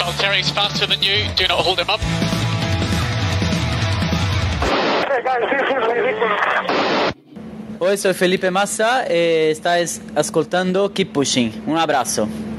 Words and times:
Valtteri's 0.00 0.50
faster 0.50 0.86
than 0.86 1.02
you. 1.02 1.28
Do 1.36 1.46
not 1.46 1.60
hold 1.60 1.78
him 1.78 1.90
up. 1.90 2.00
Oi, 7.80 7.96
soy 7.96 8.14
Felipe 8.14 8.48
Massa 8.50 9.06
e 9.06 9.52
stai 9.54 9.84
ascoltando 10.14 10.90
Keep 10.90 11.12
Pushing. 11.12 11.62
Un 11.66 11.76
abrazo. 11.76 12.49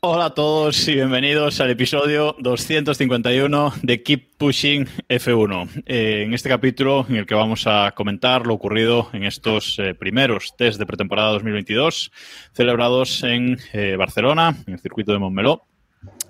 Hola 0.00 0.26
a 0.26 0.30
todos 0.34 0.86
y 0.86 0.94
bienvenidos 0.94 1.60
al 1.60 1.70
episodio 1.70 2.36
251 2.38 3.72
de 3.82 4.00
Keep 4.04 4.36
Pushing 4.38 4.86
F1. 5.08 5.82
Eh, 5.86 6.22
en 6.24 6.34
este 6.34 6.48
capítulo 6.48 7.04
en 7.08 7.16
el 7.16 7.26
que 7.26 7.34
vamos 7.34 7.66
a 7.66 7.90
comentar 7.96 8.46
lo 8.46 8.54
ocurrido 8.54 9.10
en 9.12 9.24
estos 9.24 9.76
eh, 9.80 9.96
primeros 9.96 10.54
test 10.56 10.78
de 10.78 10.86
pretemporada 10.86 11.32
2022 11.32 12.12
celebrados 12.52 13.24
en 13.24 13.58
eh, 13.72 13.96
Barcelona, 13.96 14.54
en 14.68 14.74
el 14.74 14.78
circuito 14.78 15.10
de 15.12 15.18
Montmeló. 15.18 15.66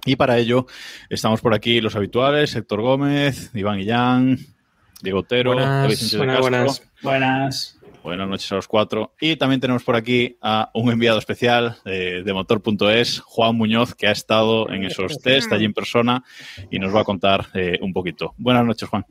Y 0.06 0.16
para 0.16 0.38
ello 0.38 0.64
estamos 1.10 1.42
por 1.42 1.52
aquí 1.52 1.82
los 1.82 1.94
habituales, 1.94 2.56
Héctor 2.56 2.80
Gómez, 2.80 3.50
Iván 3.54 3.76
Guillán, 3.76 4.38
Diego 5.02 5.18
Otero, 5.18 5.54
David 5.54 5.94
Sánchez 5.94 6.12
de 6.12 6.16
Buenas, 6.16 6.36
Castro. 6.36 6.50
buenas. 6.50 6.82
Buenas. 7.02 7.77
Buenas 8.08 8.26
noches 8.28 8.50
a 8.52 8.54
los 8.54 8.66
cuatro. 8.66 9.14
Y 9.20 9.36
también 9.36 9.60
tenemos 9.60 9.84
por 9.84 9.94
aquí 9.94 10.38
a 10.40 10.70
un 10.72 10.90
enviado 10.90 11.18
especial 11.18 11.76
eh, 11.84 12.22
de 12.24 12.32
motor.es, 12.32 13.20
Juan 13.20 13.54
Muñoz, 13.54 13.94
que 13.94 14.06
ha 14.06 14.12
estado 14.12 14.70
en 14.70 14.84
esos 14.84 15.18
test 15.18 15.52
allí 15.52 15.66
en 15.66 15.74
persona 15.74 16.24
y 16.70 16.78
nos 16.78 16.94
va 16.94 17.00
a 17.02 17.04
contar 17.04 17.46
eh, 17.52 17.78
un 17.82 17.92
poquito. 17.92 18.32
Buenas 18.38 18.64
noches, 18.64 18.88
Juan. 18.88 19.04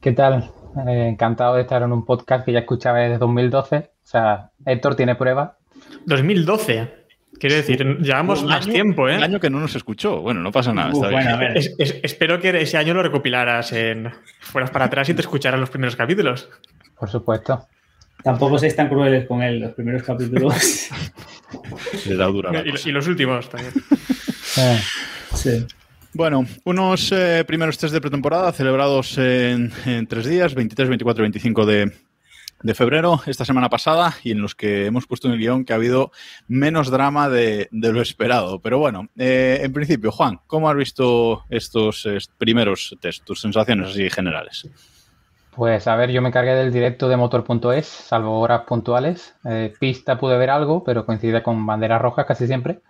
¿Qué 0.00 0.12
tal? 0.12 0.50
Eh, 0.88 1.08
encantado 1.08 1.56
de 1.56 1.60
estar 1.62 1.82
en 1.82 1.92
un 1.92 2.04
podcast 2.06 2.44
que 2.46 2.52
ya 2.52 2.60
escuchaba 2.60 3.00
desde 3.00 3.18
2012. 3.18 3.76
O 3.76 4.06
sea, 4.06 4.50
Héctor 4.64 4.94
tiene 4.96 5.14
pruebas. 5.14 5.50
2012. 6.06 7.04
Quiero 7.38 7.56
decir, 7.56 7.98
llevamos 8.00 8.42
Un 8.42 8.48
más 8.48 8.64
año- 8.64 8.72
tiempo, 8.72 9.08
¿eh? 9.08 9.16
Un 9.16 9.24
año 9.24 9.40
que 9.40 9.50
no 9.50 9.60
nos 9.60 9.74
escuchó. 9.74 10.20
Bueno, 10.22 10.40
no 10.40 10.52
pasa 10.52 10.72
nada. 10.72 10.90
Está 10.92 11.08
bien. 11.08 11.28
a 11.28 11.36
ver. 11.36 11.56
Es- 11.58 11.74
es- 11.78 12.00
espero 12.02 12.40
que 12.40 12.48
ese 12.62 12.78
año 12.78 12.94
lo 12.94 13.02
recopilaras 13.02 13.72
en. 13.72 14.10
Fueras 14.40 14.70
para 14.70 14.86
atrás 14.86 15.08
y 15.10 15.14
te 15.14 15.20
escucharas 15.20 15.60
los 15.60 15.68
primeros 15.68 15.96
capítulos. 15.96 16.48
Por 16.98 17.10
supuesto. 17.10 17.68
Tampoco 18.22 18.58
seis 18.58 18.74
tan 18.74 18.88
crueles 18.88 19.26
con 19.26 19.42
él, 19.42 19.60
los 19.60 19.72
primeros 19.74 20.02
capítulos. 20.02 20.88
Le 22.06 22.16
da 22.16 22.26
dura 22.26 22.64
Y, 22.64 22.90
los 22.90 23.06
últimos 23.06 23.48
también. 23.48 23.72
Eh, 24.56 24.80
sí. 25.34 25.66
Bueno, 26.12 26.46
unos 26.64 27.12
eh, 27.12 27.44
primeros 27.46 27.76
test 27.76 27.92
de 27.92 28.00
pretemporada 28.00 28.52
celebrados 28.52 29.18
en, 29.18 29.72
en 29.84 30.06
tres 30.06 30.26
días, 30.26 30.54
23, 30.54 30.88
24 30.88 31.22
y 31.22 31.24
25 31.24 31.66
de, 31.66 31.92
de 32.64 32.74
febrero, 32.74 33.20
esta 33.26 33.44
semana 33.44 33.68
pasada, 33.68 34.16
y 34.22 34.30
en 34.30 34.40
los 34.40 34.54
que 34.54 34.86
hemos 34.86 35.06
puesto 35.06 35.28
en 35.28 35.34
el 35.34 35.38
guion 35.38 35.64
que 35.66 35.74
ha 35.74 35.76
habido 35.76 36.12
menos 36.48 36.90
drama 36.90 37.28
de, 37.28 37.68
de 37.70 37.92
lo 37.92 38.00
esperado. 38.00 38.60
Pero 38.60 38.78
bueno, 38.78 39.10
eh, 39.18 39.60
en 39.62 39.72
principio, 39.72 40.10
Juan, 40.10 40.40
¿cómo 40.46 40.70
has 40.70 40.76
visto 40.76 41.44
estos 41.50 42.06
eh, 42.06 42.16
primeros 42.38 42.96
test, 43.00 43.22
tus 43.24 43.42
sensaciones 43.42 43.90
así 43.90 44.08
generales? 44.08 44.66
Pues 45.56 45.86
a 45.86 45.96
ver, 45.96 46.10
yo 46.10 46.22
me 46.22 46.30
cargué 46.32 46.54
del 46.54 46.72
directo 46.72 47.08
de 47.08 47.16
motor.es, 47.16 47.86
salvo 47.86 48.40
horas 48.40 48.62
puntuales. 48.62 49.36
Eh, 49.44 49.72
pista 49.78 50.18
pude 50.18 50.38
ver 50.38 50.50
algo, 50.50 50.84
pero 50.84 51.06
coincide 51.06 51.42
con 51.42 51.66
banderas 51.66 52.02
rojas 52.02 52.26
casi 52.26 52.46
siempre. 52.46 52.80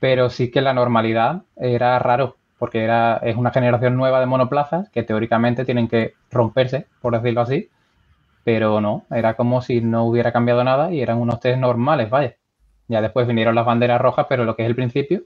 Pero 0.00 0.30
sí 0.30 0.50
que 0.50 0.62
la 0.62 0.74
normalidad 0.74 1.42
era 1.56 1.98
raro, 1.98 2.36
porque 2.58 2.84
era, 2.84 3.18
es 3.18 3.36
una 3.36 3.50
generación 3.52 3.96
nueva 3.96 4.20
de 4.20 4.26
monoplazas 4.26 4.90
que 4.90 5.02
teóricamente 5.02 5.64
tienen 5.64 5.88
que 5.88 6.14
romperse, 6.30 6.86
por 7.02 7.14
decirlo 7.14 7.42
así. 7.42 7.70
Pero 8.44 8.80
no, 8.80 9.04
era 9.10 9.34
como 9.34 9.62
si 9.62 9.80
no 9.80 10.04
hubiera 10.04 10.32
cambiado 10.32 10.64
nada 10.64 10.92
y 10.92 11.02
eran 11.02 11.18
unos 11.18 11.40
test 11.40 11.58
normales, 11.58 12.10
vaya. 12.10 12.36
Ya 12.88 13.02
después 13.02 13.26
vinieron 13.26 13.54
las 13.54 13.66
banderas 13.66 14.00
rojas, 14.00 14.26
pero 14.28 14.44
lo 14.44 14.56
que 14.56 14.62
es 14.62 14.68
el 14.68 14.76
principio, 14.76 15.22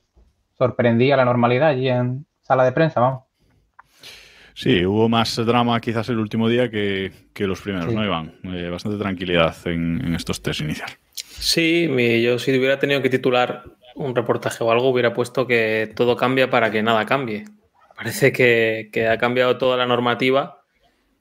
sorprendía 0.59 1.17
la 1.17 1.25
normalidad 1.25 1.69
allí 1.71 1.89
en 1.89 2.27
sala 2.43 2.65
de 2.65 2.73
prensa, 2.73 3.01
vamos. 3.01 3.32
Sí, 4.55 4.85
hubo 4.85 5.09
más 5.09 5.37
drama 5.45 5.81
quizás 5.81 6.09
el 6.09 6.19
último 6.19 6.49
día 6.49 6.71
que, 6.71 7.11
que 7.33 7.47
los 7.47 7.61
primeros, 7.61 7.89
Sí. 7.91 7.95
¿no, 7.95 8.05
Iván? 8.05 8.35
Eh, 8.45 8.69
bastante 8.71 8.99
tranquilidad 8.99 9.57
en, 9.67 10.03
en 10.05 10.15
estos 10.15 10.43
test 10.43 10.61
iniciales. 10.61 10.99
Sí, 11.15 11.89
yo 12.23 12.39
si 12.39 12.57
hubiera 12.57 12.79
tenido 12.79 13.03
que 13.03 13.11
titular 13.11 13.65
un 13.95 14.15
reportaje 14.15 14.63
o 14.63 14.71
algo, 14.71 14.89
hubiera 14.91 15.13
puesto 15.13 15.47
que 15.47 15.91
todo 15.95 16.17
cambia 16.17 16.49
para 16.51 16.71
que 16.71 16.83
nada 16.83 17.05
cambie. 17.07 17.45
Parece 17.97 18.33
que, 18.33 18.89
que 18.93 19.09
ha 19.09 19.19
cambiado 19.19 19.59
toda 19.59 19.77
la 19.77 19.87
normativa, 19.87 20.62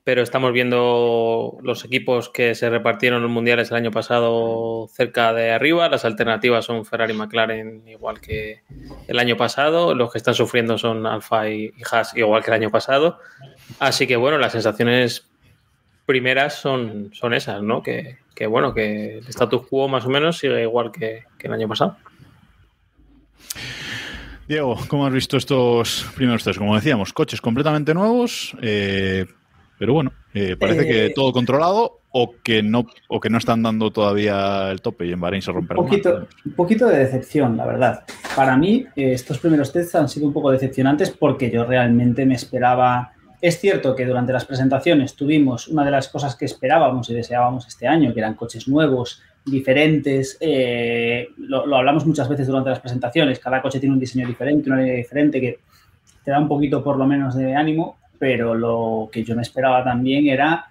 pero 0.04 0.24
estamos 0.24 0.52
viendo 0.52 1.58
los 1.62 1.86
equipos 1.86 2.30
que 2.30 2.56
se 2.56 2.70
repartieron 2.70 3.22
los 3.22 3.30
mundiales 3.30 3.70
el 3.70 3.78
año 3.78 3.92
pasado 3.92 4.88
cerca 4.92 5.32
de 5.34 5.52
arriba. 5.52 5.90
Las 5.90 6.06
alternativas 6.06 6.66
son 6.66 6.86
Ferrari 6.86 7.14
y 7.14 7.18
McLaren, 7.18 7.88
igual 7.88 8.20
que 8.20 8.64
el 9.08 9.20
año 9.20 9.38
pasado. 9.38 9.94
Los 9.94 10.12
que 10.12 10.18
están 10.18 10.34
sufriendo 10.34 10.80
son 10.80 11.06
Alfa 11.06 11.50
y, 11.50 11.72
Haas, 11.90 12.16
igual 12.18 12.44
que 12.44 12.50
el 12.50 12.56
año 12.56 12.72
pasado. 12.72 13.20
Así 13.80 14.08
que 14.08 14.16
bueno, 14.16 14.40
las 14.40 14.54
sensaciones 14.54 15.30
primeras 16.08 16.56
son, 16.56 17.12
son 17.14 17.36
esas, 17.36 17.62
¿no? 17.62 17.84
Que, 17.84 18.18
que, 18.34 18.48
bueno, 18.48 18.74
que 18.74 19.20
el 19.20 19.28
status 19.28 19.68
quo 19.68 19.88
más 19.88 20.06
o 20.06 20.10
menos 20.10 20.40
sigue 20.40 20.64
igual 20.64 20.92
que, 20.92 21.26
el 21.40 21.54
año 21.54 21.68
pasado. 21.68 21.98
Diego, 24.48 24.78
¿cómo 24.88 25.06
has 25.06 25.14
visto 25.14 25.38
estos 25.38 26.08
primeros 26.16 26.44
test? 26.44 26.58
Como 26.58 26.76
decíamos, 26.76 27.14
coches 27.14 27.40
completamente 27.40 27.94
nuevos, 27.94 28.56
eh, 28.62 29.28
pero 29.82 29.96
bueno, 29.96 30.14
eh, 30.36 30.56
parece 30.60 30.86
que 30.86 31.06
Eh, 31.08 31.14
todo 31.16 31.34
controlado 31.34 32.02
o 32.12 32.36
que 32.44 32.62
no 32.62 32.86
o 33.08 33.20
que 33.20 33.32
no 33.32 33.40
están 33.40 33.64
dando 33.64 33.90
todavía 33.90 34.70
el 34.70 34.80
tope 34.80 35.08
y 35.08 35.12
en 35.12 35.20
Bahrein 35.20 35.42
se 35.42 35.50
Un 35.50 35.56
romperá 35.56 35.82
poquito, 35.82 36.28
un 36.46 36.52
poquito 36.52 36.86
de 36.86 37.00
decepción, 37.00 37.58
la 37.58 37.66
verdad. 37.66 38.04
Para 38.36 38.56
mí, 38.58 38.86
eh, 38.96 39.14
estos 39.14 39.40
primeros 39.40 39.74
tests 39.74 39.96
han 39.96 40.08
sido 40.08 40.28
un 40.28 40.34
poco 40.34 40.52
decepcionantes 40.52 41.10
porque 41.10 41.50
yo 41.50 41.66
realmente 41.66 42.28
me 42.28 42.36
esperaba. 42.36 43.14
Es 43.42 43.60
cierto 43.60 43.96
que 43.96 44.06
durante 44.06 44.32
las 44.32 44.46
presentaciones 44.46 45.16
tuvimos 45.16 45.68
una 45.68 45.84
de 45.84 45.90
las 45.90 46.10
cosas 46.10 46.36
que 46.36 46.46
esperábamos 46.46 47.10
y 47.10 47.16
deseábamos 47.16 47.68
este 47.68 47.88
año, 47.88 48.14
que 48.14 48.20
eran 48.20 48.36
coches 48.36 48.68
nuevos, 48.68 49.24
diferentes. 49.44 50.38
eh, 50.42 51.30
lo, 51.38 51.66
lo 51.66 51.78
hablamos 51.78 52.06
muchas 52.06 52.30
veces 52.30 52.46
durante 52.46 52.70
las 52.70 52.82
presentaciones. 52.82 53.40
Cada 53.40 53.64
coche 53.64 53.80
tiene 53.80 53.94
un 53.94 54.00
diseño 54.00 54.28
diferente, 54.28 54.70
una 54.70 54.80
línea 54.80 54.94
diferente 54.94 55.42
que 55.42 55.58
te 56.24 56.30
da 56.30 56.40
un 56.40 56.48
poquito 56.48 56.84
por 56.84 56.98
lo 56.98 57.08
menos 57.08 57.36
de 57.36 57.56
ánimo, 57.56 57.98
pero 58.22 58.54
lo 58.54 59.10
que 59.12 59.24
yo 59.24 59.36
me 59.36 59.42
esperaba 59.42 59.84
también 59.84 60.28
era 60.28 60.68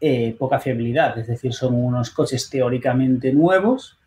eh, 0.00 0.36
poca 0.38 0.60
fiabilidad. 0.60 1.18
Es 1.18 1.26
decir, 1.26 1.52
son 1.52 1.74
unos 1.74 2.10
coches 2.10 2.48
teóricamente 2.48 3.32
nuevos 3.32 3.98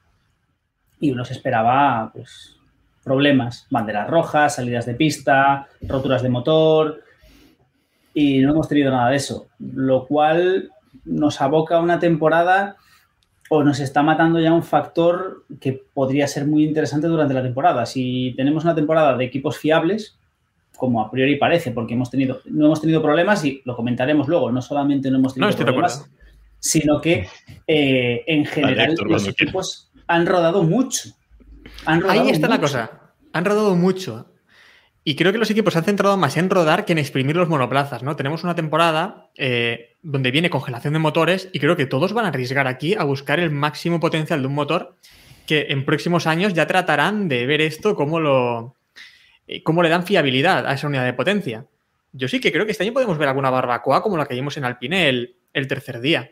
y 0.98 1.12
uno 1.12 1.26
se 1.26 1.34
esperaba 1.34 2.10
pues, 2.14 2.56
problemas, 3.04 3.68
banderas 3.70 4.10
rojas, 4.10 4.56
salidas 4.56 4.86
de 4.86 4.96
pista, 4.96 5.68
roturas 5.82 6.24
de 6.24 6.30
motor 6.30 7.04
y 8.14 8.40
no 8.40 8.52
hemos 8.52 8.70
tenido 8.70 8.92
nada 8.92 9.10
de 9.10 9.18
eso, 9.18 9.48
lo 9.60 10.08
cual 10.08 10.72
nos 11.04 11.42
aboca 11.42 11.76
a 11.76 11.82
una 11.82 12.00
temporada 12.00 12.78
o 13.50 13.62
nos 13.62 13.82
está 13.82 14.04
matando 14.04 14.40
ya 14.40 14.54
un 14.54 14.64
factor 14.64 15.44
que 15.60 15.84
podría 15.94 16.30
ser 16.30 16.48
muy 16.48 16.64
interesante 16.64 17.08
durante 17.08 17.34
la 17.34 17.44
temporada. 17.44 17.86
Si 17.86 18.34
tenemos 18.38 18.64
una 18.64 18.74
temporada 18.74 19.18
de 19.18 19.26
equipos 19.26 19.58
fiables, 19.58 20.18
como 20.78 21.02
a 21.02 21.10
priori 21.10 21.36
parece, 21.36 21.72
porque 21.72 21.94
hemos 21.94 22.10
tenido, 22.10 22.42
no 22.46 22.66
hemos 22.66 22.82
tenido 22.82 23.02
problemas 23.02 23.44
y 23.46 23.62
lo 23.66 23.76
comentaremos 23.76 24.28
luego, 24.28 24.52
no 24.52 24.62
solamente 24.62 25.10
no 25.10 25.18
hemos 25.18 25.34
tenido 25.34 25.52
No, 25.52 25.58
problemas, 25.58 26.10
sino 26.60 27.02
que 27.02 27.28
eh, 27.68 28.24
en 28.28 28.46
general 28.46 28.92
Héctor, 28.92 29.10
los 29.10 29.28
equipos 29.28 29.92
han 30.08 30.26
rodado 30.26 30.64
mucho. 30.64 31.10
Han 31.86 32.02
rodado 32.02 32.22
Ahí 32.22 32.30
está 32.30 32.48
la 32.48 32.60
cosa. 32.60 33.14
Han 33.34 33.46
rodado 33.46 33.76
mucho. 33.76 34.28
Y 35.06 35.16
creo 35.16 35.34
que 35.34 35.38
los 35.38 35.52
equipos 35.52 35.74
se 35.74 35.80
han 35.80 35.86
centrado 35.86 36.16
más 36.16 36.38
en 36.38 36.50
rodar 36.50 36.86
que 36.86 36.94
en 36.94 36.98
exprimir 36.98 37.36
los 37.36 37.50
monoplazas, 37.50 38.04
¿no? 38.04 38.16
Tenemos 38.16 38.46
una 38.46 38.56
temporada 38.56 39.30
eh, 39.36 39.98
donde 40.02 40.32
viene 40.32 40.50
congelación 40.50 40.94
de 40.94 41.00
motores 41.00 41.50
y 41.52 41.60
creo 41.60 41.76
que 41.76 41.86
todos 41.86 42.14
van 42.14 42.26
a 42.26 42.30
arriesgar 42.30 42.68
aquí 42.68 42.94
a 42.94 43.04
buscar 43.04 43.42
el 43.42 43.52
máximo 43.52 44.00
potencial 44.00 44.42
de 44.42 44.48
un 44.48 44.56
motor 44.56 44.96
que 45.46 45.68
en 45.70 45.84
próximos 45.84 46.26
años 46.26 46.54
ya 46.54 46.68
tratarán 46.68 47.28
de 47.28 47.46
ver 47.46 47.60
esto 47.60 47.96
como 47.96 48.22
lo 48.22 48.76
cómo 49.64 49.84
le 49.84 49.90
dan 49.90 50.06
fiabilidad 50.06 50.66
a 50.68 50.74
esa 50.74 50.88
unidad 50.88 51.06
de 51.06 51.14
potencia. 51.14 51.66
Yo 52.12 52.28
sí 52.28 52.40
que 52.40 52.52
creo 52.52 52.66
que 52.66 52.72
este 52.72 52.84
año 52.84 52.94
podemos 52.94 53.18
ver 53.18 53.28
alguna 53.28 53.50
barbacoa 53.50 54.02
como 54.02 54.18
la 54.18 54.26
que 54.26 54.36
vimos 54.36 54.58
en 54.58 54.66
Alpine 54.66 55.10
el, 55.10 55.38
el 55.54 55.68
tercer 55.68 56.00
día. 56.00 56.32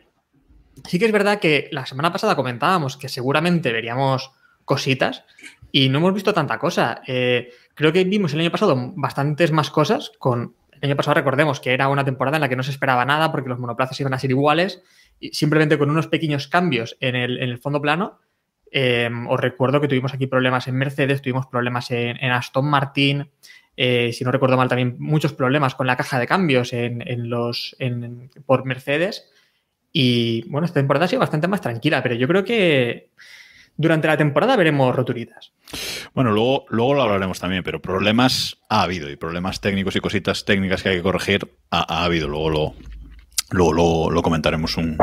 Sí 0.86 0.98
que 0.98 1.06
es 1.06 1.12
verdad 1.12 1.38
que 1.38 1.68
la 1.72 1.86
semana 1.86 2.12
pasada 2.12 2.36
comentábamos 2.36 2.96
que 2.96 3.08
seguramente 3.08 3.72
veríamos 3.72 4.32
cositas 4.64 5.24
y 5.70 5.88
no 5.88 5.98
hemos 5.98 6.14
visto 6.14 6.32
tanta 6.32 6.58
cosa. 6.58 7.02
Eh, 7.06 7.50
creo 7.74 7.92
que 7.92 8.04
vimos 8.04 8.32
el 8.32 8.40
año 8.40 8.50
pasado 8.50 8.92
bastantes 8.94 9.52
más 9.52 9.70
cosas 9.70 10.12
con... 10.18 10.54
El 10.70 10.90
año 10.90 10.96
pasado 10.96 11.14
recordemos 11.14 11.60
que 11.60 11.72
era 11.72 11.88
una 11.88 12.04
temporada 12.04 12.36
en 12.36 12.40
la 12.40 12.48
que 12.48 12.56
no 12.56 12.64
se 12.64 12.72
esperaba 12.72 13.04
nada 13.04 13.30
porque 13.30 13.48
los 13.48 13.58
monoplazas 13.60 14.00
iban 14.00 14.14
a 14.14 14.18
ser 14.18 14.30
iguales 14.30 14.82
y 15.20 15.32
simplemente 15.32 15.78
con 15.78 15.90
unos 15.90 16.08
pequeños 16.08 16.48
cambios 16.48 16.96
en 16.98 17.14
el 17.14 17.58
fondo 17.58 17.80
plano. 17.80 18.18
Eh, 18.74 19.10
os 19.28 19.38
recuerdo 19.38 19.82
que 19.82 19.88
tuvimos 19.88 20.14
aquí 20.14 20.26
problemas 20.26 20.66
en 20.66 20.76
Mercedes, 20.76 21.20
tuvimos 21.20 21.46
problemas 21.46 21.90
en, 21.90 22.16
Aston 22.30 22.64
Martin, 22.64 23.28
eh, 23.76 24.12
si 24.14 24.24
no 24.24 24.32
recuerdo 24.32 24.56
mal, 24.56 24.68
también 24.68 24.96
muchos 24.98 25.34
problemas 25.34 25.74
con 25.74 25.86
la 25.86 25.96
caja 25.96 26.18
de 26.18 26.26
cambios 26.26 26.72
en, 26.72 27.28
los, 27.28 27.76
por 28.46 28.64
Mercedes. 28.64 29.28
Y 29.92 30.48
bueno, 30.48 30.64
esta 30.64 30.80
temporada 30.80 31.04
ha 31.04 31.08
sido 31.08 31.20
bastante 31.20 31.48
más 31.48 31.60
tranquila, 31.60 32.02
pero 32.02 32.14
yo 32.14 32.26
creo 32.26 32.44
que 32.44 33.10
durante 33.76 34.08
la 34.08 34.16
temporada 34.16 34.56
veremos 34.56 34.96
roturitas. 34.96 35.52
Bueno, 36.14 36.32
luego, 36.32 36.64
luego 36.70 36.94
lo 36.94 37.02
hablaremos 37.02 37.40
también, 37.40 37.62
pero 37.62 37.82
problemas 37.82 38.56
ha 38.70 38.82
habido 38.82 39.10
y 39.10 39.16
problemas 39.16 39.60
técnicos 39.60 39.96
y 39.96 40.00
cositas 40.00 40.46
técnicas 40.46 40.82
que 40.82 40.88
hay 40.88 40.96
que 40.96 41.02
corregir 41.02 41.46
ha, 41.70 42.00
ha 42.00 42.04
habido. 42.04 42.26
Luego 42.26 42.48
lo, 42.48 42.74
luego 43.50 44.10
lo 44.10 44.22
comentaremos 44.22 44.78
un, 44.78 44.96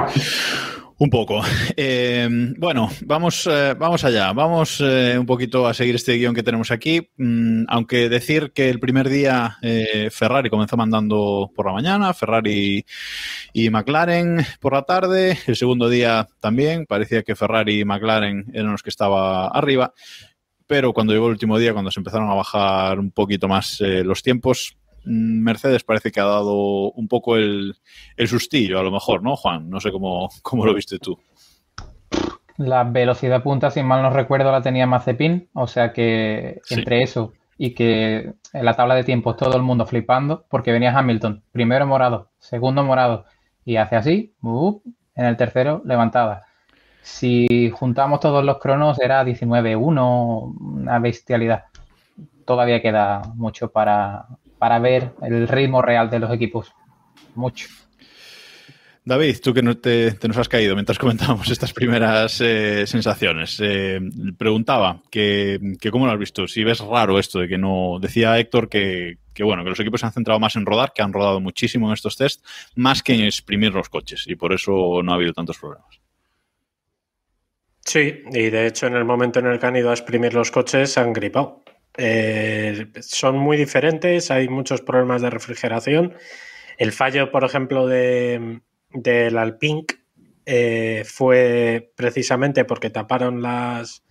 un 0.99 1.09
poco. 1.09 1.41
Eh, 1.81 2.27
bueno, 2.57 2.89
vamos, 3.05 3.47
eh, 3.49 3.73
vamos 3.77 4.03
allá. 4.03 4.33
Vamos 4.33 4.81
eh, 4.81 5.17
un 5.17 5.25
poquito 5.25 5.65
a 5.65 5.73
seguir 5.73 5.95
este 5.95 6.15
guion 6.15 6.35
que 6.35 6.43
tenemos 6.43 6.71
aquí. 6.71 7.09
Mm, 7.15 7.63
aunque 7.69 8.09
decir 8.09 8.51
que 8.53 8.69
el 8.69 8.81
primer 8.81 9.07
día 9.07 9.57
eh, 9.61 10.09
Ferrari 10.11 10.49
comenzó 10.49 10.75
mandando 10.75 11.51
por 11.55 11.67
la 11.67 11.73
mañana, 11.73 12.13
Ferrari 12.13 12.85
y 13.53 13.69
McLaren 13.69 14.45
por 14.59 14.73
la 14.73 14.81
tarde. 14.81 15.37
El 15.47 15.55
segundo 15.55 15.87
día 15.87 16.27
también 16.41 16.85
parecía 16.85 17.23
que 17.23 17.35
Ferrari 17.35 17.79
y 17.79 17.85
McLaren 17.85 18.47
eran 18.53 18.73
los 18.73 18.83
que 18.83 18.89
estaba 18.89 19.47
arriba. 19.47 19.93
Pero 20.67 20.91
cuando 20.91 21.13
llegó 21.13 21.27
el 21.27 21.33
último 21.33 21.57
día, 21.57 21.71
cuando 21.71 21.91
se 21.91 22.01
empezaron 22.01 22.29
a 22.29 22.35
bajar 22.35 22.99
un 22.99 23.11
poquito 23.11 23.47
más 23.47 23.79
los 23.79 24.21
tiempos, 24.21 24.77
Mercedes 25.05 25.83
parece 25.83 26.11
que 26.11 26.19
ha 26.19 26.25
dado 26.25 26.91
un 26.91 27.07
poco 27.07 27.35
el, 27.37 27.75
el 28.17 28.27
sustillo, 28.27 28.79
a 28.79 28.83
lo 28.83 28.91
mejor, 28.91 29.23
¿no, 29.23 29.35
Juan? 29.35 29.69
No 29.69 29.79
sé 29.79 29.91
cómo, 29.91 30.29
cómo 30.41 30.65
lo 30.65 30.73
viste 30.73 30.99
tú. 30.99 31.17
La 32.57 32.83
velocidad 32.83 33.41
punta, 33.41 33.71
si 33.71 33.81
mal 33.83 34.01
no 34.01 34.09
recuerdo, 34.09 34.51
la 34.51 34.61
tenía 34.61 34.85
Mazepin, 34.85 35.47
o 35.53 35.65
sea 35.67 35.93
que 35.93 36.59
Sí. 36.65 36.75
entre 36.75 37.03
eso 37.03 37.33
y 37.57 37.73
que 37.73 38.33
en 38.53 38.65
la 38.65 38.75
tabla 38.75 38.95
de 38.95 39.03
tiempos 39.03 39.37
todo 39.37 39.55
el 39.55 39.63
mundo 39.63 39.85
flipando, 39.85 40.45
porque 40.49 40.71
venía 40.71 40.97
Hamilton, 40.97 41.43
primero 41.51 41.85
morado, 41.87 42.31
segundo 42.37 42.83
morado, 42.83 43.25
y 43.65 43.75
hace 43.77 43.95
así, 43.95 44.33
¡up! 44.41 44.81
en 45.15 45.25
el 45.25 45.35
tercero 45.37 45.81
levantada. 45.85 46.45
Si 47.01 47.69
juntamos 47.71 48.19
todos 48.19 48.43
los 48.43 48.59
cronos 48.59 48.99
era 49.01 49.23
19-1, 49.23 50.55
una 50.59 50.99
bestialidad. 50.99 51.65
Todavía 52.45 52.81
queda 52.81 53.21
mucho 53.35 53.71
para, 53.71 54.25
para 54.59 54.77
ver 54.77 55.13
el 55.21 55.47
ritmo 55.47 55.81
real 55.81 56.09
de 56.09 56.19
los 56.19 56.31
equipos. 56.31 56.73
Mucho. 57.33 57.67
David, 59.05 59.37
tú 59.41 59.53
que 59.55 59.63
no 59.63 59.75
te, 59.77 60.11
te 60.11 60.27
nos 60.27 60.37
has 60.37 60.49
caído 60.49 60.75
mientras 60.75 60.99
comentábamos 60.99 61.49
estas 61.49 61.73
primeras 61.73 62.39
eh, 62.41 62.85
sensaciones, 62.85 63.57
eh, 63.59 63.99
preguntaba 64.37 65.01
que, 65.09 65.59
que 65.81 65.89
cómo 65.89 66.05
lo 66.05 66.11
has 66.11 66.19
visto, 66.19 66.47
si 66.47 66.63
ves 66.63 66.79
raro 66.79 67.17
esto 67.17 67.39
de 67.39 67.47
que 67.47 67.57
no, 67.57 67.97
decía 67.99 68.37
Héctor 68.37 68.69
que, 68.69 69.17
que 69.33 69.43
bueno, 69.43 69.63
que 69.63 69.69
los 69.69 69.79
equipos 69.79 70.01
se 70.01 70.05
han 70.05 70.11
centrado 70.11 70.39
más 70.39 70.55
en 70.57 70.65
rodar, 70.65 70.91
que 70.93 71.01
han 71.01 71.13
rodado 71.13 71.39
muchísimo 71.39 71.87
en 71.87 71.93
estos 71.93 72.17
test, 72.17 72.45
más 72.75 73.01
que 73.01 73.13
en 73.13 73.21
exprimir 73.21 73.73
los 73.73 73.89
coches 73.89 74.25
y 74.27 74.35
por 74.35 74.53
eso 74.53 75.01
no 75.01 75.11
ha 75.11 75.15
habido 75.15 75.33
tantos 75.33 75.57
problemas. 75.57 75.99
Sí, 77.79 78.21
y 78.31 78.49
de 78.51 78.67
hecho 78.67 78.85
en 78.85 78.95
el 78.95 79.05
momento 79.05 79.39
en 79.39 79.47
el 79.47 79.57
que 79.57 79.65
han 79.65 79.77
ido 79.77 79.89
a 79.89 79.93
exprimir 79.93 80.35
los 80.35 80.51
coches 80.51 80.91
se 80.91 80.99
han 80.99 81.13
gripado. 81.13 81.63
Eh, 82.01 82.87
son 83.01 83.37
muy 83.37 83.57
diferentes, 83.57 84.31
hay 84.31 84.47
muchos 84.47 84.81
problemas 84.81 85.21
de 85.21 85.29
refrigeración. 85.29 86.13
El 86.77 86.93
fallo, 86.93 87.29
por 87.29 87.43
ejemplo, 87.43 87.87
de, 87.87 88.61
del 88.91 89.37
Alpine 89.37 89.85
eh, 90.45 91.03
fue 91.05 91.91
precisamente 91.97 92.63
porque 92.63 92.89
taparon 92.89 93.41
las, 93.41 94.05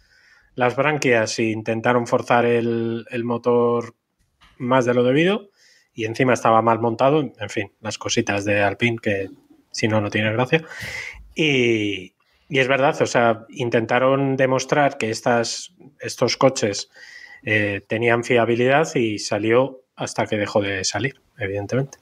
las 0.55 0.77
branquias 0.77 1.39
e 1.39 1.45
intentaron 1.45 2.07
forzar 2.07 2.45
el, 2.45 3.07
el 3.11 3.25
motor 3.25 3.97
más 4.59 4.85
de 4.85 4.93
lo 4.93 5.03
debido 5.03 5.49
y 5.95 6.05
encima 6.05 6.35
estaba 6.35 6.61
mal 6.61 6.81
montado. 6.81 7.21
En 7.21 7.49
fin, 7.49 7.73
las 7.81 7.97
cositas 7.97 8.45
de 8.45 8.61
Alpine 8.61 8.99
que 9.03 9.31
si 9.73 9.89
no, 9.89 10.03
no 10.03 10.11
tiene 10.11 10.31
gracia. 10.33 10.63
Y, 11.35 12.15
y 12.51 12.59
es 12.59 12.69
verdad, 12.69 13.01
o 13.01 13.07
sea, 13.07 13.47
intentaron 13.49 14.37
demostrar 14.37 14.99
que 14.99 15.09
estas, 15.09 15.75
estos 16.01 16.37
coches 16.37 16.91
eh, 17.45 17.83
tenían 17.87 18.25
fiabilidad 18.25 18.95
y 18.95 19.19
salió 19.19 19.83
hasta 19.97 20.27
que 20.27 20.37
dejó 20.37 20.61
de 20.61 20.85
salir, 20.85 21.21
evidentemente. 21.39 21.99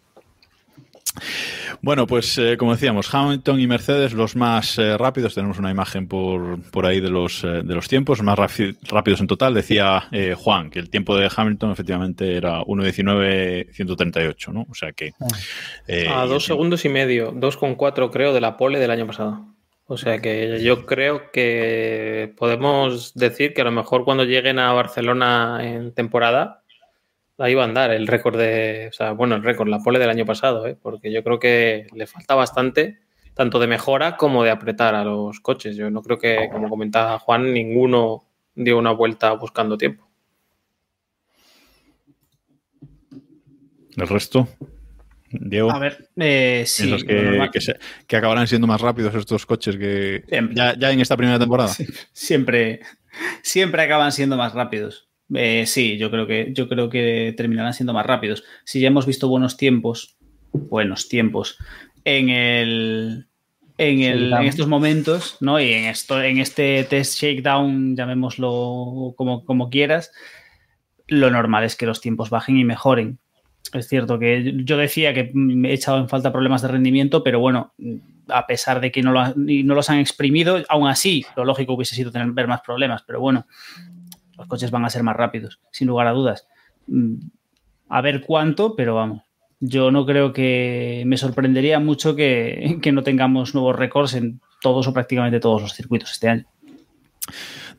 Bueno, 1.83 2.07
pues 2.07 2.37
eh, 2.39 2.57
como 2.57 2.73
decíamos, 2.73 3.13
Hamilton 3.13 3.61
y 3.61 3.67
Mercedes 3.67 4.13
los 4.13 4.37
más 4.37 4.79
eh, 4.79 4.97
rápidos. 4.97 5.35
Tenemos 5.35 5.59
una 5.59 5.71
imagen 5.71 6.09
por, 6.09 6.61
por 6.71 6.87
ahí 6.87 7.01
de 7.01 7.11
los, 7.11 7.45
eh, 7.45 7.63
de 7.65 7.75
los 7.75 7.89
tiempos, 7.89 8.23
más 8.23 8.39
rápidos 8.39 9.21
en 9.21 9.27
total. 9.27 9.55
Decía 9.55 10.09
eh, 10.13 10.35
Juan 10.37 10.71
que 10.71 10.79
el 10.79 10.91
tiempo 10.91 11.17
de 11.17 11.31
Hamilton 11.35 11.71
efectivamente 11.71 12.37
era 12.37 12.61
1.19.138, 12.61 14.53
¿no? 14.53 14.67
O 14.69 14.75
sea 14.75 14.93
que... 14.93 15.13
eh, 15.87 16.09
a 16.09 16.27
dos 16.27 16.45
segundos 16.45 16.85
y 16.85 16.89
medio, 16.89 17.33
2,4 17.33 18.11
creo 18.11 18.33
de 18.33 18.41
la 18.41 18.57
pole 18.57 18.79
del 18.79 18.91
año 18.91 19.07
pasado. 19.07 19.56
O 19.89 19.97
sea 19.97 20.21
que 20.21 20.61
yo 20.63 20.85
creo 20.85 21.31
que 21.31 22.35
podemos 22.37 23.15
decir 23.15 23.55
que 23.55 23.61
a 23.61 23.65
lo 23.65 23.71
mejor 23.71 24.05
cuando 24.05 24.25
lleguen 24.25 24.59
a 24.59 24.73
Barcelona 24.73 25.61
en 25.63 25.93
temporada, 25.95 26.65
ahí 27.39 27.55
va 27.55 27.63
a 27.63 27.67
andar 27.67 27.93
el 27.93 28.09
récord 28.09 28.37
de, 28.37 28.89
o 28.91 28.93
sea, 28.93 29.13
bueno, 29.13 29.37
el 29.37 29.45
récord, 29.45 29.69
la 29.69 29.79
pole 29.79 30.01
del 30.01 30.11
año 30.11 30.27
pasado, 30.27 30.67
¿eh? 30.67 30.77
porque 30.81 31.13
yo 31.13 31.23
creo 31.23 31.39
que 31.39 31.87
le 31.95 32.09
falta 32.09 32.35
bastante, 32.35 32.99
tanto 33.35 33.61
de 33.61 33.69
mejora 33.69 34.17
como 34.17 34.43
de 34.43 34.51
apretar 34.51 34.97
a 34.97 35.05
los 35.05 35.39
coches. 35.39 35.77
Yo 35.77 35.89
no 35.89 36.03
creo 36.03 36.19
que, 36.19 36.49
como 36.51 36.69
comentaba 36.69 37.21
Juan, 37.21 37.53
ninguno 37.53 38.25
dio 38.57 38.79
una 38.79 38.91
vuelta 38.91 39.33
buscando 39.35 39.79
tiempo. 39.79 40.09
El 43.97 44.09
resto, 44.09 44.49
Diego. 45.41 45.71
A 45.73 45.79
ver, 45.79 46.09
eh, 46.17 46.65
sí. 46.67 46.91
que, 47.07 47.13
lo 47.15 47.23
normal- 47.31 47.51
que, 47.51 47.61
se- 47.61 47.77
que 48.07 48.17
acabarán 48.17 48.47
siendo 48.47 48.67
más 48.67 48.81
rápidos 48.81 49.15
estos 49.15 49.47
coches 49.47 49.77
que 49.77 50.25
ya, 50.55 50.75
ya 50.79 50.93
en 50.93 51.01
esta 51.01 51.17
primera 51.17 51.39
temporada. 51.39 51.69
Sí, 51.69 51.87
siempre, 52.13 52.81
siempre 53.43 53.83
acaban 53.83 54.13
siendo 54.13 54.37
más 54.37 54.53
rápidos. 54.55 55.09
Eh, 55.35 55.65
sí, 55.67 55.99
yo 55.99 56.11
creo 56.11 56.27
que 56.27 56.53
yo 56.55 56.69
creo 56.69 56.89
que 56.89 57.35
terminarán 57.37 57.75
siendo 57.75 57.93
más 57.93 58.07
rápidos. 58.07 58.45
Si 58.65 58.81
ya 58.81 58.89
hemos 58.89 59.07
visto 59.07 59.29
buenos 59.29 59.57
tiempos, 59.57 60.17
buenos 60.53 61.09
tiempos 61.09 61.59
en 62.05 62.29
el 62.31 63.27
en, 63.79 64.01
el, 64.01 64.19
Shakedown. 64.21 64.43
en 64.43 64.49
estos 64.49 64.69
momentos, 64.69 65.37
¿no? 65.41 65.61
Y 65.61 65.73
en 65.73 65.85
esto, 65.87 66.23
en 66.23 66.39
este 66.39 66.85
test 66.85 67.21
shakedown, 67.21 67.95
llamémoslo 67.97 69.13
como, 69.17 69.45
como 69.45 69.69
quieras, 69.69 70.13
lo 71.09 71.31
normal 71.31 71.65
es 71.65 71.77
que 71.77 71.85
los 71.87 72.01
tiempos 72.01 72.31
bajen 72.31 72.57
y 72.59 72.65
mejoren. 72.65 73.19
Es 73.73 73.89
cierto 73.89 74.19
que 74.19 74.53
yo 74.65 74.77
decía 74.77 75.13
que 75.15 75.31
me 75.35 75.71
he 75.71 75.75
echado 75.75 75.99
en 75.99 76.09
falta 76.09 76.33
problemas 76.33 76.63
de 76.63 76.69
rendimiento, 76.69 77.23
pero 77.23 77.41
bueno, 77.41 77.75
a 78.29 78.47
pesar 78.47 78.81
de 78.81 78.91
que 78.91 79.03
no, 79.03 79.13
lo 79.13 79.35
no 79.37 79.75
los 79.75 79.91
han 79.91 79.99
exprimido, 79.99 80.63
aún 80.69 80.89
así, 80.89 81.25
lo 81.37 81.45
lógico 81.45 81.75
hubiese 81.75 81.95
sido 81.95 82.11
tener, 82.11 82.31
ver 82.33 82.49
más 82.49 82.61
problemas, 82.63 83.03
pero 83.07 83.21
bueno, 83.21 83.47
los 84.37 84.47
coches 84.47 84.71
van 84.71 84.85
a 84.85 84.91
ser 84.91 85.03
más 85.03 85.17
rápidos, 85.17 85.61
sin 85.71 85.89
lugar 85.89 86.07
a 86.07 86.13
dudas. 86.13 86.47
Mm, 86.87 87.17
A 87.89 88.01
ver 88.01 88.23
cuánto, 88.23 88.75
pero 88.75 88.95
vamos. 88.95 89.23
Yo 89.61 89.91
no 89.91 90.05
creo 90.05 90.33
que 90.33 91.05
me 91.07 91.17
sorprendería 91.17 91.79
mucho 91.81 92.15
que, 92.15 92.79
que 92.83 92.93
no 92.93 93.03
tengamos 93.03 93.55
nuevos 93.55 93.77
récords 93.77 94.15
en 94.15 94.41
todos 94.61 94.87
o 94.87 94.93
prácticamente 94.93 95.41
todos 95.41 95.63
los 95.63 95.73
circuitos 95.75 96.13
este 96.13 96.29
año. 96.29 96.45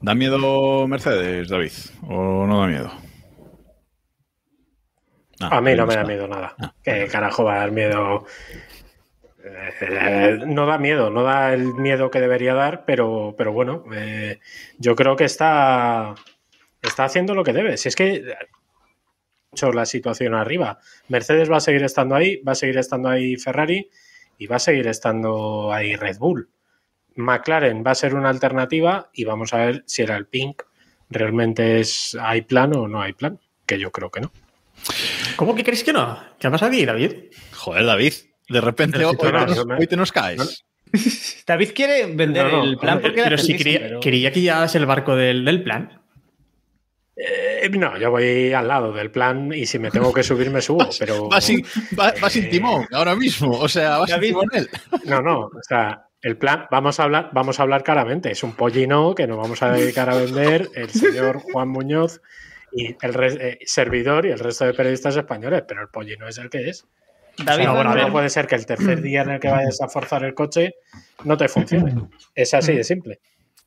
¿Da 0.01 0.15
miedo 0.15 0.87
Mercedes, 0.87 1.49
David? 1.49 1.71
¿O 2.07 2.45
no 2.45 2.61
da 2.61 2.67
miedo? 2.67 2.91
A 5.39 5.61
mí 5.61 5.75
no 5.75 5.85
me 5.85 5.95
da 5.95 6.03
miedo 6.03 6.27
nada. 6.27 6.55
¿Qué 6.83 7.07
carajo 7.07 7.43
va 7.43 7.55
a 7.55 7.59
dar 7.59 7.71
miedo? 7.71 8.25
Eh, 9.43 10.39
no 10.45 10.65
da 10.65 10.77
miedo, 10.77 11.09
no 11.09 11.23
da 11.23 11.53
el 11.53 11.73
miedo 11.73 12.09
que 12.09 12.19
debería 12.19 12.53
dar, 12.53 12.85
pero, 12.85 13.35
pero 13.37 13.53
bueno, 13.53 13.85
eh, 13.93 14.39
yo 14.77 14.95
creo 14.95 15.15
que 15.15 15.25
está, 15.25 16.15
está 16.81 17.05
haciendo 17.05 17.35
lo 17.35 17.43
que 17.43 17.53
debe. 17.53 17.77
Si 17.77 17.87
es 17.87 17.95
que 17.95 18.35
mucho 19.51 19.71
la 19.71 19.85
situación 19.85 20.33
arriba. 20.33 20.79
Mercedes 21.07 21.51
va 21.51 21.57
a 21.57 21.61
seguir 21.61 21.83
estando 21.83 22.15
ahí, 22.15 22.37
va 22.37 22.51
a 22.51 22.55
seguir 22.55 22.77
estando 22.77 23.09
ahí 23.09 23.37
Ferrari 23.37 23.89
y 24.37 24.47
va 24.47 24.57
a 24.57 24.59
seguir 24.59 24.87
estando 24.87 25.71
ahí 25.71 25.95
Red 25.95 26.17
Bull. 26.17 26.49
McLaren 27.15 27.83
va 27.85 27.91
a 27.91 27.95
ser 27.95 28.13
una 28.13 28.29
alternativa 28.29 29.09
y 29.13 29.23
vamos 29.23 29.53
a 29.53 29.57
ver 29.57 29.83
si 29.87 30.03
era 30.03 30.17
el 30.17 30.27
Pink 30.27 30.63
realmente 31.09 31.79
es 31.79 32.17
hay 32.19 32.41
plan 32.41 32.75
o 32.75 32.87
no 32.87 33.01
hay 33.01 33.13
plan, 33.13 33.39
que 33.65 33.79
yo 33.79 33.91
creo 33.91 34.11
que 34.11 34.21
no. 34.21 34.31
¿Cómo 35.35 35.55
que 35.55 35.63
crees 35.63 35.83
que 35.83 35.93
no? 35.93 36.19
¿Qué 36.39 36.47
ha 36.47 36.51
pasado 36.51 36.71
aquí, 36.71 36.85
David? 36.85 37.11
Joder, 37.53 37.85
David. 37.85 38.13
De 38.49 38.61
repente 38.61 39.03
hoy, 39.05 39.11
si 39.11 39.17
tú 39.17 39.25
hoy 39.25 39.31
no, 39.33 39.39
te 39.39 39.45
nos, 39.47 39.55
yo 39.57 39.65
me- 39.65 39.75
hoy 39.75 39.87
te 39.87 39.97
nos 39.97 40.11
caes. 40.11 40.65
David 41.47 41.71
quiere 41.75 42.05
vender 42.15 42.45
No, 42.45 42.57
no, 42.59 42.63
el 42.63 42.77
plan 42.77 43.01
porque 43.01 43.21
pero 43.23 43.37
si 43.37 43.55
quería, 43.57 43.79
pero- 43.79 43.99
quería 43.99 44.31
que 44.31 44.41
ya 44.41 44.63
es 44.65 44.75
el 44.75 44.85
barco 44.85 45.15
del, 45.15 45.43
del 45.43 45.63
plan. 45.63 46.01
Eh, 47.15 47.67
no, 47.71 47.97
yo 47.97 48.11
voy 48.11 48.53
al 48.53 48.67
lado 48.67 48.93
del 48.93 49.09
plan 49.11 49.51
y 49.53 49.65
si 49.65 49.79
me 49.79 49.89
tengo 49.89 50.13
que 50.13 50.23
subir 50.23 50.49
me 50.51 50.61
subo, 50.61 50.87
pero... 50.99 51.27
Va 51.29 51.41
sin, 51.41 51.65
va- 51.99 52.13
va 52.23 52.29
sin 52.29 52.45
Eh, 52.45 52.47
timón 52.47 52.87
ahora 52.91 53.15
mismo. 53.15 53.51
O 53.59 53.67
sea, 53.67 53.97
va 53.99 54.05
sin 54.07 54.15
David- 54.15 54.27
timonel. 54.29 54.69
No, 55.05 55.21
no, 55.21 55.39
o 55.47 55.63
sea, 55.67 56.03
el 56.21 56.37
plan, 56.37 56.65
vamos 56.71 56.99
a 56.99 57.03
hablar, 57.03 57.29
vamos 57.33 57.59
a 57.59 57.63
hablar 57.63 57.83
claramente, 57.83 58.31
es 58.31 58.43
un 58.43 58.53
pollino 58.53 59.13
que 59.15 59.27
nos 59.27 59.37
vamos 59.37 59.61
a 59.63 59.71
dedicar 59.71 60.09
a 60.09 60.15
vender 60.15 60.69
el 60.75 60.89
señor 60.89 61.39
Juan 61.39 61.69
Muñoz 61.69 62.21
y 62.77 62.95
el 63.01 63.13
res- 63.13 63.37
eh, 63.39 63.59
servidor 63.65 64.25
y 64.25 64.29
el 64.31 64.39
resto 64.39 64.65
de 64.65 64.73
periodistas 64.73 65.15
españoles, 65.17 65.63
pero 65.67 65.81
el 65.81 65.87
pollino 65.89 66.27
es 66.27 66.37
el 66.37 66.49
que 66.49 66.69
es. 66.69 66.85
David, 67.43 67.61
O 67.61 67.63
sea, 67.63 67.71
bueno, 67.73 67.89
no 68.07 68.11
puede 68.11 68.29
ser 68.29 68.47
que 68.47 68.55
el 68.55 68.65
tercer 68.65 69.01
día 69.01 69.21
en 69.21 69.29
el 69.31 69.39
que 69.39 69.49
vayas 69.49 69.79
a 69.81 69.87
forzar 69.87 70.23
el 70.23 70.33
coche 70.33 70.75
no 71.23 71.37
te 71.37 71.47
funcione. 71.47 71.93
Es 72.33 72.53
así 72.53 72.73
de 72.73 72.83
simple. 72.83 73.19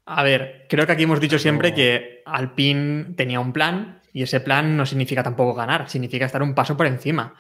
A 0.07 0.23
ver, 0.25 0.67
creo 0.69 0.87
que 0.87 0.93
aquí 0.93 1.05
hemos 1.05 1.21
dicho 1.21 1.39
siempre 1.39 1.73
que 1.75 2.23
Alpine 2.27 3.15
tenía 3.17 3.39
un 3.41 3.53
plan 3.53 4.01
y 4.13 4.23
ese 4.25 4.41
plan 4.41 4.77
no 4.77 4.85
significa 4.87 5.23
tampoco 5.23 5.55
ganar, 5.55 5.89
significa 5.89 6.27
estar 6.27 6.43
un 6.43 6.55
paso 6.55 6.77
por 6.77 6.87
encima. 6.87 7.35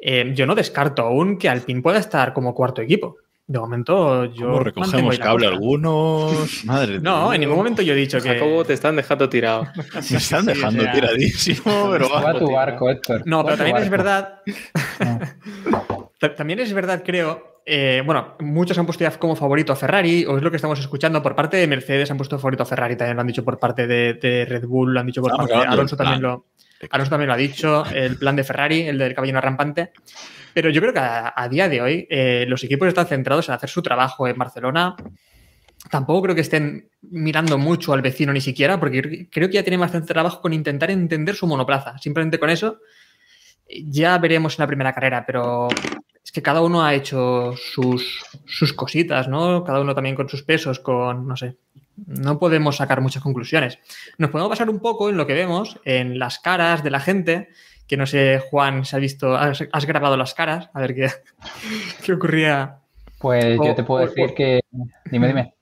Eh, 0.00 0.32
yo 0.34 0.46
no 0.46 0.54
descarto 0.54 1.02
aún 1.02 1.38
que 1.38 1.48
Alpine 1.48 1.82
pueda 1.82 1.98
estar 1.98 2.32
como 2.32 2.54
cuarto 2.54 2.82
equipo. 2.82 3.16
De 3.46 3.58
momento 3.58 4.24
yo 4.24 4.46
¿Cómo 4.46 4.60
recogemos 4.60 5.18
cable 5.18 5.46
algunos? 5.46 6.64
Madre 6.64 6.94
de 6.94 7.00
No, 7.00 7.24
en 7.26 7.30
Dios. 7.32 7.40
ningún 7.40 7.56
momento 7.58 7.82
yo 7.82 7.92
he 7.92 7.96
dicho 7.96 8.18
que... 8.20 8.30
Jacobo, 8.30 8.64
te 8.64 8.72
están 8.72 8.96
dejando 8.96 9.28
tirado. 9.28 9.66
Me 10.10 10.16
están 10.16 10.46
dejando 10.46 10.80
o 10.80 10.84
sea, 10.84 10.92
tiradísimo, 10.92 11.88
pero 11.92 12.14
a 12.16 12.22
va. 12.22 12.38
tu 12.38 12.50
barco, 12.50 12.88
Héctor. 12.88 13.22
No, 13.26 13.44
pero 13.44 13.56
también 13.58 13.76
es 13.76 13.90
verdad. 13.90 14.40
Ta- 16.18 16.34
También 16.34 16.60
es 16.60 16.72
verdad, 16.72 17.02
creo. 17.04 17.60
eh, 17.66 18.02
bueno, 18.04 18.36
muchos 18.40 18.78
han 18.78 18.86
puesto 18.86 19.04
ya 19.04 19.10
como 19.18 19.36
favorito 19.36 19.72
a 19.72 19.76
Ferrari, 19.76 20.24
o 20.24 20.36
es 20.38 20.42
lo 20.42 20.50
que 20.50 20.56
estamos 20.56 20.78
escuchando 20.80 21.22
por 21.22 21.34
parte 21.34 21.56
de 21.58 21.66
Mercedes, 21.66 22.10
han 22.10 22.16
puesto 22.16 22.38
favorito 22.38 22.62
a 22.62 22.66
Ferrari, 22.66 22.96
también 22.96 23.16
lo 23.16 23.20
han 23.20 23.26
dicho 23.26 23.44
por 23.44 23.58
parte 23.58 23.86
de, 23.86 24.14
de 24.14 24.44
Red 24.46 24.64
Bull, 24.66 24.94
lo 24.94 25.00
han 25.00 25.06
dicho 25.06 25.20
por 25.20 25.32
Estamos 25.32 25.50
parte 25.50 25.66
de 25.66 25.72
Alonso 25.72 25.96
también 25.96 26.22
lo. 26.22 26.46
Alonso 26.90 27.10
también 27.10 27.28
lo 27.28 27.34
ha 27.34 27.38
dicho, 27.38 27.84
el 27.94 28.16
plan 28.16 28.36
de 28.36 28.44
Ferrari, 28.44 28.82
el 28.82 28.96
del 28.98 29.14
caballero 29.14 29.40
rampante. 29.40 29.92
Pero 30.54 30.70
yo 30.70 30.80
creo 30.80 30.92
que 30.92 31.00
a, 31.00 31.34
a 31.36 31.48
día 31.48 31.68
de 31.68 31.82
hoy 31.82 32.06
eh, 32.08 32.46
los 32.48 32.62
equipos 32.64 32.88
están 32.88 33.06
centrados 33.06 33.48
en 33.48 33.54
hacer 33.54 33.68
su 33.68 33.82
trabajo 33.82 34.26
en 34.28 34.38
Barcelona. 34.38 34.96
Tampoco 35.90 36.22
creo 36.22 36.34
que 36.34 36.40
estén 36.40 36.88
mirando 37.02 37.58
mucho 37.58 37.92
al 37.92 38.00
vecino 38.00 38.32
ni 38.32 38.40
siquiera, 38.40 38.80
porque 38.80 39.02
cre- 39.02 39.28
creo 39.30 39.48
que 39.48 39.54
ya 39.54 39.62
tienen 39.62 39.80
bastante 39.80 40.14
trabajo 40.14 40.40
con 40.40 40.52
intentar 40.52 40.90
entender 40.90 41.34
su 41.34 41.46
monoplaza. 41.46 41.98
Simplemente 41.98 42.38
con 42.38 42.48
eso 42.48 42.78
ya 43.68 44.16
veremos 44.18 44.58
en 44.58 44.62
la 44.62 44.66
primera 44.66 44.92
carrera, 44.92 45.24
pero 45.26 45.68
es 46.22 46.32
que 46.32 46.42
cada 46.42 46.62
uno 46.62 46.84
ha 46.84 46.94
hecho 46.94 47.54
sus, 47.56 48.24
sus 48.46 48.72
cositas, 48.72 49.28
¿no? 49.28 49.64
Cada 49.64 49.80
uno 49.80 49.94
también 49.94 50.14
con 50.14 50.28
sus 50.28 50.42
pesos, 50.42 50.80
con, 50.80 51.26
no 51.26 51.36
sé, 51.36 51.56
no 52.06 52.38
podemos 52.38 52.76
sacar 52.76 53.00
muchas 53.00 53.22
conclusiones. 53.22 53.78
Nos 54.18 54.30
podemos 54.30 54.50
basar 54.50 54.70
un 54.70 54.80
poco 54.80 55.10
en 55.10 55.16
lo 55.16 55.26
que 55.26 55.34
vemos, 55.34 55.78
en 55.84 56.18
las 56.18 56.38
caras 56.38 56.82
de 56.82 56.90
la 56.90 57.00
gente, 57.00 57.48
que 57.86 57.96
no 57.96 58.06
sé, 58.06 58.40
Juan, 58.50 58.84
si 58.84 58.96
has 58.96 59.00
visto, 59.00 59.36
has, 59.36 59.64
has 59.72 59.86
grabado 59.86 60.16
las 60.16 60.34
caras, 60.34 60.70
a 60.72 60.80
ver 60.80 60.94
qué, 60.94 61.08
qué 62.04 62.12
ocurría. 62.12 62.78
Pues 63.18 63.58
O- 63.60 63.64
yo 63.64 63.74
te 63.74 63.82
puedo 63.84 64.04
o- 64.04 64.06
decir 64.06 64.30
o- 64.30 64.34
que. 64.34 64.60
Dime, 65.10 65.26
dime. 65.28 65.54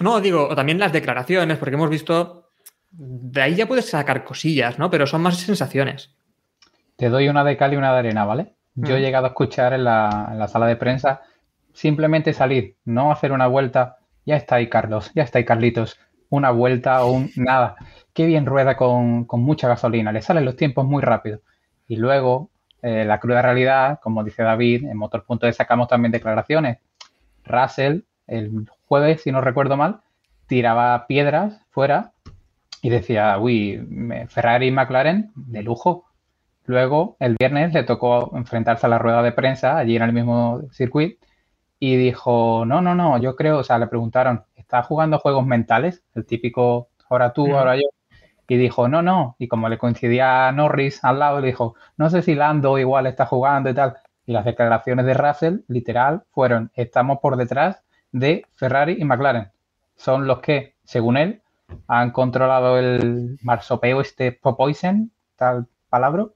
No, 0.00 0.20
digo, 0.20 0.48
o 0.48 0.54
también 0.56 0.78
las 0.78 0.92
declaraciones, 0.92 1.58
porque 1.58 1.74
hemos 1.74 1.90
visto, 1.90 2.48
de 2.90 3.42
ahí 3.42 3.54
ya 3.54 3.66
puedes 3.68 3.90
sacar 3.90 4.24
cosillas, 4.24 4.78
¿no? 4.78 4.90
Pero 4.90 5.06
son 5.06 5.20
más 5.22 5.36
sensaciones. 5.36 6.14
Te 6.96 7.08
doy 7.10 7.28
una 7.28 7.44
de 7.44 7.56
cal 7.56 7.72
y 7.72 7.76
una 7.76 7.92
de 7.92 7.98
arena, 7.98 8.24
¿vale? 8.24 8.54
Yo 8.74 8.96
he 8.96 9.00
Mm. 9.00 9.02
llegado 9.02 9.26
a 9.26 9.28
escuchar 9.30 9.72
en 9.74 9.84
la, 9.84 10.28
en 10.32 10.38
la 10.38 10.48
sala 10.48 10.66
de 10.66 10.76
prensa 10.76 11.22
simplemente 11.72 12.32
salir, 12.32 12.76
no 12.84 13.12
hacer 13.12 13.32
una 13.32 13.46
vuelta. 13.46 13.98
Ya 14.26 14.36
está 14.36 14.56
ahí, 14.56 14.68
Carlos, 14.68 15.10
ya 15.14 15.22
está 15.22 15.38
ahí, 15.38 15.44
Carlitos. 15.44 15.98
Una 16.28 16.50
vuelta 16.50 17.02
o 17.04 17.12
un 17.12 17.30
nada. 17.36 17.76
Qué 18.12 18.26
bien 18.26 18.46
rueda 18.46 18.76
con, 18.76 19.24
con 19.24 19.40
mucha 19.40 19.68
gasolina, 19.68 20.12
le 20.12 20.22
salen 20.22 20.44
los 20.44 20.56
tiempos 20.56 20.84
muy 20.86 21.02
rápido. 21.02 21.40
Y 21.90 21.96
luego, 21.96 22.50
eh, 22.82 23.04
la 23.04 23.18
cruda 23.18 23.42
realidad, 23.42 23.98
como 24.00 24.22
dice 24.22 24.44
David, 24.44 24.84
en 24.84 24.96
Motor.es 24.96 25.56
sacamos 25.56 25.88
también 25.88 26.12
declaraciones. 26.12 26.78
Russell, 27.44 28.02
el 28.28 28.68
jueves, 28.86 29.22
si 29.22 29.32
no 29.32 29.40
recuerdo 29.40 29.76
mal, 29.76 29.98
tiraba 30.46 31.08
piedras 31.08 31.60
fuera 31.70 32.12
y 32.80 32.90
decía, 32.90 33.36
uy, 33.40 33.84
Ferrari 34.28 34.68
y 34.68 34.70
McLaren, 34.70 35.32
de 35.34 35.64
lujo. 35.64 36.04
Luego, 36.64 37.16
el 37.18 37.34
viernes 37.36 37.74
le 37.74 37.82
tocó 37.82 38.36
enfrentarse 38.36 38.86
a 38.86 38.88
la 38.88 38.98
rueda 38.98 39.24
de 39.24 39.32
prensa 39.32 39.76
allí 39.76 39.96
en 39.96 40.02
el 40.02 40.12
mismo 40.12 40.62
circuito 40.70 41.26
y 41.80 41.96
dijo, 41.96 42.64
no, 42.66 42.80
no, 42.80 42.94
no, 42.94 43.18
yo 43.18 43.34
creo, 43.34 43.58
o 43.58 43.64
sea, 43.64 43.80
le 43.80 43.88
preguntaron, 43.88 44.44
¿estás 44.54 44.86
jugando 44.86 45.18
juegos 45.18 45.44
mentales? 45.44 46.04
El 46.14 46.24
típico, 46.24 46.90
ahora 47.08 47.32
tú, 47.32 47.52
ahora 47.56 47.74
yo. 47.74 47.88
Y 48.50 48.56
dijo, 48.56 48.88
no, 48.88 49.00
no. 49.00 49.36
Y 49.38 49.46
como 49.46 49.68
le 49.68 49.78
coincidía 49.78 50.48
a 50.48 50.52
Norris 50.52 51.04
al 51.04 51.20
lado, 51.20 51.40
le 51.40 51.46
dijo, 51.46 51.76
no 51.96 52.10
sé 52.10 52.20
si 52.20 52.34
Lando 52.34 52.78
igual 52.78 53.06
está 53.06 53.24
jugando 53.24 53.70
y 53.70 53.74
tal. 53.74 53.94
Y 54.26 54.32
las 54.32 54.44
declaraciones 54.44 55.06
de 55.06 55.14
Russell, 55.14 55.58
literal, 55.68 56.24
fueron, 56.32 56.72
estamos 56.74 57.20
por 57.22 57.36
detrás 57.36 57.80
de 58.10 58.44
Ferrari 58.56 58.96
y 58.98 59.04
McLaren. 59.04 59.52
Son 59.94 60.26
los 60.26 60.40
que, 60.40 60.74
según 60.82 61.16
él, 61.16 61.42
han 61.86 62.10
controlado 62.10 62.76
el 62.76 63.38
marsopeo 63.42 64.00
este 64.00 64.32
Popoisen, 64.32 65.12
tal 65.36 65.66
palabra. 65.88 66.26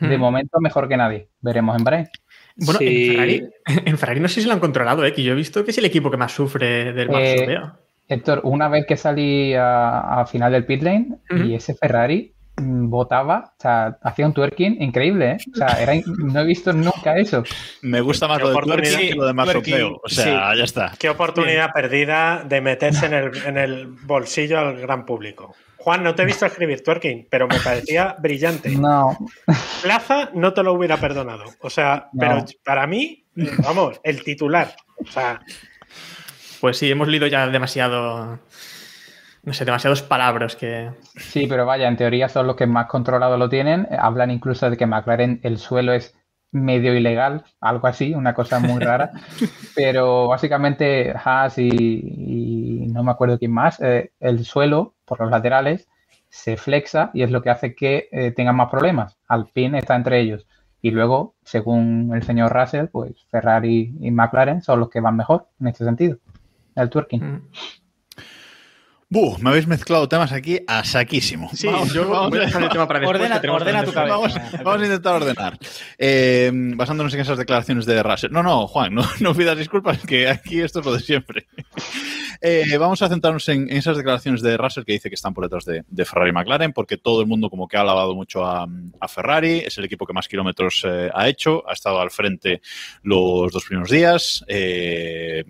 De 0.00 0.18
Hmm. 0.18 0.20
momento 0.20 0.58
mejor 0.58 0.88
que 0.88 0.96
nadie. 0.96 1.28
Veremos 1.42 1.78
en 1.78 1.84
Bahrein. 1.84 2.08
Bueno, 2.56 2.78
Sí. 2.80 3.06
en, 3.06 3.12
Ferrari, 3.12 3.48
en 3.86 3.98
Ferrari 3.98 4.18
no 4.20 4.26
sé 4.28 4.40
si 4.40 4.48
lo 4.48 4.52
han 4.52 4.58
controlado, 4.58 5.04
¿eh? 5.04 5.12
que 5.12 5.22
yo 5.22 5.30
he 5.32 5.36
visto 5.36 5.64
que 5.64 5.70
es 5.70 5.78
el 5.78 5.84
equipo 5.84 6.10
que 6.10 6.16
más 6.16 6.32
sufre 6.32 6.92
del 6.92 7.08
Eh, 7.08 7.12
marsopeo. 7.12 7.78
Héctor, 8.12 8.40
una 8.44 8.68
vez 8.68 8.84
que 8.86 8.96
salí 8.96 9.54
a, 9.54 10.20
a 10.20 10.26
final 10.26 10.52
del 10.52 10.64
pit 10.66 10.82
lane 10.82 11.08
y 11.30 11.54
ese 11.54 11.74
Ferrari 11.74 12.34
mm, 12.56 12.88
botaba, 12.90 13.52
o 13.58 13.60
sea, 13.60 13.98
hacía 14.02 14.26
un 14.26 14.34
twerking 14.34 14.82
increíble, 14.82 15.30
¿eh? 15.32 15.36
O 15.52 15.56
sea, 15.56 15.82
era 15.82 15.94
in- 15.94 16.04
no 16.06 16.40
he 16.40 16.44
visto 16.44 16.72
nunca 16.72 17.16
eso. 17.16 17.42
Me 17.82 18.00
gusta 18.00 18.28
más 18.28 18.40
lo 18.40 18.48
de 18.48 18.52
oportunidad. 18.54 18.90
twerking 18.90 19.08
que 19.10 19.14
lo 19.16 19.26
de 19.26 19.32
masopeo. 19.34 20.00
O 20.04 20.08
sea, 20.08 20.52
sí. 20.52 20.58
ya 20.58 20.64
está. 20.64 20.92
Qué 20.98 21.08
oportunidad 21.10 21.70
perdida 21.72 22.44
de 22.46 22.60
meterse 22.60 23.06
en 23.06 23.14
el, 23.14 23.36
en 23.46 23.56
el 23.58 23.86
bolsillo 23.86 24.58
al 24.58 24.76
gran 24.80 25.04
público. 25.06 25.54
Juan, 25.78 26.04
no 26.04 26.14
te 26.14 26.22
he 26.22 26.26
visto 26.26 26.46
escribir 26.46 26.82
twerking, 26.84 27.26
pero 27.28 27.48
me 27.48 27.58
parecía 27.58 28.14
brillante. 28.20 28.70
No, 28.78 29.16
Plaza 29.82 30.30
no 30.34 30.52
te 30.52 30.62
lo 30.62 30.74
hubiera 30.74 30.96
perdonado. 30.98 31.44
O 31.60 31.70
sea, 31.70 32.08
No. 32.12 32.20
pero 32.20 32.44
para 32.64 32.86
mí, 32.86 33.24
vamos, 33.64 34.00
el 34.04 34.22
titular. 34.22 34.74
O 35.00 35.10
sea, 35.10 35.40
Pues 36.62 36.78
sí, 36.78 36.88
hemos 36.88 37.08
leído 37.08 37.26
ya 37.26 37.48
demasiado. 37.48 38.38
No 39.42 39.52
sé, 39.52 39.64
demasiados 39.64 40.00
palabras 40.00 40.54
que. 40.54 40.92
sí, 41.16 41.48
pero 41.48 41.66
vaya, 41.66 41.88
en 41.88 41.96
teoría 41.96 42.28
son 42.28 42.46
los 42.46 42.54
que 42.54 42.68
más 42.68 42.86
controlado 42.86 43.36
lo 43.36 43.48
tienen. 43.48 43.88
Hablan 43.98 44.30
incluso 44.30 44.70
de 44.70 44.76
que 44.76 44.86
McLaren 44.86 45.40
el 45.42 45.58
suelo 45.58 45.92
es 45.92 46.14
medio 46.52 46.94
ilegal, 46.94 47.42
algo 47.60 47.88
así, 47.88 48.14
una 48.14 48.32
cosa 48.32 48.60
muy 48.60 48.80
rara. 48.80 49.10
Pero 49.74 50.28
básicamente 50.28 51.12
Haas 51.12 51.58
y, 51.58 51.68
y 51.68 52.86
no 52.92 53.02
me 53.02 53.10
acuerdo 53.10 53.40
quién 53.40 53.50
más, 53.50 53.80
eh, 53.80 54.12
el 54.20 54.44
suelo 54.44 54.94
por 55.04 55.18
los 55.18 55.32
laterales 55.32 55.88
se 56.28 56.56
flexa 56.56 57.10
y 57.12 57.24
es 57.24 57.32
lo 57.32 57.42
que 57.42 57.50
hace 57.50 57.74
que 57.74 58.08
eh, 58.12 58.30
tengan 58.30 58.54
más 58.54 58.70
problemas. 58.70 59.18
Alpine 59.26 59.78
está 59.78 59.96
entre 59.96 60.20
ellos. 60.20 60.46
Y 60.80 60.92
luego, 60.92 61.34
según 61.42 62.12
el 62.14 62.22
señor 62.22 62.52
Russell, 62.52 62.86
pues 62.86 63.26
Ferrari 63.32 63.96
y 64.00 64.12
McLaren 64.12 64.62
son 64.62 64.78
los 64.78 64.90
que 64.90 65.00
van 65.00 65.16
mejor 65.16 65.48
en 65.58 65.66
este 65.66 65.84
sentido. 65.84 66.18
El 66.76 66.90
twerking. 66.90 67.22
Mm. 67.22 67.48
Buh, 69.08 69.36
me 69.42 69.50
habéis 69.50 69.66
mezclado 69.66 70.08
temas 70.08 70.32
aquí 70.32 70.60
a 70.66 70.84
saquísimo. 70.84 71.50
Sí, 71.52 71.68
yo 71.92 72.06
voy 72.30 72.38
a 72.38 72.42
dejar 72.46 72.62
el 72.62 72.70
tema 72.70 72.88
para 72.88 73.00
después. 73.00 73.20
Ordena- 73.20 73.52
ordena 73.52 73.84
tu 73.84 73.92
cabeza. 73.92 74.16
Vamos, 74.16 74.34
vamos 74.64 74.80
a 74.80 74.84
intentar 74.86 75.14
ordenar. 75.16 75.58
Eh, 75.98 76.50
basándonos 76.54 77.12
en 77.12 77.20
esas 77.20 77.36
declaraciones 77.36 77.84
de 77.84 78.02
Russell. 78.02 78.30
No, 78.32 78.42
no, 78.42 78.66
Juan, 78.66 78.94
no, 78.94 79.02
no 79.20 79.34
pidas 79.34 79.58
disculpas, 79.58 79.98
que 80.06 80.30
aquí 80.30 80.62
esto 80.62 80.80
es 80.80 80.86
lo 80.86 80.94
de 80.94 81.00
siempre. 81.00 81.46
Eh, 82.40 82.74
vamos 82.78 83.02
a 83.02 83.08
centrarnos 83.10 83.46
en, 83.50 83.70
en 83.70 83.76
esas 83.76 83.98
declaraciones 83.98 84.40
de 84.40 84.56
Russell 84.56 84.84
que 84.84 84.92
dice 84.94 85.10
que 85.10 85.14
están 85.14 85.34
por 85.34 85.44
detrás 85.44 85.66
de, 85.66 85.84
de 85.86 86.04
Ferrari 86.06 86.30
y 86.30 86.32
McLaren, 86.32 86.72
porque 86.72 86.96
todo 86.96 87.20
el 87.20 87.26
mundo 87.26 87.50
como 87.50 87.68
que 87.68 87.76
ha 87.76 87.82
alabado 87.82 88.14
mucho 88.14 88.46
a, 88.46 88.66
a 88.98 89.08
Ferrari, 89.08 89.58
es 89.58 89.76
el 89.76 89.84
equipo 89.84 90.06
que 90.06 90.14
más 90.14 90.26
kilómetros 90.26 90.84
eh, 90.88 91.10
ha 91.12 91.28
hecho, 91.28 91.68
ha 91.68 91.74
estado 91.74 92.00
al 92.00 92.10
frente 92.10 92.62
los 93.02 93.52
dos 93.52 93.62
primeros 93.66 93.90
días. 93.90 94.42
eh, 94.48 95.44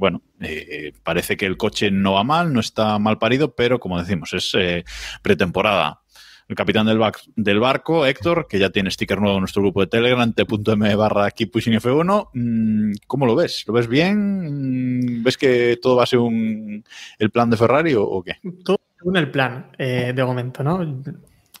bueno, 0.00 0.22
eh, 0.40 0.94
parece 1.04 1.36
que 1.36 1.44
el 1.44 1.58
coche 1.58 1.90
no 1.90 2.14
va 2.14 2.24
mal, 2.24 2.54
no 2.54 2.60
está 2.60 2.98
mal 2.98 3.18
parido, 3.18 3.54
pero 3.54 3.78
como 3.78 4.00
decimos, 4.00 4.32
es 4.32 4.50
eh, 4.58 4.82
pretemporada. 5.20 6.00
El 6.48 6.56
capitán 6.56 6.86
del, 6.86 6.98
del 7.36 7.60
barco, 7.60 8.06
Héctor, 8.06 8.48
que 8.48 8.58
ya 8.58 8.70
tiene 8.70 8.90
sticker 8.90 9.20
nuevo 9.20 9.36
en 9.36 9.42
nuestro 9.42 9.60
grupo 9.60 9.82
de 9.82 9.88
Telegram, 9.88 10.32
t.m 10.32 10.96
barra 10.96 11.30
Keep 11.30 11.52
Pushing 11.52 11.74
F1. 11.74 12.30
mm, 12.32 12.92
¿Cómo 13.06 13.26
lo 13.26 13.36
ves? 13.36 13.62
¿Lo 13.68 13.74
ves 13.74 13.86
bien? 13.86 15.18
Mm, 15.18 15.22
¿Ves 15.22 15.36
que 15.36 15.78
todo 15.80 15.96
va 15.96 16.04
a 16.04 16.06
ser 16.06 16.18
un, 16.18 16.82
el 17.18 17.30
plan 17.30 17.50
de 17.50 17.58
Ferrari 17.58 17.94
o, 17.94 18.02
o 18.02 18.22
qué? 18.22 18.38
Todo 18.64 18.80
según 18.98 19.18
el 19.18 19.30
plan, 19.30 19.70
eh, 19.78 20.12
de 20.16 20.24
momento, 20.24 20.64
¿no? 20.64 21.02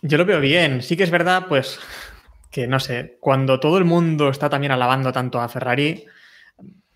Yo 0.00 0.18
lo 0.18 0.24
veo 0.24 0.40
bien. 0.40 0.82
Sí 0.82 0.96
que 0.96 1.04
es 1.04 1.10
verdad, 1.10 1.44
pues, 1.46 1.78
que 2.50 2.66
no 2.66 2.80
sé, 2.80 3.18
cuando 3.20 3.60
todo 3.60 3.76
el 3.76 3.84
mundo 3.84 4.30
está 4.30 4.48
también 4.48 4.72
alabando 4.72 5.12
tanto 5.12 5.40
a 5.40 5.48
Ferrari, 5.48 6.06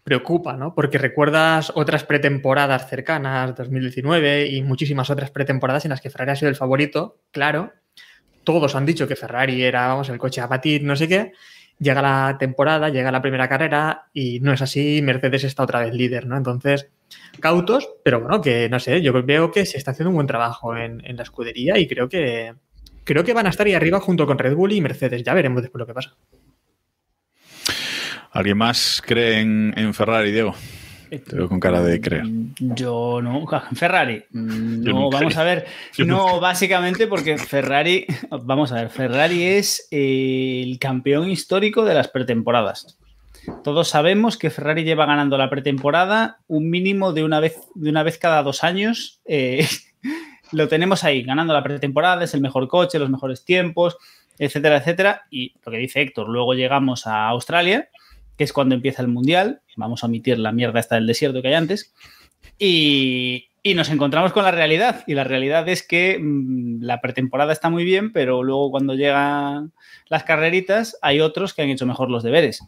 preocupa, 0.04 0.56
¿no? 0.56 0.74
Porque 0.74 0.98
recuerdas 0.98 1.72
otras 1.74 2.04
pretemporadas 2.04 2.88
cercanas, 2.88 3.56
2019 3.56 4.46
y 4.46 4.62
muchísimas 4.62 5.08
otras 5.08 5.30
pretemporadas 5.30 5.86
en 5.86 5.90
las 5.90 6.02
que 6.02 6.10
Ferrari 6.10 6.32
ha 6.32 6.36
sido 6.36 6.50
el 6.50 6.56
favorito, 6.56 7.18
claro. 7.30 7.72
Todos 8.44 8.74
han 8.74 8.84
dicho 8.84 9.08
que 9.08 9.16
Ferrari 9.16 9.64
era, 9.64 9.88
vamos, 9.88 10.10
el 10.10 10.18
coche 10.18 10.42
a 10.42 10.46
batir, 10.46 10.84
no 10.84 10.94
sé 10.94 11.08
qué. 11.08 11.32
Llega 11.78 12.02
la 12.02 12.36
temporada, 12.38 12.90
llega 12.90 13.10
la 13.10 13.22
primera 13.22 13.48
carrera 13.48 14.10
y 14.12 14.38
no 14.40 14.52
es 14.52 14.60
así, 14.60 15.00
Mercedes 15.02 15.44
está 15.44 15.62
otra 15.62 15.80
vez 15.80 15.94
líder, 15.94 16.26
¿no? 16.26 16.36
Entonces, 16.36 16.90
cautos, 17.40 17.88
pero 18.04 18.20
bueno, 18.20 18.42
que 18.42 18.68
no 18.68 18.78
sé, 18.78 19.00
yo 19.00 19.12
veo 19.24 19.50
que 19.50 19.64
se 19.64 19.78
está 19.78 19.92
haciendo 19.92 20.10
un 20.10 20.16
buen 20.16 20.26
trabajo 20.26 20.76
en, 20.76 21.04
en 21.06 21.16
la 21.16 21.22
escudería 21.22 21.78
y 21.78 21.88
creo 21.88 22.08
que, 22.10 22.54
creo 23.04 23.24
que 23.24 23.32
van 23.32 23.46
a 23.46 23.50
estar 23.50 23.66
ahí 23.66 23.72
arriba 23.72 24.00
junto 24.00 24.26
con 24.26 24.38
Red 24.38 24.54
Bull 24.54 24.72
y 24.72 24.82
Mercedes. 24.82 25.22
Ya 25.22 25.32
veremos 25.32 25.62
después 25.62 25.80
lo 25.80 25.86
que 25.86 25.94
pasa. 25.94 26.14
¿Alguien 28.34 28.58
más 28.58 29.02
cree 29.04 29.40
en, 29.40 29.72
en 29.76 29.94
Ferrari, 29.94 30.32
Diego? 30.32 30.54
Te 31.08 31.36
veo 31.36 31.48
con 31.48 31.60
cara 31.60 31.80
de 31.80 32.00
creer. 32.00 32.24
Yo 32.58 33.20
no, 33.22 33.46
Ferrari. 33.74 34.24
mm, 34.32 34.82
No, 34.82 35.08
vamos 35.10 35.36
a 35.36 35.44
ver. 35.44 35.64
No, 35.98 36.40
básicamente 36.40 37.06
porque 37.06 37.38
Ferrari, 37.38 38.04
vamos 38.42 38.72
a 38.72 38.76
ver, 38.76 38.90
Ferrari 38.90 39.44
es 39.44 39.86
eh, 39.92 40.62
el 40.66 40.78
campeón 40.80 41.30
histórico 41.30 41.84
de 41.84 41.94
las 41.94 42.08
pretemporadas. 42.08 42.98
Todos 43.62 43.88
sabemos 43.88 44.36
que 44.36 44.50
Ferrari 44.50 44.82
lleva 44.82 45.06
ganando 45.06 45.38
la 45.38 45.50
pretemporada 45.50 46.38
un 46.48 46.68
mínimo 46.70 47.12
de 47.12 47.22
una 47.22 47.38
vez, 47.38 47.58
de 47.74 47.90
una 47.90 48.02
vez 48.02 48.18
cada 48.18 48.42
dos 48.42 48.64
años. 48.64 49.20
eh, 49.26 49.68
lo 50.52 50.66
tenemos 50.68 51.04
ahí, 51.04 51.22
ganando 51.22 51.52
la 51.54 51.62
pretemporada, 51.62 52.24
es 52.24 52.34
el 52.34 52.40
mejor 52.40 52.66
coche, 52.68 52.98
los 52.98 53.10
mejores 53.10 53.44
tiempos, 53.44 53.96
etcétera, 54.38 54.78
etcétera. 54.78 55.22
Y 55.30 55.54
lo 55.64 55.70
que 55.70 55.78
dice 55.78 56.00
Héctor, 56.02 56.28
luego 56.28 56.54
llegamos 56.54 57.06
a 57.06 57.28
Australia, 57.28 57.88
que 58.36 58.44
es 58.44 58.52
cuando 58.52 58.74
empieza 58.74 59.02
el 59.02 59.08
Mundial. 59.08 59.62
Vamos 59.76 60.02
a 60.02 60.06
omitir 60.06 60.38
la 60.38 60.52
mierda 60.52 60.80
esta 60.80 60.96
del 60.96 61.06
desierto 61.06 61.42
que 61.42 61.48
hay 61.48 61.54
antes. 61.54 61.94
Y, 62.58 63.48
nos 63.74 63.88
encontramos 63.88 64.32
con 64.32 64.44
la 64.44 64.50
realidad. 64.50 65.04
Y 65.06 65.14
la 65.14 65.24
realidad 65.24 65.68
es 65.68 65.82
que 65.82 66.18
mm, 66.20 66.82
la 66.82 67.00
pretemporada 67.00 67.52
está 67.52 67.70
muy 67.70 67.84
bien, 67.84 68.12
pero 68.12 68.42
luego 68.42 68.70
cuando 68.70 68.94
llegan 68.94 69.72
las 70.08 70.24
carreritas 70.24 70.98
hay 71.00 71.20
otros 71.20 71.54
que 71.54 71.62
han 71.62 71.70
hecho 71.70 71.86
mejor 71.86 72.10
los 72.10 72.22
deberes. 72.22 72.62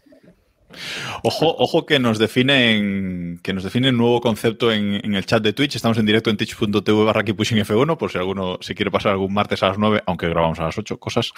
Ojo, 1.23 1.55
ojo 1.59 1.87
que 1.87 1.99
nos 1.99 2.19
definen 2.19 3.41
que 3.43 3.53
nos 3.53 3.65
define 3.65 3.91
un 3.91 3.99
nuevo 3.99 4.21
concepto 4.21 4.73
en, 4.73 5.15
el 5.15 5.27
chat 5.27 5.43
de 5.43 5.53
Twitch. 5.53 5.77
Estamos 5.77 5.99
en 5.99 6.07
directo 6.07 6.31
en 6.31 6.37
twitch.tv 6.37 7.05
barra 7.05 7.25
Keeppushing 7.25 7.59
F1, 7.59 7.97
por 7.97 8.11
si 8.11 8.19
alguno 8.19 8.59
se 8.61 8.75
quiere 8.75 8.91
pasar 8.91 9.13
algún 9.13 9.33
martes 9.33 9.63
a 9.63 9.69
las 9.69 9.79
9, 9.79 10.03
aunque 10.07 10.29
grabamos 10.29 10.59
a 10.59 10.65
las 10.65 10.79
8, 10.79 10.99
cosas. 10.99 11.31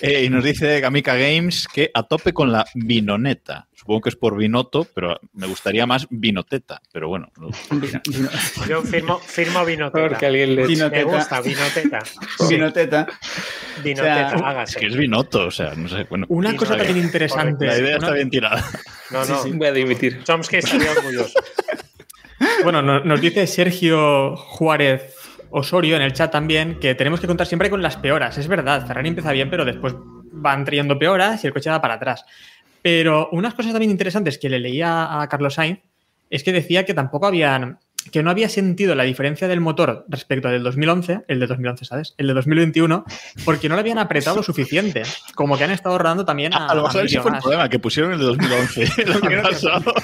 Eh, 0.00 0.24
y 0.24 0.30
nos 0.30 0.44
dice 0.44 0.80
Gamika 0.80 1.16
Games 1.16 1.66
que 1.66 1.90
a 1.92 2.04
tope 2.04 2.32
con 2.32 2.52
la 2.52 2.66
vinoneta. 2.74 3.67
Supongo 3.78 4.00
que 4.00 4.08
es 4.08 4.16
por 4.16 4.36
vinoto, 4.36 4.88
pero 4.92 5.20
me 5.34 5.46
gustaría 5.46 5.86
más 5.86 6.08
vinoteta. 6.10 6.82
Pero 6.92 7.06
bueno, 7.08 7.30
no- 7.38 7.50
Yo 8.68 8.82
firmo, 8.82 9.18
firmo 9.20 9.64
vinoteta. 9.64 10.08
Porque 10.08 10.26
alguien 10.26 10.56
le- 10.56 10.62
Me 10.62 10.66
Vinoteta. 10.68 11.04
gusta, 11.04 11.40
vinoteta. 11.40 11.98
Vinoteta. 12.48 13.06
Vinoteta, 13.84 14.32
O 14.34 14.38
sea, 14.38 14.48
hágase. 14.48 14.72
es 14.72 14.76
que 14.80 14.86
es 14.88 14.96
vinoto, 14.96 15.46
o 15.46 15.50
sea, 15.52 15.74
no 15.76 15.88
sé. 15.88 16.04
Bueno, 16.10 16.26
Una 16.28 16.56
cosa 16.56 16.76
también 16.76 16.98
interesante. 16.98 17.66
la 17.66 17.78
idea 17.78 17.96
está 17.98 18.10
bien 18.12 18.30
tirada. 18.30 18.64
No, 19.10 19.24
no. 19.24 19.44
Voy 19.54 19.66
a 19.68 19.72
dimitir. 19.72 20.24
Chomsky 20.24 20.56
estaría 20.56 20.90
orgulloso. 20.90 21.38
Bueno, 22.62 22.82
no- 22.82 23.00
nos 23.00 23.20
dice 23.20 23.46
Sergio 23.48 24.36
Juárez 24.36 25.14
Osorio 25.50 25.96
en 25.96 26.02
el 26.02 26.12
chat 26.12 26.30
también 26.30 26.78
que 26.78 26.94
tenemos 26.94 27.20
que 27.20 27.26
contar 27.26 27.46
siempre 27.46 27.70
con 27.70 27.82
las 27.82 27.96
peoras. 27.96 28.36
Es 28.38 28.46
verdad, 28.48 28.86
Ferrari 28.86 29.08
empieza 29.08 29.32
bien, 29.32 29.50
pero 29.50 29.64
después 29.64 29.94
van 30.30 30.64
trayendo 30.64 30.98
peoras 30.98 31.42
y 31.42 31.46
el 31.48 31.52
coche 31.52 31.70
va 31.70 31.80
para 31.80 31.94
atrás. 31.94 32.24
Pero 32.82 33.28
unas 33.32 33.54
cosas 33.54 33.72
también 33.72 33.90
interesantes 33.90 34.38
que 34.38 34.48
le 34.48 34.58
leía 34.58 35.20
a 35.20 35.28
Carlos 35.28 35.54
Sainz 35.54 35.80
es 36.30 36.42
que 36.42 36.52
decía 36.52 36.84
que 36.84 36.94
tampoco 36.94 37.26
habían 37.26 37.78
que 38.10 38.22
no 38.22 38.30
había 38.30 38.48
sentido 38.48 38.94
la 38.94 39.04
diferencia 39.04 39.48
del 39.48 39.60
motor 39.60 40.06
respecto 40.08 40.48
al 40.48 40.54
del 40.54 40.62
2011, 40.62 41.24
el 41.28 41.40
de 41.40 41.46
2011, 41.46 41.84
¿sabes? 41.84 42.14
El 42.16 42.28
de 42.28 42.34
2021, 42.34 43.04
porque 43.44 43.68
no 43.68 43.74
lo 43.74 43.80
habían 43.80 43.98
apretado 43.98 44.36
lo 44.36 44.42
suficiente. 44.44 45.02
Como 45.34 45.56
que 45.56 45.64
han 45.64 45.70
estado 45.70 45.98
rodando 45.98 46.24
también 46.24 46.54
a, 46.54 46.68
A 46.68 46.74
lo 46.74 46.84
mejor 46.84 47.04
ese 47.04 47.20
fue 47.20 47.32
el 47.32 47.38
problema, 47.38 47.68
que 47.68 47.78
pusieron 47.78 48.12
el 48.12 48.18
de 48.18 48.24
2011 48.24 48.82
el 48.82 49.42
pasado. 49.42 49.94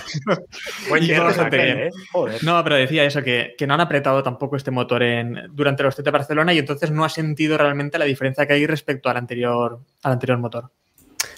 Buen. 0.89 1.05
¿eh? 1.05 1.91
Joder. 2.13 2.45
No, 2.45 2.63
pero 2.63 2.77
decía 2.77 3.05
eso, 3.05 3.23
que, 3.23 3.55
que 3.57 3.67
no 3.67 3.75
han 3.75 3.81
apretado 3.81 4.23
tampoco 4.23 4.57
este 4.57 4.71
motor 4.71 5.03
en, 5.03 5.49
durante 5.53 5.83
los 5.83 5.97
test 5.97 6.05
de 6.05 6.11
Barcelona 6.11 6.53
y 6.53 6.59
entonces 6.59 6.91
no 6.91 7.05
ha 7.05 7.09
sentido 7.09 7.57
realmente 7.57 7.99
la 7.99 8.05
diferencia 8.05 8.47
que 8.47 8.55
hay 8.55 8.67
respecto 8.67 9.09
al 9.09 9.17
anterior, 9.17 9.81
al 10.03 10.13
anterior 10.13 10.39
motor. 10.39 10.71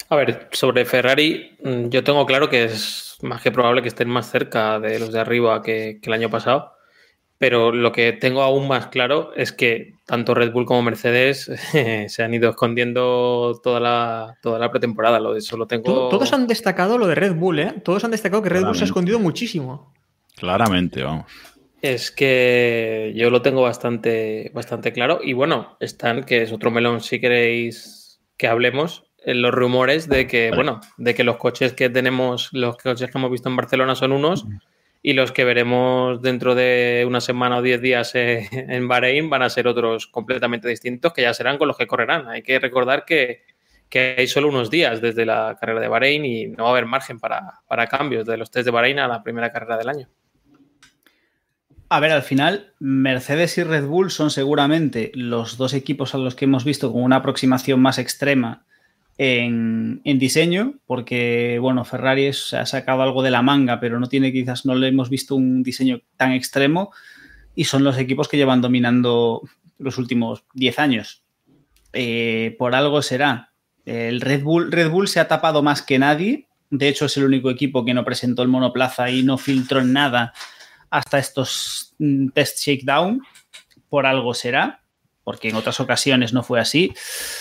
A 0.09 0.16
ver, 0.16 0.49
sobre 0.53 0.85
Ferrari, 0.85 1.57
mm, 1.62 1.88
yo 1.88 2.05
tengo 2.05 2.25
claro 2.27 2.49
que 2.49 2.64
es 2.64 3.16
más 3.23 3.42
que 3.42 3.51
probable 3.51 3.83
que 3.83 3.88
estén 3.88 4.09
más 4.09 4.31
cerca 4.31 4.79
de 4.79 4.99
los 5.01 5.12
de 5.12 5.21
arriba 5.21 5.62
que, 5.62 5.99
que 6.01 6.09
el 6.11 6.14
año 6.14 6.31
pasado. 6.31 6.73
Pero 7.38 7.71
lo 7.71 7.92
que 7.92 8.12
tengo 8.14 8.40
aún 8.42 8.66
más 8.66 8.87
claro 8.87 9.33
es 9.37 9.53
que 9.53 9.92
tanto 10.07 10.33
Red 10.35 10.53
Bull 10.53 10.64
como 10.64 10.81
Mercedes 10.83 11.51
eh, 11.75 12.07
se 12.09 12.23
han 12.23 12.33
ido 12.33 12.49
escondiendo 12.51 13.61
toda 13.62 13.79
la, 13.81 14.38
toda 14.40 14.59
la 14.59 14.71
pretemporada. 14.71 15.21
Lo 15.21 15.33
de 15.35 15.40
eso 15.40 15.57
lo 15.59 15.66
tengo. 15.66 15.83
To- 15.85 16.09
Todos 16.09 16.33
han 16.33 16.47
destacado 16.47 16.97
lo 16.97 17.07
de 17.07 17.14
Red 17.14 17.35
Bull, 17.35 17.59
¿eh? 17.59 17.75
Todos 17.85 18.05
han 18.05 18.11
destacado 18.12 18.42
que 18.42 18.49
Red 18.49 18.64
Bull 18.64 18.75
se 18.77 18.85
ha 18.85 18.87
escondido 18.87 19.19
muchísimo. 19.19 19.92
Claramente, 20.37 21.03
vamos. 21.03 21.27
Es 21.83 22.11
que 22.11 23.12
yo 23.14 23.29
lo 23.29 23.42
tengo 23.42 23.61
bastante, 23.62 24.51
bastante 24.55 24.92
claro. 24.92 25.21
Y 25.23 25.35
bueno, 25.35 25.77
están, 25.79 26.25
que 26.25 26.42
es 26.42 26.53
otro 26.53 26.71
melón 26.71 27.01
si 27.03 27.21
queréis 27.21 28.19
que 28.38 28.49
hablemos, 28.49 29.05
los 29.35 29.53
rumores 29.53 30.09
de 30.09 30.27
que, 30.27 30.51
Vale. 30.51 30.57
bueno, 30.62 30.81
de 30.97 31.15
que 31.15 31.25
los 31.25 31.37
coches 31.37 31.73
que 31.73 31.91
tenemos, 31.91 32.51
los 32.53 32.77
coches 32.77 33.11
que 33.11 33.19
hemos 33.19 33.31
visto 33.31 33.49
en 33.49 33.57
Barcelona 33.57 33.95
son 33.97 34.12
unos 34.12 34.47
y 35.03 35.12
los 35.12 35.33
que 35.33 35.45
veremos 35.45 36.23
dentro 36.23 36.55
de 36.55 37.05
una 37.07 37.21
semana 37.21 37.59
o 37.59 37.62
diez 37.62 37.81
días 37.81 38.15
eh, 38.15 38.49
en 38.53 38.89
Bahrein 38.89 39.29
van 39.29 39.43
a 39.43 39.51
ser 39.51 39.69
otros 39.69 40.07
completamente 40.07 40.69
distintos 40.69 41.12
que 41.12 41.23
ya 41.23 41.35
serán 41.35 41.59
con 41.59 41.69
los 41.69 41.77
que 41.77 41.87
correrán. 41.87 42.29
Hay 42.29 42.43
que 42.43 42.59
recordar 42.59 43.05
que, 43.05 43.43
que 43.89 44.17
hay 44.19 44.27
solo 44.27 44.49
unos 44.49 44.71
días 44.71 45.01
desde 45.01 45.27
la 45.27 45.57
carrera 45.61 45.81
de 45.81 45.89
Bahrein 45.89 46.25
y 46.25 46.47
no 46.47 46.65
va 46.65 46.71
a 46.71 46.73
haber 46.73 46.87
margen 46.87 47.19
para, 47.19 47.61
para 47.69 47.87
cambios 47.87 48.27
de 48.27 48.37
los 48.37 48.51
test 48.51 48.65
de 48.65 48.71
Bahrein 48.71 48.99
a 48.99 49.09
la 49.09 49.23
primera 49.23 49.53
carrera 49.53 49.77
del 49.77 49.89
año. 49.89 50.09
A 51.89 52.01
ver, 52.01 52.11
al 52.11 52.23
final, 52.23 52.75
Mercedes 52.81 53.59
y 53.59 53.62
Red 53.62 53.87
Bull 53.87 54.11
son 54.11 54.31
seguramente 54.31 55.12
los 55.15 55.57
dos 55.57 55.73
equipos 55.73 56.15
a 56.17 56.19
los 56.19 56.35
que 56.35 56.47
hemos 56.47 56.65
visto 56.65 56.93
con 56.93 57.03
una 57.03 57.17
aproximación 57.17 57.81
más 57.81 57.99
extrema 57.99 58.67
en, 59.18 60.02
diseño, 60.05 60.74
porque, 60.87 61.59
bueno, 61.61 61.85
Ferrari 61.85 62.26
es- 62.26 62.48
se 62.48 62.59
ha 62.59 62.66
sacado 62.66 63.02
algo 63.02 63.22
de 63.22 63.31
la 63.31 63.42
manga, 63.42 63.81
pero 63.81 63.98
no 63.98 64.09
tiene 64.09 64.33
quizás, 64.33 64.66
no 64.66 64.74
le 64.74 64.88
hemos 64.88 65.09
visto 65.11 65.35
un 65.37 65.62
diseño 65.62 66.00
tan 66.16 66.33
extremo 66.33 66.92
y 67.55 67.64
son 67.64 67.85
los 67.85 67.98
equipos 67.98 68.29
que 68.29 68.37
llevan 68.37 68.61
dominando 68.61 69.42
los 69.79 69.98
últimos 69.98 70.44
10 70.55 70.79
años. 70.79 71.22
Eh, 71.92 72.55
por 72.59 72.74
algo 72.74 73.00
será. 73.02 73.52
El 73.87 74.20
Red 74.20 74.42
Bull, 74.42 74.70
Red 74.70 74.90
Bull 74.90 75.09
se 75.09 75.20
ha 75.20 75.29
tapado 75.29 75.62
más 75.62 75.81
que 75.81 75.98
nadie. 75.98 76.48
De 76.70 76.88
hecho, 76.88 77.07
es 77.07 77.16
el 77.16 77.24
único 77.24 77.50
equipo 77.50 77.85
que 77.85 77.94
no 77.94 78.05
presentó 78.05 78.42
el 78.42 78.48
monoplaza 78.48 79.11
y 79.11 79.22
no 79.22 79.38
filtró 79.38 79.83
nada 79.83 80.35
hasta 80.90 81.18
estos 81.18 81.94
mm, 81.98 82.29
test 82.29 82.59
shakedown. 82.59 83.22
Por 83.88 84.05
algo 84.05 84.35
será, 84.35 84.83
porque 85.27 85.49
en 85.49 85.57
otras 85.57 85.81
ocasiones 85.81 86.33
no 86.33 86.45
fue 86.45 86.61
así. 86.61 86.95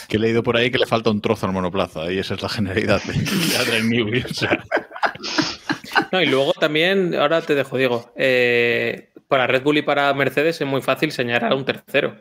Que 0.08 0.18
he 0.18 0.20
leído 0.20 0.42
por 0.42 0.58
ahí 0.58 0.72
que 0.72 0.80
le 0.80 0.88
falta 0.88 1.12
un 1.12 1.22
trozo 1.22 1.46
al 1.46 1.54
monoplaza 1.54 2.12
y 2.12 2.18
esa 2.18 2.34
es 2.34 2.42
la 2.42 2.50
generalidad 2.50 3.00
de, 3.04 3.14
de 3.14 3.58
Adrian 3.58 3.88
Newey. 3.88 4.24
O 4.24 4.34
sea, 4.34 4.66
No, 6.12 6.20
y 6.20 6.26
luego 6.26 6.54
también, 6.54 7.14
ahora 7.14 7.42
te 7.42 7.54
dejo, 7.54 7.78
Diego, 7.78 8.12
eh, 8.16 9.12
para 9.28 9.46
Red 9.46 9.62
Bull 9.62 9.78
y 9.78 9.82
para 9.84 10.12
Mercedes 10.16 10.60
es 10.60 10.68
muy 10.68 10.82
fácil 10.82 11.12
señalar 11.12 11.52
a 11.52 11.56
un 11.56 11.64
tercero. 11.64 12.16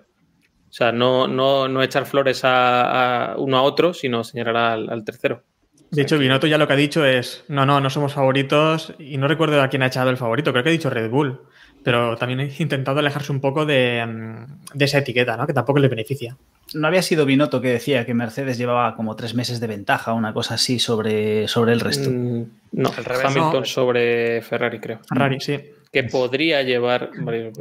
O 0.68 0.72
sea, 0.72 0.92
no, 0.92 1.26
no, 1.28 1.66
no 1.66 1.82
echar 1.82 2.04
flores 2.04 2.44
a, 2.44 3.32
a 3.32 3.36
uno 3.38 3.56
a 3.56 3.62
otro, 3.62 3.94
sino 3.94 4.22
señalar 4.22 4.56
al, 4.56 4.90
al 4.90 5.02
tercero. 5.02 5.44
De 5.90 6.02
hecho, 6.02 6.18
Binotto 6.18 6.46
ya 6.46 6.58
lo 6.58 6.66
que 6.66 6.74
ha 6.74 6.76
dicho 6.76 7.06
es, 7.06 7.44
no, 7.48 7.64
no, 7.64 7.80
no 7.80 7.88
somos 7.88 8.12
favoritos 8.12 8.92
y 8.98 9.16
no 9.16 9.28
recuerdo 9.28 9.62
a 9.62 9.68
quién 9.68 9.82
ha 9.82 9.86
echado 9.86 10.10
el 10.10 10.18
favorito, 10.18 10.52
creo 10.52 10.62
que 10.62 10.70
ha 10.70 10.72
dicho 10.72 10.90
Red 10.90 11.08
Bull, 11.08 11.40
pero 11.84 12.16
también 12.16 12.40
ha 12.40 12.62
intentado 12.62 12.98
alejarse 12.98 13.30
un 13.30 13.40
poco 13.40 13.66
de, 13.66 14.04
mm, 14.04 14.76
de 14.76 14.84
esa 14.86 14.98
etiqueta, 14.98 15.36
¿no? 15.36 15.46
Que 15.46 15.52
tampoco 15.52 15.78
le 15.78 15.88
beneficia. 15.88 16.36
No 16.72 16.88
había 16.88 17.02
sido 17.02 17.26
Binotto 17.26 17.60
que 17.60 17.68
decía 17.68 18.06
que 18.06 18.14
Mercedes 18.14 18.56
llevaba 18.56 18.96
como 18.96 19.14
tres 19.16 19.34
meses 19.34 19.60
de 19.60 19.66
ventaja, 19.66 20.14
una 20.14 20.32
cosa 20.32 20.54
así 20.54 20.78
sobre, 20.78 21.46
sobre 21.46 21.74
el 21.74 21.80
resto. 21.80 22.10
Mm, 22.10 22.44
no, 22.72 22.90
Al 22.96 23.04
revés, 23.04 23.24
Hamilton 23.26 23.60
no. 23.60 23.64
sobre 23.66 24.40
Ferrari, 24.42 24.80
creo. 24.80 25.00
Ferrari, 25.06 25.40
sí. 25.40 25.60
Que 25.92 26.04
podría 26.04 26.62
llevar 26.62 27.10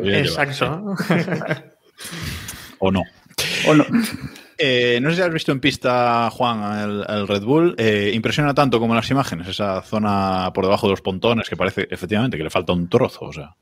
Exacto. 0.02 0.96
o 2.80 2.92
no. 2.92 3.04
¿O 3.68 3.74
no? 3.76 3.86
Eh, 4.58 5.00
no 5.02 5.10
sé 5.10 5.18
si 5.18 5.22
has 5.22 5.34
visto 5.34 5.52
en 5.52 5.60
pista, 5.60 6.30
Juan, 6.32 6.80
el, 6.80 7.06
el 7.08 7.28
Red 7.28 7.44
Bull. 7.44 7.76
Eh, 7.78 8.12
impresiona 8.14 8.54
tanto 8.54 8.80
como 8.80 8.94
en 8.94 8.98
las 8.98 9.12
imágenes, 9.12 9.48
esa 9.50 9.82
zona 9.82 10.52
por 10.54 10.64
debajo 10.64 10.88
de 10.88 10.92
los 10.92 11.02
pontones 11.02 11.50
que 11.50 11.58
parece 11.58 11.88
efectivamente 11.92 12.38
que 12.38 12.44
le 12.44 12.50
falta 12.50 12.74
un 12.74 12.88
trozo. 12.88 13.26
O 13.26 13.34
sea, 13.34 13.56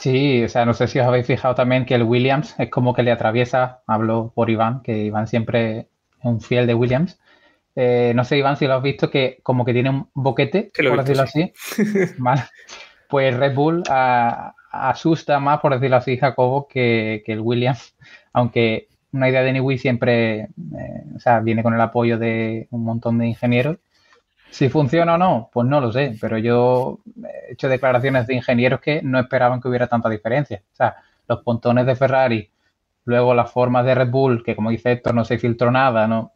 Sí, 0.00 0.44
o 0.44 0.48
sea, 0.48 0.64
no 0.64 0.74
sé 0.74 0.86
si 0.88 0.98
os 1.00 1.06
habéis 1.06 1.26
fijado 1.26 1.54
también 1.54 1.84
que 1.86 1.94
el 1.94 2.02
Williams 2.02 2.54
es 2.58 2.70
como 2.70 2.94
que 2.94 3.02
le 3.02 3.10
atraviesa, 3.12 3.82
hablo 3.86 4.32
por 4.34 4.50
Iván, 4.50 4.82
que 4.82 5.04
Iván 5.04 5.26
siempre 5.26 5.78
es 5.80 5.86
un 6.24 6.40
fiel 6.40 6.66
de 6.66 6.74
Williams, 6.74 7.18
eh, 7.74 8.12
no 8.14 8.24
sé, 8.24 8.38
Iván, 8.38 8.56
si 8.56 8.66
lo 8.66 8.74
has 8.74 8.82
visto, 8.82 9.10
que 9.10 9.38
como 9.42 9.64
que 9.64 9.72
tiene 9.72 9.90
un 9.90 10.08
boquete, 10.14 10.70
Que 10.72 10.82
lo 10.82 10.90
he 10.90 10.96
por 10.96 11.04
visto, 11.04 11.22
decirlo 11.22 11.52
así. 11.74 12.14
Vale. 12.18 12.42
Pues 13.08 13.36
Red 13.36 13.54
Bull 13.54 13.82
a- 13.88 14.54
asusta 14.70 15.38
más, 15.40 15.60
por 15.60 15.72
decirlo 15.74 15.96
así, 15.96 16.16
Jacobo, 16.18 16.68
que, 16.68 17.22
que 17.24 17.32
el 17.32 17.40
Williams, 17.40 17.96
aunque 18.32 18.88
una 19.12 19.28
idea 19.28 19.42
de 19.42 19.52
Newey 19.54 19.78
siempre 19.78 20.40
eh, 20.42 20.48
o 21.14 21.18
sea, 21.20 21.40
viene 21.40 21.62
con 21.62 21.74
el 21.74 21.80
apoyo 21.80 22.18
de 22.18 22.66
un 22.70 22.84
montón 22.84 23.18
de 23.18 23.26
ingenieros. 23.28 23.78
Si 24.56 24.70
funciona 24.70 25.16
o 25.16 25.18
no, 25.18 25.50
pues 25.52 25.66
no 25.68 25.82
lo 25.82 25.92
sé, 25.92 26.16
pero 26.18 26.38
yo 26.38 27.00
he 27.22 27.52
hecho 27.52 27.68
declaraciones 27.68 28.26
de 28.26 28.36
ingenieros 28.36 28.80
que 28.80 29.02
no 29.02 29.18
esperaban 29.18 29.60
que 29.60 29.68
hubiera 29.68 29.86
tanta 29.86 30.08
diferencia. 30.08 30.62
O 30.72 30.74
sea, 30.74 30.96
los 31.28 31.42
pontones 31.42 31.84
de 31.84 31.94
Ferrari, 31.94 32.50
luego 33.04 33.34
las 33.34 33.52
formas 33.52 33.84
de 33.84 33.94
Red 33.94 34.08
Bull, 34.08 34.42
que 34.42 34.56
como 34.56 34.70
dice 34.70 34.92
Héctor, 34.92 35.14
no 35.14 35.26
se 35.26 35.38
filtró 35.38 35.70
nada, 35.70 36.06
¿no? 36.06 36.32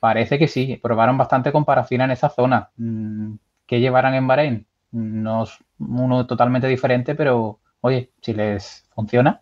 Parece 0.00 0.40
que 0.40 0.48
sí, 0.48 0.76
probaron 0.82 1.16
bastante 1.16 1.52
con 1.52 1.64
en 1.88 2.10
esa 2.10 2.30
zona. 2.30 2.70
Mm, 2.78 3.34
¿Qué 3.64 3.78
llevarán 3.78 4.14
en 4.14 4.26
Bahrein? 4.26 4.66
No 4.90 5.44
es 5.44 5.56
uno 5.78 6.26
totalmente 6.26 6.66
diferente, 6.66 7.14
pero 7.14 7.60
oye, 7.80 8.10
si 8.22 8.34
les 8.34 8.88
funciona, 8.92 9.40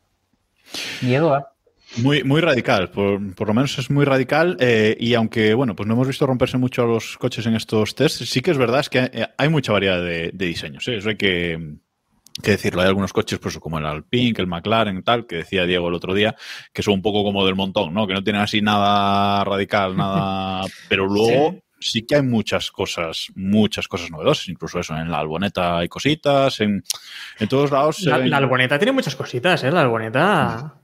miedo 1.01 1.35
a. 1.35 1.52
Muy, 1.98 2.24
muy 2.24 2.40
radical, 2.40 2.90
por, 2.90 3.35
por 3.35 3.48
lo 3.48 3.55
menos 3.55 3.78
es 3.78 3.90
muy 3.90 4.05
radical. 4.05 4.57
eh, 4.61 4.96
y 4.98 5.14
aunque, 5.14 5.52
bueno, 5.55 5.76
pues 5.76 5.87
no 5.87 5.94
hemos 5.94 6.07
visto 6.09 6.26
romperse 6.26 6.57
mucho 6.59 6.83
a 6.83 6.87
los 6.87 7.18
coches 7.18 7.44
en 7.46 7.55
estos 7.55 7.94
tests, 7.94 8.28
sí 8.28 8.40
que 8.40 8.50
es 8.50 8.59
verdad 8.59 8.81
es 8.81 8.88
que 8.88 9.00
hay, 9.00 9.11
hay 9.37 9.48
mucha 9.48 9.72
variedad 9.72 10.00
de, 10.02 10.31
de 10.33 10.46
diseños. 10.46 10.87
¿eh? 10.88 10.96
Eso 10.96 11.11
hay 11.11 11.16
que, 11.16 11.74
que 12.42 12.52
decirlo. 12.52 12.81
Hay 12.81 12.88
algunos 12.88 13.12
coches, 13.12 13.38
pues 13.38 13.59
como 13.59 13.78
el 13.78 13.85
Alpine, 13.85 14.35
el 14.38 14.46
McLaren, 14.46 15.02
tal, 15.02 15.26
que 15.26 15.37
decía 15.37 15.66
Diego 15.66 15.88
el 15.88 15.94
otro 15.94 16.14
día, 16.14 16.35
que 16.72 16.83
son 16.83 16.94
un 16.94 17.02
poco 17.02 17.22
como 17.24 17.44
del 17.44 17.57
montón, 17.57 17.92
¿no? 17.92 18.07
Que 18.07 18.14
no 18.14 18.24
tienen 18.24 18.40
así 18.40 18.62
nada 18.62 19.44
radical, 19.44 19.94
nada. 19.96 20.64
Pero 20.88 21.07
luego 21.07 21.59
sí, 21.78 22.07
que 22.07 22.14
hay 22.14 22.22
muchas 22.22 22.70
cosas, 22.70 23.26
muchas 23.35 23.87
cosas 23.87 24.11
novedosas. 24.11 24.48
Incluso 24.48 24.78
eso, 24.81 24.96
en 24.96 25.11
la 25.11 25.18
alboneta 25.18 25.76
hay 25.78 25.88
cositas, 25.88 26.59
en, 26.61 26.83
en 27.38 27.48
todos 27.48 27.70
lados. 27.70 28.00
La, 28.02 28.16
ven- 28.16 28.31
la 28.31 28.38
Alboneta 28.38 28.78
tiene 28.78 28.92
muchas 28.92 29.14
cositas, 29.14 29.62
¿eh? 29.64 29.70
La 29.70 29.83
Alboneta. 29.83 30.78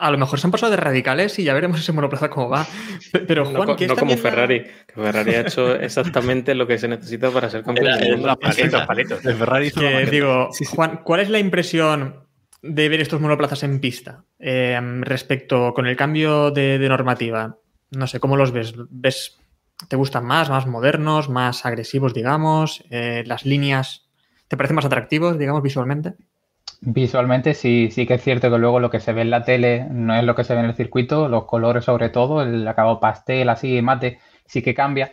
A 0.00 0.10
lo 0.10 0.18
mejor 0.18 0.38
se 0.40 0.46
han 0.46 0.50
pasado 0.50 0.70
de 0.70 0.76
radicales 0.76 1.38
y 1.38 1.44
ya 1.44 1.54
veremos 1.54 1.80
ese 1.80 1.92
monoplaza 1.92 2.30
cómo 2.30 2.48
va. 2.48 2.66
Pe- 3.12 3.20
Pero 3.20 3.44
No, 3.44 3.50
Juan, 3.50 3.66
co- 3.68 3.76
¿qué 3.76 3.86
no 3.86 3.94
está 3.94 4.00
como? 4.06 4.16
Ferrari, 4.16 4.62
que 4.64 4.94
Ferrari 4.94 5.34
ha 5.34 5.40
hecho 5.42 5.74
exactamente 5.74 6.54
lo 6.54 6.66
que 6.66 6.78
se 6.78 6.88
necesita 6.88 7.30
para 7.30 7.50
ser 7.50 7.62
campeón 7.64 7.86
Era- 7.88 7.96
del 7.96 8.20
era 8.22 8.36
maqueta. 8.40 8.86
palitos. 8.86 9.24
El 9.24 9.34
Ferrari 9.36 9.70
Que 9.70 10.06
digo, 10.06 10.48
Juan, 10.70 11.00
¿cuál 11.04 11.20
es 11.20 11.30
la 11.30 11.38
impresión 11.38 12.24
de 12.62 12.88
ver 12.88 13.00
estos 13.00 13.20
monoplazas 13.20 13.62
en 13.62 13.80
pista 13.80 14.24
eh, 14.38 14.78
respecto 15.02 15.72
con 15.74 15.86
el 15.86 15.96
cambio 15.96 16.50
de, 16.50 16.78
de 16.78 16.88
normativa? 16.88 17.56
No 17.90 18.06
sé, 18.06 18.20
¿cómo 18.20 18.36
los 18.36 18.52
ves? 18.52 18.74
¿Ves 18.90 19.38
te 19.88 19.94
gustan 19.96 20.24
más, 20.26 20.50
más 20.50 20.66
modernos, 20.66 21.28
más 21.28 21.64
agresivos, 21.64 22.12
digamos? 22.12 22.82
Eh, 22.90 23.22
¿Las 23.26 23.46
líneas 23.46 24.08
te 24.48 24.56
parecen 24.56 24.74
más 24.74 24.84
atractivos, 24.84 25.38
digamos, 25.38 25.62
visualmente? 25.62 26.14
Visualmente 26.80 27.54
sí, 27.54 27.88
sí 27.90 28.06
que 28.06 28.14
es 28.14 28.22
cierto 28.22 28.50
que 28.50 28.58
luego 28.58 28.78
lo 28.78 28.88
que 28.90 29.00
se 29.00 29.12
ve 29.12 29.22
en 29.22 29.30
la 29.30 29.42
tele 29.44 29.86
no 29.90 30.14
es 30.14 30.22
lo 30.22 30.34
que 30.34 30.44
se 30.44 30.54
ve 30.54 30.60
en 30.60 30.66
el 30.66 30.74
circuito, 30.76 31.28
los 31.28 31.44
colores 31.44 31.84
sobre 31.84 32.08
todo, 32.08 32.40
el 32.42 32.66
acabado 32.68 33.00
pastel, 33.00 33.48
así, 33.48 33.82
mate, 33.82 34.20
sí 34.46 34.62
que 34.62 34.74
cambia, 34.74 35.12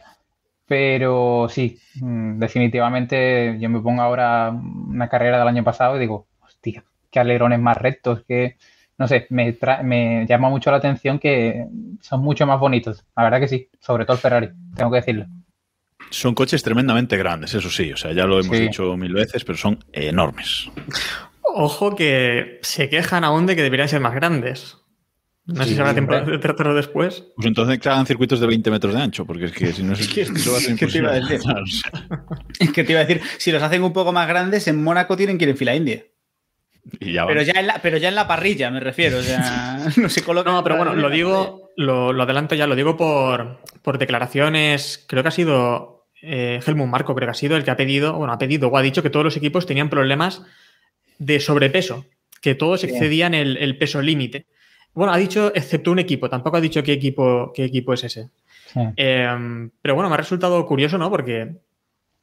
pero 0.67 1.47
sí, 1.49 1.79
mm, 2.01 2.39
definitivamente 2.39 3.57
yo 3.59 3.69
me 3.69 3.79
pongo 3.79 4.01
ahora 4.01 4.49
una 4.51 5.09
carrera 5.09 5.39
del 5.39 5.47
año 5.47 5.63
pasado 5.63 5.95
y 5.97 5.99
digo, 5.99 6.27
hostia, 6.41 6.83
qué 7.11 7.19
alerones 7.19 7.59
más 7.59 7.77
rectos, 7.77 8.23
que 8.27 8.57
no 8.97 9.07
sé, 9.07 9.25
me, 9.29 9.57
tra- 9.59 9.81
me 9.83 10.25
llama 10.27 10.49
mucho 10.49 10.71
la 10.71 10.77
atención 10.77 11.19
que 11.19 11.65
son 12.01 12.21
mucho 12.21 12.45
más 12.45 12.59
bonitos, 12.59 13.03
la 13.17 13.23
verdad 13.23 13.39
que 13.39 13.47
sí, 13.47 13.69
sobre 13.79 14.05
todo 14.05 14.15
el 14.17 14.21
Ferrari, 14.21 14.49
tengo 14.75 14.91
que 14.91 14.97
decirlo. 14.97 15.25
Son 16.11 16.35
coches 16.35 16.61
tremendamente 16.61 17.17
grandes, 17.17 17.53
eso 17.55 17.69
sí. 17.69 17.91
O 17.91 17.97
sea, 17.97 18.13
ya 18.13 18.25
lo 18.25 18.39
hemos 18.39 18.55
Sí. 18.57 18.63
dicho 18.67 18.95
mil 18.95 19.11
veces, 19.13 19.43
pero 19.43 19.57
son 19.57 19.79
enormes. 19.91 20.69
Ojo 21.57 21.95
que 21.95 22.59
se 22.63 22.89
quejan 22.89 23.23
aún 23.23 23.45
de 23.45 23.55
que 23.55 23.63
deberían 23.63 23.87
ser 23.87 24.01
más 24.01 24.13
grandes. 24.13 24.75
No 25.45 25.63
sé 25.63 25.73
si 25.73 25.79
habrá 25.79 25.93
tiempo 25.93 26.13
hombre. 26.13 26.33
de 26.33 26.39
tratarlo 26.39 26.75
después. 26.75 27.23
Pues 27.37 27.47
entonces 27.47 27.79
que 27.79 27.87
hagan 27.87 28.05
circuitos 28.05 28.41
de 28.41 28.47
20 28.47 28.71
metros 28.71 28.93
de 28.93 29.01
ancho, 29.01 29.25
porque 29.25 29.45
es 29.45 29.51
que 29.53 29.71
si 29.71 29.81
no 29.81 29.93
es 29.93 30.05
que 30.13 30.23
eso 30.23 30.51
va 30.51 30.57
a 30.57 30.59
ser 30.59 30.75
Es 32.59 32.71
que 32.73 32.83
te 32.83 32.91
iba 32.91 32.99
a 32.99 33.05
decir, 33.05 33.21
si 33.37 33.53
los 33.53 33.63
hacen 33.63 33.83
un 33.83 33.93
poco 33.93 34.11
más 34.11 34.27
grandes, 34.27 34.67
en 34.67 34.83
Mónaco 34.83 35.15
tienen 35.15 35.37
que 35.37 35.45
ir 35.45 35.51
en 35.51 35.57
fila 35.57 35.73
india. 35.73 36.03
y 36.99 37.13
ya 37.13 37.25
Pero 37.25 37.41
ya, 37.41 37.53
en 37.53 37.67
la, 37.67 37.79
pero 37.81 37.97
ya 37.99 38.09
en 38.09 38.15
la 38.15 38.27
parrilla, 38.27 38.69
me 38.69 38.81
refiero. 38.81 39.19
O 39.19 39.23
sea, 39.23 39.79
no 39.95 40.09
se 40.09 40.23
coloca. 40.23 40.51
No, 40.51 40.61
pero 40.61 40.75
bueno, 40.75 40.93
lo 40.93 41.09
digo, 41.09 41.71
lo, 41.77 42.11
lo 42.11 42.23
adelanto 42.23 42.55
ya, 42.55 42.67
lo 42.67 42.75
digo 42.75 42.97
por, 42.97 43.61
por 43.81 43.97
declaraciones. 43.97 45.05
Creo 45.07 45.23
que 45.23 45.29
ha 45.29 45.31
sido 45.31 46.09
eh, 46.21 46.59
Helmut 46.67 46.89
Marco, 46.89 47.15
creo 47.15 47.27
que 47.27 47.31
ha 47.31 47.33
sido 47.33 47.55
el 47.55 47.63
que 47.63 47.71
ha 47.71 47.77
pedido, 47.77 48.11
bueno, 48.15 48.33
ha 48.33 48.37
pedido 48.37 48.67
o 48.67 48.77
ha 48.77 48.81
dicho 48.81 49.01
que 49.01 49.09
todos 49.09 49.23
los 49.23 49.37
equipos 49.37 49.65
tenían 49.65 49.89
problemas 49.89 50.41
de 51.17 51.39
sobrepeso, 51.39 52.05
que 52.41 52.55
todos 52.55 52.83
excedían 52.83 53.33
el, 53.33 53.57
el 53.57 53.77
peso 53.77 54.01
límite. 54.01 54.45
Bueno, 54.93 55.13
ha 55.13 55.17
dicho 55.17 55.51
excepto 55.55 55.91
un 55.91 55.99
equipo, 55.99 56.29
tampoco 56.29 56.57
ha 56.57 56.61
dicho 56.61 56.83
qué 56.83 56.93
equipo, 56.93 57.51
qué 57.53 57.65
equipo 57.65 57.93
es 57.93 58.03
ese. 58.03 58.29
Sí. 58.73 58.79
Eh, 58.97 59.69
pero 59.81 59.95
bueno, 59.95 60.09
me 60.09 60.15
ha 60.15 60.17
resultado 60.17 60.65
curioso, 60.65 60.97
¿no? 60.97 61.09
Porque 61.09 61.55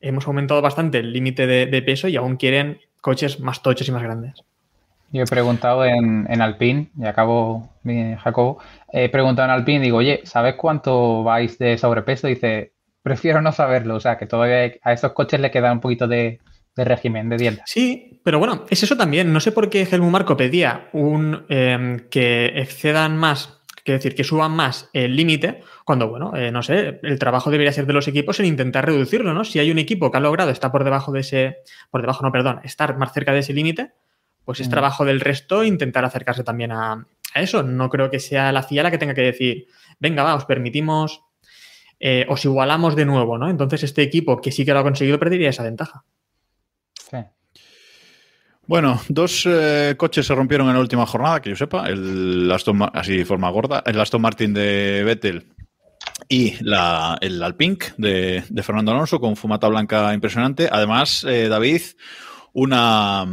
hemos 0.00 0.26
aumentado 0.26 0.62
bastante 0.62 0.98
el 0.98 1.12
límite 1.12 1.46
de, 1.46 1.66
de 1.66 1.82
peso 1.82 2.08
y 2.08 2.16
aún 2.16 2.36
quieren 2.36 2.80
coches 3.00 3.40
más 3.40 3.62
tochos 3.62 3.88
y 3.88 3.92
más 3.92 4.02
grandes. 4.02 4.42
Yo 5.10 5.22
he 5.22 5.26
preguntado 5.26 5.84
en, 5.84 6.26
en 6.30 6.40
Alpine, 6.40 6.88
y 6.98 7.04
acabo, 7.04 7.68
Jacobo, 7.84 8.60
he 8.90 9.10
preguntado 9.10 9.46
en 9.46 9.52
Alpine, 9.52 9.80
digo, 9.80 9.98
oye, 9.98 10.22
¿sabes 10.24 10.54
cuánto 10.54 11.22
vais 11.22 11.58
de 11.58 11.76
sobrepeso? 11.76 12.28
Dice, 12.28 12.72
prefiero 13.02 13.42
no 13.42 13.52
saberlo, 13.52 13.96
o 13.96 14.00
sea, 14.00 14.16
que 14.16 14.24
todavía 14.24 14.72
a 14.82 14.92
esos 14.94 15.12
coches 15.12 15.38
le 15.38 15.50
queda 15.50 15.70
un 15.70 15.80
poquito 15.80 16.08
de, 16.08 16.40
de 16.76 16.84
régimen, 16.84 17.28
de 17.28 17.36
dieta. 17.36 17.62
Sí, 17.66 18.20
pero 18.24 18.38
bueno, 18.38 18.64
es 18.70 18.82
eso 18.82 18.96
también. 18.96 19.32
No 19.32 19.40
sé 19.40 19.52
por 19.52 19.68
qué 19.68 19.82
Helmut 19.90 20.10
Marco 20.10 20.36
pedía 20.36 20.88
un 20.92 21.44
eh, 21.48 22.06
que 22.10 22.46
excedan 22.56 23.16
más, 23.16 23.60
que 23.84 23.92
decir, 23.92 24.14
que 24.14 24.24
suban 24.24 24.52
más 24.52 24.88
el 24.92 25.16
límite, 25.16 25.62
cuando, 25.84 26.08
bueno, 26.08 26.34
eh, 26.36 26.50
no 26.52 26.62
sé, 26.62 27.00
el 27.02 27.18
trabajo 27.18 27.50
debería 27.50 27.72
ser 27.72 27.86
de 27.86 27.92
los 27.92 28.06
equipos 28.08 28.38
en 28.40 28.46
intentar 28.46 28.86
reducirlo, 28.86 29.34
¿no? 29.34 29.44
Si 29.44 29.58
hay 29.58 29.70
un 29.70 29.78
equipo 29.78 30.10
que 30.10 30.16
ha 30.18 30.20
logrado 30.20 30.50
estar 30.50 30.70
por 30.70 30.84
debajo 30.84 31.12
de 31.12 31.20
ese, 31.20 31.56
por 31.90 32.00
debajo, 32.00 32.24
no, 32.24 32.30
perdón, 32.32 32.60
estar 32.64 32.96
más 32.96 33.12
cerca 33.12 33.32
de 33.32 33.40
ese 33.40 33.52
límite, 33.52 33.92
pues 34.44 34.60
es 34.60 34.68
Mm. 34.68 34.70
trabajo 34.70 35.04
del 35.04 35.20
resto 35.20 35.64
intentar 35.64 36.04
acercarse 36.04 36.44
también 36.44 36.72
a, 36.72 37.06
a 37.34 37.40
eso. 37.42 37.62
No 37.62 37.90
creo 37.90 38.10
que 38.10 38.18
sea 38.20 38.50
la 38.52 38.62
FIA 38.62 38.84
la 38.84 38.90
que 38.90 38.98
tenga 38.98 39.14
que 39.14 39.22
decir, 39.22 39.66
venga, 39.98 40.22
va, 40.22 40.34
os 40.36 40.44
permitimos, 40.44 41.22
eh, 42.00 42.26
os 42.28 42.44
igualamos 42.44 42.96
de 42.96 43.04
nuevo, 43.04 43.36
¿no? 43.38 43.48
Entonces 43.50 43.82
este 43.82 44.02
equipo 44.02 44.40
que 44.40 44.50
sí 44.52 44.64
que 44.64 44.72
lo 44.72 44.80
ha 44.80 44.82
conseguido 44.82 45.18
perdería 45.18 45.50
esa 45.50 45.62
ventaja. 45.62 46.04
Bueno, 48.66 49.00
dos 49.08 49.44
eh, 49.46 49.94
coches 49.96 50.26
se 50.26 50.34
rompieron 50.34 50.68
en 50.68 50.74
la 50.74 50.80
última 50.80 51.04
jornada, 51.06 51.40
que 51.40 51.50
yo 51.50 51.56
sepa. 51.56 51.88
El 51.88 52.50
Aston, 52.50 52.80
así 52.92 53.16
de 53.16 53.24
forma 53.24 53.50
gorda, 53.50 53.82
el 53.86 54.00
Aston 54.00 54.22
Martin 54.22 54.54
de 54.54 55.02
Vettel 55.04 55.46
y 56.28 56.54
la, 56.64 57.18
el 57.20 57.42
Alpine 57.42 57.76
de, 57.98 58.44
de 58.48 58.62
Fernando 58.62 58.92
Alonso 58.92 59.20
con 59.20 59.36
fumata 59.36 59.68
blanca 59.68 60.14
impresionante. 60.14 60.68
Además, 60.70 61.24
eh, 61.28 61.48
David, 61.48 61.82
una, 62.52 63.26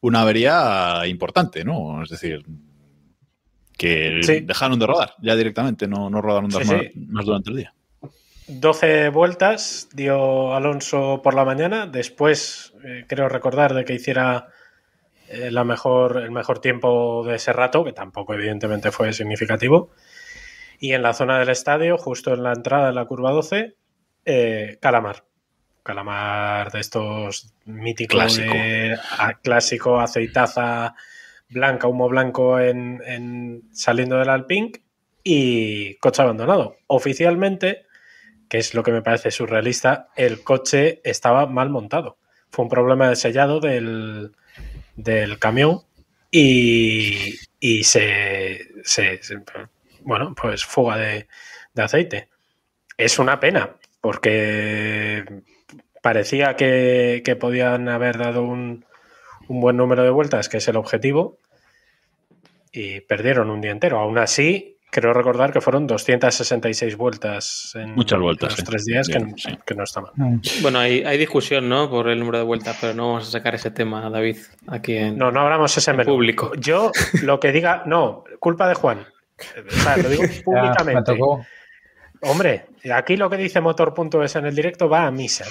una 0.00 0.20
avería 0.22 1.06
importante, 1.06 1.64
¿no? 1.64 2.02
Es 2.02 2.08
decir, 2.08 2.42
que 3.76 4.20
Sí. 4.22 4.40
dejaron 4.40 4.78
de 4.78 4.86
rodar 4.86 5.12
ya 5.22 5.36
directamente, 5.36 5.86
no, 5.86 6.08
no 6.10 6.20
rodaron 6.20 6.50
Sí, 6.50 6.58
más, 6.58 6.66
sí. 6.68 6.90
más 7.08 7.24
durante 7.26 7.50
el 7.50 7.56
día. 7.58 7.74
12 8.48 9.10
vueltas 9.10 9.88
dio 9.92 10.54
Alonso 10.54 11.20
por 11.22 11.34
la 11.34 11.44
mañana. 11.44 11.86
Después, 11.86 12.72
eh, 12.84 13.04
creo 13.06 13.28
recordar 13.28 13.74
de 13.74 13.84
que 13.84 13.94
hiciera 13.94 14.48
eh, 15.28 15.50
la 15.50 15.64
mejor, 15.64 16.18
el 16.22 16.30
mejor 16.30 16.60
tiempo 16.60 17.22
de 17.26 17.36
ese 17.36 17.52
rato, 17.52 17.84
que 17.84 17.92
tampoco 17.92 18.32
evidentemente 18.34 18.90
fue 18.90 19.12
significativo. 19.12 19.90
Y 20.80 20.92
en 20.92 21.02
la 21.02 21.12
zona 21.12 21.38
del 21.38 21.50
estadio, 21.50 21.98
justo 21.98 22.32
en 22.34 22.42
la 22.42 22.52
entrada 22.52 22.86
de 22.88 22.94
la 22.94 23.04
curva 23.04 23.32
12, 23.32 23.74
eh, 24.24 24.78
Calamar. 24.80 25.24
Calamar 25.82 26.70
de 26.72 26.80
estos 26.80 27.52
míticos 27.64 28.14
Clásico. 28.18 28.54
de- 28.54 28.96
a- 29.18 29.34
clásico, 29.42 30.00
aceitaza 30.00 30.94
blanca, 31.50 31.88
humo 31.88 32.08
blanco 32.08 32.60
en, 32.60 33.02
en- 33.04 33.62
saliendo 33.72 34.18
del 34.18 34.28
Alpine 34.28 34.72
y 35.24 35.96
coche 35.96 36.22
abandonado. 36.22 36.76
Oficialmente, 36.86 37.86
que 38.48 38.58
es 38.58 38.74
lo 38.74 38.82
que 38.82 38.92
me 38.92 39.02
parece 39.02 39.30
surrealista, 39.30 40.08
el 40.16 40.42
coche 40.42 41.00
estaba 41.04 41.46
mal 41.46 41.70
montado. 41.70 42.18
Fue 42.50 42.64
un 42.64 42.70
problema 42.70 43.08
de 43.10 43.16
sellado 43.16 43.60
del, 43.60 44.32
del 44.96 45.38
camión 45.38 45.82
y, 46.30 47.34
y 47.60 47.84
se, 47.84 48.60
se- 48.84 49.20
Bueno, 50.02 50.34
pues 50.40 50.64
fuga 50.64 50.96
de, 50.96 51.28
de 51.74 51.82
aceite. 51.82 52.28
Es 52.98 53.18
una 53.18 53.40
pena, 53.40 53.76
porque 54.00 55.24
parecía 56.02 56.56
que, 56.56 57.22
que 57.24 57.36
podían 57.36 57.88
haber 57.88 58.18
dado 58.18 58.42
un, 58.44 58.84
un 59.48 59.60
buen 59.60 59.76
número 59.76 60.04
de 60.04 60.10
vueltas, 60.10 60.48
que 60.48 60.58
es 60.58 60.68
el 60.68 60.76
objetivo, 60.76 61.38
y 62.72 63.00
perdieron 63.00 63.50
un 63.50 63.60
día 63.60 63.70
entero. 63.70 63.98
Aún 63.98 64.18
así, 64.18 64.77
Creo 64.90 65.12
recordar 65.12 65.52
que 65.52 65.60
fueron 65.60 65.86
266 65.86 66.96
vueltas 66.96 67.72
en 67.74 67.94
Muchas 67.94 68.18
vueltas, 68.18 68.50
los 68.52 68.60
sí. 68.60 68.64
tres 68.64 68.84
días, 68.86 69.06
Bien, 69.08 69.34
que, 69.34 69.40
sí. 69.42 69.58
que 69.66 69.74
no 69.74 69.84
está 69.84 70.00
mal. 70.00 70.12
Bueno, 70.62 70.78
hay, 70.78 71.02
hay 71.04 71.18
discusión, 71.18 71.68
¿no? 71.68 71.90
Por 71.90 72.08
el 72.08 72.18
número 72.18 72.38
de 72.38 72.44
vueltas, 72.44 72.76
pero 72.80 72.94
no 72.94 73.08
vamos 73.08 73.28
a 73.28 73.30
sacar 73.30 73.54
ese 73.54 73.70
tema, 73.70 74.08
David, 74.08 74.38
aquí 74.66 74.96
en, 74.96 75.18
No, 75.18 75.30
no 75.30 75.40
abramos 75.40 75.76
ese 75.76 75.90
en 75.90 75.98
menú. 75.98 76.12
público. 76.12 76.52
Yo, 76.58 76.90
lo 77.22 77.38
que 77.38 77.52
diga, 77.52 77.82
no, 77.86 78.24
culpa 78.40 78.66
de 78.68 78.74
Juan. 78.74 79.06
O 79.66 79.70
sea, 79.70 79.96
lo 79.98 80.08
digo 80.08 80.22
Ya, 80.26 80.28
me 80.30 80.42
públicamente. 80.42 81.12
tocó. 81.12 81.44
Hombre, 82.22 82.66
aquí 82.92 83.16
lo 83.16 83.30
que 83.30 83.36
dice 83.36 83.60
motor.es 83.60 84.34
en 84.36 84.46
el 84.46 84.54
directo 84.56 84.88
va 84.88 85.06
a 85.06 85.10
misa. 85.10 85.44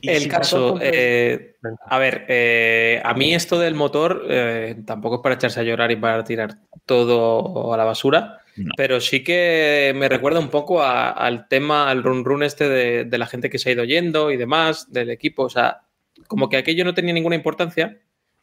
Y 0.00 0.10
El 0.10 0.22
si 0.22 0.28
caso, 0.28 0.78
eh, 0.80 1.56
a 1.86 1.98
ver, 1.98 2.26
eh, 2.28 3.00
a 3.04 3.14
mí 3.14 3.34
esto 3.34 3.58
del 3.58 3.74
motor 3.74 4.24
eh, 4.28 4.76
tampoco 4.86 5.16
es 5.16 5.20
para 5.22 5.34
echarse 5.36 5.60
a 5.60 5.62
llorar 5.64 5.90
y 5.90 5.96
para 5.96 6.22
tirar 6.24 6.58
todo 6.84 7.72
a 7.72 7.76
la 7.76 7.84
basura, 7.84 8.40
No. 8.56 8.72
pero 8.76 9.00
sí 9.00 9.24
que 9.24 9.92
me 9.96 10.08
recuerda 10.08 10.38
un 10.40 10.48
poco 10.50 10.82
a- 10.82 11.10
al 11.10 11.48
tema, 11.48 11.90
al 11.90 12.02
run 12.02 12.24
run 12.24 12.42
este 12.42 12.68
de, 12.68 13.04
de 13.04 13.18
la 13.18 13.26
gente 13.26 13.50
que 13.50 13.58
se 13.58 13.70
ha 13.70 13.72
ido 13.72 13.84
yendo 13.84 14.30
y 14.30 14.36
demás, 14.36 14.92
del 14.92 15.10
equipo. 15.10 15.44
O 15.44 15.50
sea, 15.50 15.82
como 16.26 16.48
que 16.48 16.56
aquello 16.56 16.84
no 16.84 16.94
tenía 16.94 17.12
ninguna 17.14 17.36
importancia, 17.36 17.98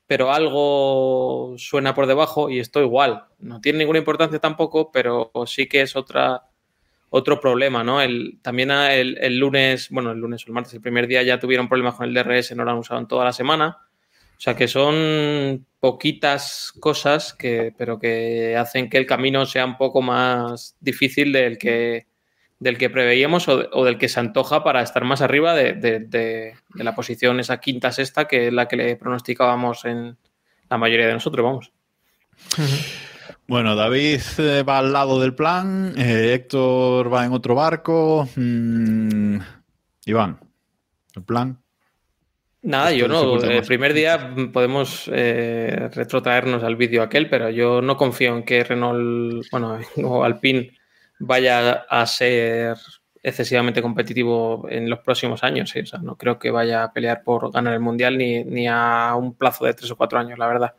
pero 0.06 0.32
algo 0.34 1.56
suena 1.58 1.94
por 1.96 2.08
debajo 2.08 2.50
y 2.50 2.60
esto 2.60 2.82
igual. 2.82 3.26
No 3.40 3.62
tiene 3.62 3.80
ninguna 3.80 4.00
importancia 4.00 4.40
tampoco, 4.40 4.92
pero 4.92 5.32
sí 5.46 5.68
que 5.68 5.82
es 5.82 5.96
otra 5.96 6.44
otro 7.16 7.40
problema, 7.40 7.84
¿no? 7.84 8.02
El, 8.02 8.40
también 8.42 8.72
el, 8.72 9.38
lunes, 9.38 9.90
bueno, 9.92 10.12
el 10.12 10.18
lunes 10.18 10.44
o 10.44 10.48
el 10.48 10.54
martes, 10.54 10.74
el 10.74 10.82
primer 10.82 11.06
día 11.06 11.22
ya 11.22 11.40
tuvieron 11.40 11.70
problemas 11.70 11.94
con 11.94 12.08
el 12.08 12.14
DRS, 12.16 12.56
no 12.56 12.64
lo 12.66 12.72
han 12.72 12.78
usado 12.80 13.00
en 13.00 13.08
toda 13.08 13.24
la 13.24 13.32
semana. 13.34 13.78
O 14.36 14.42
sea 14.44 14.56
que 14.56 14.68
son 14.68 15.64
poquitas 15.80 16.74
cosas 16.80 17.36
que, 17.36 17.72
pero 17.78 18.00
que 18.00 18.58
hacen 18.58 18.90
que 18.90 18.98
el 18.98 19.06
camino 19.06 19.46
sea 19.46 19.64
un 19.64 19.78
poco 19.78 20.02
más 20.02 20.76
difícil 20.80 21.32
del 21.32 21.60
que, 21.60 22.08
del 22.58 22.80
que 22.80 22.90
preveíamos 22.90 23.48
o, 23.48 23.58
de- 23.60 23.70
o 23.72 23.86
del 23.86 24.00
que 24.00 24.10
se 24.10 24.20
antoja 24.20 24.64
para 24.64 24.82
estar 24.82 25.04
más 25.06 25.22
arriba 25.22 25.54
de- 25.54 25.74
de- 25.74 26.00
de 26.00 26.56
la 26.84 26.96
posición 26.96 27.40
esa 27.40 27.60
quinta 27.60 27.92
sexta 27.92 28.28
que 28.28 28.48
es 28.48 28.54
la 28.54 28.68
que 28.68 28.76
le 28.76 28.96
pronosticábamos 28.96 29.86
en 29.86 30.18
la 30.68 30.78
mayoría 30.80 31.06
de 31.08 31.14
nosotros, 31.14 31.46
vamos. 31.46 31.72
Bueno, 33.48 33.76
David 33.76 34.22
eh, 34.38 34.64
va 34.64 34.80
al 34.80 34.94
lado 34.94 35.20
del 35.20 35.36
plan, 35.36 35.94
eh, 35.98 36.34
Héctor 36.34 37.14
va 37.14 37.26
en 37.26 37.34
otro 37.34 37.56
barco. 37.56 38.28
mm, 38.36 39.38
Iván, 40.06 40.40
el 41.16 41.24
plan. 41.24 41.64
Nada, 42.64 42.94
yo 42.94 43.10
no. 43.10 43.36
El 43.44 43.58
más. 43.58 43.68
primer 43.68 43.94
día 43.94 44.34
podemos 44.54 45.10
eh, 45.14 45.90
retrotraernos 45.94 46.64
al 46.64 46.78
vídeo 46.78 47.04
aquel, 47.04 47.30
pero 47.30 47.50
yo 47.50 47.82
no 47.82 47.98
confío 47.98 48.38
en 48.38 48.44
que 48.44 48.64
Renault, 48.64 49.46
bueno, 49.52 49.80
o 50.06 50.24
Alpine 50.24 50.72
vaya 51.20 51.86
a 51.90 52.06
ser 52.06 52.78
excesivamente 53.22 53.82
competitivo 53.82 54.66
en 54.70 54.90
los 54.90 55.00
próximos 55.00 55.44
años. 55.44 55.76
¿eh? 55.76 55.82
O 55.82 55.86
sea, 55.86 56.00
no 56.00 56.18
creo 56.18 56.40
que 56.40 56.52
vaya 56.52 56.84
a 56.84 56.94
pelear 56.94 57.24
por 57.24 57.52
ganar 57.52 57.74
el 57.74 57.82
mundial 57.82 58.18
ni, 58.18 58.46
ni 58.46 58.68
a 58.68 59.14
un 59.18 59.36
plazo 59.36 59.66
de 59.66 59.74
tres 59.74 59.92
o 59.92 59.98
cuatro 59.98 60.18
años, 60.20 60.40
la 60.40 60.48
verdad. 60.48 60.74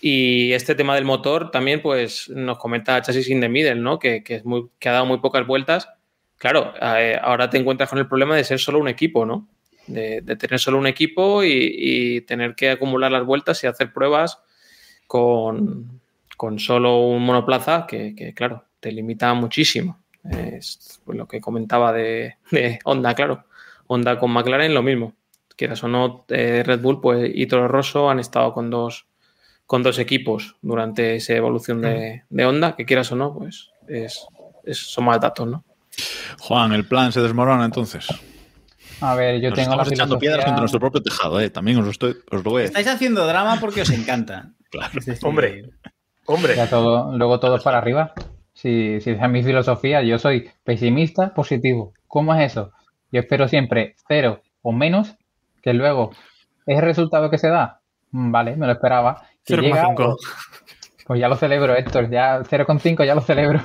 Y 0.00 0.52
este 0.52 0.74
tema 0.74 0.94
del 0.94 1.04
motor 1.04 1.50
también, 1.50 1.82
pues 1.82 2.28
nos 2.28 2.58
comenta 2.58 3.02
Chassis 3.02 3.28
in 3.30 3.40
the 3.40 3.48
Middle, 3.48 3.76
¿no? 3.76 3.98
Que, 3.98 4.22
que 4.22 4.36
es 4.36 4.44
muy, 4.44 4.68
que 4.78 4.88
ha 4.88 4.92
dado 4.92 5.06
muy 5.06 5.18
pocas 5.18 5.46
vueltas. 5.46 5.88
Claro, 6.36 6.72
eh, 6.80 7.18
ahora 7.20 7.50
te 7.50 7.58
encuentras 7.58 7.90
con 7.90 7.98
el 7.98 8.06
problema 8.06 8.36
de 8.36 8.44
ser 8.44 8.60
solo 8.60 8.78
un 8.78 8.88
equipo, 8.88 9.26
¿no? 9.26 9.48
De, 9.88 10.22
tener 10.22 10.60
solo 10.60 10.78
un 10.78 10.86
equipo 10.86 11.42
y, 11.42 12.20
tener 12.22 12.54
que 12.54 12.70
acumular 12.70 13.10
las 13.10 13.24
vueltas 13.24 13.62
y 13.64 13.66
hacer 13.66 13.92
pruebas 13.92 14.38
con, 15.06 16.00
con 16.36 16.58
solo 16.58 16.98
un 16.98 17.24
monoplaza 17.24 17.86
que, 17.88 18.14
que, 18.14 18.34
claro, 18.34 18.64
te 18.80 18.92
limita 18.92 19.32
muchísimo. 19.34 19.98
Es 20.30 21.00
lo 21.06 21.26
que 21.26 21.40
comentaba 21.40 21.92
de, 21.92 22.36
de 22.50 22.78
Honda, 22.84 23.14
claro. 23.14 23.46
Honda 23.86 24.18
con 24.18 24.30
McLaren 24.30 24.74
lo 24.74 24.82
mismo. 24.82 25.14
Quieras 25.56 25.82
o 25.82 25.88
no, 25.88 26.24
eh, 26.28 26.62
Red 26.64 26.80
Bull 26.80 27.00
pues, 27.00 27.30
y 27.34 27.46
Toro 27.46 27.66
Rosso 27.66 28.08
han 28.08 28.20
estado 28.20 28.52
con 28.52 28.70
dos, 28.70 29.06
con 29.68 29.82
dos 29.82 29.98
equipos 29.98 30.56
durante 30.62 31.16
esa 31.16 31.34
evolución 31.34 31.82
de, 31.82 32.22
de 32.30 32.44
Honda, 32.46 32.74
que 32.74 32.86
quieras 32.86 33.12
o 33.12 33.16
no, 33.16 33.34
pues 33.34 33.68
es, 33.86 34.26
es- 34.64 34.78
son 34.78 35.04
más 35.04 35.20
datos, 35.20 35.46
¿no? 35.46 35.62
Juan, 36.40 36.72
el 36.72 36.86
plan 36.86 37.12
se 37.12 37.20
desmorona 37.20 37.64
entonces. 37.66 38.06
A 39.00 39.14
ver, 39.14 39.40
yo 39.40 39.50
Nos 39.50 39.58
tengo 39.58 39.70
la 39.76 39.82
estamos 39.82 39.92
echando 39.92 40.18
piedras 40.18 40.38
filosofía- 40.38 40.44
contra 40.46 40.60
nuestro 40.62 40.80
propio 40.80 41.02
tejado, 41.02 41.40
eh. 41.40 41.50
También 41.50 41.78
os 41.78 41.84
lo, 41.84 41.90
estoy, 41.90 42.16
os 42.30 42.42
lo 42.44 42.50
voy 42.50 42.60
a 42.60 42.62
decir. 42.62 42.78
Estáis 42.78 42.96
haciendo 42.96 43.26
drama 43.26 43.58
porque 43.60 43.82
os 43.82 43.90
encanta. 43.90 44.50
Claro. 44.70 44.92
Hombre, 45.22 45.64
hombre. 46.26 46.54
Ya 46.56 46.68
todo, 46.68 47.16
luego 47.16 47.38
todo 47.40 47.56
es 47.56 47.62
para 47.62 47.78
arriba. 47.78 48.12
Si, 48.52 49.00
si 49.00 49.10
esa 49.10 49.24
es 49.26 49.30
mi 49.30 49.42
filosofía, 49.42 50.02
yo 50.02 50.18
soy 50.18 50.50
pesimista, 50.64 51.32
positivo. 51.32 51.92
¿Cómo 52.06 52.34
es 52.34 52.52
eso? 52.52 52.72
Yo 53.12 53.20
espero 53.20 53.48
siempre 53.48 53.94
cero 54.08 54.42
o 54.62 54.72
menos, 54.72 55.14
que 55.62 55.72
luego 55.72 56.10
es 56.66 56.76
el 56.78 56.82
resultado 56.84 57.30
que 57.30 57.38
se 57.38 57.48
da. 57.48 57.80
Mm, 58.10 58.30
Vale, 58.32 58.56
me 58.56 58.66
lo 58.66 58.72
esperaba. 58.72 59.27
Si 59.48 59.56
llega 59.56 59.82
0,5. 59.82 59.88
algo, 59.88 60.16
pues 61.06 61.20
ya 61.20 61.28
lo 61.28 61.36
celebro, 61.36 61.74
Héctor. 61.74 62.10
Ya 62.10 62.40
0,5 62.42 63.04
ya 63.04 63.14
lo 63.14 63.22
celebro. 63.22 63.60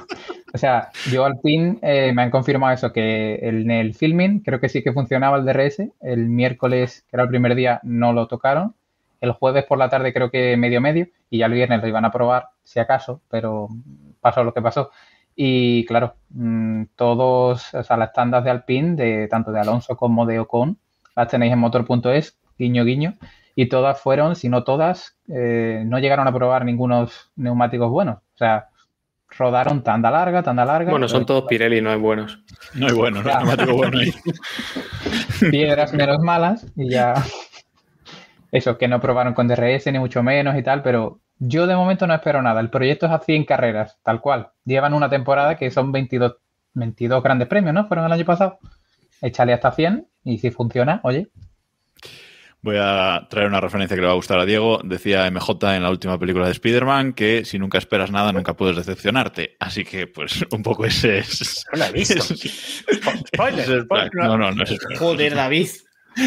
O 0.53 0.57
sea, 0.57 0.91
yo 1.11 1.25
al 1.25 1.39
fin 1.41 1.79
eh, 1.81 2.13
me 2.13 2.21
han 2.21 2.29
confirmado 2.29 2.73
eso, 2.73 2.93
que 2.93 3.39
en 3.41 3.71
el 3.71 3.95
filming 3.95 4.39
creo 4.39 4.59
que 4.59 4.69
sí 4.69 4.83
que 4.83 4.93
funcionaba 4.93 5.37
el 5.37 5.45
DRS. 5.45 5.81
El 5.99 6.29
miércoles, 6.29 7.05
que 7.09 7.15
era 7.15 7.23
el 7.23 7.29
primer 7.29 7.55
día, 7.55 7.79
no 7.83 8.13
lo 8.13 8.27
tocaron. 8.27 8.75
El 9.19 9.31
jueves 9.31 9.65
por 9.65 9.77
la 9.77 9.89
tarde 9.89 10.13
creo 10.13 10.29
que 10.29 10.55
medio 10.55 10.79
medio 10.79 11.07
y 11.29 11.39
ya 11.39 11.47
el 11.47 11.53
viernes 11.53 11.81
lo 11.81 11.87
iban 11.87 12.05
a 12.05 12.11
probar, 12.11 12.49
si 12.61 12.79
acaso, 12.79 13.21
pero 13.29 13.67
pasó 14.21 14.43
lo 14.43 14.53
que 14.53 14.61
pasó. 14.61 14.91
Y 15.35 15.85
claro, 15.85 16.15
mm, 16.29 16.83
todos, 16.95 17.73
o 17.73 17.83
sea, 17.83 17.97
las 17.97 18.13
tandas 18.13 18.43
de 18.43 18.51
Alpine, 18.51 18.95
de, 18.95 19.27
tanto 19.27 19.51
de 19.51 19.59
Alonso 19.59 19.97
como 19.97 20.25
de 20.25 20.39
Ocon, 20.39 20.77
las 21.15 21.29
tenéis 21.29 21.53
en 21.53 21.59
motor.es, 21.59 22.37
guiño, 22.57 22.85
guiño, 22.85 23.15
y 23.55 23.67
todas 23.67 23.99
fueron, 23.99 24.35
si 24.35 24.49
no 24.49 24.63
todas, 24.63 25.17
eh, 25.27 25.83
no 25.85 25.99
llegaron 25.99 26.27
a 26.27 26.33
probar 26.33 26.65
ningunos 26.65 27.31
neumáticos 27.35 27.89
buenos. 27.89 28.17
O 28.17 28.37
sea, 28.37 28.69
rodaron 29.29 29.83
tanda 29.83 30.09
larga, 30.09 30.43
tanda 30.43 30.65
larga. 30.65 30.91
Bueno, 30.91 31.07
son 31.07 31.25
todos 31.25 31.45
Pirelli, 31.47 31.81
no 31.81 31.91
hay 31.91 31.99
buenos. 31.99 32.39
No 32.73 32.87
hay 32.87 32.93
bueno, 32.93 33.21
no 33.21 33.29
hay 33.29 33.37
neumático 33.37 33.75
bueno 33.75 33.99
ahí. 33.99 34.11
piedras 35.51 35.93
menos 35.93 36.19
malas 36.19 36.65
y 36.75 36.89
ya. 36.89 37.13
Eso, 38.51 38.77
que 38.77 38.87
no 38.87 39.01
probaron 39.01 39.33
con 39.33 39.47
DRS 39.47 39.91
ni 39.91 39.99
mucho 39.99 40.21
menos 40.21 40.55
y 40.55 40.63
tal, 40.63 40.83
pero 40.83 41.19
yo 41.39 41.65
de 41.65 41.75
momento 41.75 42.05
no 42.05 42.13
espero 42.13 42.41
nada. 42.41 42.61
El 42.61 42.69
proyecto 42.69 43.07
es 43.07 43.11
a 43.11 43.19
100 43.19 43.45
carreras, 43.45 43.99
tal 44.03 44.21
cual. 44.21 44.51
Llevan 44.63 44.93
una 44.93 45.09
temporada 45.09 45.57
que 45.57 45.71
son 45.71 45.91
22, 45.91 46.35
22 46.73 47.23
grandes 47.23 47.47
premios, 47.47 47.73
¿no? 47.73 47.87
Fueron 47.87 48.05
el 48.05 48.11
año 48.11 48.25
pasado. 48.25 48.59
Échale 49.21 49.53
hasta 49.53 49.71
100 49.71 50.07
y 50.23 50.37
si 50.37 50.51
funciona, 50.51 51.01
oye, 51.03 51.29
Voy 52.63 52.77
a 52.79 53.27
traer 53.29 53.47
una 53.47 53.59
referencia 53.59 53.93
que 53.93 54.01
le 54.01 54.07
va 54.07 54.13
a 54.13 54.15
gustar 54.15 54.39
a 54.39 54.45
Diego. 54.45 54.79
Decía 54.85 55.29
MJ 55.29 55.75
en 55.75 55.83
la 55.83 55.89
última 55.89 56.17
película 56.17 56.45
de 56.45 56.53
Spider-Man 56.53 57.11
que 57.11 57.43
si 57.43 57.59
nunca 57.59 57.77
esperas 57.77 58.09
nada, 58.09 58.31
nunca 58.31 58.55
puedes 58.55 58.77
decepcionarte. 58.77 59.57
Así 59.59 59.83
que, 59.83 60.07
pues, 60.07 60.45
un 60.49 60.63
poco 60.63 60.85
ese 60.85 61.19
es. 61.19 61.65
No 61.73 61.79
la 61.79 61.89
he 61.89 61.91
visto. 61.91 62.23
Spoiler, 62.23 63.59
es 63.59 63.85
plan. 63.85 64.07
spoiler. 64.07 64.11
No, 64.13 64.37
no, 64.37 64.51
no 64.51 64.63
es 64.63 64.69
spoiler. 64.69 64.97
Joder, 64.97 65.35
David. 65.35 65.67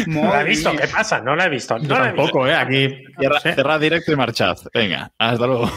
No 0.05 0.25
la 0.25 0.41
he 0.41 0.43
visto. 0.43 0.71
¿Qué 0.75 0.87
pasa? 0.87 1.21
No 1.21 1.35
la 1.35 1.45
he 1.45 1.49
visto. 1.49 1.79
No 1.79 1.97
la 1.97 2.09
he 2.09 2.11
visto. 2.11 2.23
tampoco, 2.23 2.47
¿eh? 2.47 2.53
Aquí. 2.55 2.87
Cierra, 3.17 3.35
no 3.35 3.39
sé. 3.39 3.53
cerrad 3.53 3.79
directo 3.79 4.11
y 4.11 4.15
marchad. 4.15 4.57
Venga, 4.73 5.11
hasta 5.17 5.47
luego. 5.47 5.71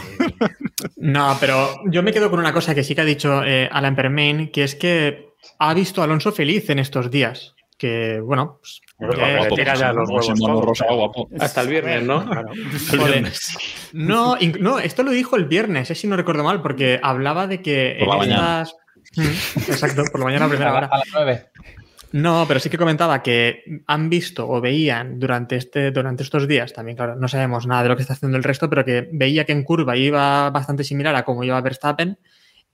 No, 0.97 1.37
pero 1.41 1.75
yo 1.87 2.03
me 2.03 2.13
quedo 2.13 2.31
con 2.31 2.39
una 2.39 2.53
cosa 2.53 2.75
que 2.75 2.85
sí 2.85 2.95
que 2.95 3.01
ha 3.01 3.05
dicho 3.05 3.43
eh, 3.45 3.69
Alan 3.73 3.97
Permain, 3.97 4.51
que 4.51 4.65
es 4.65 4.75
que 4.75 5.31
ha 5.59 5.73
visto 5.73 6.01
a 6.01 6.05
Alonso 6.05 6.33
feliz 6.33 6.69
en 6.71 6.79
estos 6.79 7.11
días. 7.11 7.55
Que, 7.79 8.21
bueno, 8.21 8.59
pues, 8.61 8.83
Guapo, 9.01 9.55
tira 9.57 9.75
ya 9.75 9.93
los 9.93 10.05
ese 10.09 10.13
huevos 10.13 10.41
mono 10.41 10.55
todos. 10.55 10.65
rosa, 10.67 10.85
guapo. 10.93 11.29
Hasta 11.41 11.61
el 11.63 11.69
viernes, 11.69 12.03
¿no? 12.05 12.25
Claro. 12.27 12.51
No, 13.93 14.37
no, 14.61 14.79
esto 14.79 15.03
lo 15.03 15.11
dijo 15.11 15.37
el 15.37 15.47
viernes, 15.47 15.91
eh, 15.91 15.95
si 15.95 16.07
no 16.07 16.17
recuerdo 16.17 16.45
mal, 16.45 16.63
porque 16.63 17.01
hablaba 17.03 17.47
de 17.47 17.61
que 17.63 17.97
Por 17.99 18.09
la 18.09 18.15
en 18.15 18.19
mañana. 18.21 18.63
estas- 18.63 18.77
Mm, 19.17 19.71
Exacto, 19.73 20.05
por 20.13 20.21
la 20.21 20.27
mañana 20.27 20.45
a 20.45 20.49
primera 20.49 20.73
hora. 20.73 20.87
a 20.93 20.99
las 20.99 21.09
9. 21.13 21.47
No, 22.13 22.45
pero 22.47 22.61
sí 22.61 22.71
que 22.71 22.79
comentaba 22.79 23.23
que 23.23 23.65
han 23.89 24.09
visto 24.11 24.49
o 24.49 24.61
veían 24.61 25.19
durante, 25.19 25.57
este, 25.57 25.91
durante 25.91 26.23
estos 26.23 26.47
días, 26.47 26.73
también, 26.73 26.97
claro, 26.97 27.17
no 27.17 27.27
sabemos 27.27 27.67
nada 27.67 27.83
de 27.85 27.89
lo 27.89 27.97
que 27.97 28.03
está 28.03 28.15
haciendo 28.15 28.37
el 28.37 28.45
resto, 28.45 28.69
pero 28.71 28.85
que 28.85 29.09
veía 29.13 29.45
que 29.45 29.53
en 29.53 29.65
curva 29.65 29.97
iba 29.97 30.51
bastante 30.51 30.85
similar 30.85 31.17
a 31.17 31.25
como 31.25 31.43
iba 31.43 31.61
Verstappen 31.61 32.19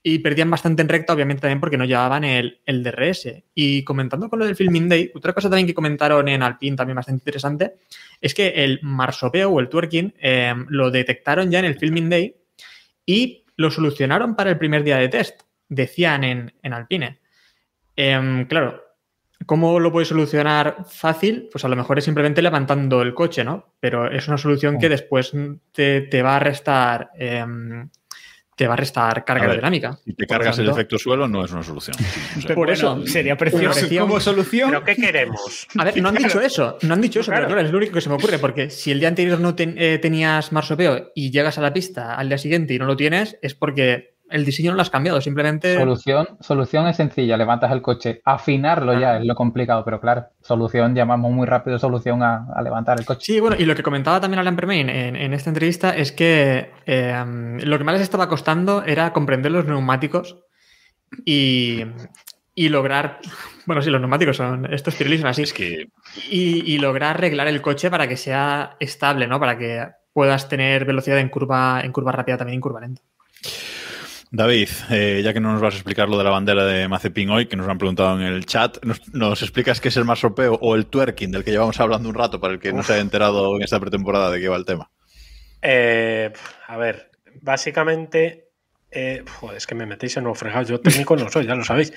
y 0.09 0.21
perdían 0.21 0.49
bastante 0.49 0.83
en 0.83 0.88
recta, 0.88 1.14
obviamente 1.14 1.40
también 1.40 1.59
porque 1.59 1.77
no 1.77 1.85
llevaban 1.85 2.23
el, 2.23 2.61
el 2.64 2.85
DRS. 2.85 3.42
Y 3.57 3.83
comentando 3.83 4.31
con 4.31 4.38
lo 4.38 4.45
del 4.45 4.55
Filming 4.55 4.88
Day, 4.88 5.11
otra 5.12 5.33
cosa 5.33 5.51
también 5.51 5.66
que 5.66 5.75
comentaron 5.75 6.29
en 6.29 6.45
Alpine, 6.45 6.77
también 6.77 6.95
bastante 6.95 7.23
interesante, 7.23 7.75
es 8.21 8.33
que 8.33 8.51
el 8.51 8.79
marsopeo 8.83 9.51
o 9.51 9.59
el 9.59 9.69
twerking 9.69 10.14
eh, 10.21 10.55
lo 10.69 10.92
detectaron 10.92 11.51
ya 11.51 11.59
en 11.59 11.64
el 11.64 11.77
Filming 11.77 12.09
Day 12.09 12.37
y 13.05 13.47
lo 13.57 13.69
solucionaron 13.69 14.37
para 14.37 14.51
el 14.51 14.59
primer 14.59 14.85
día 14.85 14.99
de 14.99 15.09
test, 15.09 15.42
decían 15.69 16.23
en, 16.23 16.55
en 16.62 16.73
Alpine. 16.73 17.19
Em, 17.97 18.47
claro, 18.47 18.85
¿cómo 19.45 19.81
lo 19.81 19.90
puedes 19.90 20.07
solucionar 20.07 20.85
fácil? 20.88 21.49
Pues 21.51 21.64
a 21.64 21.69
lo 21.69 21.75
mejor 21.75 21.99
es 21.99 22.05
simplemente 22.05 22.42
levantando 22.42 23.03
el 23.03 23.12
coche, 23.12 23.42
¿no? 23.42 23.75
Pero 23.81 24.09
es 24.09 24.29
una 24.29 24.38
solución 24.38 24.79
que 24.79 24.88
después 24.88 25.33
te, 25.73 26.03
te 26.03 26.23
va 26.23 26.37
a 26.37 26.38
restar 26.38 27.11
em, 27.19 27.88
te 28.57 28.66
va 28.66 28.73
a 28.73 28.77
restar 28.77 29.25
carga 29.25 29.45
A 29.45 29.47
ver, 29.47 29.51
aerodinámica. 29.57 29.99
Si 30.05 30.14
te 30.14 30.27
cargas 30.27 30.59
el 30.59 30.69
efecto 30.69 30.99
suelo, 30.99 31.29
no 31.29 31.45
es 31.45 31.53
una 31.53 31.62
solución. 31.62 31.95
O 31.97 32.01
sea, 32.40 32.42
Pero 32.42 32.55
Por 32.55 32.66
bueno, 32.69 32.73
eso, 32.73 33.07
sería 33.07 33.37
precioso 33.37 33.87
como 34.01 34.19
solución. 34.19 34.71
¿Pero 34.71 34.83
qué 34.85 34.97
queremos? 34.97 35.69
A 35.79 35.85
ver, 35.85 36.01
no 36.03 36.09
han 36.09 36.14
dicho 36.16 36.40
eso, 36.40 36.79
no 36.83 36.95
han 36.95 37.01
dicho 37.03 37.21
eso, 37.21 37.31
Claro. 37.31 37.45
pero 37.47 37.55
claro, 37.55 37.66
es 37.69 37.73
lo 37.73 37.79
único 37.79 37.92
que 37.92 38.01
se 38.01 38.09
me 38.09 38.14
ocurre, 38.16 38.38
porque 38.38 38.71
si 38.71 38.90
el 38.90 38.99
día 38.99 39.09
anterior 39.09 39.38
no 39.38 39.55
ten- 39.55 39.77
eh, 39.79 39.99
tenías 40.01 40.51
marsopeo 40.53 41.12
y 41.14 41.31
llegas 41.31 41.59
a 41.59 41.61
la 41.61 41.73
pista 41.73 42.14
al 42.14 42.29
día 42.29 42.38
siguiente 42.38 42.73
y 42.75 42.79
no 42.79 42.87
lo 42.87 42.97
tienes, 42.97 43.38
es 43.42 43.55
porque 43.55 44.16
el 44.31 44.45
diseño 44.45 44.71
no 44.71 44.77
lo 44.77 44.83
has 44.83 44.91
cambiado, 44.91 45.21
simplemente... 45.21 45.77
Solución, 45.77 46.27
solución 46.41 46.87
es 46.89 46.97
sencilla, 46.97 47.37
levantas 47.37 47.71
el 47.73 47.83
coche. 47.83 48.21
Afinarlo 48.25 48.99
ya 48.99 49.19
es 49.19 49.25
lo 49.25 49.35
complicado, 49.35 49.85
pero 49.85 50.01
claro, 50.01 50.27
solución, 50.43 50.95
llamamos 50.95 51.31
muy 51.33 51.47
rápido 51.47 51.79
solución 51.79 52.23
a, 52.23 52.47
a 52.55 52.62
levantar 52.62 52.99
el 52.99 53.07
coche. 53.07 53.21
Sí, 53.25 53.41
bueno, 53.41 53.57
y 53.59 53.65
lo 53.65 53.75
que 53.75 53.83
comentaba 53.83 54.21
también 54.21 54.41
Alan 54.41 54.57
Permain 54.57 54.89
en, 54.89 55.17
en 55.17 55.33
esta 55.33 55.51
entrevista 55.51 55.97
es 55.97 56.12
que 56.12 56.71
eh, 56.87 57.25
lo 57.62 57.79
que 57.79 57.85
más 57.85 57.95
les 57.95 58.03
estaba 58.03 58.29
costando 58.29 58.83
era 58.85 59.12
comprender 59.12 59.53
los 59.53 59.67
neumáticos 59.67 60.39
y, 61.25 61.85
y 62.55 62.69
lograr. 62.69 63.21
Bueno, 63.67 63.83
sí, 63.83 63.91
los 63.91 64.01
neumáticos 64.01 64.37
son. 64.37 64.73
Estos 64.73 64.95
Pirelli 64.95 65.19
son 65.19 65.27
así. 65.27 65.43
es 65.43 65.53
que 65.53 65.89
Y, 66.31 66.73
y 66.73 66.79
lograr 66.79 67.17
arreglar 67.17 67.49
el 67.49 67.61
coche 67.61 67.91
para 67.91 68.07
que 68.07 68.17
sea 68.17 68.77
estable, 68.79 69.27
¿no? 69.27 69.41
Para 69.41 69.59
que 69.59 69.89
puedas 70.12 70.49
tener 70.49 70.85
velocidad 70.85 71.19
en 71.19 71.29
curva, 71.29 71.81
en 71.83 71.91
curva 71.91 72.12
rápida 72.12 72.37
también 72.37 72.55
y 72.55 72.59
en 72.59 72.61
curva 72.61 72.81
lenta. 72.81 73.03
David, 74.33 74.69
eh, 74.91 75.21
ya 75.25 75.33
que 75.33 75.41
no 75.41 75.53
nos 75.53 75.61
vas 75.62 75.75
a 75.75 75.77
explicar 75.77 76.09
lo 76.09 76.19
de 76.19 76.25
la 76.25 76.31
bandera 76.31 76.65
de 76.65 76.89
Mazepin 76.89 77.31
hoy, 77.31 77.47
que 77.47 77.57
nos 77.57 77.67
lo 77.67 77.73
han 77.73 77.79
preguntado 77.79 78.21
en 78.21 78.27
el 78.27 78.45
chat, 78.45 78.85
¿nos, 78.85 79.12
nos 79.15 79.41
explicas 79.43 79.81
qué 79.81 79.89
es 79.89 79.97
el 79.97 80.05
marsopeo 80.05 80.59
o 80.61 80.75
el 80.75 80.87
twerking 80.87 81.31
del 81.31 81.45
que 81.45 81.53
llevamos 81.53 81.79
hablando 81.81 82.09
un 82.09 82.15
rato 82.15 82.41
para 82.41 82.55
el 82.55 82.61
que 82.61 82.73
no 82.73 82.83
se 82.83 82.95
haya 82.95 83.03
enterado 83.03 83.57
en 83.57 83.62
esta 83.62 83.79
pretemporada 83.81 84.31
de 84.31 84.41
qué 84.41 84.49
va 84.49 84.57
el 84.57 84.65
tema? 84.65 84.91
Eh, 85.62 86.33
a 86.67 86.77
ver, 86.77 87.11
básicamente. 87.41 88.49
eh, 88.91 89.25
joder, 89.41 89.57
es 89.57 89.67
que 89.67 89.75
me 89.75 89.87
metéis 89.87 90.17
en 90.17 90.27
un 90.27 90.35
fregado. 90.35 90.65
Yo 90.65 90.81
técnico 90.81 91.17
no 91.17 91.29
soy, 91.31 91.47
ya 91.47 91.55
lo 91.55 91.65
sabéis. 91.65 91.93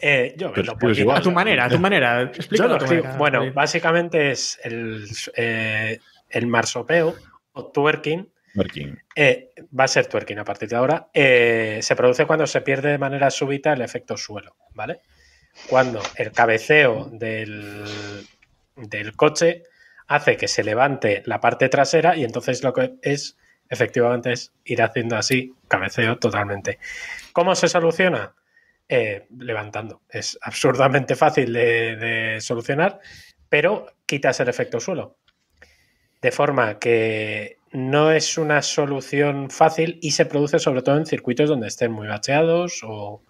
Eh, 0.00 0.34
yo 0.36 0.52
Pero 0.52 0.74
igual. 0.92 1.18
A 1.18 1.20
tu 1.20 1.30
manera, 1.30 1.66
a 1.66 1.68
tu 1.68 1.78
manera. 1.78 2.22
Yo 2.22 2.28
Explícalo 2.28 2.70
lo 2.70 2.76
a 2.76 2.78
tu 2.78 2.86
manera. 2.86 3.16
Bueno, 3.16 3.52
básicamente 3.52 4.30
es 4.30 4.58
el, 4.64 5.06
eh, 5.36 5.98
el 6.30 6.46
marsopeo 6.46 7.14
o 7.52 7.66
twerking. 7.66 8.28
Twerking. 8.54 8.98
eh, 9.14 9.50
va 9.78 9.84
a 9.84 9.88
ser 9.88 10.06
twerking 10.06 10.38
a 10.38 10.44
partir 10.44 10.68
de 10.68 10.76
ahora. 10.76 11.08
eh, 11.14 11.78
se 11.82 11.96
produce 11.96 12.26
cuando 12.26 12.46
se 12.46 12.60
pierde 12.60 12.90
de 12.90 12.98
manera 12.98 13.30
súbita 13.30 13.72
el 13.72 13.82
efecto 13.82 14.16
suelo, 14.16 14.56
¿vale? 14.74 15.00
Cuando 15.68 16.00
el 16.16 16.32
cabeceo 16.32 17.08
del, 17.12 18.26
del 18.76 19.16
coche 19.16 19.64
hace 20.08 20.36
que 20.36 20.48
se 20.48 20.64
levante 20.64 21.22
la 21.26 21.40
parte 21.40 21.68
trasera 21.68 22.16
y 22.16 22.24
entonces 22.24 22.62
lo 22.62 22.72
que 22.72 22.94
es 23.02 23.36
efectivamente 23.68 24.32
es 24.32 24.52
ir 24.64 24.82
haciendo 24.82 25.16
así, 25.16 25.54
cabeceo 25.68 26.18
totalmente. 26.18 26.78
¿Cómo 27.32 27.54
se 27.54 27.68
soluciona? 27.68 28.34
Eh, 28.88 29.26
levantando. 29.38 30.02
Es 30.08 30.36
absurdamente 30.42 31.14
fácil 31.14 31.52
de, 31.52 31.94
de 31.94 32.40
solucionar, 32.40 32.98
pero 33.48 33.86
quitas 34.06 34.40
el 34.40 34.48
efecto 34.48 34.80
suelo. 34.80 35.18
De 36.20 36.32
forma 36.32 36.80
que 36.80 37.58
no 37.72 38.10
es 38.10 38.36
una 38.38 38.62
solución 38.62 39.50
fácil 39.50 39.98
y 40.02 40.10
se 40.12 40.26
produce 40.26 40.58
sobre 40.58 40.82
todo 40.82 40.96
en 40.96 41.06
circuitos 41.06 41.48
donde 41.48 41.68
estén 41.68 41.92
muy 41.92 42.08
bacheados 42.08 42.80
o, 42.84 43.22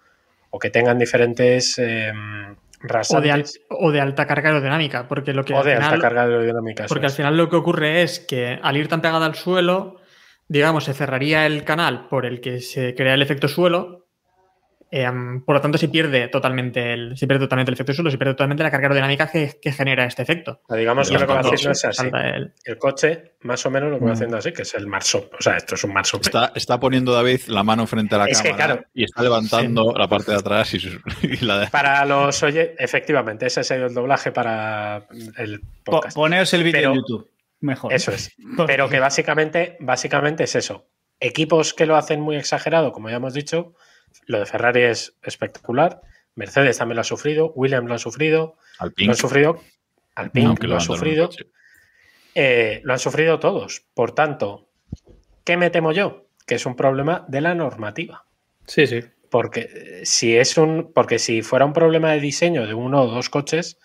o 0.49 0.59
que 0.59 0.69
tengan 0.69 0.97
diferentes 0.97 1.77
eh, 1.77 2.11
o, 3.17 3.21
de 3.21 3.31
al- 3.31 3.45
o 3.69 3.91
de 3.91 4.01
alta 4.01 4.25
carga 4.25 4.49
aerodinámica, 4.49 5.07
porque 5.07 5.33
lo 5.33 5.45
que 5.45 5.53
o 5.53 5.59
al 5.59 5.65
de 5.65 5.75
final- 5.75 5.93
alta 5.93 6.01
carga 6.07 6.23
aerodinámica. 6.23 6.85
Porque 6.87 7.05
al 7.05 7.11
final 7.11 7.37
lo 7.37 7.49
que 7.49 7.55
ocurre 7.55 8.01
es 8.01 8.19
que 8.19 8.59
al 8.61 8.77
ir 8.77 8.87
tan 8.87 9.01
pegada 9.01 9.25
al 9.27 9.35
suelo, 9.35 9.97
digamos, 10.47 10.85
se 10.85 10.93
cerraría 10.93 11.45
el 11.45 11.63
canal 11.63 12.07
por 12.09 12.25
el 12.25 12.41
que 12.41 12.59
se 12.61 12.95
crea 12.95 13.13
el 13.13 13.21
efecto 13.21 13.47
suelo. 13.47 14.00
Em, 14.91 15.41
por 15.43 15.55
lo 15.55 15.61
tanto, 15.61 15.77
se 15.77 15.87
pierde 15.87 16.27
totalmente 16.27 16.93
el, 16.93 17.17
se 17.17 17.25
pierde 17.25 17.45
totalmente 17.45 17.71
el 17.71 17.73
efecto 17.75 17.93
suelo, 17.93 18.11
se 18.11 18.17
pierde 18.17 18.33
totalmente 18.33 18.61
la 18.63 18.69
carga 18.69 18.87
aerodinámica 18.87 19.27
que, 19.31 19.57
que 19.61 19.71
genera 19.71 20.05
este 20.05 20.21
efecto. 20.21 20.59
O 20.63 20.67
sea, 20.67 20.77
digamos 20.77 21.07
que 21.09 21.13
lo 21.17 21.25
que 21.27 21.33
va 21.33 21.39
haciendo 21.39 21.71
es 21.71 21.85
así. 21.85 22.07
El- 22.13 22.53
El 22.65 22.77
coche, 22.77 23.33
más 23.41 23.65
o 23.65 23.71
menos 23.71 23.89
lo 23.89 23.97
que 23.99 24.05
va 24.05 24.11
Mm. 24.11 24.13
haciendo 24.13 24.37
así, 24.37 24.51
que 24.51 24.63
es 24.63 24.73
el 24.75 24.87
marsop. 24.87 25.33
O 25.39 25.41
sea, 25.41 25.55
esto 25.57 25.75
es 25.75 25.83
un 25.85 25.93
marsop. 25.93 26.21
Está, 26.21 26.51
está 26.55 26.79
poniendo 26.79 27.13
David 27.13 27.41
la 27.47 27.63
mano 27.63 27.87
frente 27.87 28.15
a 28.15 28.17
la 28.19 28.25
Es 28.25 28.41
que, 28.41 28.49
cámara 28.51 28.65
claro. 28.73 28.85
y 28.93 29.03
está 29.05 29.23
levantando 29.23 29.93
la 29.97 30.07
parte 30.07 30.31
de 30.31 30.37
atrás 30.37 30.73
y, 30.73 30.79
su- 30.79 30.99
y 31.23 31.43
la 31.45 31.59
de... 31.59 31.67
Para 31.67 32.05
los 32.05 32.43
oye, 32.43 32.75
efectivamente, 32.77 33.45
ese 33.47 33.61
ha 33.61 33.63
sido 33.63 33.85
el 33.85 33.93
doblaje 33.93 34.31
para 34.31 35.05
el 35.37 35.61
Po- 35.83 35.93
podcast. 35.93 36.15
Poneos 36.15 36.53
el 36.53 36.63
vídeo 36.63 36.89
en 36.89 36.95
YouTube. 36.97 37.29
Mejor. 37.61 37.93
Eso 37.93 38.11
es. 38.11 38.31
Pero 38.67 38.89
que 38.89 38.99
básicamente, 38.99 39.77
básicamente 39.79 40.43
es 40.43 40.55
eso. 40.55 40.85
Equipos 41.19 41.73
que 41.73 41.85
lo 41.85 41.95
hacen 41.95 42.19
muy 42.19 42.35
exagerado, 42.35 42.91
como 42.91 43.09
ya 43.09 43.17
hemos 43.17 43.33
dicho, 43.35 43.75
lo 44.25 44.39
de 44.39 44.45
Ferrari 44.45 44.83
es 44.83 45.15
espectacular. 45.23 46.01
Mercedes 46.35 46.77
también 46.77 46.95
lo 46.95 47.01
ha 47.01 47.05
sufrido, 47.05 47.51
Williams 47.53 47.87
lo 47.87 47.95
ha 47.95 47.99
sufrido, 47.99 48.55
lo 48.79 48.85
Alpine. 48.85 49.11
han 49.11 49.17
sufrido, 49.17 49.61
Alpine 50.15 50.55
lo 50.61 50.77
ha 50.77 50.79
sufrido, 50.79 51.29
eh, 52.35 52.81
lo 52.83 52.93
han 52.93 52.99
sufrido 52.99 53.39
todos. 53.39 53.85
Por 53.93 54.13
tanto, 54.13 54.69
¿qué 55.43 55.57
me 55.57 55.69
temo 55.69 55.91
yo? 55.91 56.27
Que 56.45 56.55
es 56.55 56.65
un 56.65 56.75
problema 56.75 57.25
de 57.27 57.41
la 57.41 57.53
normativa. 57.53 58.25
Sí, 58.65 58.87
sí. 58.87 59.01
Porque 59.29 59.69
eh, 59.73 60.05
si 60.05 60.37
es 60.37 60.57
un, 60.57 60.91
porque 60.93 61.19
si 61.19 61.41
fuera 61.41 61.65
un 61.65 61.73
problema 61.73 62.11
de 62.11 62.19
diseño 62.19 62.65
de 62.65 62.73
uno 62.73 63.01
o 63.03 63.07
dos 63.07 63.29
coches, 63.29 63.79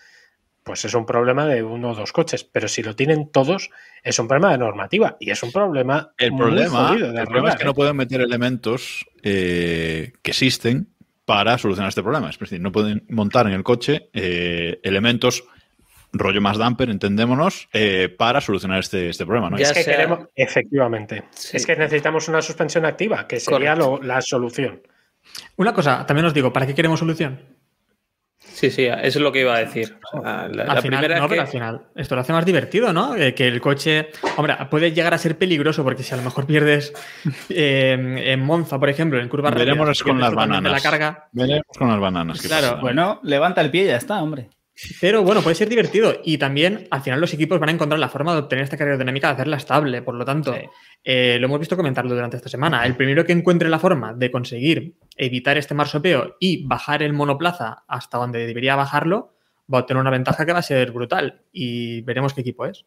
pues 0.67 0.85
es 0.85 0.95
un 0.95 1.07
problema 1.07 1.47
de 1.47 1.63
uno 1.63 1.91
o 1.91 1.95
dos 1.95 2.13
coches. 2.13 2.43
Pero 2.43 2.67
si 2.67 2.83
lo 2.83 2.97
tienen 2.97 3.31
todos, 3.31 3.71
es 4.03 4.19
un 4.19 4.27
problema 4.27 4.51
de 4.51 4.59
normativa 4.59 5.17
y 5.21 5.31
es 5.31 5.41
un 5.45 5.53
problema. 5.53 6.13
El 6.19 6.33
muy 6.33 6.41
problema, 6.41 6.91
de 6.97 7.21
el 7.21 7.27
problema 7.27 7.51
es 7.51 7.57
que 7.57 7.63
¿eh? 7.63 7.67
no 7.67 7.75
pueden 7.75 7.95
meter 7.97 8.21
elementos 8.21 9.07
eh, 9.23 10.13
que 10.23 10.33
existen 10.33 10.89
para 11.25 11.57
solucionar 11.57 11.89
este 11.91 12.03
problema. 12.03 12.29
Es 12.31 12.39
decir, 12.39 12.61
no 12.61 12.73
pueden 12.73 13.05
montar 13.09 13.47
en 13.47 13.53
el 13.53 13.63
coche 13.63 14.11
eh, 14.13 14.81
elementos 14.83 15.45
rollo 16.13 16.41
más 16.41 16.57
damper, 16.59 16.89
entendémonos, 16.91 17.69
eh, 17.73 18.09
para 18.09 18.41
solucionar 18.41 18.81
este, 18.81 19.09
este 19.11 19.25
problema. 19.27 19.51
¿no? 19.51 19.59
Ya 19.59 19.65
Es 19.67 19.73
que 19.73 19.83
sea- 19.83 19.97
queremos, 19.97 20.21
efectivamente, 20.35 21.25
Sí. 21.31 21.57
es 21.59 21.67
que 21.67 21.77
necesitamos 21.77 22.27
una 22.29 22.41
suspensión 22.43 22.87
activa, 22.87 23.27
que 23.29 23.39
sería 23.39 23.75
lo- 23.77 24.01
la 24.03 24.21
solución. 24.23 24.83
Una 25.57 25.73
cosa, 25.75 26.07
también 26.07 26.25
os 26.27 26.33
digo, 26.35 26.53
¿para 26.53 26.67
qué 26.67 26.75
queremos 26.75 27.01
solución? 27.01 27.39
Sí, 28.57 28.71
sí, 28.71 28.87
eso 28.87 29.01
es 29.03 29.17
lo 29.17 29.33
que 29.33 29.41
iba 29.43 29.55
a 29.55 29.59
decir. 29.59 29.99
O 30.15 30.23
sea, 30.23 30.49
la, 30.49 30.63
al 30.63 30.77
la 30.77 30.81
final, 30.83 31.01
primera 31.01 31.19
no, 31.19 31.25
es 31.27 31.29
que- 31.29 31.35
pero 31.35 31.43
al 31.43 31.49
final, 31.49 31.83
esto 31.95 32.15
lo 32.15 32.23
hace 32.23 32.33
más 32.33 32.47
divertido, 32.47 32.91
¿no? 32.95 33.15
Eh, 33.15 33.35
que 33.35 33.47
el 33.47 33.61
coche, 33.61 34.09
hombre, 34.39 34.57
puede 34.71 34.93
llegar 34.93 35.13
a 35.13 35.19
ser 35.19 35.37
peligroso 35.37 35.85
porque 35.85 36.03
si 36.03 36.15
a 36.15 36.17
lo 36.17 36.23
mejor 36.23 36.47
pierdes 36.47 36.95
eh, 37.51 37.97
en 38.33 38.41
Monza, 38.41 38.79
por 38.79 38.89
ejemplo, 38.89 39.21
en 39.21 39.29
curva 39.29 39.51
Veremos 39.51 40.03
con 40.03 40.19
las 40.19 40.35
bananas. 40.35 40.73
la 40.73 40.81
carga, 40.81 41.29
Veremos 41.33 41.65
con 41.79 41.89
las 41.89 42.01
bananas. 42.01 42.41
Claro, 42.41 42.69
pasa. 42.69 42.81
Bueno, 42.81 43.21
levanta 43.25 43.61
el 43.61 43.71
pie 43.71 43.83
y 43.85 43.87
ya 43.89 43.97
está, 43.97 44.23
hombre. 44.23 44.49
Pero 45.01 45.23
bueno, 45.23 45.41
puede 45.41 45.55
ser 45.57 45.69
divertido. 45.71 46.21
Y 46.25 46.37
también, 46.37 46.87
al 46.91 47.01
final, 47.03 47.19
los 47.21 47.33
equipos 47.33 47.59
van 47.59 47.71
a 47.71 47.73
encontrar 47.73 47.99
la 47.99 48.11
forma 48.11 48.33
de 48.35 48.41
obtener 48.41 48.63
esta 48.65 48.77
carga 48.77 48.99
dinámica 48.99 49.29
de 49.29 49.33
hacerla 49.35 49.57
estable. 49.57 50.03
Por 50.03 50.15
lo 50.17 50.25
tanto, 50.27 50.53
Sí. 50.55 50.61
eh, 51.03 51.39
lo 51.41 51.47
hemos 51.47 51.61
visto 51.61 51.77
comentarlo 51.79 52.15
durante 52.15 52.37
esta 52.37 52.51
semana. 52.51 52.85
El 52.85 52.95
primero 52.95 53.25
que 53.25 53.33
encuentre 53.33 53.71
la 53.71 53.79
forma 53.79 54.13
de 54.13 54.31
conseguir 54.31 54.95
evitar 55.17 55.59
este 55.59 55.75
marsopeo 55.75 56.37
y 56.41 56.67
bajar 56.67 57.03
el 57.03 57.13
monoplaza 57.13 57.85
hasta 57.89 58.19
donde 58.19 58.47
debería 58.47 58.77
bajarlo, 58.77 59.33
va 59.73 59.79
a 59.79 59.81
obtener 59.83 60.01
una 60.01 60.11
ventaja 60.11 60.47
que 60.47 60.53
va 60.53 60.61
a 60.61 60.63
ser 60.63 60.93
brutal. 60.93 61.43
Y 61.53 62.03
veremos 62.03 62.35
qué 62.35 62.43
equipo 62.43 62.67
es. 62.67 62.85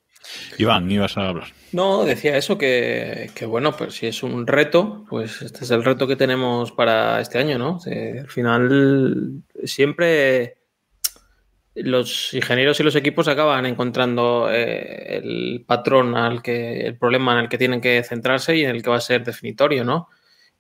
Iván, 0.58 0.90
ibas 0.92 1.18
a 1.18 1.30
hablar. 1.30 1.48
No, 1.72 2.06
decía 2.06 2.38
eso, 2.38 2.58
que, 2.58 3.32
que, 3.36 3.46
bueno, 3.46 3.76
pues 3.76 3.96
si 3.96 4.08
es 4.08 4.24
un 4.24 4.48
reto, 4.48 5.06
pues 5.10 5.42
este 5.42 5.64
es 5.64 5.72
el 5.72 5.84
reto 5.84 6.08
que 6.08 6.16
tenemos 6.16 6.72
para 6.72 7.20
este 7.22 7.38
año, 7.38 7.58
¿no? 7.58 7.80
Eh, 7.86 8.20
al 8.22 8.30
final, 8.30 9.44
siempre 9.64 10.60
los 11.76 12.34
ingenieros 12.34 12.80
y 12.80 12.84
los 12.84 12.96
equipos 12.96 13.28
acaban 13.28 13.66
encontrando 13.66 14.50
eh, 14.52 15.18
el 15.18 15.64
patrón 15.66 16.16
al 16.16 16.42
que, 16.42 16.82
el 16.82 16.98
problema 16.98 17.34
en 17.34 17.40
el 17.40 17.50
que 17.50 17.58
tienen 17.58 17.82
que 17.82 18.04
centrarse 18.04 18.56
y 18.56 18.64
en 18.64 18.72
el 18.72 18.84
que 18.84 18.90
va 18.90 18.98
a 18.98 19.02
ser 19.02 19.24
definitorio, 19.24 19.84
¿no? 19.84 20.10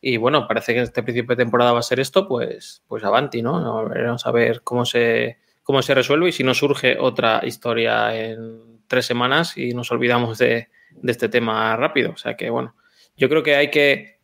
Y 0.02 0.18
bueno, 0.18 0.48
parece 0.48 0.74
que 0.74 0.82
este 0.82 1.04
principio 1.04 1.36
de 1.36 1.44
temporada 1.44 1.74
va 1.74 1.80
a 1.80 1.84
ser 1.84 2.00
esto, 2.00 2.28
pues, 2.28 2.84
pues 2.88 3.04
avanti, 3.04 3.42
¿no? 3.42 3.88
Veremos 3.88 4.26
a 4.26 4.32
ver 4.32 4.62
cómo 4.64 4.86
se, 4.86 5.38
cómo 5.64 5.82
se 5.82 5.94
resuelve 5.94 6.30
y 6.30 6.32
si 6.32 6.44
no 6.44 6.54
surge 6.54 6.98
otra 7.00 7.42
historia 7.44 8.16
en 8.16 8.80
tres 8.88 9.06
semanas 9.06 9.58
y 9.58 9.74
nos 9.74 9.92
olvidamos 9.92 10.38
de, 10.38 10.70
de 10.92 11.12
este 11.12 11.30
tema 11.30 11.76
rápido. 11.76 12.12
O 12.12 12.18
sea 12.18 12.36
que, 12.36 12.50
bueno, 12.50 12.76
yo 13.18 13.28
creo 13.28 13.43
que 13.43 13.56
hay 13.56 13.70
que, 13.70 14.20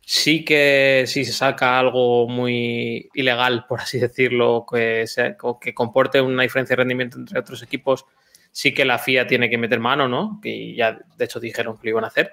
sí 0.00 0.44
que 0.44 1.04
si 1.06 1.24
se 1.24 1.32
saca 1.32 1.78
algo 1.78 2.26
muy 2.28 3.08
ilegal, 3.14 3.66
por 3.68 3.80
así 3.80 4.00
decirlo, 4.00 4.66
que, 4.70 5.04
que 5.60 5.74
comporte 5.74 6.20
una 6.20 6.42
diferencia 6.42 6.74
de 6.74 6.82
rendimiento 6.82 7.16
entre 7.16 7.38
otros 7.38 7.62
equipos, 7.62 8.06
sí 8.50 8.74
que 8.74 8.84
la 8.84 8.98
FIA 8.98 9.28
tiene 9.28 9.48
que 9.48 9.58
meter 9.58 9.78
mano, 9.78 10.08
¿no? 10.08 10.40
Que 10.42 10.74
ya 10.74 10.98
de 11.16 11.24
hecho 11.24 11.38
dijeron 11.38 11.76
que 11.76 11.84
lo 11.84 11.90
iban 11.90 12.04
a 12.04 12.08
hacer. 12.08 12.32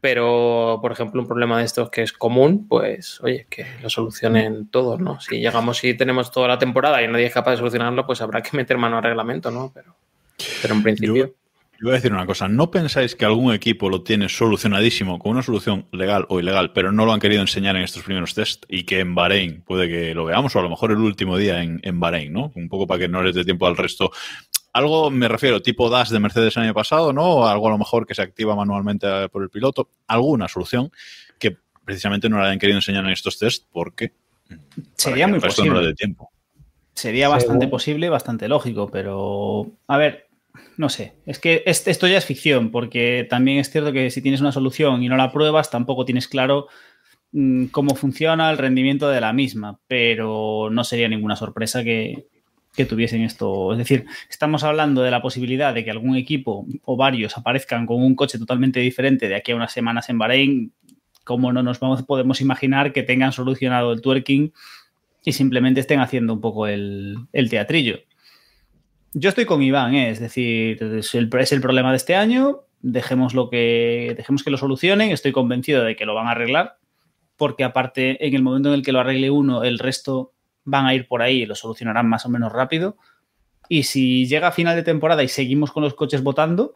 Pero, 0.00 0.78
por 0.80 0.92
ejemplo, 0.92 1.20
un 1.20 1.26
problema 1.26 1.58
de 1.58 1.64
estos 1.64 1.90
que 1.90 2.02
es 2.02 2.12
común, 2.12 2.68
pues, 2.68 3.20
oye, 3.20 3.46
que 3.50 3.66
lo 3.82 3.90
solucionen 3.90 4.68
todos, 4.68 5.00
¿no? 5.00 5.20
Si 5.20 5.40
llegamos 5.40 5.82
y 5.82 5.94
tenemos 5.94 6.30
toda 6.30 6.46
la 6.46 6.58
temporada 6.58 7.02
y 7.02 7.08
nadie 7.08 7.26
es 7.26 7.34
capaz 7.34 7.52
de 7.52 7.56
solucionarlo, 7.56 8.06
pues 8.06 8.20
habrá 8.20 8.40
que 8.40 8.56
meter 8.56 8.78
mano 8.78 8.98
al 8.98 9.02
reglamento, 9.02 9.50
¿no? 9.50 9.72
Pero, 9.74 9.96
pero 10.62 10.74
en 10.74 10.82
principio. 10.84 11.34
Y 11.80 11.84
voy 11.84 11.92
a 11.92 11.94
decir 11.96 12.12
una 12.12 12.26
cosa, 12.26 12.48
¿no 12.48 12.72
pensáis 12.72 13.14
que 13.14 13.24
algún 13.24 13.54
equipo 13.54 13.88
lo 13.88 14.02
tiene 14.02 14.28
solucionadísimo 14.28 15.20
con 15.20 15.32
una 15.32 15.42
solución 15.42 15.86
legal 15.92 16.26
o 16.28 16.40
ilegal, 16.40 16.72
pero 16.72 16.90
no 16.90 17.06
lo 17.06 17.12
han 17.12 17.20
querido 17.20 17.40
enseñar 17.40 17.76
en 17.76 17.82
estos 17.82 18.02
primeros 18.02 18.34
test 18.34 18.64
y 18.68 18.82
que 18.82 18.98
en 18.98 19.14
Bahrein 19.14 19.62
puede 19.62 19.88
que 19.88 20.12
lo 20.12 20.24
veamos 20.24 20.56
o 20.56 20.58
a 20.58 20.62
lo 20.62 20.70
mejor 20.70 20.90
el 20.90 20.98
último 20.98 21.36
día 21.36 21.62
en, 21.62 21.78
en 21.84 22.00
Bahrein, 22.00 22.32
¿no? 22.32 22.50
Un 22.56 22.68
poco 22.68 22.88
para 22.88 22.98
que 22.98 23.08
no 23.08 23.22
les 23.22 23.34
dé 23.34 23.44
tiempo 23.44 23.68
al 23.68 23.76
resto. 23.76 24.10
Algo 24.72 25.10
me 25.10 25.28
refiero, 25.28 25.62
tipo 25.62 25.88
DAS 25.90 26.10
de 26.10 26.20
Mercedes 26.20 26.56
el 26.56 26.64
año 26.64 26.74
pasado, 26.74 27.12
¿no? 27.12 27.24
O 27.36 27.46
algo 27.46 27.68
a 27.68 27.70
lo 27.70 27.78
mejor 27.78 28.06
que 28.06 28.14
se 28.14 28.22
activa 28.22 28.54
manualmente 28.54 29.28
por 29.30 29.42
el 29.42 29.50
piloto. 29.50 29.88
Alguna 30.06 30.46
solución 30.48 30.90
que 31.38 31.56
precisamente 31.84 32.28
no 32.28 32.38
la 32.38 32.46
hayan 32.46 32.58
querido 32.58 32.78
enseñar 32.78 33.04
en 33.04 33.10
estos 33.10 33.38
test 33.38 33.64
porque 33.72 34.12
Sería 34.94 35.26
muy 35.26 35.38
no 35.38 35.42
posible. 35.46 35.80
le 35.80 35.86
dé 35.88 35.94
tiempo. 35.94 36.30
Sería 36.94 37.28
bastante 37.28 37.64
Según- 37.64 37.70
posible, 37.70 38.08
bastante 38.08 38.48
lógico, 38.48 38.88
pero 38.90 39.68
a 39.86 39.96
ver, 39.96 40.28
no 40.76 40.88
sé, 40.88 41.14
es 41.26 41.38
que 41.38 41.62
es- 41.64 41.86
esto 41.86 42.06
ya 42.06 42.18
es 42.18 42.24
ficción, 42.24 42.70
porque 42.70 43.26
también 43.30 43.58
es 43.58 43.70
cierto 43.70 43.92
que 43.92 44.10
si 44.10 44.20
tienes 44.22 44.40
una 44.40 44.52
solución 44.52 45.02
y 45.02 45.08
no 45.08 45.16
la 45.16 45.30
pruebas, 45.32 45.70
tampoco 45.70 46.04
tienes 46.04 46.28
claro 46.28 46.66
mm, 47.30 47.66
cómo 47.66 47.94
funciona 47.94 48.50
el 48.50 48.56
rendimiento 48.58 49.08
de 49.10 49.20
la 49.20 49.32
misma, 49.34 49.78
pero 49.86 50.70
no 50.72 50.82
sería 50.82 51.08
ninguna 51.08 51.36
sorpresa 51.36 51.84
que, 51.84 52.26
que 52.78 52.84
tuviesen 52.84 53.22
esto. 53.22 53.72
Es 53.72 53.78
decir, 53.78 54.06
estamos 54.30 54.62
hablando 54.62 55.02
de 55.02 55.10
la 55.10 55.20
posibilidad 55.20 55.74
de 55.74 55.84
que 55.84 55.90
algún 55.90 56.14
equipo 56.14 56.64
o 56.84 56.96
varios 56.96 57.36
aparezcan 57.36 57.86
con 57.86 58.00
un 58.00 58.14
coche 58.14 58.38
totalmente 58.38 58.78
diferente 58.78 59.28
de 59.28 59.34
aquí 59.34 59.50
a 59.50 59.56
unas 59.56 59.72
semanas 59.72 60.08
en 60.08 60.18
Bahrein. 60.18 60.72
¿Cómo 61.24 61.52
no 61.52 61.64
nos 61.64 61.80
vamos, 61.80 62.04
podemos 62.04 62.40
imaginar 62.40 62.92
que 62.92 63.02
tengan 63.02 63.32
solucionado 63.32 63.92
el 63.92 64.00
twerking 64.00 64.52
y 65.24 65.32
simplemente 65.32 65.80
estén 65.80 65.98
haciendo 65.98 66.34
un 66.34 66.40
poco 66.40 66.68
el, 66.68 67.16
el 67.32 67.50
teatrillo? 67.50 67.98
Yo 69.12 69.28
estoy 69.28 69.44
con 69.44 69.60
Iván, 69.60 69.96
¿eh? 69.96 70.10
es 70.10 70.20
decir, 70.20 70.80
es 70.80 71.16
el, 71.16 71.28
es 71.36 71.52
el 71.52 71.60
problema 71.60 71.90
de 71.90 71.96
este 71.96 72.14
año, 72.14 72.60
dejemos, 72.80 73.34
lo 73.34 73.50
que, 73.50 74.14
dejemos 74.16 74.44
que 74.44 74.50
lo 74.50 74.56
solucionen, 74.56 75.10
estoy 75.10 75.32
convencido 75.32 75.82
de 75.82 75.96
que 75.96 76.06
lo 76.06 76.14
van 76.14 76.28
a 76.28 76.30
arreglar, 76.30 76.76
porque 77.36 77.64
aparte 77.64 78.24
en 78.24 78.36
el 78.36 78.42
momento 78.42 78.68
en 78.68 78.76
el 78.76 78.84
que 78.84 78.92
lo 78.92 79.00
arregle 79.00 79.30
uno, 79.30 79.64
el 79.64 79.80
resto 79.80 80.32
van 80.68 80.86
a 80.86 80.94
ir 80.94 81.08
por 81.08 81.22
ahí 81.22 81.42
y 81.42 81.46
lo 81.46 81.54
solucionarán 81.54 82.08
más 82.08 82.26
o 82.26 82.28
menos 82.28 82.52
rápido. 82.52 82.96
Y 83.68 83.84
si 83.84 84.26
llega 84.26 84.48
a 84.48 84.52
final 84.52 84.76
de 84.76 84.82
temporada 84.82 85.22
y 85.22 85.28
seguimos 85.28 85.72
con 85.72 85.82
los 85.82 85.94
coches 85.94 86.22
votando, 86.22 86.74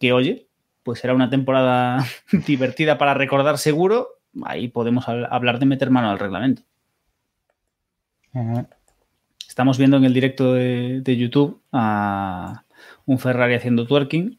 que 0.00 0.12
oye, 0.12 0.46
pues 0.82 1.00
será 1.00 1.14
una 1.14 1.30
temporada 1.30 2.04
divertida 2.46 2.98
para 2.98 3.14
recordar 3.14 3.58
seguro, 3.58 4.08
ahí 4.44 4.68
podemos 4.68 5.06
hab- 5.06 5.28
hablar 5.30 5.58
de 5.58 5.66
meter 5.66 5.90
mano 5.90 6.10
al 6.10 6.18
reglamento. 6.18 6.62
Estamos 9.48 9.78
viendo 9.78 9.96
en 9.96 10.04
el 10.04 10.12
directo 10.12 10.52
de, 10.52 11.00
de 11.00 11.16
YouTube 11.16 11.62
a 11.72 12.62
un 13.06 13.18
Ferrari 13.18 13.54
haciendo 13.54 13.86
twerking. 13.86 14.38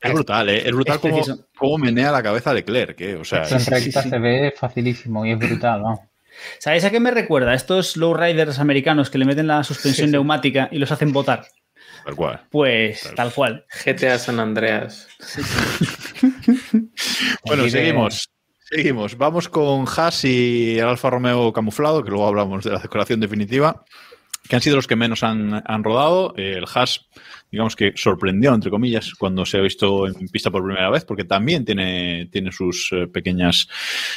Es 0.00 0.12
brutal, 0.12 0.48
¿eh? 0.48 0.62
Es 0.66 0.72
brutal 0.72 0.98
cómo, 1.58 1.76
menea 1.78 2.10
la 2.10 2.22
cabeza 2.22 2.54
Leclerc, 2.54 2.98
¿eh? 3.02 3.16
O 3.16 3.24
sea, 3.24 3.46
en 3.46 3.60
sí, 3.60 3.70
recta 3.70 4.02
sí. 4.02 4.08
se 4.08 4.18
ve 4.18 4.54
facilísimo 4.56 5.26
y 5.26 5.32
es 5.32 5.38
brutal, 5.38 5.82
¿no? 5.82 6.00
¿Sabéis 6.58 6.84
a 6.84 6.90
qué 6.90 7.00
me 7.00 7.10
recuerda? 7.10 7.54
Estos 7.54 7.96
lowriders 7.96 8.58
americanos 8.58 9.10
que 9.10 9.18
le 9.18 9.24
meten 9.24 9.46
la 9.46 9.64
suspensión 9.64 10.10
neumática 10.10 10.68
y 10.70 10.78
los 10.78 10.90
hacen 10.90 11.12
votar. 11.12 11.46
tal 12.04 12.16
cual. 12.16 12.40
Pues 12.50 13.12
tal 13.14 13.32
cual. 13.32 13.64
GTA 13.84 14.18
San 14.18 14.40
Andreas. 14.40 15.08
Bueno, 17.44 17.68
seguimos. 17.68 18.28
Seguimos. 18.68 19.16
Vamos 19.16 19.48
con 19.48 19.84
Haas 19.86 20.24
y 20.24 20.78
el 20.78 20.86
Alfa 20.86 21.10
Romeo 21.10 21.52
camuflado, 21.52 22.02
que 22.02 22.10
luego 22.10 22.26
hablamos 22.26 22.64
de 22.64 22.72
la 22.72 22.80
decoración 22.80 23.20
definitiva, 23.20 23.84
que 24.48 24.56
han 24.56 24.62
sido 24.62 24.74
los 24.76 24.88
que 24.88 24.96
menos 24.96 25.22
han, 25.22 25.62
han 25.64 25.84
rodado. 25.84 26.34
El 26.36 26.64
Haas, 26.74 27.06
digamos 27.50 27.76
que 27.76 27.92
sorprendió, 27.94 28.52
entre 28.54 28.70
comillas, 28.70 29.14
cuando 29.14 29.46
se 29.46 29.58
ha 29.58 29.60
visto 29.60 30.06
en 30.06 30.28
pista 30.28 30.50
por 30.50 30.64
primera 30.64 30.90
vez, 30.90 31.04
porque 31.04 31.24
también 31.24 31.64
tiene, 31.64 32.28
tiene 32.32 32.50
sus 32.52 32.90
eh, 32.92 33.06
pequeñas 33.06 33.68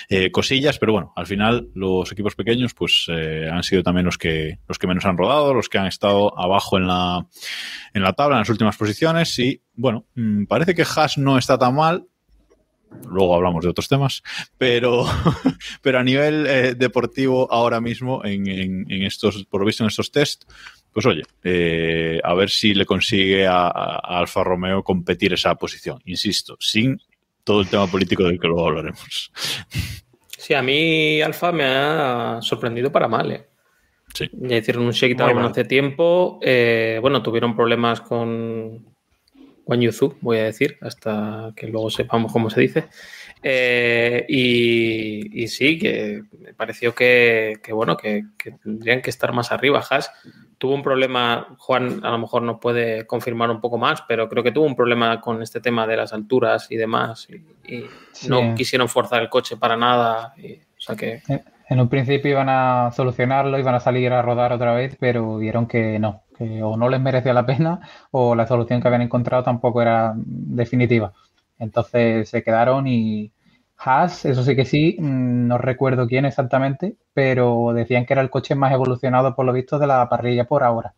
eh, 0.09 0.31
cosillas, 0.31 0.79
pero 0.79 0.93
bueno, 0.93 1.13
al 1.15 1.27
final 1.27 1.69
los 1.75 2.11
equipos 2.11 2.35
pequeños 2.35 2.73
pues 2.73 3.05
eh, 3.09 3.47
han 3.51 3.63
sido 3.63 3.83
también 3.83 4.05
los 4.05 4.17
que, 4.17 4.59
los 4.67 4.79
que 4.79 4.87
menos 4.87 5.05
han 5.05 5.17
rodado, 5.17 5.53
los 5.53 5.69
que 5.69 5.77
han 5.77 5.85
estado 5.87 6.37
abajo 6.39 6.77
en 6.77 6.87
la, 6.87 7.27
en 7.93 8.01
la 8.01 8.13
tabla, 8.13 8.35
en 8.37 8.41
las 8.41 8.49
últimas 8.49 8.75
posiciones, 8.77 9.37
y 9.39 9.61
bueno, 9.75 10.05
mm, 10.15 10.45
parece 10.45 10.73
que 10.75 10.83
Haas 10.83 11.17
no 11.17 11.37
está 11.37 11.57
tan 11.57 11.75
mal, 11.75 12.05
luego 13.09 13.35
hablamos 13.35 13.63
de 13.63 13.69
otros 13.69 13.87
temas, 13.87 14.23
pero, 14.57 15.05
pero 15.81 15.99
a 15.99 16.03
nivel 16.03 16.75
deportivo 16.77 17.47
ahora 17.51 17.79
mismo, 17.79 18.25
en, 18.25 18.47
en- 18.49 18.91
en 18.91 19.03
estos, 19.03 19.45
por 19.45 19.61
lo 19.61 19.67
visto 19.67 19.83
en 19.83 19.89
estos 19.89 20.11
test, 20.11 20.43
pues 20.93 21.05
oye, 21.05 21.23
eh, 21.43 22.19
a 22.23 22.33
ver 22.33 22.49
si 22.49 22.73
le 22.73 22.85
consigue 22.85 23.45
a, 23.47 23.67
Alfa 23.67 24.43
Romeo 24.43 24.83
competir 24.83 25.33
esa 25.33 25.55
posición, 25.55 26.01
insisto, 26.05 26.57
sin 26.59 26.99
todo 27.43 27.61
el 27.61 27.67
tema 27.67 27.87
político 27.87 28.23
del 28.23 28.39
que 28.39 28.47
luego 28.47 28.67
hablaremos. 28.67 29.31
Sí, 30.37 30.53
a 30.53 30.61
mí 30.61 31.21
Alfa 31.21 31.51
me 31.51 31.63
ha 31.65 32.39
sorprendido 32.41 32.91
para 32.91 33.07
mal. 33.07 33.31
¿eh? 33.31 33.47
Sí. 34.13 34.29
Ya 34.33 34.57
hicieron 34.57 34.85
un 34.85 34.91
shakedown 34.91 35.35
mal. 35.35 35.47
hace 35.47 35.65
tiempo. 35.65 36.39
eh, 36.41 36.97
bueno, 37.01 37.21
tuvieron 37.21 37.55
problemas 37.55 38.01
con 38.01 38.85
Juan 39.65 39.81
Yuzu, 39.81 40.17
voy 40.21 40.39
a 40.39 40.45
decir, 40.45 40.77
hasta 40.81 41.53
que 41.55 41.67
luego 41.67 41.91
sepamos 41.91 42.33
cómo 42.33 42.49
se 42.49 42.61
dice. 42.61 42.85
Eh, 43.41 44.25
y, 44.27 45.43
y 45.43 45.47
sí, 45.47 45.77
que 45.79 46.23
me 46.39 46.53
pareció 46.53 46.93
que, 46.93 47.53
que, 47.63 47.71
bueno, 47.73 47.95
que, 47.95 48.25
que 48.37 48.51
tendrían 48.51 49.01
que 49.01 49.09
estar 49.09 49.31
más 49.33 49.51
arriba. 49.51 49.81
Haas 49.89 50.11
tuvo 50.57 50.73
un 50.75 50.83
problema, 50.83 51.55
Juan 51.57 52.01
a 52.03 52.11
lo 52.11 52.17
mejor 52.17 52.41
nos 52.41 52.59
puede 52.59 53.07
confirmar 53.07 53.49
un 53.49 53.61
poco 53.61 53.77
más, 53.77 54.01
pero 54.07 54.27
creo 54.27 54.43
que 54.43 54.51
tuvo 54.51 54.65
un 54.65 54.75
problema 54.75 55.21
con 55.21 55.41
este 55.41 55.61
tema 55.61 55.87
de 55.87 55.95
las 55.95 56.11
alturas 56.11 56.67
y 56.69 56.75
demás. 56.75 57.27
Y, 57.29 57.75
y 57.75 57.85
Sí. 58.11 58.27
no 58.29 58.55
quisieron 58.55 58.89
forzar 58.89 59.21
el 59.21 59.29
coche 59.29 59.55
para 59.55 59.77
nada. 59.77 60.33
y- 60.37 60.55
o 60.55 60.81
sea 60.81 60.95
que 60.95 61.21
En 61.69 61.79
un 61.79 61.87
principio 61.87 62.31
iban 62.31 62.49
a 62.49 62.89
solucionarlo, 62.93 63.59
iban 63.59 63.75
a 63.75 63.79
salir 63.79 64.11
a 64.11 64.21
rodar 64.21 64.51
otra 64.53 64.73
vez, 64.73 64.97
pero 64.99 65.37
vieron 65.37 65.67
que 65.67 65.99
no, 65.99 66.23
que 66.37 66.63
o 66.63 66.75
no 66.75 66.89
les 66.89 66.99
merecía 66.99 67.31
la 67.33 67.45
pena 67.45 67.79
o 68.11 68.33
la 68.35 68.47
solución 68.47 68.81
que 68.81 68.87
habían 68.87 69.03
encontrado 69.03 69.43
tampoco 69.43 69.81
era 69.81 70.13
definitiva. 70.15 71.13
Entonces 71.59 72.29
se 72.29 72.43
quedaron 72.43 72.87
y 72.87 73.31
Haas, 73.77 74.25
eso 74.25 74.43
sí 74.43 74.55
que 74.55 74.65
sí, 74.65 74.97
mm, 74.99 75.47
no 75.47 75.57
recuerdo 75.57 76.07
quién 76.07 76.25
exactamente, 76.25 76.97
pero 77.13 77.73
decían 77.73 78.05
que 78.05 78.13
era 78.13 78.21
el 78.21 78.29
coche 78.29 78.55
más 78.55 78.73
evolucionado 78.73 79.35
por 79.35 79.45
lo 79.45 79.53
visto 79.53 79.79
de 79.79 79.87
la 79.87 80.07
parrilla 80.09 80.45
por 80.47 80.63
ahora. 80.63 80.93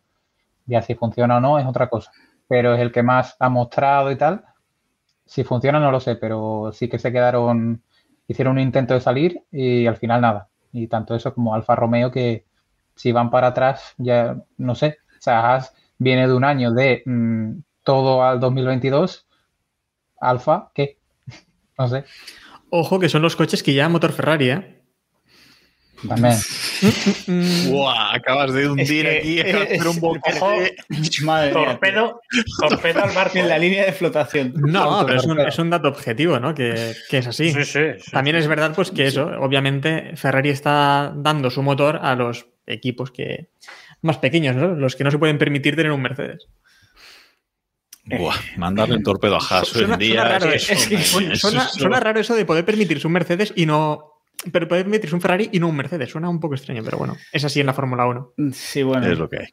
Ya 0.66 0.82
si 0.82 0.94
funciona 0.94 1.38
o 1.38 1.40
no 1.40 1.58
es 1.58 1.66
otra 1.66 1.88
cosa, 1.90 2.12
pero 2.48 2.74
es 2.74 2.80
el 2.80 2.92
que 2.92 3.02
más 3.02 3.36
ha 3.40 3.48
mostrado 3.48 4.10
y 4.12 4.16
tal. 4.16 4.44
Si 5.24 5.44
funciona 5.44 5.80
no 5.80 5.90
lo 5.90 6.00
sé, 6.00 6.16
pero 6.16 6.70
sí 6.72 6.88
que 6.88 6.98
se 6.98 7.12
quedaron, 7.12 7.82
hicieron 8.28 8.54
un 8.54 8.60
intento 8.62 8.94
de 8.94 9.00
salir 9.00 9.42
y 9.50 9.86
al 9.86 9.96
final 9.96 10.20
nada. 10.20 10.48
Y 10.72 10.88
tanto 10.88 11.14
eso 11.14 11.34
como 11.34 11.54
Alfa 11.54 11.76
Romeo 11.76 12.10
que 12.10 12.44
si 12.94 13.12
van 13.12 13.30
para 13.30 13.48
atrás 13.48 13.94
ya 13.98 14.36
no 14.58 14.74
sé. 14.74 14.98
O 15.18 15.22
sea, 15.22 15.40
Haas 15.54 15.74
viene 15.98 16.26
de 16.28 16.34
un 16.34 16.44
año 16.44 16.72
de 16.72 17.02
mm, 17.06 17.52
todo 17.84 18.22
al 18.24 18.40
2022. 18.40 19.26
Alfa, 20.22 20.70
¿qué? 20.74 20.98
No 21.78 21.88
sé. 21.88 22.04
Ojo 22.70 22.98
que 23.00 23.08
son 23.08 23.22
los 23.22 23.36
coches 23.36 23.62
que 23.62 23.72
lleva 23.74 23.88
motor 23.88 24.12
Ferrari, 24.12 24.50
¿eh? 24.50 24.78
También. 26.08 26.34
¡Buah! 27.70 28.14
Acabas 28.14 28.52
de 28.52 28.68
hundir 28.68 29.04
que- 29.04 29.18
aquí, 29.18 29.40
acabas 29.40 29.68
de 29.68 29.74
hacer 29.76 29.88
un 29.88 30.00
boquete. 30.00 30.40
Madre 31.22 31.54
mía, 31.54 31.64
Torpedo, 31.64 32.20
torpedo 32.68 33.04
al 33.04 33.10
barco. 33.14 33.38
en 33.38 33.48
la 33.48 33.58
línea 33.58 33.84
de 33.84 33.92
flotación. 33.92 34.52
No, 34.56 35.04
pero 35.06 35.18
es 35.20 35.26
un, 35.26 35.38
es 35.40 35.58
un 35.58 35.70
dato 35.70 35.88
objetivo, 35.88 36.40
¿no? 36.40 36.54
Que, 36.54 36.94
que 37.08 37.18
es 37.18 37.26
así. 37.28 37.52
Sí, 37.52 37.64
sí, 37.64 37.80
sí. 38.00 38.10
También 38.10 38.34
es 38.36 38.48
verdad, 38.48 38.72
pues 38.74 38.90
que 38.90 39.06
eso, 39.06 39.26
obviamente, 39.40 40.16
Ferrari 40.16 40.48
está 40.50 41.12
dando 41.14 41.50
su 41.50 41.62
motor 41.62 42.00
a 42.02 42.16
los 42.16 42.46
equipos 42.66 43.10
que 43.12 43.50
más 44.00 44.18
pequeños, 44.18 44.56
¿no? 44.56 44.74
Los 44.74 44.96
que 44.96 45.04
no 45.04 45.10
se 45.12 45.18
pueden 45.18 45.38
permitir 45.38 45.76
tener 45.76 45.92
un 45.92 46.02
Mercedes. 46.02 46.48
Buah, 48.04 48.34
mandarle 48.56 48.96
un 48.96 49.02
torpedo 49.02 49.36
a 49.36 49.38
Haas 49.38 49.74
hoy 49.76 49.84
en 49.84 49.98
día. 49.98 50.22
suena 50.22 50.38
raro, 50.38 50.52
eso, 50.52 50.72
es 50.72 51.06
suena, 51.08 51.36
suena- 51.36 51.68
suena 51.68 52.00
raro 52.00 52.20
eso 52.20 52.34
de 52.34 52.44
poder 52.44 52.64
permitirse 52.64 53.06
un 53.06 53.12
Mercedes 53.12 53.52
y 53.56 53.66
no. 53.66 54.08
Pero 54.50 54.66
poder 54.66 54.82
permitirse 54.84 55.14
un 55.14 55.20
Ferrari 55.20 55.50
y 55.52 55.60
no 55.60 55.68
un 55.68 55.76
Mercedes. 55.76 56.10
Suena 56.10 56.28
un 56.28 56.40
poco 56.40 56.54
extraño, 56.56 56.82
pero 56.84 56.98
bueno, 56.98 57.16
es 57.30 57.44
así 57.44 57.60
en 57.60 57.66
la 57.66 57.74
Fórmula 57.74 58.06
1. 58.06 58.32
Sí, 58.52 58.82
bueno. 58.82 59.06
Es 59.06 59.16
lo 59.16 59.28
que 59.30 59.38
hay. 59.38 59.46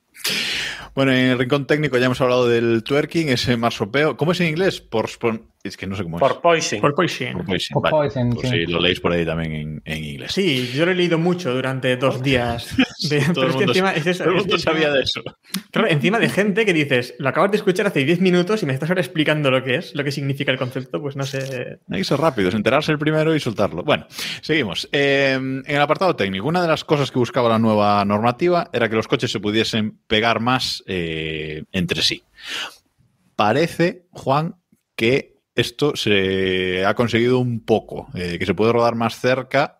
Bueno, 0.95 1.11
en 1.11 1.27
el 1.27 1.37
rincón 1.37 1.67
técnico 1.67 1.97
ya 1.99 2.07
hemos 2.07 2.19
hablado 2.21 2.47
del 2.47 2.83
twerking, 2.83 3.29
ese 3.29 3.55
marsopeo. 3.55 4.17
¿Cómo 4.17 4.31
es 4.31 4.41
en 4.41 4.47
inglés? 4.47 4.81
Por, 4.81 5.07
por- 5.19 5.41
es 5.61 5.75
que 5.75 5.85
no 5.87 5.95
sé 5.95 6.03
cómo 6.03 6.17
es. 6.17 6.19
Por 6.21 6.41
poison. 6.41 6.79
Por 6.79 6.95
Poison. 6.95 7.33
Por 7.73 7.81
vale. 7.83 7.91
poison, 7.91 8.29
Pues 8.31 8.49
sí. 8.49 8.55
sí, 8.65 8.65
lo 8.71 8.79
leéis 8.79 8.99
por 9.01 9.11
ahí 9.11 9.25
también 9.25 9.51
en, 9.53 9.81
en 9.83 10.03
inglés. 10.05 10.31
Sí, 10.31 10.71
yo 10.73 10.85
lo 10.85 10.91
he 10.91 10.95
leído 10.95 11.17
mucho 11.17 11.53
durante 11.53 11.97
dos 11.97 12.21
días. 12.23 12.75
De- 13.09 13.19
Todo 13.21 13.33
pero 13.33 13.43
el 13.43 13.49
es 13.49 13.55
mundo, 13.55 13.71
encima 13.71 13.91
es 13.93 14.07
eso, 14.07 14.23
todo 14.23 14.33
es 14.35 14.39
mundo 14.41 14.57
sabía 14.57 14.87
encima- 14.87 14.93
de 14.93 15.01
eso. 15.03 15.23
Claro, 15.71 15.87
encima 15.89 16.19
de 16.19 16.29
gente 16.29 16.65
que 16.65 16.73
dices, 16.73 17.13
lo 17.19 17.27
acabas 17.29 17.51
de 17.51 17.57
escuchar 17.57 17.87
hace 17.87 18.05
10 18.05 18.21
minutos 18.21 18.63
y 18.63 18.65
me 18.65 18.73
estás 18.73 18.89
ahora 18.89 19.01
explicando 19.01 19.51
lo 19.51 19.63
que 19.63 19.75
es, 19.75 19.93
lo 19.95 20.03
que 20.03 20.11
significa 20.11 20.51
el 20.51 20.57
concepto, 20.57 21.01
pues 21.01 21.15
no 21.17 21.25
sé. 21.25 21.79
Hay 21.89 21.97
que 21.99 22.03
ser 22.05 22.19
rápidos, 22.19 22.53
enterarse 22.53 22.91
el 22.93 22.97
primero 22.99 23.35
y 23.35 23.39
soltarlo. 23.39 23.83
Bueno, 23.83 24.07
seguimos. 24.41 24.87
Eh, 24.93 25.33
en 25.33 25.63
el 25.65 25.81
apartado 25.81 26.15
técnico, 26.15 26.47
una 26.47 26.61
de 26.61 26.67
las 26.69 26.83
cosas 26.85 27.11
que 27.11 27.19
buscaba 27.19 27.49
la 27.49 27.59
nueva 27.59 28.03
normativa 28.05 28.69
era 28.71 28.87
que 28.89 28.95
los 28.95 29.07
coches 29.09 29.31
se 29.31 29.39
pudiesen 29.41 29.99
pegar 30.07 30.39
más 30.39 30.83
eh, 30.87 31.63
entre 31.73 32.01
sí. 32.01 32.23
parece, 33.35 34.05
Juan, 34.11 34.55
que 34.95 35.38
esto 35.59 35.95
se 35.95 36.85
ha 36.85 36.93
conseguido 36.93 37.39
un 37.39 37.65
poco, 37.65 38.07
eh, 38.13 38.37
que 38.39 38.45
se 38.45 38.53
puede 38.53 38.73
rodar 38.73 38.95
más 38.95 39.19
cerca, 39.19 39.79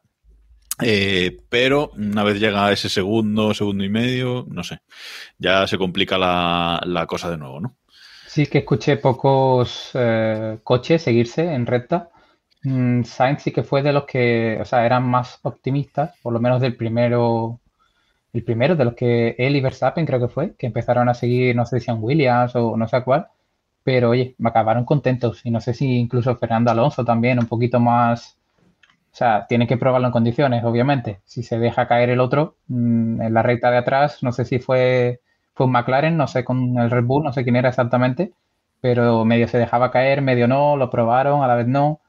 eh, 0.81 1.37
pero 1.49 1.91
una 1.97 2.23
vez 2.23 2.39
llega 2.39 2.65
a 2.65 2.71
ese 2.71 2.89
segundo, 2.89 3.53
segundo 3.53 3.83
y 3.83 3.89
medio, 3.89 4.45
no 4.49 4.63
sé, 4.63 4.79
ya 5.37 5.67
se 5.67 5.77
complica 5.77 6.17
la, 6.17 6.81
la 6.85 7.05
cosa 7.05 7.29
de 7.29 7.37
nuevo, 7.37 7.59
¿no? 7.59 7.75
Sí, 8.27 8.45
que 8.45 8.59
escuché 8.59 8.97
pocos 8.97 9.89
eh, 9.95 10.59
coches 10.63 11.01
seguirse 11.01 11.51
en 11.53 11.65
recta. 11.65 12.09
Mm, 12.63 13.03
Sainz 13.03 13.41
sí 13.41 13.51
que 13.51 13.63
fue 13.63 13.81
de 13.81 13.91
los 13.91 14.05
que, 14.05 14.57
o 14.61 14.65
sea, 14.65 14.85
eran 14.85 15.03
más 15.09 15.39
optimistas, 15.43 16.15
por 16.21 16.31
lo 16.33 16.39
menos 16.39 16.61
del 16.61 16.75
primero, 16.75 17.59
el 18.31 18.43
primero 18.43 18.75
de 18.75 18.85
los 18.85 18.93
que 18.93 19.35
él 19.37 19.55
y 19.55 19.61
Verstappen 19.61 20.05
creo 20.05 20.19
que 20.19 20.27
fue, 20.27 20.55
que 20.55 20.67
empezaron 20.67 21.09
a 21.09 21.13
seguir, 21.15 21.55
no 21.55 21.65
sé 21.65 21.79
si 21.79 21.89
en 21.89 21.97
Williams 22.03 22.55
o 22.55 22.77
no 22.77 22.87
sé 22.87 22.97
a 22.97 23.03
cuál, 23.03 23.27
pero 23.83 24.09
oye, 24.09 24.35
me 24.37 24.49
acabaron 24.49 24.85
contentos 24.85 25.41
y 25.45 25.51
no 25.51 25.61
sé 25.61 25.73
si 25.73 25.97
incluso 25.97 26.35
Fernando 26.35 26.71
Alonso 26.71 27.05
también 27.05 27.39
un 27.39 27.47
poquito 27.47 27.79
más, 27.79 28.37
o 29.11 29.15
sea, 29.15 29.45
tiene 29.47 29.67
que 29.67 29.77
probarlo 29.77 30.07
en 30.07 30.13
condiciones, 30.13 30.63
obviamente. 30.63 31.19
Si 31.25 31.43
se 31.43 31.59
deja 31.59 31.87
caer 31.87 32.09
el 32.09 32.19
otro 32.19 32.55
mm, 32.67 33.21
en 33.21 33.33
la 33.33 33.43
recta 33.43 33.71
de 33.71 33.77
atrás, 33.77 34.23
no 34.23 34.31
sé 34.31 34.45
si 34.45 34.59
fue, 34.59 35.21
fue 35.53 35.65
un 35.65 35.71
McLaren, 35.71 36.17
no 36.17 36.27
sé 36.27 36.43
con 36.43 36.77
el 36.77 36.91
Red 36.91 37.05
Bull, 37.05 37.23
no 37.23 37.33
sé 37.33 37.43
quién 37.43 37.55
era 37.55 37.69
exactamente, 37.69 38.33
pero 38.81 39.25
medio 39.25 39.47
se 39.47 39.57
dejaba 39.57 39.91
caer, 39.91 40.21
medio 40.21 40.47
no, 40.47 40.77
lo 40.77 40.89
probaron, 40.89 41.43
a 41.43 41.47
la 41.47 41.55
vez 41.55 41.67
no. 41.67 41.99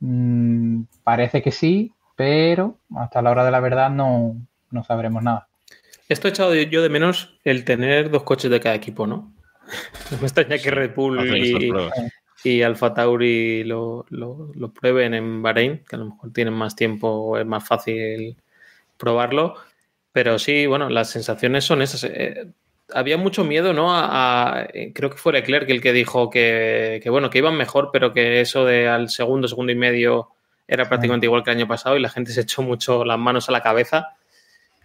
Mm, 0.00 0.82
parece 1.04 1.42
que 1.42 1.52
sí, 1.52 1.92
pero 2.16 2.76
hasta 2.96 3.22
la 3.22 3.30
hora 3.30 3.44
de 3.44 3.50
la 3.50 3.60
verdad 3.60 3.90
no, 3.90 4.36
no 4.70 4.84
sabremos 4.84 5.22
nada. 5.22 5.48
Esto 6.08 6.26
he 6.26 6.30
echado 6.30 6.54
yo 6.54 6.82
de 6.82 6.88
menos 6.88 7.38
el 7.44 7.64
tener 7.64 8.10
dos 8.10 8.24
coches 8.24 8.50
de 8.50 8.60
cada 8.60 8.74
equipo, 8.74 9.06
¿no? 9.06 9.32
No 10.10 10.18
me 10.18 10.26
extraña 10.26 10.58
que 10.58 10.70
Red 10.70 10.94
Bull 10.94 11.36
y, 11.36 11.70
y 12.44 12.62
Alfa 12.62 12.94
Tauri 12.94 13.64
lo, 13.64 14.06
lo, 14.10 14.50
lo, 14.54 14.72
prueben 14.72 15.14
en 15.14 15.42
Bahrein, 15.42 15.84
que 15.88 15.96
a 15.96 15.98
lo 15.98 16.06
mejor 16.06 16.32
tienen 16.32 16.54
más 16.54 16.74
tiempo 16.76 17.08
o 17.08 17.38
es 17.38 17.46
más 17.46 17.66
fácil 17.66 18.36
probarlo. 18.96 19.54
Pero 20.12 20.38
sí, 20.38 20.66
bueno, 20.66 20.88
las 20.88 21.10
sensaciones 21.10 21.64
son 21.64 21.82
esas. 21.82 22.04
Eh, 22.04 22.48
había 22.92 23.16
mucho 23.16 23.44
miedo, 23.44 23.72
¿no? 23.72 23.94
A, 23.94 24.60
a, 24.60 24.68
creo 24.94 25.10
que 25.10 25.16
fue 25.16 25.32
Leclerc 25.32 25.68
el 25.70 25.80
que 25.80 25.92
dijo 25.92 26.30
que, 26.30 27.00
que, 27.02 27.10
bueno, 27.10 27.30
que 27.30 27.38
iban 27.38 27.56
mejor, 27.56 27.90
pero 27.92 28.12
que 28.12 28.40
eso 28.40 28.64
de 28.64 28.88
al 28.88 29.10
segundo, 29.10 29.46
segundo 29.46 29.72
y 29.72 29.76
medio 29.76 30.30
era 30.66 30.88
prácticamente 30.88 31.26
igual 31.26 31.42
que 31.42 31.50
el 31.50 31.58
año 31.58 31.68
pasado 31.68 31.96
y 31.96 32.00
la 32.00 32.10
gente 32.10 32.32
se 32.32 32.42
echó 32.42 32.62
mucho 32.62 33.04
las 33.04 33.18
manos 33.18 33.48
a 33.48 33.52
la 33.52 33.60
cabeza. 33.60 34.16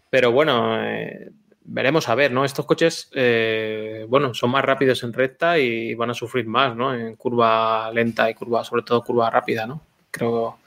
Pero 0.10 0.32
bueno, 0.32 0.84
eh, 0.84 1.30
veremos 1.66 2.08
a 2.10 2.16
ver, 2.16 2.32
¿no? 2.32 2.46
Estos 2.46 2.66
coches, 2.66 3.10
eh, 3.14 4.06
bueno, 4.08 4.34
son 4.34 4.52
más 4.52 4.64
rápidos 4.64 5.04
en 5.04 5.14
recta 5.14 5.58
y 5.58 5.94
van 5.96 6.12
a 6.12 6.14
sufrir 6.14 6.48
más, 6.48 6.76
¿no? 6.76 6.94
En 6.94 7.16
curva 7.16 7.92
lenta 7.92 8.30
y 8.30 8.34
curva, 8.34 8.64
sobre 8.64 8.84
todo 8.84 9.04
curva 9.04 9.30
rápida, 9.30 9.66
¿no? 9.66 9.82
Creo, 10.12 10.58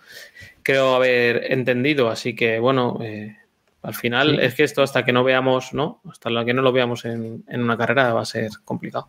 creo 0.62 0.94
haber 0.94 1.52
entendido, 1.52 2.10
así 2.10 2.34
que 2.34 2.58
bueno, 2.58 2.98
eh, 3.02 3.36
al 3.82 3.94
final 3.94 4.36
sí. 4.36 4.46
es 4.46 4.54
que 4.54 4.64
esto 4.64 4.82
hasta 4.82 5.04
que 5.04 5.12
no 5.12 5.24
veamos, 5.24 5.72
¿no? 5.72 6.00
Hasta 6.10 6.44
que 6.44 6.54
no 6.54 6.62
lo 6.62 6.72
veamos 6.72 7.04
en, 7.04 7.44
en 7.48 7.62
una 7.62 7.76
carrera 7.76 8.12
va 8.12 8.22
a 8.22 8.26
ser 8.26 8.50
complicado. 8.64 9.08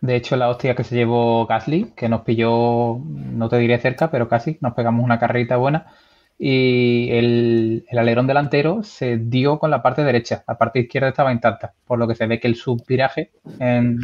De 0.00 0.16
hecho, 0.16 0.36
la 0.36 0.48
hostia 0.48 0.74
que 0.74 0.84
se 0.84 0.94
llevó 0.94 1.46
Gasly, 1.46 1.92
que 1.96 2.08
nos 2.08 2.22
pilló, 2.22 2.98
no 2.98 3.48
te 3.48 3.58
diré 3.58 3.78
cerca, 3.78 4.10
pero 4.10 4.28
casi, 4.28 4.58
nos 4.60 4.74
pegamos 4.74 5.04
una 5.04 5.18
carrerita 5.18 5.56
buena 5.56 5.86
y 6.38 7.08
el, 7.10 7.84
el, 7.88 7.98
alerón 7.98 8.28
delantero 8.28 8.84
se 8.84 9.16
dio 9.18 9.58
con 9.58 9.70
la 9.70 9.82
parte 9.82 10.04
derecha, 10.04 10.44
la 10.46 10.56
parte 10.56 10.78
izquierda 10.80 11.08
estaba 11.08 11.32
intacta, 11.32 11.74
por 11.84 11.98
lo 11.98 12.06
que 12.06 12.14
se 12.14 12.26
ve 12.26 12.38
que 12.38 12.46
el 12.46 12.54
subviraje 12.54 13.32
en, 13.58 13.98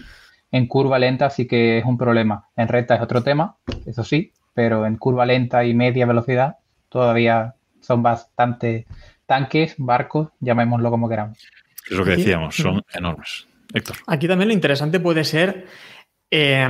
en, 0.51 0.67
curva 0.67 0.99
lenta 0.99 1.31
sí 1.31 1.47
que 1.47 1.79
es 1.79 1.85
un 1.85 1.97
problema. 1.97 2.49
En 2.57 2.67
recta 2.67 2.97
es 2.97 3.03
otro 3.03 3.23
tema, 3.23 3.57
eso 3.87 4.03
sí, 4.03 4.33
pero 4.53 4.85
en 4.85 4.97
curva 4.97 5.27
lenta 5.27 5.65
y 5.65 5.75
media 5.75 6.07
velocidad 6.07 6.57
todavía 6.89 7.55
son 7.81 8.03
bastante 8.03 8.87
tanques, 9.27 9.77
barcos, 9.79 10.31
llamémoslo 10.41 10.91
como 10.91 11.09
queramos. 11.09 11.39
Es 11.89 11.97
lo 11.97 12.05
que 12.05 12.13
decíamos, 12.13 12.57
son 12.57 12.83
enormes. 12.95 13.47
Héctor. 13.73 13.97
Aquí 14.07 14.29
también 14.29 14.49
lo 14.49 14.55
interesante 14.55 15.01
puede 15.01 15.25
ser 15.25 15.67
eh, 16.37 16.67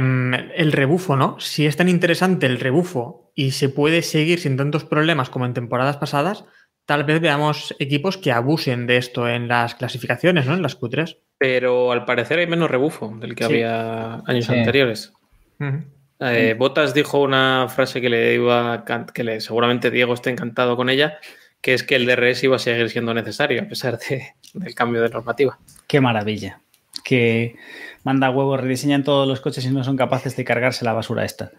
el 0.57 0.73
rebufo, 0.73 1.17
¿no? 1.17 1.41
Si 1.41 1.65
es 1.65 1.75
tan 1.75 1.89
interesante 1.89 2.45
el 2.45 2.61
rebufo 2.61 3.33
y 3.35 3.53
se 3.53 3.71
puede 3.71 4.03
seguir 4.03 4.39
sin 4.39 4.59
tantos 4.59 4.85
problemas 4.85 5.31
como 5.31 5.47
en 5.47 5.55
temporadas 5.55 5.97
pasadas, 5.97 6.45
tal 6.85 7.05
vez 7.05 7.19
veamos 7.19 7.75
equipos 7.79 8.19
que 8.19 8.31
abusen 8.31 8.87
de 8.87 8.99
esto 8.99 9.27
en 9.27 9.49
las 9.49 9.75
clasificaciones, 9.75 10.45
¿no? 10.45 10.53
En 10.53 10.61
las 10.61 10.79
Q3. 10.79 11.17
Pero 11.39 11.93
al 11.93 12.05
parecer 12.05 12.41
hay 12.41 12.47
menos 12.47 12.71
rebufo 12.71 13.17
del 13.19 13.35
que 13.35 13.45
sí. 13.45 13.53
había 13.53 14.17
años 14.27 14.45
sí. 14.45 14.55
anteriores. 14.55 15.15
Uh 15.59 15.65
-huh. 15.65 15.85
eh, 16.21 16.55
Botas 16.59 16.93
dijo 16.93 17.23
una 17.23 17.67
frase 17.71 18.03
que 18.03 18.11
le 18.11 18.35
iba 18.35 18.85
que 19.15 19.25
le, 19.25 19.41
seguramente 19.41 19.91
Diego 19.91 20.13
esté 20.13 20.29
encantado 20.29 20.77
con 20.77 20.91
ella, 20.91 21.21
que 21.63 21.73
es 21.73 21.85
que 21.85 21.97
el 21.97 22.05
DRS 22.05 22.45
iba 22.45 22.57
a 22.57 22.59
seguir 22.59 22.91
siendo 22.91 23.15
necesario 23.15 23.63
a 23.63 23.65
pesar 23.65 23.99
de, 23.99 24.35
del 24.53 24.75
cambio 24.75 25.01
de 25.01 25.09
normativa. 25.09 25.59
Qué 25.87 26.03
maravilla. 26.03 26.61
Que 27.03 27.57
manda 28.05 28.31
huevos, 28.31 28.61
rediseñan 28.61 29.03
todos 29.03 29.27
los 29.27 29.41
coches 29.41 29.65
y 29.65 29.71
no 29.71 29.83
son 29.83 29.97
capaces 29.97 30.37
de 30.37 30.45
cargarse 30.45 30.85
la 30.85 30.93
basura 30.93 31.25
esta. 31.25 31.51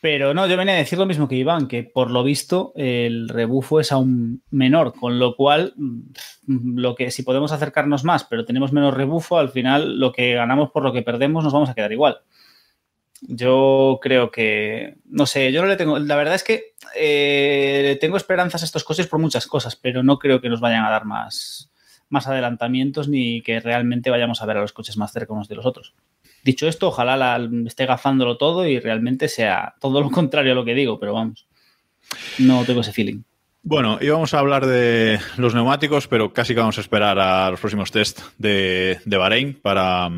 Pero 0.00 0.34
no, 0.34 0.48
yo 0.48 0.56
venía 0.56 0.74
a 0.74 0.78
decir 0.78 0.98
lo 0.98 1.06
mismo 1.06 1.28
que 1.28 1.36
Iván, 1.36 1.68
que 1.68 1.84
por 1.84 2.10
lo 2.10 2.24
visto 2.24 2.72
el 2.74 3.28
rebufo 3.28 3.78
es 3.78 3.92
aún 3.92 4.42
menor, 4.50 4.94
con 4.94 5.20
lo 5.20 5.36
cual, 5.36 5.74
lo 6.48 6.96
que 6.96 7.12
si 7.12 7.22
podemos 7.22 7.52
acercarnos 7.52 8.02
más, 8.02 8.24
pero 8.24 8.44
tenemos 8.44 8.72
menos 8.72 8.94
rebufo, 8.94 9.38
al 9.38 9.50
final 9.50 10.00
lo 10.00 10.10
que 10.10 10.34
ganamos 10.34 10.72
por 10.72 10.82
lo 10.82 10.92
que 10.92 11.02
perdemos 11.02 11.44
nos 11.44 11.52
vamos 11.52 11.70
a 11.70 11.74
quedar 11.74 11.92
igual. 11.92 12.18
Yo 13.20 14.00
creo 14.02 14.32
que, 14.32 14.96
no 15.04 15.26
sé, 15.26 15.52
yo 15.52 15.62
no 15.62 15.68
le 15.68 15.76
tengo, 15.76 16.00
la 16.00 16.16
verdad 16.16 16.34
es 16.34 16.42
que 16.42 16.74
eh, 16.96 17.96
tengo 18.00 18.16
esperanzas 18.16 18.62
a 18.62 18.64
estos 18.64 18.82
coches 18.82 19.06
por 19.06 19.20
muchas 19.20 19.46
cosas, 19.46 19.76
pero 19.76 20.02
no 20.02 20.18
creo 20.18 20.40
que 20.40 20.48
nos 20.48 20.60
vayan 20.60 20.84
a 20.84 20.90
dar 20.90 21.04
más, 21.04 21.70
más 22.12 22.28
adelantamientos 22.28 23.08
ni 23.08 23.40
que 23.42 23.58
realmente 23.58 24.10
vayamos 24.10 24.42
a 24.42 24.46
ver 24.46 24.58
a 24.58 24.60
los 24.60 24.72
coches 24.72 24.96
más 24.96 25.12
cerca 25.12 25.32
unos 25.32 25.48
de 25.48 25.56
los 25.56 25.66
otros. 25.66 25.94
Dicho 26.44 26.68
esto, 26.68 26.88
ojalá 26.88 27.40
esté 27.66 27.86
gazándolo 27.86 28.36
todo 28.36 28.66
y 28.66 28.78
realmente 28.78 29.28
sea 29.28 29.74
todo 29.80 30.00
lo 30.00 30.10
contrario 30.12 30.52
a 30.52 30.54
lo 30.54 30.64
que 30.64 30.74
digo, 30.74 31.00
pero 31.00 31.14
vamos, 31.14 31.46
no 32.38 32.64
tengo 32.64 32.82
ese 32.82 32.92
feeling. 32.92 33.22
Bueno, 33.64 33.98
íbamos 34.00 34.34
a 34.34 34.40
hablar 34.40 34.66
de 34.66 35.20
los 35.36 35.54
neumáticos, 35.54 36.08
pero 36.08 36.32
casi 36.32 36.52
que 36.52 36.60
vamos 36.60 36.78
a 36.78 36.80
esperar 36.80 37.18
a 37.18 37.50
los 37.50 37.60
próximos 37.60 37.92
test 37.92 38.20
de, 38.36 38.98
de 39.04 39.16
Bahrein 39.16 39.54
para, 39.54 40.10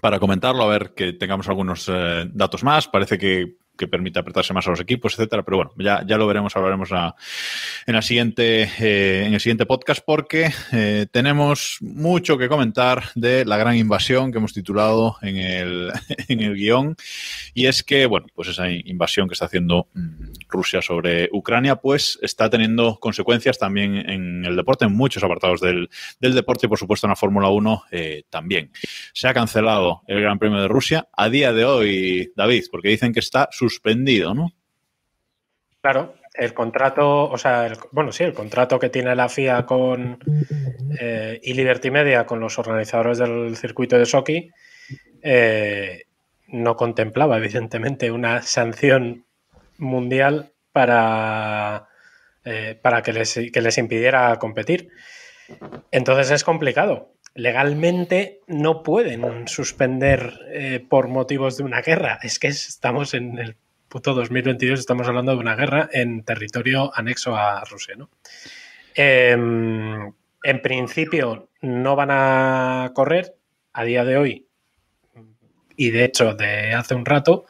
para 0.00 0.18
comentarlo, 0.18 0.62
a 0.62 0.68
ver 0.68 0.94
que 0.94 1.12
tengamos 1.12 1.46
algunos 1.48 1.88
eh, 1.92 2.24
datos 2.32 2.64
más. 2.64 2.88
Parece 2.88 3.18
que 3.18 3.58
que 3.78 3.88
permite 3.88 4.18
apretarse 4.18 4.52
más 4.52 4.66
a 4.66 4.70
los 4.70 4.80
equipos, 4.80 5.14
etcétera. 5.14 5.42
Pero 5.42 5.56
bueno, 5.56 5.72
ya, 5.78 6.04
ya 6.06 6.18
lo 6.18 6.26
veremos, 6.26 6.54
hablaremos 6.56 6.90
en, 6.90 7.94
la 7.94 8.02
siguiente, 8.02 8.64
eh, 8.80 9.24
en 9.26 9.34
el 9.34 9.40
siguiente 9.40 9.64
podcast 9.64 10.02
porque 10.04 10.50
eh, 10.72 11.06
tenemos 11.10 11.78
mucho 11.80 12.36
que 12.36 12.48
comentar 12.48 13.04
de 13.14 13.44
la 13.44 13.56
gran 13.56 13.76
invasión 13.76 14.32
que 14.32 14.38
hemos 14.38 14.52
titulado 14.52 15.16
en 15.22 15.36
el, 15.36 15.92
en 16.28 16.40
el 16.40 16.54
guion. 16.54 16.96
Y 17.54 17.66
es 17.66 17.82
que, 17.82 18.06
bueno, 18.06 18.26
pues 18.34 18.48
esa 18.48 18.68
invasión 18.68 19.28
que 19.28 19.34
está 19.34 19.46
haciendo 19.46 19.88
Rusia 20.48 20.82
sobre 20.82 21.28
Ucrania, 21.32 21.76
pues 21.76 22.18
está 22.20 22.50
teniendo 22.50 22.98
consecuencias 23.00 23.58
también 23.58 23.96
en 23.96 24.44
el 24.44 24.56
deporte, 24.56 24.84
en 24.84 24.94
muchos 24.94 25.22
apartados 25.22 25.60
del, 25.60 25.88
del 26.20 26.34
deporte 26.34 26.66
y, 26.66 26.68
por 26.68 26.78
supuesto, 26.78 27.06
en 27.06 27.10
la 27.10 27.16
Fórmula 27.16 27.48
1 27.48 27.84
eh, 27.90 28.22
también. 28.30 28.70
Se 29.12 29.28
ha 29.28 29.34
cancelado 29.34 30.02
el 30.06 30.20
Gran 30.20 30.38
Premio 30.38 30.60
de 30.60 30.68
Rusia 30.68 31.08
a 31.16 31.28
día 31.28 31.52
de 31.52 31.64
hoy, 31.64 32.32
David, 32.36 32.64
porque 32.70 32.88
dicen 32.88 33.12
que 33.12 33.20
está 33.20 33.48
suspendido, 33.68 34.34
¿no? 34.34 34.52
Claro, 35.80 36.14
el 36.34 36.54
contrato, 36.54 37.28
o 37.30 37.38
sea, 37.38 37.72
bueno, 37.92 38.12
sí, 38.12 38.24
el 38.24 38.32
contrato 38.32 38.78
que 38.78 38.88
tiene 38.88 39.14
la 39.14 39.28
FIA 39.28 39.66
con 39.66 40.18
eh, 40.98 41.40
y 41.42 41.54
Liberty 41.54 41.90
Media 41.90 42.26
con 42.26 42.40
los 42.40 42.58
organizadores 42.58 43.18
del 43.18 43.56
circuito 43.56 43.98
de 43.98 44.06
Sochi 44.06 44.50
eh, 45.22 46.04
no 46.48 46.76
contemplaba, 46.76 47.36
evidentemente, 47.36 48.10
una 48.10 48.42
sanción 48.42 49.24
mundial 49.78 50.52
para, 50.72 51.88
eh, 52.44 52.78
para 52.80 53.02
que, 53.02 53.12
les, 53.12 53.34
que 53.52 53.60
les 53.60 53.78
impidiera 53.78 54.36
competir. 54.38 54.90
Entonces 55.90 56.30
es 56.30 56.44
complicado. 56.44 57.14
Legalmente 57.38 58.40
no 58.48 58.82
pueden 58.82 59.46
suspender 59.46 60.40
eh, 60.48 60.84
por 60.88 61.06
motivos 61.06 61.56
de 61.56 61.62
una 61.62 61.82
guerra. 61.82 62.18
Es 62.20 62.40
que 62.40 62.48
estamos 62.48 63.14
en 63.14 63.38
el 63.38 63.54
puto 63.88 64.12
2022, 64.12 64.80
estamos 64.80 65.06
hablando 65.06 65.30
de 65.30 65.38
una 65.38 65.54
guerra 65.54 65.88
en 65.92 66.24
territorio 66.24 66.90
anexo 66.92 67.36
a 67.36 67.62
Rusia. 67.62 67.94
¿no? 67.96 68.10
Eh, 68.92 69.30
en 69.30 70.62
principio 70.62 71.50
no 71.60 71.94
van 71.94 72.08
a 72.10 72.90
correr 72.92 73.36
a 73.72 73.84
día 73.84 74.04
de 74.04 74.16
hoy 74.16 74.48
y 75.76 75.90
de 75.90 76.06
hecho 76.06 76.34
de 76.34 76.74
hace 76.74 76.96
un 76.96 77.06
rato 77.06 77.46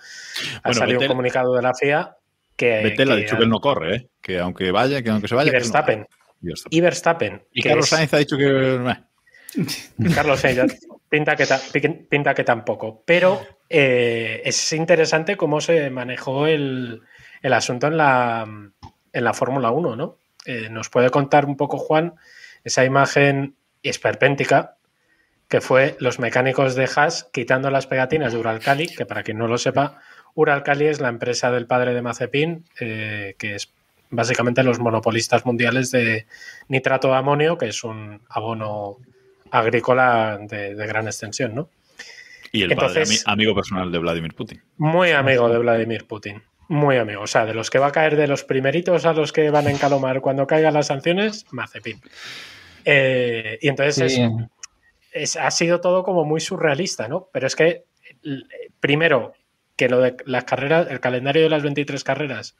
ha 0.56 0.68
bueno, 0.68 0.80
salido 0.80 0.98
Betel, 0.98 1.10
un 1.10 1.16
comunicado 1.16 1.54
de 1.54 1.62
la 1.62 1.72
FIA 1.72 2.14
que... 2.56 2.82
Betel 2.82 3.08
que, 3.08 3.14
ha 3.14 3.16
dicho 3.16 3.36
que 3.38 3.44
él 3.44 3.48
no 3.48 3.60
corre, 3.60 3.96
¿eh? 3.96 4.08
que 4.20 4.38
aunque 4.38 4.70
vaya, 4.70 5.02
que 5.02 5.08
aunque 5.08 5.28
se 5.28 5.34
vaya... 5.34 5.48
Y 5.48 5.52
Verstappen. 5.52 6.06
No 6.42 6.54
y 6.68 6.80
Verstappen. 6.82 7.42
Y 7.52 7.62
Carlos. 7.62 7.88
Sainz 7.88 8.12
ha 8.12 8.18
dicho 8.18 8.36
que... 8.36 9.07
Carlos 10.14 10.40
Sainz, 10.40 10.78
Pinta 11.08 11.36
que, 11.36 11.46
ta- 11.46 11.60
pi- 11.72 11.80
pinta 12.08 12.34
que 12.34 12.44
tampoco. 12.44 13.02
Pero 13.06 13.40
eh, 13.70 14.42
es 14.44 14.72
interesante 14.72 15.36
cómo 15.36 15.60
se 15.60 15.88
manejó 15.88 16.46
el, 16.46 17.00
el 17.40 17.52
asunto 17.54 17.86
en 17.86 17.96
la, 17.96 18.46
en 19.12 19.24
la 19.24 19.32
Fórmula 19.32 19.70
1, 19.70 19.96
¿no? 19.96 20.16
Eh, 20.44 20.68
¿Nos 20.70 20.90
puede 20.90 21.08
contar 21.10 21.46
un 21.46 21.56
poco, 21.56 21.78
Juan, 21.78 22.14
esa 22.64 22.84
imagen 22.84 23.54
esperpéntica 23.82 24.76
que 25.48 25.62
fue 25.62 25.96
los 25.98 26.18
mecánicos 26.18 26.74
de 26.74 26.88
Haas 26.94 27.24
quitando 27.32 27.70
las 27.70 27.86
pegatinas 27.86 28.32
de 28.34 28.38
Uralcali, 28.38 28.86
que 28.86 29.06
para 29.06 29.22
quien 29.22 29.38
no 29.38 29.48
lo 29.48 29.56
sepa, 29.56 29.98
Uralcali 30.34 30.86
es 30.86 31.00
la 31.00 31.08
empresa 31.08 31.50
del 31.50 31.66
padre 31.66 31.94
de 31.94 32.02
Mazepin, 32.02 32.64
eh, 32.80 33.34
que 33.38 33.54
es 33.54 33.72
básicamente 34.10 34.62
los 34.62 34.78
monopolistas 34.78 35.46
mundiales 35.46 35.90
de 35.90 36.26
nitrato 36.68 37.08
de 37.08 37.16
amonio, 37.16 37.56
que 37.56 37.68
es 37.68 37.82
un 37.82 38.20
abono 38.28 38.98
agrícola 39.50 40.38
de, 40.40 40.74
de 40.74 40.86
gran 40.86 41.06
extensión, 41.06 41.54
¿no? 41.54 41.70
Y 42.52 42.62
el 42.62 42.74
padre, 42.74 42.88
Entonces- 43.02 43.24
ami- 43.26 43.32
amigo 43.32 43.54
personal 43.54 43.92
de 43.92 43.98
Vladimir 43.98 44.34
Putin. 44.34 44.62
Muy 44.78 45.10
amigo 45.10 45.48
de 45.48 45.58
Vladimir 45.58 46.06
Putin. 46.06 46.42
Muy 46.68 46.96
amigo. 46.96 47.22
O 47.22 47.26
sea, 47.26 47.46
de 47.46 47.54
los 47.54 47.70
que 47.70 47.78
va 47.78 47.88
a 47.88 47.92
caer 47.92 48.16
de 48.16 48.26
los 48.26 48.44
primeritos 48.44 49.04
a 49.06 49.12
los 49.12 49.32
que 49.32 49.50
van 49.50 49.66
a 49.66 49.70
encalomar 49.70 50.20
cuando 50.20 50.46
caigan 50.46 50.74
las 50.74 50.86
sanciones, 50.88 51.46
Mazepin. 51.50 52.00
Eh, 52.84 53.58
y 53.60 53.68
entonces 53.68 54.14
Sí. 54.14 54.22
es, 54.22 54.30
es- 55.12 55.36
ha 55.36 55.50
sido 55.50 55.80
todo 55.80 56.02
como 56.04 56.24
muy 56.24 56.40
surrealista, 56.40 57.08
¿no? 57.08 57.28
Pero 57.32 57.46
es 57.46 57.56
que, 57.56 57.84
primero, 58.80 59.32
que 59.76 59.88
lo 59.88 60.00
de 60.00 60.16
las 60.26 60.44
carreras, 60.44 60.88
el 60.90 61.00
calendario 61.00 61.42
de 61.42 61.50
las 61.50 61.62
23 61.62 62.02
carreras, 62.04 62.56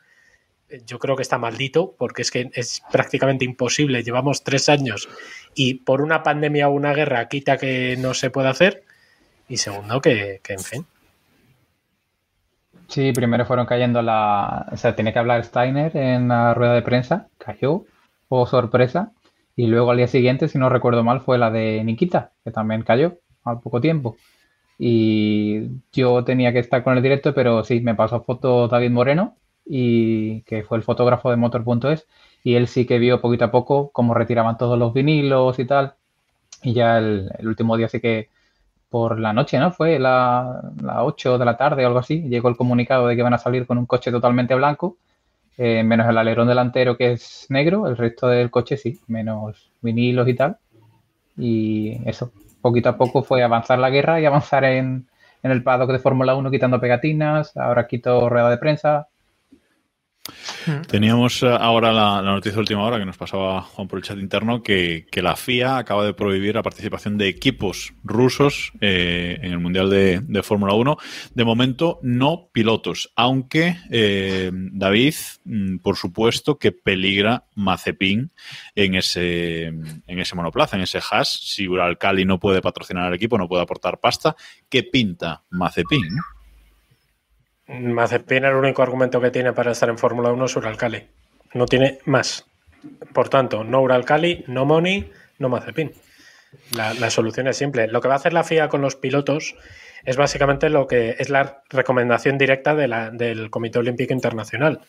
yo 0.86 0.98
creo 0.98 1.16
que 1.16 1.22
está 1.22 1.38
maldito, 1.38 1.94
porque 1.98 2.22
es 2.22 2.30
que 2.30 2.50
es 2.54 2.82
prácticamente 2.90 3.44
imposible. 3.44 4.02
Llevamos 4.02 4.44
tres 4.44 4.68
años 4.68 5.08
y 5.54 5.74
por 5.74 6.02
una 6.02 6.22
pandemia 6.22 6.68
o 6.68 6.72
una 6.72 6.92
guerra 6.92 7.28
quita 7.28 7.56
que 7.56 7.96
no 7.98 8.14
se 8.14 8.30
puede 8.30 8.48
hacer. 8.48 8.82
Y 9.48 9.56
segundo, 9.56 10.00
que, 10.00 10.40
en 10.48 10.60
fin. 10.60 10.86
Sí, 12.86 13.12
primero 13.12 13.46
fueron 13.46 13.66
cayendo 13.66 14.02
la... 14.02 14.66
O 14.72 14.76
sea, 14.76 14.94
tenía 14.94 15.12
que 15.12 15.18
hablar 15.18 15.44
Steiner 15.44 15.96
en 15.96 16.28
la 16.28 16.54
rueda 16.54 16.74
de 16.74 16.82
prensa, 16.82 17.28
cayó, 17.38 17.84
o 18.28 18.46
sorpresa, 18.46 19.12
y 19.56 19.66
luego 19.66 19.90
al 19.90 19.96
día 19.96 20.06
siguiente, 20.06 20.48
si 20.48 20.58
no 20.58 20.68
recuerdo 20.68 21.02
mal, 21.02 21.20
fue 21.20 21.38
la 21.38 21.50
de 21.50 21.82
Nikita, 21.82 22.32
que 22.44 22.50
también 22.50 22.82
cayó 22.82 23.18
al 23.44 23.60
poco 23.60 23.80
tiempo. 23.80 24.16
Y 24.78 25.68
yo 25.92 26.22
tenía 26.24 26.52
que 26.52 26.60
estar 26.60 26.84
con 26.84 26.96
el 26.96 27.02
directo, 27.02 27.34
pero 27.34 27.64
sí, 27.64 27.80
me 27.80 27.94
pasó 27.94 28.22
foto 28.22 28.68
David 28.68 28.90
Moreno, 28.90 29.36
y 29.68 30.42
que 30.42 30.62
fue 30.64 30.78
el 30.78 30.84
fotógrafo 30.84 31.30
de 31.30 31.36
Motor.es, 31.36 32.06
y 32.44 32.54
él 32.56 32.68
sí 32.68 32.86
que 32.86 32.98
vio 32.98 33.20
poquito 33.20 33.46
a 33.46 33.50
poco 33.50 33.90
cómo 33.92 34.14
retiraban 34.14 34.58
todos 34.58 34.78
los 34.78 34.94
vinilos 34.94 35.58
y 35.58 35.66
tal. 35.66 35.94
Y 36.62 36.74
ya 36.74 36.98
el, 36.98 37.30
el 37.38 37.48
último 37.48 37.76
día 37.76 37.88
sí 37.88 38.00
que 38.00 38.28
por 38.90 39.20
la 39.20 39.32
noche, 39.32 39.58
¿no? 39.58 39.72
Fue 39.72 39.98
la, 39.98 40.62
la 40.82 41.04
8 41.04 41.38
de 41.38 41.44
la 41.44 41.56
tarde 41.56 41.84
o 41.84 41.88
algo 41.88 42.00
así. 42.00 42.22
Llegó 42.28 42.48
el 42.48 42.56
comunicado 42.56 43.06
de 43.06 43.16
que 43.16 43.22
van 43.22 43.34
a 43.34 43.38
salir 43.38 43.66
con 43.66 43.78
un 43.78 43.86
coche 43.86 44.10
totalmente 44.10 44.54
blanco, 44.54 44.96
eh, 45.58 45.82
menos 45.84 46.08
el 46.08 46.18
alerón 46.18 46.48
delantero 46.48 46.96
que 46.96 47.12
es 47.12 47.46
negro, 47.50 47.86
el 47.88 47.96
resto 47.96 48.28
del 48.28 48.50
coche 48.50 48.76
sí, 48.78 49.00
menos 49.08 49.70
vinilos 49.82 50.28
y 50.28 50.34
tal. 50.34 50.58
Y 51.36 52.00
eso, 52.08 52.32
poquito 52.60 52.88
a 52.90 52.96
poco 52.96 53.22
fue 53.22 53.42
avanzar 53.42 53.78
la 53.78 53.90
guerra 53.90 54.20
y 54.20 54.26
avanzar 54.26 54.64
en, 54.64 55.08
en 55.42 55.50
el 55.50 55.62
paddock 55.62 55.92
de 55.92 55.98
Fórmula 55.98 56.34
1 56.34 56.50
quitando 56.50 56.80
pegatinas, 56.80 57.56
ahora 57.56 57.86
quito 57.86 58.28
rueda 58.28 58.50
de 58.50 58.58
prensa. 58.58 59.08
Teníamos 60.88 61.42
eh, 61.42 61.48
ahora 61.48 61.92
la, 61.92 62.22
noticia 62.22 62.54
de 62.54 62.60
última 62.60 62.82
hora 62.82 62.98
que 62.98 63.04
nos 63.06 63.16
pasaba 63.16 63.62
Juan 63.62 63.88
por 63.88 63.98
el 63.98 64.04
chat 64.04 64.18
interno 64.18 64.62
que, 64.62 65.06
la 65.18 65.34
FIA 65.34 65.78
acaba 65.78 66.04
de 66.04 66.14
prohibir 66.14 66.54
la 66.54 66.62
participación 66.62 67.18
de 67.18 67.28
equipos 67.28 67.92
rusos 68.04 68.72
eh, 68.80 69.38
en 69.42 69.52
el 69.52 69.58
Mundial 69.58 69.90
de, 69.90 70.42
Fórmula 70.42 70.74
1. 70.74 70.96
De 71.34 71.44
momento, 71.44 71.98
no 72.02 72.48
pilotos, 72.52 73.12
aunque 73.16 73.76
eh, 73.90 74.50
David, 74.52 75.14
mm, 75.44 75.78
por 75.78 75.96
supuesto, 75.96 76.58
que 76.58 76.72
peligra 76.72 77.46
Mazepin 77.56 78.30
en 78.74 78.94
ese, 78.94 79.64
en 79.64 80.18
ese 80.18 80.36
monoplaza, 80.36 80.76
en 80.76 80.82
ese 80.82 80.98
Haas. 80.98 81.28
Si 81.28 81.66
Uralcali 81.66 82.24
no 82.24 82.38
puede 82.38 82.62
patrocinar 82.62 83.04
al 83.04 83.14
equipo, 83.14 83.38
no 83.38 83.48
puede 83.48 83.62
aportar 83.62 83.98
pasta, 83.98 84.36
¿qué 84.68 84.84
pinta 84.84 85.42
Mazepin? 85.50 86.06
No? 87.68 87.94
Mazepin 87.94 88.44
el 88.44 88.54
único 88.54 88.82
argumento 88.82 89.20
que 89.20 89.30
tiene 89.30 89.52
para 89.52 89.72
estar 89.72 89.88
en 89.88 89.98
Fórmula 89.98 90.32
1 90.32 90.44
es 90.44 90.56
Uralcali. 90.56 91.06
No 91.54 91.66
tiene 91.66 91.98
más. 92.04 92.46
Por 93.12 93.28
tanto, 93.28 93.64
no 93.64 93.80
Uralcali, 93.82 94.44
no 94.46 94.64
Money, 94.64 95.10
no 95.38 95.48
Mazepin. 95.48 95.92
La, 96.72 96.94
la 96.94 97.10
solución 97.10 97.46
es 97.48 97.56
simple. 97.56 97.88
Lo 97.88 98.00
que 98.00 98.08
va 98.08 98.14
a 98.14 98.18
hacer 98.18 98.32
la 98.32 98.44
FIA 98.44 98.68
con 98.68 98.80
los 98.80 98.96
pilotos 98.96 99.54
es 100.04 100.16
básicamente 100.16 100.70
lo 100.70 100.86
que 100.86 101.16
es 101.18 101.28
la 101.28 101.62
recomendación 101.68 102.38
directa 102.38 102.74
del 102.74 103.50
Comité 103.50 103.78
Olímpico 103.78 104.12
Internacional, 104.12 104.80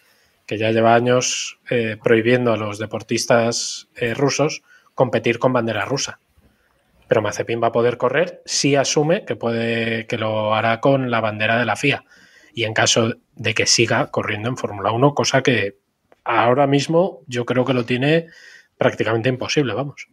que 0.45 0.57
ya 0.57 0.71
lleva 0.71 0.95
años 0.95 1.59
eh, 1.69 1.97
prohibiendo 2.01 2.53
a 2.53 2.57
los 2.57 2.80
deportistas 2.80 3.89
eh, 3.95 4.13
rusos 4.13 4.63
competir 4.95 5.39
con 5.39 5.53
bandera 5.53 5.86
rusa. 5.86 6.19
Pero 7.07 7.21
Mazepin 7.21 7.61
va 7.61 7.67
a 7.67 7.71
poder 7.71 7.97
correr 7.97 8.41
si 8.45 8.75
asume 8.75 9.25
que 9.25 9.36
puede 9.36 10.05
que 10.05 10.17
lo 10.17 10.53
hará 10.53 10.80
con 10.80 11.09
la 11.09 11.21
bandera 11.21 11.57
de 11.57 11.65
la 11.65 11.75
FIA 11.75 12.05
y 12.60 12.66
en 12.66 12.74
caso 12.74 13.16
de 13.36 13.53
que 13.53 13.66
siga 13.66 14.12
corriendo 14.12 14.49
en 14.49 14.57
Fórmula 14.57 14.91
1, 14.91 15.14
cosa 15.14 15.41
que 15.41 15.78
ahora 16.26 16.68
mismo 16.68 17.22
yo 17.26 17.45
creo 17.45 17.64
que 17.64 17.74
lo 17.74 17.86
tiene 17.86 18.28
prácticamente 18.78 19.30
imposible, 19.30 19.74
vamos. 19.74 20.10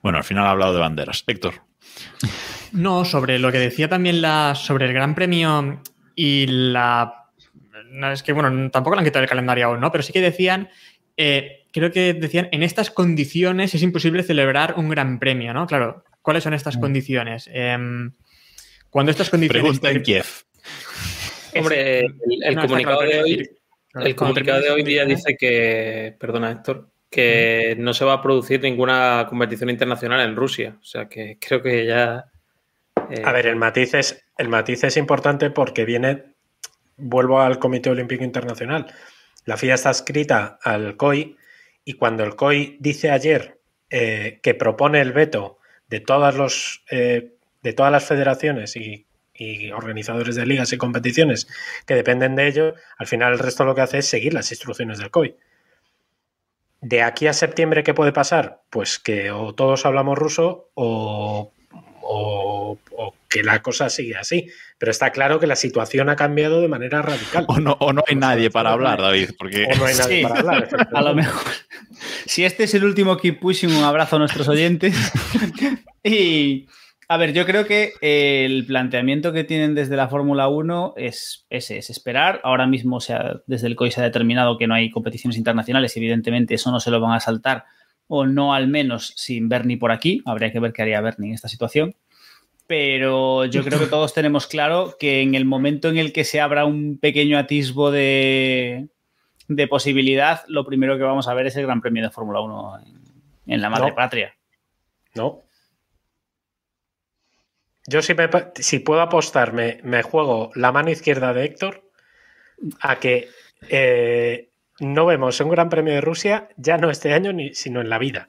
Bueno, 0.00 0.18
al 0.18 0.24
final 0.24 0.46
ha 0.46 0.50
hablado 0.50 0.74
de 0.74 0.78
banderas. 0.78 1.24
Héctor. 1.26 1.54
No, 2.70 3.04
sobre 3.04 3.40
lo 3.40 3.50
que 3.50 3.58
decía 3.58 3.88
también 3.88 4.22
la, 4.22 4.54
sobre 4.54 4.86
el 4.86 4.92
Gran 4.92 5.16
Premio 5.16 5.82
y 6.14 6.46
la. 6.46 7.30
No, 7.90 8.12
es 8.12 8.22
que, 8.22 8.32
bueno, 8.32 8.70
tampoco 8.70 8.94
le 8.94 9.00
han 9.00 9.06
quitado 9.06 9.24
el 9.24 9.28
calendario 9.28 9.66
aún, 9.66 9.80
¿no? 9.80 9.90
Pero 9.90 10.04
sí 10.04 10.12
que 10.12 10.20
decían, 10.20 10.70
eh, 11.16 11.66
creo 11.72 11.90
que 11.90 12.14
decían, 12.14 12.48
en 12.52 12.62
estas 12.62 12.92
condiciones 12.92 13.74
es 13.74 13.82
imposible 13.82 14.22
celebrar 14.22 14.74
un 14.76 14.88
Gran 14.88 15.18
Premio, 15.18 15.52
¿no? 15.52 15.66
Claro, 15.66 16.04
¿cuáles 16.22 16.44
son 16.44 16.54
estas 16.54 16.76
condiciones? 16.76 17.50
Em, 17.52 18.12
cuando 18.88 19.10
estas 19.10 19.30
condiciones. 19.30 19.62
Pregunta 19.62 19.90
en 19.90 20.02
Kiev. 20.04 20.26
Hombre, 21.60 22.00
el, 22.00 22.06
el 22.06 22.54
No, 22.54 22.62
está 22.62 22.62
comunicado 22.62 22.98
claro, 22.98 23.12
de 23.12 23.22
hoy, 23.22 23.30
decir, 23.36 23.56
claro, 23.90 24.06
el 24.06 24.16
cuando 24.16 24.34
comunicado 24.34 24.58
de 24.58 24.64
termine 24.66 24.74
hoy 24.74 24.80
esta 24.80 24.90
día 24.90 25.02
condición- 25.02 25.26
dice 25.28 25.36
que, 25.38 26.16
perdona 26.18 26.50
Héctor, 26.52 26.88
que 27.10 27.74
no 27.78 27.92
se 27.94 28.04
va 28.04 28.14
a 28.14 28.22
producir 28.22 28.60
ninguna 28.62 29.26
competición 29.28 29.68
internacional 29.70 30.20
en 30.20 30.34
Rusia. 30.36 30.76
O 30.80 30.84
sea 30.84 31.08
que 31.08 31.38
creo 31.46 31.62
que 31.62 31.86
ya. 31.86 32.24
eh, 33.10 33.22
A 33.24 33.32
ver, 33.32 33.46
el 33.46 33.56
matiz 33.56 33.94
es, 33.94 34.24
el 34.38 34.48
matiz 34.48 34.82
es 34.84 34.96
importante 34.96 35.50
porque 35.50 35.84
viene, 35.84 36.24
vuelvo 36.96 37.40
al 37.40 37.58
Comité 37.58 37.90
Olímpico 37.90 38.24
Internacional. 38.24 38.86
La 39.44 39.56
FIA 39.56 39.74
está 39.74 39.90
escrita 39.90 40.58
al 40.62 40.96
COI 40.96 41.36
y 41.84 41.94
cuando 41.94 42.22
el 42.24 42.36
COI 42.36 42.76
dice 42.80 43.10
ayer 43.10 43.58
eh, 43.90 44.38
que 44.42 44.54
propone 44.54 45.00
el 45.00 45.12
veto 45.12 45.58
de 45.88 46.00
todas, 46.00 46.34
los, 46.36 46.84
eh, 46.90 47.32
de 47.60 47.72
todas 47.72 47.90
las 47.92 48.04
federaciones 48.06 48.76
y, 48.76 49.04
y 49.42 49.70
organizadores 49.72 50.36
de 50.36 50.46
ligas 50.46 50.72
y 50.72 50.76
competiciones 50.78 51.48
que 51.86 51.94
dependen 51.94 52.36
de 52.36 52.46
ello, 52.48 52.74
al 52.98 53.06
final 53.06 53.32
el 53.32 53.38
resto 53.38 53.64
lo 53.64 53.74
que 53.74 53.80
hace 53.82 53.98
es 53.98 54.06
seguir 54.08 54.34
las 54.34 54.50
instrucciones 54.50 54.98
del 54.98 55.10
COI. 55.10 55.34
De 56.80 57.02
aquí 57.02 57.26
a 57.28 57.32
septiembre, 57.32 57.84
¿qué 57.84 57.94
puede 57.94 58.12
pasar? 58.12 58.62
Pues 58.70 58.98
que 58.98 59.30
o 59.30 59.54
todos 59.54 59.86
hablamos 59.86 60.18
ruso 60.18 60.70
o, 60.74 61.52
o- 62.02 62.78
o 62.96 63.14
que 63.28 63.42
la 63.44 63.62
cosa 63.62 63.88
sigue 63.88 64.16
así. 64.16 64.48
Pero 64.78 64.90
está 64.90 65.10
claro 65.10 65.38
que 65.38 65.46
la 65.46 65.54
situación 65.56 66.08
ha 66.10 66.16
cambiado 66.16 66.60
de 66.60 66.66
manera 66.68 67.00
radical. 67.00 67.44
O 67.48 67.60
no, 67.60 67.76
o 67.78 67.92
no 67.92 68.02
hay 68.08 68.16
nadie 68.16 68.50
para 68.50 68.72
hablar, 68.72 69.00
David, 69.00 69.30
porque 69.38 69.64
O 69.72 69.76
no 69.76 69.84
hay 69.86 69.94
nadie 69.94 70.16
Sí. 70.18 70.22
para 70.22 70.40
hablar. 70.40 70.68
A 70.92 71.02
lo 71.02 71.14
mejor. 71.14 71.52
Si 72.26 72.44
este 72.44 72.64
es 72.64 72.74
el 72.74 72.84
último 72.84 73.16
Keep 73.16 73.38
Pushing, 73.40 73.72
un 73.74 73.84
abrazo 73.84 74.16
a 74.16 74.18
nuestros 74.18 74.48
oyentes. 74.48 74.94
y 76.04 76.66
a 77.12 77.16
ver, 77.18 77.32
yo 77.32 77.44
creo 77.44 77.66
que 77.66 77.92
eh, 78.00 78.44
el 78.46 78.64
planteamiento 78.66 79.32
que 79.32 79.44
tienen 79.44 79.74
desde 79.74 79.96
la 79.96 80.08
Fórmula 80.08 80.48
1 80.48 80.94
es 80.96 81.46
ese, 81.50 81.78
es 81.78 81.90
esperar. 81.90 82.40
Ahora 82.44 82.66
mismo, 82.66 82.96
o 82.96 83.00
sea, 83.00 83.40
desde 83.46 83.66
el 83.66 83.76
COI 83.76 83.90
se 83.90 84.00
ha 84.00 84.04
determinado 84.04 84.56
que 84.56 84.66
no 84.66 84.74
hay 84.74 84.90
competiciones 84.90 85.36
internacionales 85.36 85.96
evidentemente 85.96 86.54
eso 86.54 86.70
no 86.70 86.80
se 86.80 86.90
lo 86.90 87.00
van 87.00 87.12
a 87.12 87.20
saltar, 87.20 87.64
o 88.08 88.26
no 88.26 88.54
al 88.54 88.68
menos 88.68 89.12
sin 89.16 89.48
Bernie 89.48 89.76
por 89.76 89.92
aquí. 89.92 90.22
Habría 90.24 90.52
que 90.52 90.60
ver 90.60 90.72
qué 90.72 90.82
haría 90.82 91.00
Bernie 91.00 91.28
en 91.28 91.34
esta 91.34 91.48
situación. 91.48 91.94
Pero 92.66 93.44
yo 93.44 93.64
creo 93.64 93.78
que 93.78 93.86
todos 93.86 94.14
tenemos 94.14 94.46
claro 94.46 94.96
que 94.98 95.20
en 95.20 95.34
el 95.34 95.44
momento 95.44 95.88
en 95.88 95.98
el 95.98 96.12
que 96.12 96.24
se 96.24 96.40
abra 96.40 96.64
un 96.64 96.98
pequeño 96.98 97.36
atisbo 97.36 97.90
de, 97.90 98.88
de 99.48 99.68
posibilidad, 99.68 100.42
lo 100.48 100.64
primero 100.64 100.96
que 100.96 101.02
vamos 101.02 101.28
a 101.28 101.34
ver 101.34 101.46
es 101.46 101.56
el 101.56 101.66
Gran 101.66 101.80
Premio 101.82 102.02
de 102.02 102.10
Fórmula 102.10 102.40
1 102.40 102.78
en, 102.86 103.52
en 103.54 103.60
la 103.60 103.68
madre 103.68 103.88
No. 103.90 103.94
patria. 103.94 104.34
No. 105.14 105.42
Yo 107.86 108.00
si, 108.02 108.14
me 108.14 108.28
pa- 108.28 108.52
si 108.54 108.78
puedo 108.78 109.00
apostar, 109.00 109.52
me, 109.52 109.80
me 109.82 110.02
juego 110.02 110.50
la 110.54 110.70
mano 110.72 110.90
izquierda 110.90 111.32
de 111.32 111.44
Héctor 111.44 111.82
a 112.80 112.96
que 113.00 113.28
eh, 113.68 114.50
no 114.80 115.06
vemos 115.06 115.40
un 115.40 115.50
Gran 115.50 115.68
Premio 115.68 115.92
de 115.94 116.00
Rusia 116.00 116.48
ya 116.56 116.76
no 116.78 116.90
este 116.90 117.12
año, 117.12 117.32
ni, 117.32 117.54
sino 117.54 117.80
en 117.80 117.88
la 117.88 117.98
vida. 117.98 118.28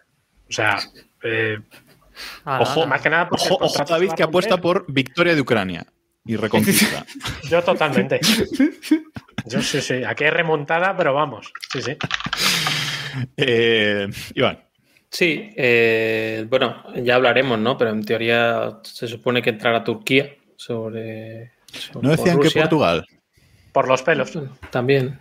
O 0.50 0.52
sea, 0.54 0.78
eh, 1.24 1.60
Ah, 2.46 2.60
Ojo. 2.62 2.86
Más 2.86 3.02
que 3.02 3.10
nada 3.10 3.28
porque 3.28 3.44
Ojo, 3.50 3.58
ojo 3.66 3.84
David 3.86 4.12
que 4.12 4.22
apuesta 4.22 4.58
por 4.58 4.86
victoria 4.92 5.34
de 5.34 5.42
Ucrania 5.42 5.84
y 6.24 6.36
reconquista. 6.36 7.04
Yo 7.50 7.64
totalmente. 7.64 8.20
Yo 9.46 9.62
sí, 9.64 9.82
sí. 9.82 10.04
Aquí 10.04 10.24
hay 10.24 10.30
remontada, 10.30 10.96
pero 10.96 11.16
vamos. 11.16 11.52
Sí, 11.72 11.82
sí. 11.82 11.98
Eh, 13.38 14.08
Iván, 14.36 14.60
Sí, 15.14 15.52
eh, 15.56 16.44
bueno, 16.50 16.84
ya 16.96 17.14
hablaremos, 17.16 17.60
¿no? 17.60 17.78
Pero 17.78 17.92
en 17.92 18.04
teoría 18.04 18.80
se 18.82 19.08
supone 19.08 19.44
que 19.44 19.52
entrará 19.52 19.84
Turquía 19.84 20.34
sobre. 20.56 21.52
sobre- 21.72 22.02
¿no 22.04 22.10
decían 22.10 22.38
que 22.40 22.46
Rusia. 22.46 22.62
Portugal? 22.64 23.06
Por 23.72 23.88
los 23.88 24.02
pelos. 24.02 24.34
También. 24.72 25.20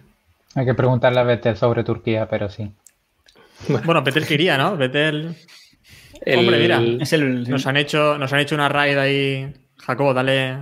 Hay 0.55 0.65
que 0.65 0.73
preguntarle 0.73 1.21
a 1.21 1.25
Vettel 1.25 1.57
sobre 1.59 1.85
Turquía, 1.85 2.27
pero 2.27 2.49
sí. 2.49 2.73
Bueno, 3.85 4.03
Vettel 4.03 4.27
quería, 4.27 4.57
¿no? 4.57 4.79
Vettel. 4.79 5.37
El- 6.25 6.39
Hombre, 6.39 6.59
mira. 6.59 6.81
Es 6.99 7.13
el, 7.13 7.49
Nos 7.51 7.67
han 7.67 7.77
hecho, 7.77 8.17
nos 8.17 8.33
han 8.33 8.41
hecho 8.41 8.55
una 8.55 8.71
raid 8.71 8.97
ahí. 8.97 9.53
Jacobo, 9.77 10.15
dale. 10.15 10.57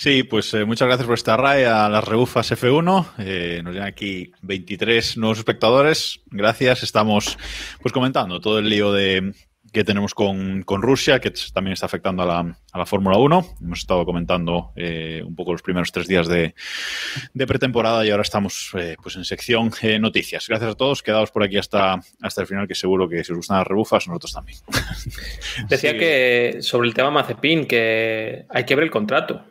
Sí, 0.00 0.22
pues 0.22 0.54
eh, 0.54 0.64
muchas 0.64 0.88
gracias 0.88 1.06
por 1.06 1.12
esta 1.12 1.36
RAE 1.36 1.66
a 1.66 1.86
las 1.90 2.02
rebufas 2.02 2.50
F1. 2.52 3.06
Eh, 3.18 3.60
nos 3.62 3.74
llegan 3.74 3.86
aquí 3.86 4.32
23 4.40 5.18
nuevos 5.18 5.36
espectadores. 5.36 6.20
Gracias. 6.30 6.82
Estamos 6.82 7.36
pues 7.82 7.92
comentando 7.92 8.40
todo 8.40 8.60
el 8.60 8.70
lío 8.70 8.94
de 8.94 9.34
que 9.74 9.84
tenemos 9.84 10.14
con, 10.14 10.62
con 10.62 10.80
Rusia, 10.80 11.20
que 11.20 11.30
también 11.52 11.74
está 11.74 11.84
afectando 11.84 12.22
a 12.22 12.26
la, 12.26 12.56
a 12.72 12.78
la 12.78 12.86
Fórmula 12.86 13.18
1. 13.18 13.56
Hemos 13.60 13.80
estado 13.80 14.06
comentando 14.06 14.72
eh, 14.74 15.22
un 15.22 15.36
poco 15.36 15.52
los 15.52 15.60
primeros 15.60 15.92
tres 15.92 16.08
días 16.08 16.26
de, 16.28 16.54
de 17.34 17.46
pretemporada 17.46 18.02
y 18.06 18.10
ahora 18.10 18.22
estamos 18.22 18.70
eh, 18.78 18.96
pues 19.02 19.16
en 19.16 19.26
sección 19.26 19.70
eh, 19.82 19.98
noticias. 19.98 20.48
Gracias 20.48 20.70
a 20.70 20.74
todos. 20.76 21.02
Quedaos 21.02 21.30
por 21.30 21.42
aquí 21.42 21.58
hasta, 21.58 22.00
hasta 22.22 22.40
el 22.40 22.46
final, 22.46 22.66
que 22.66 22.74
seguro 22.74 23.06
que 23.06 23.22
si 23.22 23.32
os 23.32 23.36
gustan 23.36 23.58
las 23.58 23.66
rebufas, 23.66 24.08
nosotros 24.08 24.32
también. 24.32 24.58
Decía 25.68 25.90
Sí. 25.90 25.98
que 25.98 26.56
sobre 26.62 26.88
el 26.88 26.94
tema 26.94 27.10
Mazepin, 27.10 27.66
que 27.66 28.46
hay 28.48 28.64
que 28.64 28.74
ver 28.74 28.84
el 28.84 28.90
contrato 28.90 29.44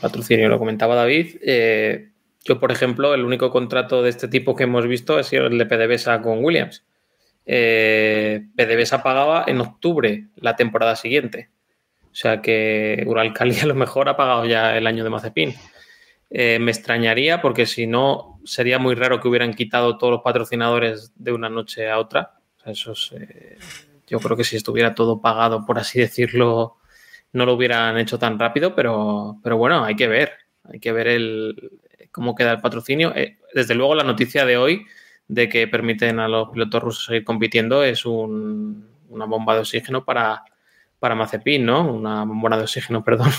patrocinio, 0.00 0.48
lo 0.48 0.58
comentaba 0.58 0.94
David. 0.94 1.36
Eh, 1.42 2.10
yo, 2.44 2.58
por 2.58 2.72
ejemplo, 2.72 3.14
el 3.14 3.24
único 3.24 3.50
contrato 3.50 4.02
de 4.02 4.10
este 4.10 4.28
tipo 4.28 4.56
que 4.56 4.64
hemos 4.64 4.86
visto 4.86 5.16
ha 5.16 5.22
sido 5.22 5.46
el 5.46 5.58
de 5.58 5.66
PDVSA 5.66 6.22
con 6.22 6.44
Williams. 6.44 6.84
Eh, 7.44 8.46
PDVSA 8.56 9.02
pagaba 9.02 9.44
en 9.46 9.60
octubre 9.60 10.26
la 10.36 10.56
temporada 10.56 10.96
siguiente. 10.96 11.50
O 12.10 12.14
sea 12.14 12.42
que 12.42 13.04
Uralcali 13.06 13.58
a 13.60 13.66
lo 13.66 13.74
mejor 13.74 14.08
ha 14.08 14.16
pagado 14.16 14.44
ya 14.44 14.76
el 14.76 14.86
año 14.86 15.04
de 15.04 15.10
Mazepin. 15.10 15.54
Eh, 16.30 16.58
me 16.58 16.70
extrañaría 16.70 17.42
porque 17.42 17.66
si 17.66 17.86
no 17.86 18.40
sería 18.44 18.78
muy 18.78 18.94
raro 18.94 19.20
que 19.20 19.28
hubieran 19.28 19.54
quitado 19.54 19.98
todos 19.98 20.12
los 20.12 20.22
patrocinadores 20.22 21.12
de 21.16 21.32
una 21.32 21.48
noche 21.48 21.90
a 21.90 21.98
otra. 21.98 22.38
Eso 22.64 22.92
es, 22.92 23.12
eh, 23.12 23.58
yo 24.06 24.18
creo 24.18 24.36
que 24.36 24.44
si 24.44 24.56
estuviera 24.56 24.94
todo 24.94 25.20
pagado, 25.20 25.66
por 25.66 25.78
así 25.78 26.00
decirlo, 26.00 26.76
no 27.32 27.46
lo 27.46 27.54
hubieran 27.54 27.98
hecho 27.98 28.18
tan 28.18 28.38
rápido, 28.38 28.74
pero, 28.74 29.38
pero 29.42 29.56
bueno, 29.56 29.84
hay 29.84 29.96
que 29.96 30.08
ver. 30.08 30.32
Hay 30.64 30.78
que 30.80 30.92
ver 30.92 31.08
el, 31.08 31.70
cómo 32.12 32.34
queda 32.34 32.52
el 32.52 32.60
patrocinio. 32.60 33.12
Eh, 33.16 33.38
desde 33.54 33.74
luego, 33.74 33.94
la 33.94 34.04
noticia 34.04 34.44
de 34.44 34.56
hoy 34.56 34.86
de 35.28 35.48
que 35.48 35.66
permiten 35.66 36.20
a 36.20 36.28
los 36.28 36.50
pilotos 36.50 36.82
rusos 36.82 37.04
seguir 37.06 37.24
compitiendo 37.24 37.82
es 37.84 38.04
un- 38.06 38.86
una 39.08 39.24
bomba 39.24 39.54
de 39.54 39.60
oxígeno 39.60 40.04
para, 40.04 40.42
para 40.98 41.14
Mazepin, 41.14 41.64
¿no? 41.64 41.92
Una 41.92 42.24
bombona 42.24 42.56
de 42.56 42.62
oxígeno, 42.64 43.02
perdón. 43.04 43.30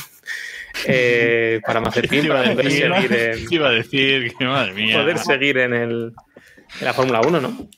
Eh, 0.86 1.62
para 1.66 1.80
Mazepin, 1.82 2.28
para 2.28 2.44
poder 2.52 2.66
decir, 2.66 2.94
seguir 2.94 3.14
en, 3.14 3.54
iba 3.54 3.68
a 3.68 3.72
decir 3.72 4.34
que 4.38 4.46
madre 4.46 4.74
mía. 4.74 5.00
poder 5.02 5.18
seguir 5.20 5.58
en, 5.60 5.74
el, 5.74 6.14
en 6.80 6.86
la 6.86 6.94
Fórmula 6.94 7.22
1, 7.22 7.42
¿no? 7.42 7.70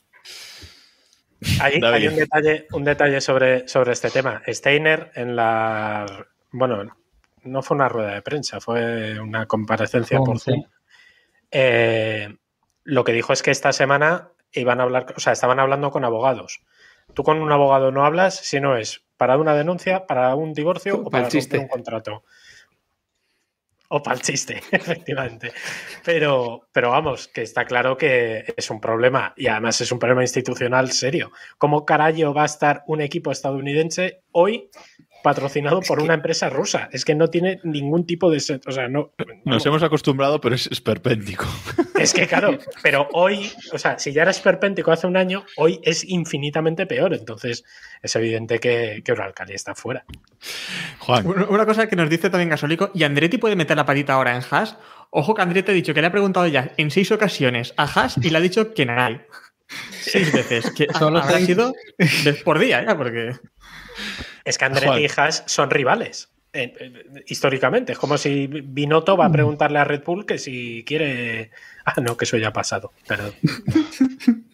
Hay, 1.62 1.80
hay 1.84 2.08
un 2.08 2.16
detalle, 2.16 2.68
un 2.74 2.84
detalle 2.84 3.22
sobre, 3.22 3.68
sobre 3.68 3.94
este 3.94 4.10
tema. 4.10 4.42
Steiner 4.48 5.12
en 5.16 5.36
la. 5.36 6.28
Bueno, 6.52 6.96
no 7.44 7.62
fue 7.62 7.76
una 7.76 7.90
rueda 7.90 8.14
de 8.14 8.22
prensa, 8.22 8.60
fue 8.60 9.20
una 9.20 9.46
comparecencia 9.46 10.20
por. 10.20 10.40
Zoom. 10.40 10.64
Eh, 11.52 12.36
lo 12.84 13.04
que 13.04 13.14
dijo 13.14 13.34
es 13.34 13.42
que 13.42 13.52
esta 13.52 13.74
semana 13.74 14.32
iban 14.52 14.80
a 14.80 14.84
hablar, 14.84 15.14
o 15.16 15.20
sea, 15.20 15.34
estaban 15.34 15.60
hablando 15.60 15.92
con 15.92 16.06
abogados. 16.06 16.62
Tú 17.14 17.24
con 17.24 17.42
un 17.42 17.52
abogado 17.52 17.92
no 17.92 18.06
hablas 18.06 18.36
si 18.36 18.60
no 18.60 18.78
es 18.78 19.04
para 19.18 19.38
una 19.38 19.56
denuncia, 19.56 20.06
para 20.08 20.36
un 20.36 20.54
divorcio 20.54 20.96
o 20.96 21.04
Para 21.04 21.12
para 21.12 21.24
el 21.26 21.32
chiste. 21.32 21.58
romper 21.58 21.72
un 21.72 21.84
contrato. 21.84 22.24
O 23.96 24.04
para 24.04 24.18
el 24.18 24.22
chiste, 24.22 24.62
efectivamente. 24.72 25.54
Pero, 26.04 26.68
pero 26.74 26.90
vamos, 26.90 27.30
que 27.30 27.44
está 27.44 27.64
claro 27.64 27.96
que 27.96 28.44
es 28.58 28.70
un 28.70 28.82
problema 28.82 29.34
y 29.38 29.48
además 29.48 29.80
es 29.80 29.90
un 29.90 30.00
problema 30.00 30.22
institucional 30.22 30.92
serio. 30.92 31.32
¿Cómo 31.58 31.86
carajo 31.86 32.34
va 32.34 32.44
a 32.44 32.46
estar 32.46 32.84
un 32.88 33.00
equipo 33.00 33.32
estadounidense 33.32 34.20
hoy 34.34 34.70
patrocinado 35.26 35.82
por 35.82 36.00
una 36.00 36.14
empresa 36.14 36.52
rusa? 36.52 36.88
Es 36.92 37.04
que 37.04 37.16
no 37.16 37.30
tiene 37.30 37.60
ningún 37.64 38.06
tipo 38.06 38.30
de... 38.30 38.38
O 38.38 38.72
sea, 38.72 38.88
no... 38.88 39.12
Nos 39.44 39.66
hemos 39.66 39.82
acostumbrado, 39.82 40.40
pero 40.40 40.54
es 40.54 40.68
esperpéntico. 40.68 41.48
Es 42.00 42.14
que 42.14 42.28
claro, 42.28 42.60
pero 42.84 43.08
hoy, 43.14 43.52
o 43.74 43.80
sea, 43.80 43.98
si 43.98 44.14
ya 44.14 44.22
era 44.22 44.30
esperpéntico 44.30 44.92
hace 44.92 45.08
un 45.08 45.18
año, 45.18 45.44
hoy 45.58 45.80
es 45.82 46.04
infinitamente 46.04 46.86
peor. 46.86 47.16
Entonces 47.16 47.64
es 48.04 48.16
evidente 48.16 48.60
que, 48.60 49.02
que 49.04 49.12
Uralcali 49.14 49.56
está 49.56 49.74
fuera. 49.74 50.06
Juan, 51.00 51.26
Una 51.50 51.66
cosa 51.66 51.88
que 51.90 51.96
nos 51.96 52.08
dice 52.08 52.30
también 52.30 52.50
Gasólico, 52.50 52.92
¿y 52.94 53.04
Andretti 53.04 53.40
puede 53.40 53.56
meter 53.56 53.78
la 53.78 53.86
patita 53.86 54.14
ahora 54.14 54.36
en 54.36 54.44
Haas? 54.48 54.78
Ojo 55.10 55.34
que 55.34 55.42
Andretti 55.42 55.72
ha 55.72 55.74
dicho 55.74 55.96
que 55.96 56.02
le 56.02 56.08
ha 56.08 56.12
preguntado 56.12 56.46
ya 56.46 56.72
en 56.78 56.92
seis 56.92 57.12
ocasiones 57.12 57.74
a 57.78 57.86
Haas 57.86 58.18
y 58.22 58.30
le 58.30 58.38
ha 58.38 58.42
dicho 58.42 58.76
que 58.76 58.86
nadie. 58.86 59.26
Seis 59.90 60.32
veces. 60.32 60.70
Que 60.72 60.86
Solo 60.94 61.18
habrá 61.18 61.38
seis. 61.38 61.48
sido 61.48 61.74
por 62.44 62.60
día, 62.60 62.86
ya, 62.86 62.96
porque. 62.96 63.32
Es 64.46 64.58
que 64.58 64.66
Andretti 64.66 64.88
Juan. 64.88 65.02
y 65.02 65.08
Haas 65.18 65.44
son 65.48 65.70
rivales. 65.70 66.30
eh, 66.54 66.74
eh, 66.80 67.24
históricamente, 67.28 67.92
es 67.94 68.00
como 68.00 68.18
si 68.18 68.48
Binotto 68.48 69.18
va 69.18 69.26
a 69.26 69.32
preguntarle 69.32 69.80
a 69.80 69.84
Red 69.84 70.04
Bull 70.06 70.26
que 70.26 70.38
si 70.38 70.86
quiere. 70.88 71.52
Ah, 71.84 71.96
no, 72.02 72.16
que 72.16 72.24
eso 72.26 72.38
ya 72.38 72.48
ha 72.50 72.54
pasado. 72.54 72.94
Perdón. 73.08 73.34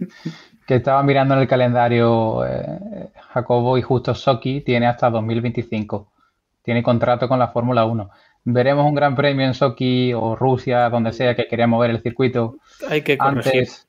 Que 0.66 0.76
estaba 0.76 1.04
mirando 1.04 1.34
en 1.34 1.42
el 1.42 1.48
calendario 1.48 2.46
eh, 2.46 3.10
Jacobo 3.34 3.78
y 3.78 3.82
justo 3.82 4.16
Soki 4.16 4.62
tiene 4.62 4.88
hasta 4.88 5.10
2025. 5.10 6.12
Tiene 6.62 6.82
contrato 6.84 7.28
con 7.28 7.40
la 7.40 7.50
Fórmula 7.50 7.84
1. 7.86 8.10
Veremos 8.46 8.86
un 8.86 8.96
gran 8.96 9.16
premio 9.16 9.46
en 9.46 9.54
Soki 9.54 10.14
o 10.14 10.36
Rusia, 10.36 10.90
donde 10.90 11.12
sea 11.14 11.36
que 11.36 11.48
quería 11.48 11.68
mover 11.68 11.90
el 11.92 12.02
circuito 12.02 12.58
Hay 12.88 13.02
que 13.02 13.18
corregir. 13.18 13.62
antes. 13.62 13.88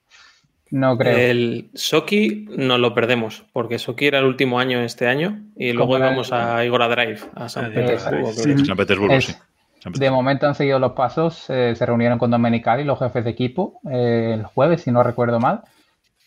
No 0.73 0.97
creo. 0.97 1.17
El 1.17 1.71
Soki 1.75 2.49
no 2.57 2.79
lo 2.79 2.95
perdemos, 2.95 3.45
porque 3.53 3.79
Soki 3.79 4.07
era 4.07 4.21
el 4.21 4.25
último 4.25 4.59
año 4.59 4.81
este 4.81 5.07
año 5.07 5.43
y 5.55 5.73
luego 5.73 5.99
íbamos 5.99 6.29
el- 6.29 6.35
a 6.35 6.65
Igora 6.65 6.89
Drive, 6.89 7.21
a 7.35 7.49
San 7.51 7.67
Ah, 7.67 7.69
de 7.69 7.75
Petersburgo. 7.75 8.31
Creo. 8.43 8.65
San 8.65 8.77
Petersburgo, 8.79 9.15
Es- 9.15 9.25
sí. 9.27 9.35
San 9.81 9.93
De 9.93 10.11
momento 10.11 10.47
han 10.47 10.55
seguido 10.55 10.79
los 10.79 10.93
pasos, 10.93 11.45
eh, 11.51 11.75
se 11.77 11.85
reunieron 11.85 12.19
con 12.19 12.31
Domenicali, 12.31 12.85
los 12.85 12.99
jefes 12.99 13.23
de 13.25 13.31
equipo, 13.31 13.81
eh, 13.91 14.31
el 14.35 14.45
jueves, 14.45 14.81
si 14.83 14.91
no 14.91 15.03
recuerdo 15.03 15.41
mal. 15.41 15.61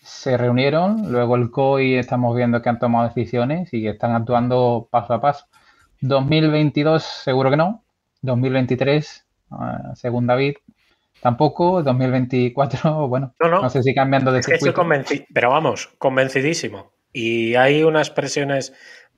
Se 0.04 0.38
reunieron, 0.38 1.12
luego 1.12 1.36
el 1.38 1.50
COI 1.50 1.96
estamos 1.96 2.36
viendo 2.36 2.62
que 2.62 2.70
han 2.70 2.78
tomado 2.78 3.08
decisiones 3.08 3.74
y 3.74 3.82
que 3.82 3.90
están 3.90 4.12
actuando 4.12 4.88
paso 4.92 5.14
a 5.16 5.22
paso. 5.22 5.46
2022 6.02 7.04
seguro 7.04 7.50
que 7.50 7.58
no, 7.58 7.84
2023 8.22 9.26
eh, 9.52 9.56
según 9.96 10.28
David 10.28 10.56
tampoco, 11.26 11.82
2024 11.82 13.08
bueno, 13.08 13.34
No, 13.42 13.50
no. 13.50 13.62
no 13.64 13.70
sé 13.72 13.82
si 13.82 13.96
cambiando 13.96 14.32
de 14.32 14.42
Es 14.42 14.46
que 14.46 14.54
estoy 14.54 14.68
circuito. 14.68 14.82
convencido, 14.82 15.26
pero 15.34 15.50
vamos, 15.50 15.90
convencidísimo. 15.98 16.94
Y 17.12 17.56
hay 17.56 17.82
unas 17.82 18.12
presiones 18.12 18.74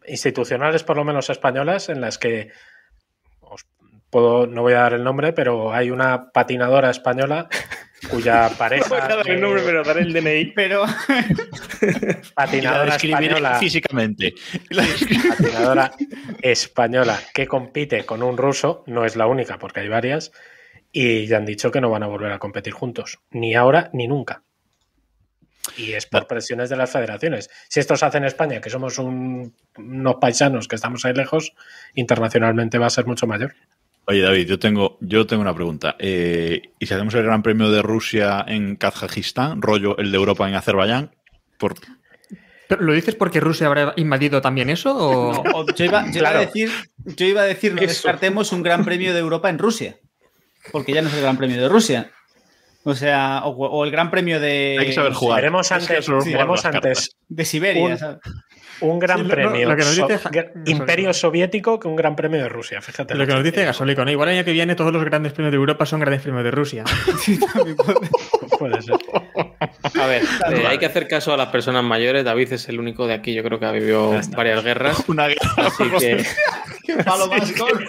institucionales, 0.08 0.84
por 0.84 0.96
lo 0.96 1.04
menos 1.04 1.30
españolas, 1.30 1.90
en 1.90 2.00
las 2.00 2.18
que 2.18 2.52
os 3.42 3.66
puedo, 4.10 4.48
no 4.48 4.62
voy 4.62 4.72
a 4.74 4.80
dar 4.84 4.94
el 4.94 5.04
nombre, 5.04 5.34
pero 5.34 5.74
hay 5.74 5.92
una 5.92 6.32
patinadora 6.32 6.90
española 6.92 7.50
cuya 8.10 8.50
pareja. 8.58 8.86
eh, 9.26 9.84
daré 9.84 10.02
el 10.04 10.14
DNI. 10.14 10.54
Pero 10.56 10.86
Y 11.82 11.86
la 11.86 12.22
patinadora 12.36 12.86
describiré 12.86 13.26
española. 13.28 13.56
físicamente. 13.60 14.34
Patinadora 15.38 15.92
española 16.42 17.20
que 17.34 17.48
compite 17.48 18.06
con 18.06 18.24
un 18.24 18.38
ruso, 18.38 18.84
no 18.88 19.04
es 19.04 19.18
la 19.18 19.28
única, 19.28 19.58
porque 19.58 19.82
hay 19.82 19.90
varias, 19.90 20.32
y 20.92 21.26
ya 21.28 21.38
han 21.38 21.46
dicho 21.46 21.72
que 21.72 21.82
no 21.82 21.90
van 21.90 22.04
a 22.04 22.08
volver 22.08 22.32
a 22.32 22.40
competir 22.40 22.74
juntos, 22.74 23.20
ni 23.32 23.56
ahora 23.56 23.90
ni 23.94 24.08
nunca. 24.08 24.44
Y 25.76 25.92
es 25.94 26.06
por 26.06 26.28
presiones 26.28 26.70
de 26.70 26.78
las 26.78 26.90
federaciones. 26.92 27.50
Si 27.68 27.80
esto 27.80 27.98
se 27.98 28.06
hace 28.06 28.18
en 28.18 28.24
España, 28.26 28.62
que 28.62 28.70
somos 28.70 28.98
un- 29.00 29.54
unos 29.78 30.16
paisanos 30.16 30.68
que 30.68 30.76
estamos 30.76 31.04
ahí 31.06 31.14
lejos, 31.14 31.54
internacionalmente 31.94 32.78
va 32.78 32.88
a 32.88 32.90
ser 32.92 33.06
mucho 33.06 33.28
mayor. 33.28 33.54
Oye, 34.06 34.22
David, 34.22 34.48
yo 34.48 34.58
tengo, 34.60 34.98
yo 35.02 35.28
tengo 35.28 35.42
una 35.42 35.54
pregunta. 35.54 35.98
Eh, 36.00 36.62
¿Y 36.80 36.86
si 36.86 36.94
hacemos 36.94 37.14
el 37.16 37.24
Gran 37.24 37.44
Premio 37.44 37.70
de 37.70 37.82
Rusia 37.82 38.46
en 38.48 38.78
Kazajistán, 38.78 39.62
rollo 39.62 39.98
el 39.98 40.12
de 40.12 40.18
Europa 40.18 40.48
en 40.48 40.56
Azerbaiyán? 40.56 41.12
Por... 41.58 41.76
¿Pero 42.70 42.82
¿Lo 42.82 42.94
dices 42.94 43.16
porque 43.16 43.42
Rusia 43.42 43.68
habrá 43.68 43.94
invadido 43.98 44.40
también 44.42 44.70
eso? 44.70 44.96
O... 44.98 45.66
yo, 45.76 45.86
iba, 45.86 46.10
yo 46.12 46.20
iba 46.20 46.30
a 46.30 46.40
decir, 46.40 46.70
yo 47.06 47.26
iba 47.26 47.42
a 47.42 47.46
decir, 47.46 47.74
no 47.76 47.82
descartemos 47.82 48.54
un 48.54 48.64
gran 48.64 48.86
premio 48.86 49.14
de 49.14 49.20
Europa 49.20 49.50
en 49.50 49.58
Rusia. 49.60 49.98
Porque 50.72 50.94
ya 50.94 51.02
no 51.02 51.08
es 51.10 51.14
el 51.16 51.22
gran 51.22 51.38
premio 51.38 51.62
de 51.62 51.70
Rusia. 51.70 52.10
O 52.84 52.96
sea, 52.96 53.42
o, 53.44 53.50
o 53.52 53.84
el 53.84 53.92
gran 53.92 54.10
premio 54.10 54.40
de, 54.40 54.78
Hay 54.80 54.86
que 54.88 54.94
saber 54.94 55.12
jugar. 55.14 55.38
Veremos 55.42 55.72
antes, 55.72 56.08
veremos 56.26 56.64
antes 56.66 57.18
de 57.28 57.46
Siberia. 57.46 57.84
Un- 57.84 57.98
¿sabes? 57.98 58.18
un 58.80 59.00
gran 59.00 59.18
Sí, 59.18 59.24
lo- 59.24 59.30
premio 59.30 59.68
lo 59.70 59.76
que 59.76 59.84
nos 59.84 59.96
so- 59.96 60.08
dice 60.08 60.20
Ja- 60.20 60.30
gra- 60.30 60.52
imperio 60.68 61.12
soviético 61.14 61.80
que 61.80 61.88
un 61.88 61.96
gran 61.96 62.16
premio 62.16 62.40
de 62.42 62.48
Rusia, 62.48 62.80
fíjate. 62.80 63.16
Lo 63.16 63.26
que 63.26 63.34
nos 63.34 63.44
dice 63.44 63.66
Gasólico, 63.66 64.06
¿no? 64.06 64.12
Igual 64.12 64.30
el 64.30 64.36
año 64.36 64.46
que 64.46 64.52
viene 64.54 64.76
todos 64.76 64.94
los 64.94 65.04
grandes 65.04 65.34
premios 65.34 65.52
de 65.52 65.58
Europa 65.58 65.86
son 65.88 66.00
grandes 66.00 66.22
premios 66.22 66.44
de 66.44 66.52
Rusia. 66.52 66.84
Puede 67.56 67.76
ser. 68.82 68.96
A 70.02 70.08
ver, 70.08 70.24
eh, 70.52 70.66
hay 70.68 70.78
que 70.78 70.86
hacer 70.86 71.08
caso 71.08 71.34
a 71.34 71.38
las 71.38 71.48
personas 71.50 71.84
mayores. 71.84 72.24
David 72.26 72.54
es 72.54 72.68
el 72.70 72.80
único 72.80 73.08
de 73.08 73.14
aquí, 73.14 73.34
yo 73.34 73.44
creo 73.44 73.60
que 73.60 73.66
ha 73.66 73.72
vivido 73.72 74.14
varias 74.36 74.64
guerras. 74.64 75.04
Una 75.08 75.28
guerra. 75.28 75.52
Así 75.58 75.84
que. 76.00 76.26
¡Qué 76.86 76.96
palo 77.04 77.28
más 77.28 77.54
gol! 77.58 77.86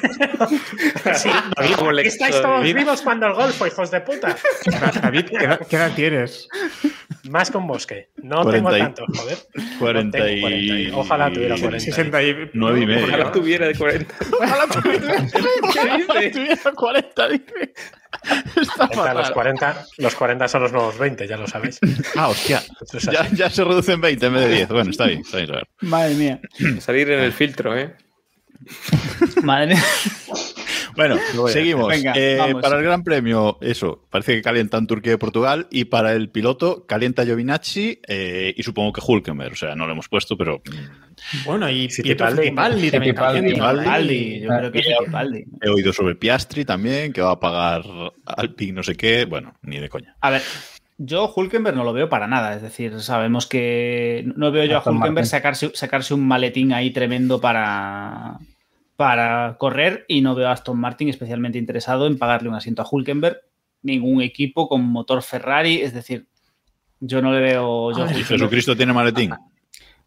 Sí, 1.14 1.30
estáis 2.02 2.34
todos 2.42 2.42
David. 2.60 2.74
vivos 2.76 3.00
cuando 3.02 3.26
el 3.28 3.34
golfo, 3.34 3.64
hijos 3.66 3.92
de 3.92 4.00
puta. 4.00 4.36
David, 5.00 5.26
¿qué 5.26 5.36
edad, 5.44 5.60
qué 5.68 5.76
edad 5.76 5.92
tienes? 5.94 6.48
Más 7.30 7.50
un 7.54 7.68
bosque. 7.68 8.08
No 8.16 8.42
40 8.42 8.58
y- 8.70 8.72
tengo 8.72 8.84
tanto, 8.84 9.04
joder. 9.14 9.38
40 9.78 10.18
No 10.18 10.24
tengo 10.24 10.40
40 10.40 10.48
y- 10.58 10.90
Ojalá 10.92 11.30
tuviera 11.32 11.54
40. 11.56 11.78
60 11.80 12.22
y... 12.24 12.50
Nueve 12.54 12.80
y 12.80 12.86
medio. 12.86 13.04
Ojalá 13.06 13.30
tuviera 13.32 13.66
de 13.68 13.74
40. 13.76 14.14
Ojalá 14.32 14.66
tuviera 14.66 15.16
40, 16.74 17.28
dice. 17.28 17.74
Está 18.60 18.88
40, 18.88 19.14
los, 19.14 19.28
fatal. 19.28 19.32
40, 19.34 19.86
los 19.98 20.14
40 20.14 20.48
son 20.48 20.57
los 20.60 20.72
nuevos 20.72 20.98
20, 20.98 21.26
ya 21.26 21.36
lo 21.36 21.46
sabéis. 21.46 21.78
Ah, 22.16 22.28
hostia. 22.28 22.62
Es 22.92 23.02
Ya, 23.04 23.28
ya 23.32 23.50
se 23.50 23.64
reducen 23.64 24.00
20 24.00 24.26
en 24.26 24.34
vez 24.34 24.48
de 24.48 24.54
10. 24.56 24.68
Bueno, 24.68 24.90
está 24.90 25.06
bien, 25.06 25.20
está 25.20 25.38
bien. 25.38 25.50
a 25.50 25.54
ver. 25.56 25.68
Madre 25.80 26.14
mía. 26.14 26.40
Salir 26.80 27.10
en 27.10 27.20
el 27.20 27.32
filtro, 27.32 27.76
¿eh? 27.76 27.94
Madre 29.42 29.74
mía. 29.74 29.84
Bueno, 30.96 31.16
seguimos. 31.48 31.88
Venga, 31.88 32.12
Eh, 32.16 32.36
vamos. 32.38 32.62
para 32.62 32.78
el 32.78 32.84
Gran 32.84 33.04
Premio, 33.04 33.58
eso, 33.60 34.04
parece 34.10 34.34
que 34.34 34.42
calientan 34.42 34.86
Turquía 34.86 35.12
y 35.12 35.16
Portugal. 35.16 35.66
Y 35.70 35.84
para 35.86 36.12
el 36.12 36.30
piloto, 36.30 36.84
calienta 36.86 37.24
Giovinacci 37.24 38.00
eh, 38.06 38.54
y 38.56 38.62
supongo 38.62 38.92
que 38.92 39.00
Hulkenberg. 39.06 39.52
O 39.52 39.56
sea, 39.56 39.74
no 39.74 39.86
lo 39.86 39.92
hemos 39.92 40.08
puesto, 40.08 40.36
pero 40.36 40.60
Bueno, 41.44 41.68
y 41.70 41.88
Fittipaldi. 41.88 42.54
También. 42.54 42.80
Fittipaldi. 42.90 44.40
yo 44.40 44.48
creo 44.48 44.72
que 44.72 44.78
es 44.78 44.86
Fittipaldi. 44.98 45.44
he 45.62 45.68
oído 45.68 45.92
sobre 45.92 46.14
Piastri 46.14 46.64
también, 46.64 47.12
que 47.12 47.20
va 47.20 47.32
a 47.32 47.40
pagar 47.40 47.82
Alpine 48.24 48.72
no 48.72 48.82
sé 48.82 48.94
qué. 48.96 49.24
Bueno, 49.24 49.54
ni 49.62 49.78
de 49.78 49.88
coña. 49.88 50.16
A 50.20 50.30
ver, 50.30 50.42
yo 50.98 51.32
Hulkenberg 51.34 51.76
no 51.76 51.84
lo 51.84 51.92
veo 51.92 52.08
para 52.08 52.26
nada. 52.26 52.54
Es 52.54 52.62
decir, 52.62 53.00
sabemos 53.00 53.46
que 53.46 54.24
no 54.36 54.50
veo 54.50 54.64
yo 54.64 54.78
a 54.78 54.82
Hulkenberg 54.90 55.26
sacarse 55.26 56.14
un 56.14 56.26
maletín 56.26 56.72
ahí 56.72 56.90
tremendo 56.90 57.40
para, 57.40 58.38
para 58.98 59.56
correr 59.58 60.04
y 60.08 60.22
no 60.22 60.34
veo 60.34 60.48
a 60.48 60.52
Aston 60.52 60.76
Martin 60.76 61.08
especialmente 61.08 61.56
interesado 61.56 62.08
en 62.08 62.18
pagarle 62.18 62.48
un 62.48 62.56
asiento 62.56 62.82
a 62.82 62.86
Hulkenberg. 62.90 63.38
Ningún 63.82 64.22
equipo 64.22 64.68
con 64.68 64.82
motor 64.82 65.22
Ferrari, 65.22 65.80
es 65.82 65.94
decir, 65.94 66.26
yo 66.98 67.22
no 67.22 67.30
le 67.32 67.38
veo 67.40 67.92
yo 67.92 68.02
a 68.02 68.06
A 68.06 68.08
ver, 68.08 68.16
¿Y 68.16 68.22
Hulkenberg- 68.22 68.26
Jesucristo 68.26 68.76
tiene 68.76 68.92
maletín? 68.92 69.32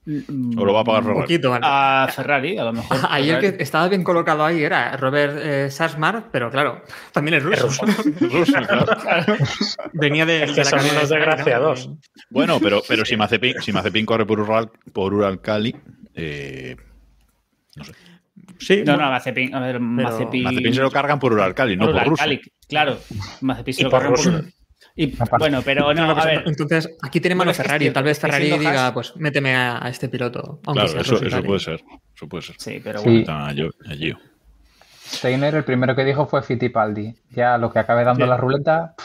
Mm, 0.03 0.59
¿O 0.59 0.65
lo 0.65 0.73
va 0.73 0.81
a 0.81 0.83
pagar 0.83 1.03
Un 1.03 1.07
Ferrari? 1.07 1.21
poquito, 1.21 1.49
vale. 1.51 1.65
A 1.65 2.09
Ferrari, 2.13 2.57
a 2.57 2.65
lo 2.65 2.73
mejor. 2.73 2.97
Ayer 3.09 3.35
Ferrari. 3.37 3.55
que 3.57 3.63
estaba 3.63 3.87
bien 3.87 4.03
colocado 4.03 4.43
ahí 4.43 4.61
era 4.61 4.97
Robert 4.97 5.37
eh, 5.41 5.71
Sasmar, 5.71 6.25
pero 6.29 6.51
claro, 6.51 6.81
también 7.13 7.35
es 7.35 7.43
ruso. 7.43 7.69
Ruso, 8.19 8.51
claro. 8.67 8.85
Venía 9.93 10.25
de, 10.25 10.43
Es 10.43 10.49
de 10.49 10.55
que 10.55 10.69
la 10.69 10.69
son 10.69 10.79
unos 10.81 11.07
de 11.07 11.15
desgraciados. 11.15 11.87
¿no? 11.87 11.97
Bueno, 12.29 12.59
pero, 12.59 12.81
pero 12.89 13.05
si 13.05 13.15
Mazepin, 13.15 13.53
si 13.61 13.71
Mazepin 13.71 14.05
corre 14.05 14.25
por 14.25 14.41
Ural, 14.41 14.69
por 14.91 15.13
Uralcali, 15.13 15.73
eh, 16.13 16.75
Sí, 18.61 18.83
No, 18.85 18.95
no, 18.97 19.09
Mazepin, 19.09 19.53
a 19.55 19.59
ver, 19.59 19.79
Mazepin. 19.79 20.43
Mazepin 20.43 20.73
se 20.73 20.81
lo 20.81 20.91
cargan 20.91 21.19
por 21.19 21.33
Uralcali, 21.33 21.75
no 21.75 21.91
por 21.91 22.03
Por 22.03 22.39
Claro, 22.69 22.97
Mazepin 23.41 23.73
se 23.73 23.83
lo 23.83 23.89
cargan 23.91 24.13
por-. 24.13 24.45
Y, 24.95 25.13
bueno, 25.39 25.61
pero 25.63 25.93
no, 25.93 26.05
no, 26.13 26.21
a 26.21 26.25
ver, 26.25 26.43
entonces 26.45 26.89
aquí 27.01 27.21
tiene 27.21 27.33
mano 27.35 27.49
Bueno, 27.49 27.51
es 27.51 27.57
Ferrari. 27.57 27.89
Tal 27.91 28.03
vez 28.03 28.19
Ferrari 28.19 28.51
diga, 28.51 28.93
pues 28.93 29.15
méteme 29.15 29.55
a, 29.55 29.83
a 29.83 29.89
este 29.89 30.09
piloto. 30.09 30.59
Aunque 30.65 30.83
Claro, 30.83 30.87
sea 30.89 31.01
eso, 31.01 31.25
eso 31.25 31.43
puede 31.43 31.59
ser. 31.59 31.81
Eso 32.15 32.27
puede 32.27 32.41
ser. 32.43 32.55
sí, 32.59 32.81
pero 32.83 32.99
Sí. 32.99 33.05
bueno. 33.05 33.19
Está 33.21 33.45
a 33.47 33.49
a 33.49 33.95
Gio. 33.95 34.19
Steiner 35.05 35.55
el 35.55 35.63
primero 35.63 35.95
que 35.95 36.03
dijo 36.03 36.25
fue 36.27 36.43
Fittipaldi. 36.43 37.15
Ya 37.31 37.57
lo 37.57 37.71
que 37.71 37.79
acabe 37.79 38.03
dando 38.03 38.25
Sí. 38.25 38.29
la 38.29 38.37
ruleta, 38.37 38.95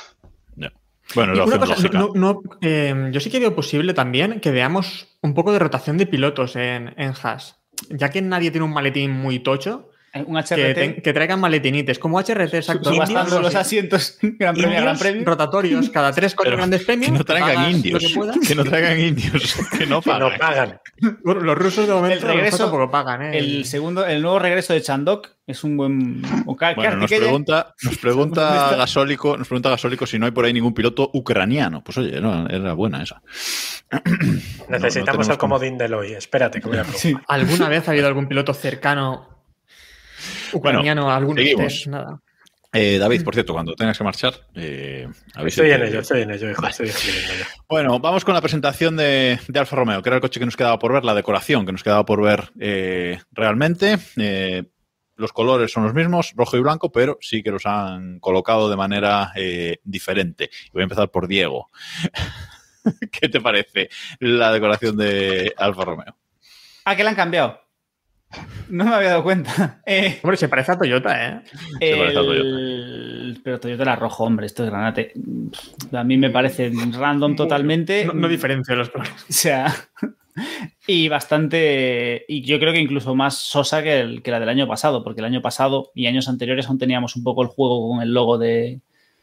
Ya. 0.57 0.72
Bueno, 1.14 1.34
la 1.34 1.44
una 1.44 1.59
cosa, 1.59 1.88
no- 1.92 2.11
no, 2.14 2.42
eh, 2.61 3.09
yo 3.12 3.20
sí 3.20 3.30
que 3.30 3.38
veo 3.38 3.54
posible 3.54 3.94
también 3.94 4.40
que 4.40 4.50
veamos 4.50 5.16
un 5.22 5.34
poco 5.34 5.52
de 5.52 5.59
rotación 5.61 5.98
de 5.98 6.07
pilotos 6.07 6.57
en, 6.57 6.94
en 6.96 7.12
Haas. 7.22 7.61
Ya 7.91 8.11
que 8.11 8.22
nadie 8.22 8.51
tiene 8.51 8.64
un 8.64 8.72
maletín 8.72 9.11
muy 9.11 9.39
tocho, 9.39 9.91
Eh, 10.21 10.25
que, 10.27 10.33
HRT 10.55 10.75
ten- 10.75 11.03
que 11.03 11.12
traigan 11.12 11.41
maletinites. 11.41 11.99
Como 11.99 12.19
HRT, 12.19 12.55
exacto. 12.55 12.93
subastando 12.93 13.41
los 13.41 13.55
asientos 13.55 14.19
Gran 14.23 14.55
Premio 14.55 14.81
Gran 14.81 15.25
rotatorios 15.25 15.91
cada 15.91 16.12
tres, 16.12 16.35
cuatro 16.35 16.51
Pero 16.53 16.57
grandes 16.59 16.85
premios. 16.85 17.12
Que 17.12 17.19
no 17.19 17.25
traigan 17.25 17.71
indios. 17.71 18.14
que 18.47 18.55
no 18.55 18.64
traigan 18.64 18.99
indios. 19.01 19.57
Que 19.79 19.87
no 19.87 20.01
Que 20.01 20.19
no 20.19 20.31
pagan. 20.39 20.81
Bueno, 21.25 21.41
los 21.43 21.59
rusos 21.59 21.87
de 21.87 21.93
momento 21.95 22.27
El 22.27 22.35
regreso- 22.35 22.59
tampoco 22.64 22.91
pagan, 22.91 23.23
¿eh? 23.23 23.39
El 23.39 23.64
segundo, 23.64 24.07
el 24.07 24.23
nuevo 24.23 24.39
regreso 24.39 24.73
de 24.73 24.81
Chandok 24.83 25.29
es 25.47 25.62
un 25.62 25.77
buen. 25.77 26.23
Bueno, 26.45 26.97
nos 26.97 27.11
pregunta, 27.11 27.75
nos 27.83 27.93
¿Dónde 27.93 28.01
pregunta? 28.01 28.77
Gasólico, 28.77 29.37
nos 29.37 29.47
pregunta 29.47 29.71
Gasólico 29.71 30.07
si 30.07 30.19
no 30.19 30.27
hay 30.27 30.33
por 30.33 30.45
ahí 30.45 30.53
ningún 30.53 30.75
piloto 30.75 31.11
ucraniano. 31.12 31.85
Pues 31.85 31.99
oye, 31.99 32.21
no, 32.21 32.49
era 32.49 32.73
buena 32.73 33.03
esa. 33.03 33.23
Necesitamos 34.69 35.05
tenemos 35.07 35.29
el 35.29 35.39
comodín 35.39 35.79
de 35.79 35.85
Eloy. 35.85 36.14
Espérate, 36.14 36.61
que 36.61 36.69
voy 36.69 36.79
a. 36.79 36.85
Sí. 36.85 37.14
¿Alguna 37.29 37.69
vez 37.69 37.87
ha 37.89 37.93
habido 37.93 38.07
algún 38.09 38.27
piloto 38.27 38.55
cercano 38.55 39.36
ucraniano 40.53 41.11
a 41.11 41.16
algún 41.16 41.36
seguimos. 41.36 41.64
test? 41.64 41.86
Nada. 41.86 42.20
Eh, 42.72 42.99
David, 42.99 43.24
por 43.24 43.32
cierto, 43.32 43.55
cuando 43.55 43.74
tengas 43.74 43.97
que 43.97 44.05
marchar, 44.05 44.34
eh, 44.55 45.09
Estoy 45.47 45.70
en 45.70 45.82
ello, 45.84 46.01
estoy 46.01 46.22
en 46.22 46.30
ello, 46.32 46.51
hijo. 46.51 46.66
Estoy 46.66 46.88
escribiendo 46.88 47.32
ya. 47.38 47.47
Bueno, 47.68 47.99
vamos 48.01 48.24
con 48.24 48.34
la 48.34 48.42
presentación 48.42 48.97
de, 48.97 49.38
de 49.49 49.59
Alfa 49.59 49.76
Romeo, 49.76 50.03
que 50.03 50.09
era 50.11 50.16
el 50.16 50.20
coche 50.20 50.38
que 50.40 50.44
nos 50.47 50.57
quedaba 50.57 50.78
por 50.78 50.92
ver, 50.92 51.05
la 51.05 51.14
decoración 51.14 51.64
que 51.64 51.72
nos 51.72 51.82
quedaba 51.82 52.05
por 52.05 52.22
ver 52.22 52.51
eh, 52.61 53.18
realmente. 53.32 53.99
Eh, 54.18 54.64
los 55.16 55.32
colores 55.32 55.72
son 55.72 55.84
los 55.84 55.94
mismos, 55.94 56.34
rojo 56.36 56.59
y 56.59 56.61
blanco, 56.61 56.92
pero 56.92 57.16
sí 57.22 57.42
que 57.42 57.51
los 57.51 57.64
han 57.64 58.20
colocado 58.20 58.68
de 58.68 58.76
manera 58.76 59.32
eh, 59.34 59.78
diferente. 59.82 60.51
Y 60.66 60.70
Voy 60.72 60.82
a 60.82 60.84
empezar 60.84 61.11
por 61.11 61.26
Diego. 61.26 61.70
¿Qué 63.11 63.28
te 63.28 63.40
parece 63.40 63.88
la 64.20 64.53
decoración 64.53 64.97
de 64.97 65.55
Alfa 65.57 65.84
Romeo? 65.84 66.14
Ah, 66.84 66.94
que 66.94 67.03
la 67.03 67.11
han 67.11 67.16
cambiado. 67.16 67.66
No 68.68 68.85
me 68.85 68.95
había 68.95 69.11
dado 69.11 69.22
cuenta. 69.22 69.81
Eh, 69.87 70.18
Hombre, 70.22 70.37
se 70.37 70.49
parece 70.49 70.72
a 70.72 70.79
Toyota, 70.79 71.27
¿eh? 71.29 71.41
Se 71.81 71.97
parece 71.97 72.18
a 72.18 72.20
el- 72.22 73.41
Pero 73.45 73.61
Toyota 73.61 73.83
era 73.85 73.97
rojo, 73.97 74.24
hombre, 74.24 74.47
esto 74.47 74.64
es 74.64 74.70
granate. 74.70 75.12
A 75.93 76.03
mí 76.05 76.16
me 76.16 76.31
parece 76.31 76.70
random 76.93 77.37
totalmente. 77.37 78.05
No, 78.05 78.12
no 78.14 78.29
diferencio 78.29 78.74
los 78.74 78.91
colores. 78.91 79.12
O 79.29 79.33
sea, 79.33 79.72
y 80.87 81.09
bastante. 81.09 82.24
Y 82.29 82.43
yo 82.43 82.59
creo 82.59 82.72
que 82.72 82.81
incluso 82.81 83.14
más 83.14 83.37
sosa 83.39 83.83
que, 83.83 84.01
el- 84.01 84.22
que 84.22 84.31
la 84.31 84.41
del 84.41 84.49
año 84.49 84.66
pasado, 84.66 85.03
porque 85.05 85.20
el 85.20 85.27
año 85.27 85.41
pasado 85.41 85.91
y 85.95 86.07
años 86.07 86.29
anteriores 86.29 86.66
aún 86.68 86.79
teníamos 86.79 87.16
un 87.16 87.22
poco 87.24 87.43
el 87.43 87.49
juego 87.49 87.89
con 87.89 88.03
el 88.03 88.12
logo 88.12 88.37
de. 88.39 88.81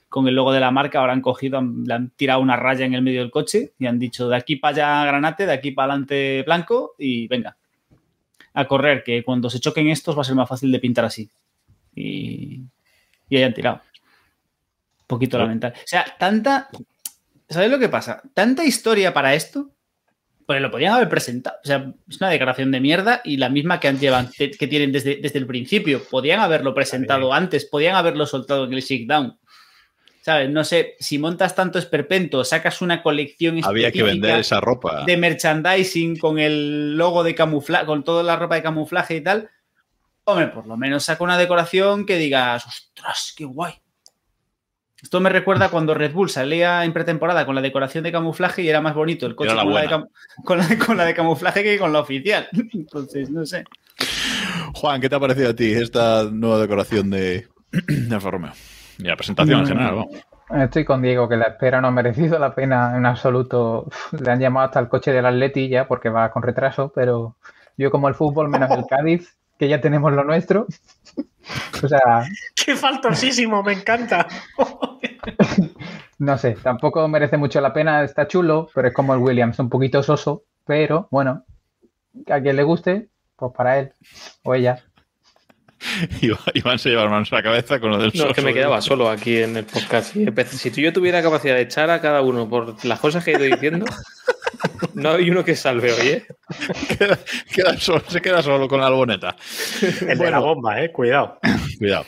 Con 0.09 0.27
el 0.27 0.35
logo 0.35 0.53
de 0.53 0.59
la 0.59 0.69
marca, 0.71 0.99
ahora 0.99 1.13
han 1.13 1.21
cogido, 1.21 1.57
han- 1.57 1.83
le 1.85 1.93
han 1.93 2.09
tirado 2.11 2.39
una 2.39 2.55
raya 2.55 2.85
en 2.85 2.93
el 2.93 3.01
medio 3.01 3.19
del 3.21 3.31
coche 3.31 3.73
y 3.79 3.87
han 3.87 3.97
dicho 3.99 4.29
de 4.29 4.37
aquí 4.37 4.55
para 4.57 5.01
allá 5.01 5.05
granate, 5.07 5.45
de 5.47 5.53
aquí 5.53 5.71
para 5.71 5.91
adelante 5.93 6.43
blanco 6.45 6.93
y 6.99 7.27
venga. 7.27 7.57
A 8.53 8.67
correr, 8.67 9.03
que 9.03 9.23
cuando 9.23 9.49
se 9.49 9.59
choquen 9.59 9.89
estos 9.89 10.17
va 10.17 10.21
a 10.21 10.25
ser 10.25 10.35
más 10.35 10.47
fácil 10.47 10.71
de 10.71 10.79
pintar 10.79 11.05
así. 11.05 11.29
Y, 11.95 12.61
y 13.29 13.37
hayan 13.37 13.53
tirado. 13.53 13.81
Un 15.01 15.07
poquito 15.07 15.37
lamentable. 15.37 15.77
O 15.77 15.87
sea, 15.87 16.05
tanta. 16.17 16.69
¿Sabes 17.49 17.69
lo 17.69 17.79
que 17.79 17.89
pasa? 17.89 18.21
Tanta 18.33 18.63
historia 18.63 19.13
para 19.13 19.33
esto. 19.33 19.71
Pues 20.45 20.61
lo 20.61 20.71
podían 20.71 20.93
haber 20.93 21.09
presentado. 21.09 21.57
O 21.63 21.67
sea, 21.67 21.93
es 22.09 22.19
una 22.19 22.29
declaración 22.29 22.71
de 22.71 22.81
mierda 22.81 23.21
y 23.23 23.37
la 23.37 23.49
misma 23.49 23.79
que, 23.79 23.87
han 23.87 23.99
llevan, 23.99 24.29
que 24.37 24.67
tienen 24.67 24.91
desde, 24.91 25.15
desde 25.15 25.39
el 25.39 25.47
principio. 25.47 26.03
Podían 26.03 26.41
haberlo 26.41 26.73
presentado 26.73 27.33
antes, 27.33 27.65
podían 27.65 27.95
haberlo 27.95 28.25
soltado 28.25 28.65
en 28.65 28.73
el 28.73 28.81
shakedown. 28.81 29.37
¿Sabes? 30.25 30.49
No 30.49 30.63
sé, 30.63 30.95
si 31.01 31.19
montas 31.19 31.53
tanto 31.53 31.77
esperpento, 31.77 32.45
sacas 32.45 32.81
una 32.81 33.03
colección 33.03 33.59
Había 33.61 33.91
que 33.91 34.03
vender 34.03 34.29
específica 34.31 34.39
esa 34.39 34.61
ropa. 34.61 35.03
de 35.05 35.17
merchandising 35.17 36.17
con 36.17 36.39
el 36.39 36.95
logo 36.95 37.25
de 37.25 37.35
camuflaje, 37.35 37.85
con 37.85 38.05
toda 38.05 38.23
la 38.23 38.37
ropa 38.37 38.55
de 38.55 38.63
camuflaje 38.63 39.17
y 39.17 39.21
tal. 39.21 39.49
Hombre, 40.23 40.47
por 40.47 40.65
lo 40.65 40.77
menos 40.77 41.03
saca 41.03 41.25
una 41.25 41.37
decoración 41.37 42.05
que 42.05 42.15
digas, 42.17 42.65
ostras, 42.65 43.33
qué 43.35 43.43
guay. 43.43 43.73
Esto 45.01 45.19
me 45.19 45.29
recuerda 45.29 45.67
cuando 45.67 45.93
Red 45.93 46.13
Bull 46.13 46.29
salía 46.29 46.85
en 46.85 46.93
pretemporada 46.93 47.45
con 47.45 47.55
la 47.55 47.61
decoración 47.61 48.05
de 48.05 48.13
camuflaje 48.13 48.61
y 48.61 48.69
era 48.69 48.79
más 48.79 48.95
bonito 48.95 49.25
el 49.25 49.35
coche 49.35 49.53
la 49.53 49.63
con, 49.65 49.73
la 49.73 49.81
de 49.81 49.87
la- 49.87 50.85
con 50.85 50.95
la 50.97 51.03
de 51.05 51.13
camuflaje 51.13 51.63
que 51.63 51.77
con 51.77 51.91
la 51.91 51.99
oficial. 51.99 52.47
Entonces, 52.73 53.29
no 53.29 53.45
sé. 53.45 53.65
Juan, 54.73 55.01
¿qué 55.01 55.09
te 55.09 55.15
ha 55.15 55.19
parecido 55.19 55.49
a 55.49 55.53
ti 55.53 55.69
esta 55.73 56.23
nueva 56.31 56.59
decoración 56.59 57.09
de, 57.09 57.45
de 57.87 58.15
Alfa 58.15 58.31
Romeo? 58.31 58.53
Y 58.99 59.03
la 59.03 59.15
presentación 59.15 59.59
en 59.59 59.65
Mm. 59.65 59.67
general, 59.67 59.95
vamos. 59.95 60.11
Estoy 60.63 60.85
con 60.85 61.01
Diego, 61.01 61.27
que 61.27 61.37
la 61.37 61.45
espera 61.45 61.81
no 61.81 61.87
ha 61.87 61.91
merecido 61.91 62.37
la 62.37 62.53
pena 62.53 62.95
en 62.97 63.05
absoluto. 63.05 63.87
Le 64.11 64.29
han 64.31 64.39
llamado 64.39 64.67
hasta 64.67 64.79
el 64.79 64.87
coche 64.89 65.11
del 65.11 65.25
Atleti 65.25 65.67
ya 65.69 65.87
porque 65.87 66.09
va 66.09 66.29
con 66.31 66.43
retraso, 66.43 66.91
pero 66.93 67.37
yo 67.77 67.89
como 67.89 68.07
el 68.07 68.13
fútbol 68.13 68.49
menos 68.49 68.69
el 68.71 68.85
Cádiz, 68.89 69.35
que 69.57 69.67
ya 69.67 69.81
tenemos 69.81 70.11
lo 70.13 70.23
nuestro. 70.23 70.67
O 71.83 71.87
sea, 71.87 72.23
¡Qué 72.55 72.75
faltosísimo! 72.75 73.63
Me 73.63 73.73
encanta. 73.73 74.27
no 76.19 76.37
sé, 76.37 76.55
tampoco 76.61 77.07
merece 77.07 77.37
mucho 77.37 77.59
la 77.61 77.73
pena, 77.73 78.03
está 78.03 78.27
chulo, 78.27 78.69
pero 78.73 78.89
es 78.89 78.93
como 78.93 79.13
el 79.13 79.19
Williams, 79.21 79.59
un 79.59 79.69
poquito 79.69 80.03
soso, 80.03 80.43
pero 80.65 81.07
bueno, 81.11 81.43
a 82.29 82.39
quien 82.41 82.55
le 82.55 82.63
guste, 82.63 83.09
pues 83.35 83.51
para 83.55 83.79
él 83.79 83.93
o 84.43 84.53
ella. 84.53 84.83
Iván 86.53 86.79
se 86.79 86.89
lleva 86.89 87.03
las 87.03 87.11
manos 87.11 87.31
a 87.31 87.35
la 87.37 87.43
cabeza 87.43 87.79
con 87.79 87.91
lo 87.91 87.97
del 87.97 88.11
No, 88.13 88.27
es 88.27 88.33
que 88.33 88.41
me 88.41 88.53
quedaba 88.53 88.81
solo 88.81 89.09
aquí 89.09 89.37
en 89.37 89.57
el 89.57 89.65
podcast. 89.65 90.15
Si 90.51 90.71
tú 90.71 90.81
yo 90.81 90.93
tuviera 90.93 91.21
capacidad 91.21 91.55
de 91.55 91.61
echar 91.61 91.89
a 91.89 92.01
cada 92.01 92.21
uno 92.21 92.49
por 92.49 92.83
las 92.85 92.99
cosas 92.99 93.23
que 93.23 93.31
he 93.31 93.35
ido 93.35 93.43
diciendo, 93.43 93.85
no 94.93 95.11
hay 95.11 95.29
uno 95.29 95.43
que 95.43 95.55
salve 95.55 95.91
hoy, 95.93 96.07
¿eh? 96.07 96.25
queda, 96.97 97.19
queda 97.53 97.77
solo- 97.79 98.03
se 98.07 98.21
queda 98.21 98.41
solo 98.41 98.67
con 98.67 98.79
la 98.79 98.87
alboneta. 98.87 99.35
El 100.07 100.17
de 100.17 100.31
la 100.31 100.39
bomba, 100.39 100.81
eh, 100.81 100.91
cuidado. 100.91 101.39
Cuidado. 101.77 102.05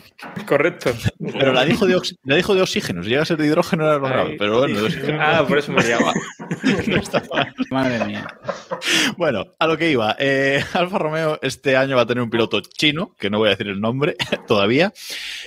Correcto. 0.47 0.93
Pero 1.19 1.53
la 1.53 1.65
dijo 1.65 1.85
de, 1.85 1.95
ox- 1.95 2.15
la 2.23 2.35
dijo 2.35 2.53
de 2.55 2.61
oxígeno. 2.61 3.03
Si 3.03 3.09
llega 3.09 3.23
a 3.23 3.25
ser 3.25 3.37
de 3.37 3.47
hidrógeno 3.47 3.85
era 3.85 3.97
lo 3.97 4.07
grave. 4.07 4.35
Pero 4.37 4.59
bueno, 4.59 4.79
de 4.79 4.85
oxígeno 4.87 5.17
Ah, 5.21 5.45
por 5.47 5.57
eso 5.57 5.71
me 5.71 5.83
llama. 5.83 6.13
no 6.87 6.97
está 6.97 7.23
mal. 7.33 7.53
Madre 7.71 8.05
mía. 8.05 8.27
Bueno, 9.17 9.45
a 9.59 9.67
lo 9.67 9.77
que 9.77 9.89
iba. 9.91 10.15
Eh, 10.19 10.63
Alfa 10.73 10.97
Romeo 10.99 11.39
este 11.41 11.75
año 11.77 11.95
va 11.95 12.03
a 12.03 12.05
tener 12.05 12.23
un 12.23 12.29
piloto 12.29 12.61
chino, 12.61 13.15
que 13.19 13.29
no 13.29 13.39
voy 13.39 13.47
a 13.47 13.51
decir 13.51 13.67
el 13.67 13.79
nombre 13.81 14.15
todavía, 14.47 14.93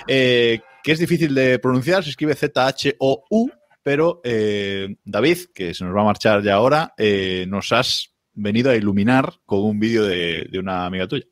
eh, 0.07 0.61
que 0.83 0.93
es 0.93 0.99
difícil 0.99 1.35
de 1.35 1.59
pronunciar, 1.59 2.03
se 2.05 2.11
escribe 2.11 2.35
Z-H-O-U, 2.35 3.51
pero 3.83 4.21
eh, 4.25 4.97
David, 5.05 5.39
que 5.55 5.75
se 5.75 5.85
nos 5.85 5.97
va 5.97 6.03
a 6.03 6.07
marchar 6.07 6.43
ya 6.43 6.55
ahora, 6.55 6.95
eh, 6.97 7.47
nos 7.49 7.73
has 7.73 8.15
venido 8.35 8.71
a 8.71 8.77
iluminar 8.77 9.35
con 9.47 9.61
un 9.61 9.79
vídeo 9.79 10.05
de, 10.05 10.49
una 10.59 10.87
amiga 10.87 11.07
tuya. 11.07 11.25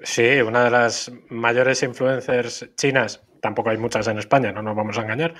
Sí, 0.00 0.40
una 0.40 0.64
de 0.64 0.70
las 0.70 1.12
mayores 1.28 1.82
influencers 1.82 2.70
chinas, 2.76 3.22
tampoco 3.40 3.70
hay 3.70 3.78
muchas 3.78 4.08
en 4.08 4.18
España, 4.18 4.52
no 4.52 4.62
nos 4.62 4.76
vamos 4.76 4.98
a 4.98 5.02
engañar. 5.02 5.34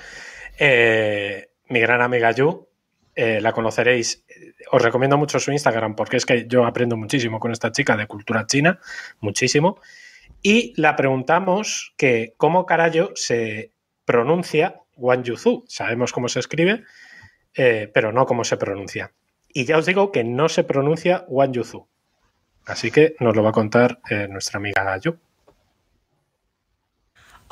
Eh, 0.58 1.50
mi 1.68 1.80
gran 1.80 2.00
amiga 2.00 2.30
Yu, 2.30 2.68
la 3.14 3.52
conoceréis. 3.52 4.24
Os 4.70 4.80
recomiendo 4.80 5.18
mucho 5.18 5.38
su 5.40 5.52
Instagram 5.52 5.96
porque 5.96 6.16
es 6.16 6.24
que 6.24 6.46
yo 6.46 6.64
aprendo 6.64 6.96
muchísimo 6.96 7.40
con 7.40 7.52
esta 7.52 7.72
chica 7.72 7.96
de 7.96 8.06
cultura 8.06 8.46
china, 8.46 8.78
muchísimo. 9.20 9.80
Y 10.42 10.72
la 10.80 10.96
preguntamos 10.96 11.94
que 11.96 12.34
cómo 12.36 12.66
carajo 12.66 13.10
se 13.14 13.72
pronuncia 14.04 14.81
Wang 15.02 15.24
Yuzu. 15.24 15.64
Sabemos 15.68 16.12
cómo 16.12 16.28
se 16.28 16.38
escribe, 16.38 16.84
eh, 17.54 17.90
pero 17.92 18.12
no 18.12 18.24
cómo 18.24 18.44
se 18.44 18.56
pronuncia. 18.56 19.12
Y 19.48 19.64
ya 19.66 19.76
os 19.76 19.84
digo 19.84 20.12
que 20.12 20.24
no 20.24 20.48
se 20.48 20.64
pronuncia 20.64 21.24
Wang 21.28 21.52
Yuzu. 21.52 21.86
Así 22.64 22.90
que 22.90 23.16
nos 23.18 23.34
lo 23.34 23.42
va 23.42 23.50
a 23.50 23.52
contar 23.52 24.00
eh, 24.08 24.28
nuestra 24.30 24.58
amiga 24.58 24.96
Yu. 24.98 25.18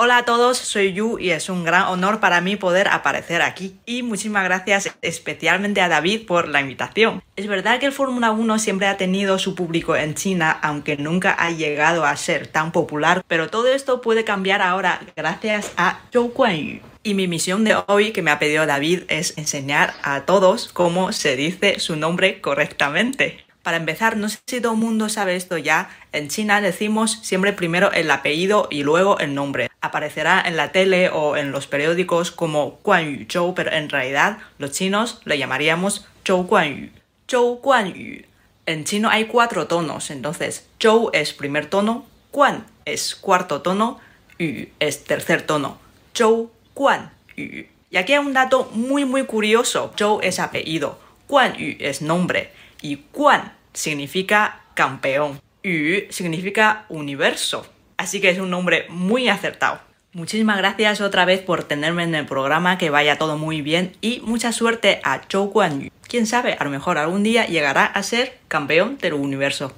Hola 0.03 0.17
a 0.17 0.25
todos, 0.25 0.57
soy 0.57 0.95
Yu 0.95 1.19
y 1.19 1.29
es 1.29 1.51
un 1.51 1.63
gran 1.63 1.83
honor 1.83 2.21
para 2.21 2.41
mí 2.41 2.57
poder 2.57 2.89
aparecer 2.89 3.43
aquí. 3.43 3.77
Y 3.85 4.03
muchísimas 4.03 4.45
gracias 4.45 4.97
especialmente 5.03 5.83
a 5.83 5.91
David 5.91 6.25
por 6.27 6.49
la 6.49 6.63
invitación. 6.63 7.23
Es 7.37 7.47
verdad 7.47 7.79
que 7.79 7.85
el 7.85 7.93
Fórmula 7.93 8.31
1 8.31 8.59
siempre 8.61 8.87
ha 8.87 8.97
tenido 8.97 9.39
su 9.39 9.55
público 9.55 9.95
en 9.95 10.15
China, 10.15 10.59
aunque 10.63 10.97
nunca 10.97 11.33
ha 11.33 11.51
llegado 11.51 12.07
a 12.07 12.17
ser 12.17 12.47
tan 12.47 12.73
popular, 12.73 13.23
pero 13.29 13.51
todo 13.51 13.69
esto 13.69 14.01
puede 14.01 14.25
cambiar 14.25 14.63
ahora 14.63 15.03
gracias 15.15 15.71
a 15.77 16.01
Zhou 16.11 16.33
Guanyu. 16.33 16.81
Y 17.03 17.13
mi 17.13 17.29
misión 17.29 17.65
de 17.65 17.77
hoy 17.87 18.13
que 18.13 18.23
me 18.23 18.31
ha 18.31 18.39
pedido 18.39 18.65
David 18.65 19.03
es 19.09 19.37
enseñar 19.37 19.93
a 20.03 20.23
todos 20.23 20.71
cómo 20.73 21.13
se 21.13 21.37
dice 21.37 21.79
su 21.79 21.97
nombre 21.97 22.41
correctamente. 22.41 23.50
Para 23.63 23.77
empezar, 23.77 24.17
no 24.17 24.31
sé 24.31 24.39
si 24.47 24.61
todo 24.61 24.73
el 24.73 24.79
mundo 24.79 25.11
sabe 25.11 25.37
esto 25.37 25.59
ya, 25.59 25.91
en 26.13 26.29
China 26.29 26.63
decimos 26.63 27.19
siempre 27.23 27.53
primero 27.53 27.93
el 27.93 28.11
apellido 28.11 28.69
y 28.71 28.85
luego 28.85 29.19
el 29.19 29.35
nombre. 29.35 29.71
Aparecerá 29.83 30.43
en 30.47 30.57
la 30.57 30.73
tele 30.73 31.11
o 31.11 31.37
en 31.37 31.53
los 31.53 31.67
periódicos 31.67 32.31
como 32.31 32.81
Guan 32.83 33.19
Yu 33.19 33.27
Zhou, 33.31 33.55
pero 33.55 33.71
en 33.71 33.91
realidad 33.91 34.39
los 34.57 34.73
chinos 34.73 35.21
le 35.27 35.37
llamaríamos 35.37 36.07
Zhou 36.27 36.45
Guan 36.45 36.75
Yu. 36.75 36.89
Zhou 37.31 37.61
Guan 37.61 37.93
Yu. 37.93 38.23
En 38.65 38.85
chino 38.85 39.11
hay 39.11 39.27
cuatro 39.27 39.67
tonos, 39.67 40.11
entonces 40.11 40.67
Zhou 40.83 41.11
es 41.13 41.35
primer 41.35 41.67
tono, 41.67 42.07
Guan 42.33 42.65
es 42.87 43.15
cuarto 43.15 43.61
tono, 43.61 44.01
Yu 44.39 44.69
es 44.79 45.05
tercer 45.05 45.43
tono. 45.43 45.79
Zhou 46.17 46.51
Guan 46.75 47.11
Yu. 47.37 47.67
Y 47.91 47.97
aquí 47.99 48.15
hay 48.15 48.21
un 48.21 48.33
dato 48.33 48.71
muy 48.73 49.05
muy 49.05 49.25
curioso. 49.25 49.93
Zhou 49.99 50.21
es 50.23 50.39
apellido, 50.39 50.99
Guan 51.29 51.55
Yu 51.59 51.77
es 51.79 52.01
nombre 52.01 52.53
y 52.83 53.05
Guan 53.13 53.53
significa 53.73 54.63
campeón. 54.75 55.41
Yu 55.63 56.11
significa 56.11 56.87
universo. 56.89 57.67
Así 57.97 58.21
que 58.21 58.31
es 58.31 58.39
un 58.39 58.51
nombre 58.51 58.87
muy 58.89 59.29
acertado. 59.29 59.81
Muchísimas 60.13 60.59
gracias 60.59 61.01
otra 61.01 61.25
vez 61.25 61.41
por 61.41 61.65
tenerme 61.65 62.03
en 62.03 62.15
el 62.15 62.27
programa, 62.27 62.79
que 62.79 62.91
vaya 62.91 63.17
todo 63.17 63.39
muy 63.39 63.63
bien 63.63 63.93
y 64.01 64.21
mucha 64.25 64.53
suerte 64.53 65.01
a 65.05 65.21
Zhou 65.31 65.51
Guan 65.51 65.83
Yu. 65.83 65.91
Quién 66.09 66.27
sabe, 66.27 66.55
a 66.59 66.65
lo 66.65 66.71
mejor 66.71 66.99
algún 66.99 67.23
día 67.23 67.47
llegará 67.47 67.85
a 67.85 68.03
ser 68.03 68.39
campeón 68.49 68.99
del 68.99 69.15
universo. 69.15 69.73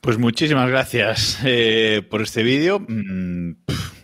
Pues 0.00 0.18
muchísimas 0.18 0.68
gracias 0.70 1.40
eh, 1.44 2.02
por 2.08 2.22
este 2.22 2.42
vídeo. 2.42 2.80
Mm, 2.80 3.50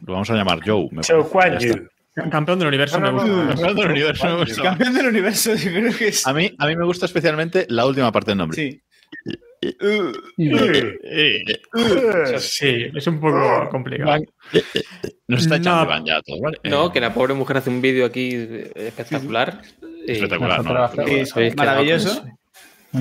lo 0.07 0.13
vamos 0.13 0.29
a 0.31 0.35
llamar 0.35 0.61
Joe. 0.65 0.89
me 0.93 1.03
Zhou. 1.03 1.23
Guan 1.23 1.59
Yu. 1.59 1.89
Campeón 2.31 2.59
del 2.59 2.69
universo 2.69 3.01
me 3.01 3.11
No, 3.13 3.13
no, 3.13 3.19
gusta. 3.23 3.37
no. 3.37 3.49
Campeón 3.49 3.77
del 3.77 3.91
universo 3.91 4.27
me 4.27 4.37
gusta. 4.45 4.63
Campeón 4.63 4.95
del 4.95 5.07
universo, 5.07 5.55
yo 5.57 5.71
creo 5.71 5.97
que 5.97 6.09
es. 6.09 6.27
A 6.27 6.33
mí, 6.33 6.51
a 6.59 6.67
mí 6.67 6.77
me 6.77 6.85
gusta 6.85 7.07
especialmente 7.07 7.67
la 7.69 7.87
última 7.87 8.11
parte 8.13 8.31
del 8.31 8.39
nombre. 8.39 8.57
Sí. 8.57 8.83
Sí, 12.39 12.87
es 12.95 13.07
un 13.07 13.21
poco 13.21 13.69
complicado. 13.71 14.17
Eh, 14.53 14.63
eh, 14.75 14.83
Nos 15.27 15.43
está 15.43 15.57
echando 15.57 15.95
No. 15.97 16.05
Ya 16.07 16.17
a 16.19 16.23
todos, 16.23 16.41
¿vale? 16.41 16.59
No, 16.65 16.87
Eh, 16.87 16.91
que 16.93 17.01
la 17.01 17.13
pobre 17.13 17.35
mujer 17.35 17.57
hace 17.59 17.71
un 17.71 17.81
vídeo 17.81 18.07
aquí 18.07 18.31
espectacular. 18.75 19.63
Espectacular, 20.07 20.65
¿no? 20.65 20.91
Maravilloso. 21.57 22.25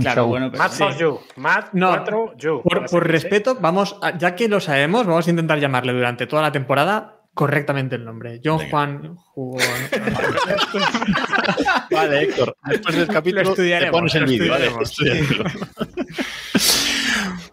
Claro, 0.02 0.28
bueno, 0.28 0.50
pues 0.50 0.60
Mad 0.60 0.72
sí. 0.72 0.78
for 0.84 0.98
you. 0.98 1.20
Mad 1.38 1.66
No, 1.72 1.90
4 1.90 2.34
you. 2.38 2.62
Por, 2.62 3.08
respeto, 3.08 3.56
vamos, 3.62 3.98
a- 4.02 4.18
ya 4.18 4.36
que 4.36 4.50
lo 4.50 4.60
sabemos, 4.60 5.06
vamos 5.08 5.26
a 5.28 5.30
intentar 5.30 5.60
llamarle 5.60 5.94
durante 5.94 6.28
toda 6.28 6.42
la 6.42 6.52
temporada 6.52 7.17
correctamente 7.38 7.96
el 7.96 8.04
nombre. 8.04 8.42
John 8.44 8.58
Venga. 8.58 8.72
Juan 8.72 9.16
jugó. 9.16 9.60
Vale, 11.92 12.24
Héctor. 12.24 12.58
Después 12.66 12.96
del 12.96 13.08
capítulo 13.08 13.44
te 13.44 13.50
estudiaremos, 13.50 13.92
pones 13.92 14.16
el 14.16 14.22
lo 14.22 14.28
vídeo, 14.28 14.52
¿vale? 14.52 14.72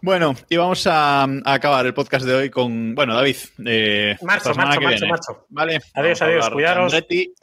bueno, 0.01 0.35
y 0.49 0.57
vamos 0.57 0.87
a, 0.87 1.24
a 1.24 1.53
acabar 1.53 1.85
el 1.85 1.93
podcast 1.93 2.24
de 2.24 2.35
hoy 2.35 2.49
con. 2.49 2.95
Bueno, 2.95 3.14
David. 3.14 3.37
Eh, 3.66 4.16
semana 4.18 4.32
marcho, 4.32 4.53
que 4.53 4.57
marcho, 4.57 4.80
viene. 4.80 5.07
marcho. 5.07 5.47
Vale. 5.51 5.80
Adiós, 5.93 6.22
adiós. 6.22 6.49
Cuidaros. 6.49 6.95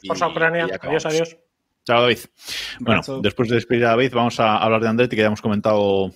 Forza 0.08 0.26
Ucrania. 0.26 0.66
Adiós, 0.82 1.06
adiós. 1.06 1.36
Chao, 1.86 2.02
David. 2.02 2.18
Bueno, 2.80 3.02
después 3.22 3.48
de 3.48 3.54
despedir 3.54 3.86
a 3.86 3.90
David, 3.90 4.14
vamos 4.14 4.40
a 4.40 4.56
hablar 4.56 4.82
de 4.82 4.88
Andretti, 4.88 5.14
que 5.14 5.22
ya 5.22 5.28
hemos 5.28 5.42
comentado 5.42 6.12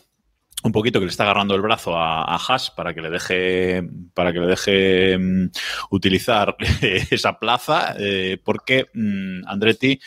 un 0.67 0.73
poquito 0.73 0.99
que 0.99 1.07
le 1.07 1.11
está 1.11 1.23
agarrando 1.23 1.55
el 1.55 1.62
brazo 1.62 1.97
a, 1.97 2.23
a 2.23 2.37
Haas 2.37 2.71
para 2.71 2.93
que 2.93 3.01
le 3.01 3.11
deje 3.11 3.89
para 4.12 4.33
que 4.33 4.41
le 4.41 4.47
deje 4.47 5.17
mm, 5.19 5.51
utilizar 5.91 6.57
esa 7.11 7.39
plaza 7.39 7.95
eh, 7.99 8.39
porque 8.45 8.87
mm, 8.93 9.47
Andretti 9.47 9.99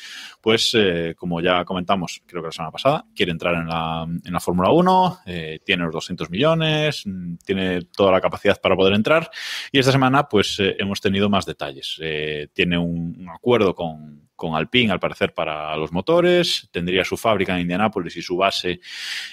pues 0.41 0.71
eh, 0.77 1.15
como 1.17 1.41
ya 1.41 1.65
comentamos 1.65 2.21
creo 2.25 2.41
que 2.41 2.47
la 2.47 2.51
semana 2.51 2.71
pasada 2.71 3.05
quiere 3.15 3.31
entrar 3.31 3.55
en 3.55 3.67
la, 3.67 4.03
en 4.03 4.33
la 4.33 4.39
Fórmula 4.39 4.71
1 4.71 5.19
eh, 5.25 5.59
tiene 5.65 5.83
los 5.85 5.93
200 5.93 6.29
millones 6.29 7.03
mm, 7.05 7.35
tiene 7.45 7.81
toda 7.83 8.11
la 8.11 8.21
capacidad 8.21 8.59
para 8.61 8.75
poder 8.75 8.93
entrar 8.93 9.29
y 9.71 9.79
esta 9.79 9.91
semana 9.91 10.27
pues 10.27 10.57
hemos 10.59 11.01
tenido 11.01 11.29
más 11.29 11.45
detalles. 11.45 11.99
Tiene 12.53 12.77
un 12.77 13.27
acuerdo 13.33 13.73
con 13.73 14.28
con 14.39 14.55
Alpine, 14.55 14.91
al 14.91 14.99
parecer, 14.99 15.33
para 15.33 15.75
los 15.77 15.91
motores. 15.91 16.67
Tendría 16.71 17.03
su 17.03 17.17
fábrica 17.17 17.53
en 17.53 17.61
Indianápolis 17.61 18.17
y 18.17 18.23
su 18.23 18.37
base 18.37 18.79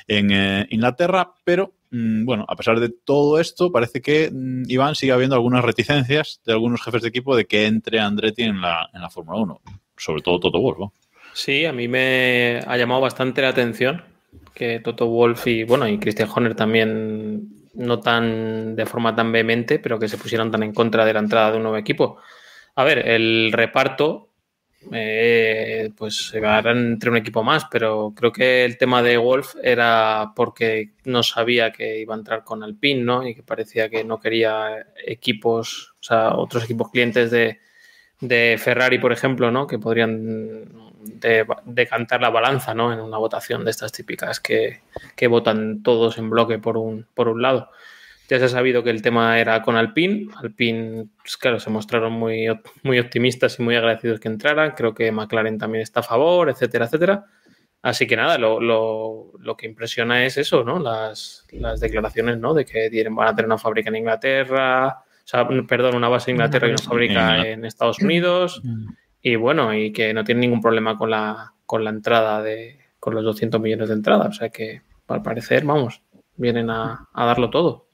en 0.07 0.31
eh, 0.31 0.67
Inglaterra. 0.71 1.33
Pero, 1.45 1.73
mm, 1.91 2.27
bueno, 2.27 2.45
a 2.47 2.57
pesar 2.57 2.79
de 2.81 2.91
todo 2.91 3.41
esto, 3.41 3.73
parece 3.73 4.03
que 4.03 4.31
mm, 4.31 4.65
Iván 4.69 4.95
sigue 4.95 5.13
habiendo 5.13 5.37
algunas 5.37 5.65
reticencias 5.65 6.43
de 6.45 6.53
algunos 6.53 6.83
jefes 6.83 7.03
de 7.03 7.09
equipo 7.09 7.35
de 7.35 7.47
que 7.47 7.67
entre 7.67 8.01
Andretti 8.01 8.43
en 8.43 8.61
la, 8.61 8.91
en 8.93 9.01
la 9.01 9.09
Fórmula 9.09 9.39
1. 9.39 9.61
Sobre 9.97 10.21
todo 10.21 10.41
Toto 10.41 10.61
Wolff, 10.61 10.79
¿no? 10.79 10.93
Sí, 11.33 11.65
a 11.65 11.73
mí 11.73 11.89
me 11.89 12.61
ha 12.67 12.77
llamado 12.77 13.01
bastante 13.01 13.41
la 13.43 13.49
atención 13.49 14.03
que 14.55 14.81
Toto 14.81 15.07
Wolf 15.07 15.47
y 15.47 15.65
bueno, 15.65 15.87
y 15.87 15.99
Christian 15.99 16.31
Horner 16.35 16.55
también 16.55 17.49
no 17.75 18.01
tan 18.01 18.75
de 18.75 18.87
forma 18.87 19.15
tan 19.15 19.31
vehemente, 19.31 19.79
pero 19.79 19.99
que 19.99 20.09
se 20.09 20.19
pusieran 20.19 20.51
tan 20.51 20.63
en 20.63 20.73
contra 20.73 21.05
de 21.05 21.13
la 21.13 21.21
entrada 21.21 21.51
de 21.51 21.59
un 21.59 21.65
nuevo 21.65 21.77
equipo. 21.77 22.19
A 22.75 22.85
ver, 22.85 23.07
el 23.09 23.53
reparto 23.53 24.26
eh, 24.93 25.91
pues 25.97 26.29
se 26.29 26.41
va 26.41 26.59
entre 26.61 27.11
un 27.11 27.17
equipo 27.17 27.43
más, 27.43 27.65
pero 27.71 28.13
creo 28.17 28.33
que 28.33 28.65
el 28.65 28.79
tema 28.79 29.03
de 29.03 29.17
Wolf 29.17 29.55
era 29.63 30.33
porque 30.37 30.93
no 31.05 31.23
sabía 31.23 31.73
que 31.73 31.99
iba 32.01 32.15
a 32.15 32.19
entrar 32.19 32.45
con 32.45 32.63
Alpine, 32.63 33.03
¿no? 33.03 33.27
Y 33.27 33.35
que 33.35 33.43
parecía 33.43 33.89
que 33.89 34.05
no 34.05 34.21
quería 34.21 34.87
equipos, 35.05 35.95
o 36.01 36.03
sea, 36.03 36.35
otros 36.37 36.65
equipos 36.65 36.91
clientes 36.91 37.31
de, 37.31 37.59
de 38.21 38.57
Ferrari, 38.59 38.99
por 38.99 39.13
ejemplo, 39.13 39.51
¿no? 39.51 39.67
Que 39.67 39.79
podrían 39.79 40.65
de- 41.03 41.47
decantar 41.65 42.21
la 42.21 42.31
balanza, 42.31 42.75
¿no? 42.75 42.93
En 42.93 43.01
una 43.01 43.19
votación 43.19 43.65
de 43.65 43.71
estas 43.71 43.93
típicas 43.93 44.41
que, 44.41 44.81
que 45.17 45.27
votan 45.27 45.83
todos 45.83 46.19
en 46.19 46.31
bloque 46.31 46.59
por 46.59 46.77
un, 46.77 47.07
por 47.15 47.29
un 47.29 47.43
lado. 47.43 47.71
Ya 48.29 48.39
se 48.39 48.47
ha 48.47 48.49
sabido 48.49 48.83
que 48.83 48.91
el 48.91 49.03
tema 49.03 49.39
era 49.39 49.63
con 49.63 49.77
Alpine. 49.77 50.29
Alpine, 50.37 51.07
pues 51.23 51.37
claro, 51.37 51.61
se 51.61 51.71
mostraron 51.71 52.13
muy, 52.13 52.47
muy 52.83 52.99
optimistas 52.99 53.59
y 53.59 53.63
muy 53.63 53.77
agradecidos 53.77 54.19
que 54.21 54.29
entraran. 54.29 54.73
Creo 54.73 54.95
que 54.95 55.13
McLaren 55.13 55.59
también 55.59 55.83
está 55.83 56.01
a 56.01 56.03
favor, 56.03 56.51
etcétera, 56.51 56.87
etcétera. 56.87 57.27
Así 57.83 58.07
que 58.07 58.17
nada, 58.17 58.37
lo, 58.37 58.61
lo, 58.61 59.33
lo 59.39 59.57
que 59.57 59.67
impresiona 59.67 60.25
es 60.25 60.37
eso, 60.39 60.65
¿no? 60.65 60.81
Las, 60.81 61.47
las 61.53 61.79
declaraciones, 61.79 62.39
¿no? 62.39 62.53
De 62.53 62.65
que 62.65 62.91
tienen, 62.91 63.15
van 63.15 63.29
a 63.29 63.35
tener 63.37 63.47
una 63.47 63.59
fábrica 63.59 63.91
en 63.91 63.97
Inglaterra, 63.97 65.05
o 65.27 65.29
sea, 65.29 65.47
perdón, 65.69 65.95
una 65.95 66.09
base 66.09 66.31
en 66.31 66.37
Inglaterra 66.37 66.67
y 66.67 66.71
una 66.71 66.83
fábrica 66.83 67.47
en 67.47 67.65
Estados 67.65 68.01
Unidos. 68.01 68.61
Y 69.23 69.37
bueno, 69.37 69.75
y 69.75 69.93
que 69.93 70.13
no 70.15 70.25
tienen 70.25 70.41
ningún 70.41 70.61
problema 70.61 70.97
con 70.97 71.11
la, 71.11 71.53
con 71.65 71.85
la 71.85 71.91
entrada 71.91 72.43
de, 72.43 72.79
con 72.99 73.15
los 73.15 73.25
200 73.25 73.61
millones 73.61 73.89
de 73.89 73.95
entradas. 73.95 74.29
O 74.29 74.33
sea 74.33 74.49
que, 74.49 74.83
al 75.09 75.23
parecer, 75.23 75.65
vamos, 75.65 76.03
vienen 76.37 76.71
a, 76.71 77.09
a 77.13 77.25
darlo 77.25 77.51
todo. 77.51 77.86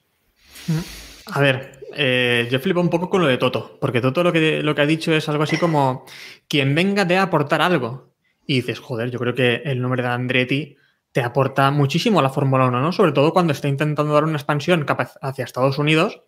A 1.27 1.39
ver, 1.39 1.79
eh, 1.95 2.47
yo 2.51 2.59
flipo 2.59 2.81
un 2.81 2.89
poco 2.89 3.09
con 3.09 3.21
lo 3.21 3.27
de 3.27 3.37
Toto, 3.37 3.77
porque 3.79 4.01
Toto 4.01 4.23
lo 4.23 4.31
que, 4.31 4.61
lo 4.61 4.75
que 4.75 4.81
ha 4.81 4.85
dicho 4.85 5.13
es 5.13 5.27
algo 5.29 5.43
así 5.43 5.57
como 5.57 6.05
quien 6.47 6.75
venga 6.75 7.05
de 7.05 7.17
aportar 7.17 7.61
algo. 7.61 8.13
Y 8.45 8.55
dices, 8.55 8.79
joder, 8.79 9.09
yo 9.09 9.19
creo 9.19 9.33
que 9.33 9.61
el 9.63 9.81
nombre 9.81 10.01
de 10.01 10.09
Andretti 10.09 10.77
te 11.11 11.21
aporta 11.21 11.71
muchísimo 11.71 12.19
a 12.19 12.23
la 12.23 12.29
Fórmula 12.29 12.65
1, 12.65 12.81
¿no? 12.81 12.91
Sobre 12.91 13.11
todo 13.11 13.31
cuando 13.31 13.53
está 13.53 13.67
intentando 13.67 14.13
dar 14.13 14.23
una 14.23 14.37
expansión 14.37 14.85
hacia 15.21 15.45
Estados 15.45 15.77
Unidos, 15.77 16.21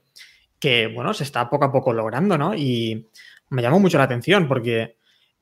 que, 0.59 0.87
bueno, 0.87 1.13
se 1.13 1.23
está 1.23 1.49
poco 1.49 1.65
a 1.65 1.71
poco 1.71 1.91
logrando, 1.91 2.37
¿no? 2.37 2.55
Y 2.55 3.09
me 3.49 3.61
llamó 3.61 3.79
mucho 3.79 3.97
la 3.97 4.05
atención 4.05 4.47
porque 4.47 4.97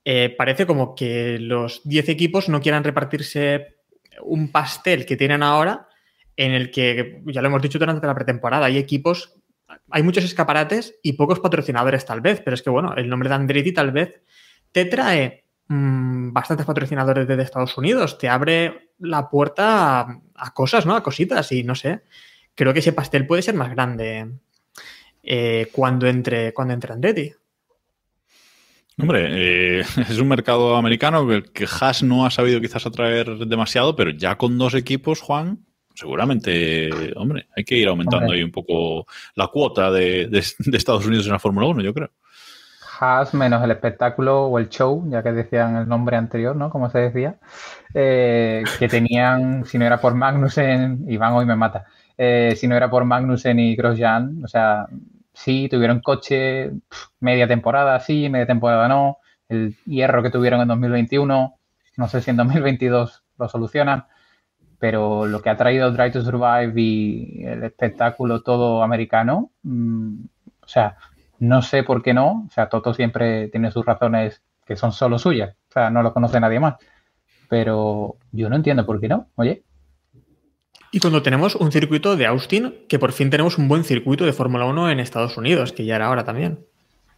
eh, 0.06 0.34
parece 0.38 0.66
como 0.66 0.96
que 0.96 1.38
los 1.40 1.82
10 1.84 2.10
equipos 2.10 2.50
no 2.50 2.62
quieran 2.62 2.84
repartirse 2.84 3.78
un 4.22 4.52
pastel 4.52 5.06
que 5.06 5.18
tienen 5.18 5.44
ahora, 5.44 5.88
en 6.36 6.52
el 6.54 6.72
que, 6.72 7.22
ya 7.26 7.42
lo 7.42 7.48
hemos 7.48 7.62
dicho 7.62 7.80
durante 7.80 8.08
la 8.08 8.16
pretemporada, 8.16 8.66
hay 8.66 8.78
equipos, 8.78 9.36
hay 9.90 10.04
muchos 10.04 10.24
escaparates 10.24 10.96
y 11.04 11.14
pocos 11.14 11.40
patrocinadores 11.40 12.06
tal 12.06 12.22
vez, 12.22 12.42
pero 12.44 12.56
es 12.56 12.62
que, 12.62 12.70
bueno, 12.70 12.94
el 12.96 13.10
nombre 13.10 13.30
de 13.30 13.36
Andretti 13.36 13.72
tal 13.72 13.92
vez 13.92 14.22
te 14.72 14.86
trae 14.86 15.46
mmm, 15.68 16.34
bastantes 16.34 16.66
patrocinadores 16.66 17.28
desde 17.28 17.44
Estados 17.44 17.78
Unidos, 17.78 18.18
te 18.18 18.30
abre 18.30 18.92
la 19.00 19.30
puerta 19.30 20.00
a, 20.02 20.22
a, 20.36 20.54
cosas, 20.54 20.86
¿no? 20.86 20.96
A 20.96 21.04
cositas 21.04 21.52
y 21.52 21.64
no 21.64 21.76
sé, 21.76 22.02
creo 22.56 22.74
que 22.74 22.80
ese 22.80 22.94
pastel 22.94 23.28
puede 23.28 23.42
ser 23.42 23.56
más 23.56 23.70
grande 23.72 24.28
eh, 25.24 25.70
cuando, 25.72 26.08
entre, 26.08 26.54
cuando 26.54 26.74
entre 26.74 26.94
Andretti. 26.94 27.34
Hombre, 28.98 29.80
eh, 29.80 29.80
es 30.10 30.20
un 30.20 30.28
mercado 30.28 30.76
americano 30.76 31.28
que, 31.28 31.44
que 31.44 31.66
Haas 31.66 32.04
no 32.04 32.26
ha 32.26 32.32
sabido 32.32 32.60
quizás 32.62 32.86
atraer 32.86 33.38
demasiado, 33.48 33.96
pero 33.96 34.12
ya 34.12 34.38
con 34.38 34.58
dos 34.58 34.76
equipos, 34.76 35.22
Juan, 35.22 35.66
seguramente, 35.94 37.14
hombre, 37.16 37.48
hay 37.56 37.64
que 37.64 37.76
ir 37.76 37.88
aumentando 37.88 38.26
hombre. 38.26 38.38
ahí 38.38 38.44
un 38.44 38.52
poco 38.52 39.06
la 39.36 39.48
cuota 39.48 39.92
de, 39.92 40.28
de, 40.28 40.44
de 40.60 40.78
Estados 40.78 41.06
Unidos 41.06 41.26
en 41.26 41.34
la 41.34 41.40
Fórmula 41.40 41.68
1, 41.68 41.82
yo 41.82 41.94
creo. 41.94 42.10
Haas 43.00 43.34
menos 43.34 43.64
el 43.64 43.72
espectáculo 43.72 44.46
o 44.46 44.60
el 44.60 44.70
show, 44.70 45.04
ya 45.10 45.24
que 45.24 45.32
decían 45.32 45.76
el 45.76 45.88
nombre 45.88 46.16
anterior, 46.16 46.56
¿no? 46.56 46.70
Como 46.70 46.90
se 46.90 47.00
decía, 47.00 47.38
eh, 47.94 48.64
que 48.80 48.88
tenían, 48.88 49.66
si 49.66 49.78
no 49.78 49.86
era 49.86 50.00
por 50.00 50.16
Magnussen, 50.16 51.06
Iván 51.10 51.34
hoy 51.34 51.46
me 51.46 51.56
mata, 51.56 51.86
eh, 52.18 52.54
si 52.56 52.68
no 52.68 52.76
era 52.76 52.90
por 52.90 53.04
Magnussen 53.04 53.60
y 53.60 53.76
Grosjean, 53.76 54.42
o 54.44 54.48
sea, 54.48 54.88
sí, 55.34 55.68
tuvieron 55.70 56.00
coche 56.00 56.72
media 57.20 57.48
temporada 57.48 58.00
sí, 58.00 58.30
media 58.30 58.46
temporada 58.46 58.88
no, 58.88 59.18
el 59.50 59.76
hierro 59.86 60.24
que 60.24 60.30
tuvieron 60.30 60.62
en 60.62 60.68
2021, 60.68 61.58
no 61.98 62.08
sé 62.08 62.22
si 62.22 62.30
en 62.32 62.38
2022 62.38 63.24
lo 63.38 63.50
solucionan, 63.50 64.06
pero 64.84 65.28
lo 65.28 65.42
que 65.42 65.50
ha 65.50 65.56
traído 65.56 65.92
Drive 65.92 66.12
to 66.12 66.22
Survive 66.24 66.74
y 66.76 67.46
el 67.46 67.64
espectáculo 67.64 68.42
todo 68.42 68.84
americano, 68.84 69.52
mmm, 69.62 70.26
o 70.60 70.68
sea, 70.68 70.98
no 71.40 71.62
sé 71.62 71.84
por 71.84 72.04
qué 72.04 72.14
no, 72.14 72.46
o 72.50 72.52
sea, 72.54 72.68
Toto 72.68 72.94
siempre 72.94 73.48
tiene 73.48 73.72
sus 73.72 73.86
razones 73.86 74.42
que 74.66 74.76
son 74.76 74.92
solo 74.92 75.18
suyas, 75.18 75.56
o 75.70 75.72
sea, 75.72 75.90
no 75.90 76.04
lo 76.04 76.14
conoce 76.14 76.38
nadie 76.38 76.60
más, 76.60 76.76
pero 77.48 78.18
yo 78.34 78.50
no 78.50 78.58
entiendo 78.58 78.86
por 78.86 79.00
qué 79.00 79.08
no, 79.08 79.28
oye. 79.36 79.64
Y 80.92 81.00
cuando 81.00 81.24
tenemos 81.24 81.56
un 81.56 81.72
circuito 81.72 82.18
de 82.18 82.26
Austin, 82.26 82.84
que 82.90 83.00
por 83.00 83.14
fin 83.14 83.30
tenemos 83.30 83.58
un 83.58 83.70
buen 83.70 83.86
circuito 83.86 84.26
de 84.26 84.34
Fórmula 84.34 84.66
1 84.66 84.92
en 84.92 85.00
Estados 85.00 85.38
Unidos, 85.38 85.72
que 85.72 85.86
ya 85.86 85.96
era 85.96 86.08
ahora 86.08 86.26
también. 86.26 86.60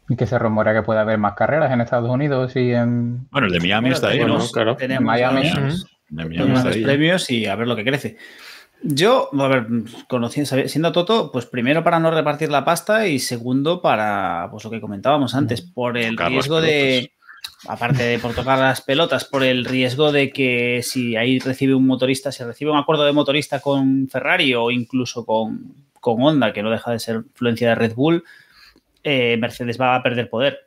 Y 0.08 0.16
que 0.16 0.28
se 0.28 0.38
rumora 0.38 0.72
que 0.72 0.84
puede 0.84 1.00
haber 1.00 1.18
más 1.18 1.34
carreras 1.34 1.72
en 1.72 1.82
Estados 1.82 2.12
Unidos 2.12 2.56
y 2.56 2.74
en. 2.74 3.28
Bueno, 3.32 3.48
el 3.48 3.54
de 3.54 3.60
Miami 3.60 3.90
bueno, 3.90 3.96
está 3.96 4.10
ahí, 4.10 4.24
¿no? 4.24 4.38
Claro. 4.54 4.76
Tenemos 4.76 5.04
Miami. 5.04 5.52
Tenemos 5.52 5.95
los 6.16 6.78
premios 6.78 7.30
y 7.30 7.46
a 7.46 7.56
ver 7.56 7.68
lo 7.68 7.76
que 7.76 7.84
crece. 7.84 8.18
Yo, 8.82 9.30
a 9.40 9.48
ver, 9.48 9.68
conociendo, 10.08 10.68
siendo 10.68 10.92
Toto, 10.92 11.32
pues 11.32 11.46
primero 11.46 11.84
para 11.84 12.00
no 12.00 12.12
repartir 12.12 12.50
la 12.50 12.66
pasta 12.66 13.08
y 13.08 13.20
segundo 13.20 13.82
para, 13.82 14.48
pues 14.52 14.64
lo 14.64 14.70
que 14.70 14.82
comentábamos 14.82 15.34
antes, 15.34 15.62
por 15.62 15.98
el 15.98 16.16
Tocar 16.16 16.32
riesgo 16.32 16.62
de, 16.62 17.12
aparte 17.68 18.04
de 18.04 18.20
por 18.20 18.34
tocar 18.36 18.60
las 18.60 18.82
pelotas, 18.82 19.26
por 19.26 19.44
el 19.44 19.66
riesgo 19.66 20.12
de 20.12 20.30
que 20.30 20.82
si 20.84 21.16
ahí 21.16 21.40
recibe 21.40 21.74
un 21.74 21.88
motorista, 21.88 22.32
si 22.32 22.44
recibe 22.44 22.72
un 22.72 22.78
acuerdo 22.78 23.06
de 23.06 23.14
motorista 23.14 23.60
con 23.60 24.08
Ferrari 24.08 24.54
o 24.54 24.70
incluso 24.72 25.26
con, 25.26 25.74
con 26.00 26.22
Honda, 26.22 26.54
que 26.54 26.64
no 26.64 26.70
deja 26.70 26.92
de 26.92 27.00
ser 27.00 27.18
influencia 27.18 27.70
de 27.70 27.76
Red 27.76 27.96
Bull, 27.96 28.24
eh, 29.04 29.38
Mercedes 29.38 29.80
va 29.80 29.96
a 29.96 30.04
perder 30.04 30.30
poder. 30.30 30.60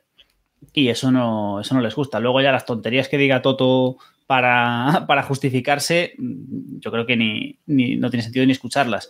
Y 0.73 0.89
eso 0.89 1.11
no, 1.11 1.61
eso 1.61 1.73
no 1.73 1.81
les 1.81 1.95
gusta. 1.95 2.19
Luego 2.19 2.41
ya 2.41 2.51
las 2.51 2.65
tonterías 2.65 3.07
que 3.07 3.17
diga 3.17 3.41
Toto 3.41 3.97
para, 4.29 5.05
para 5.07 5.23
justificarse, 5.23 6.13
yo 6.19 6.91
creo 6.91 7.07
que 7.07 7.17
ni, 7.17 7.57
ni, 7.65 7.95
no 7.95 8.11
tiene 8.11 8.21
sentido 8.21 8.45
ni 8.45 8.51
escucharlas. 8.51 9.09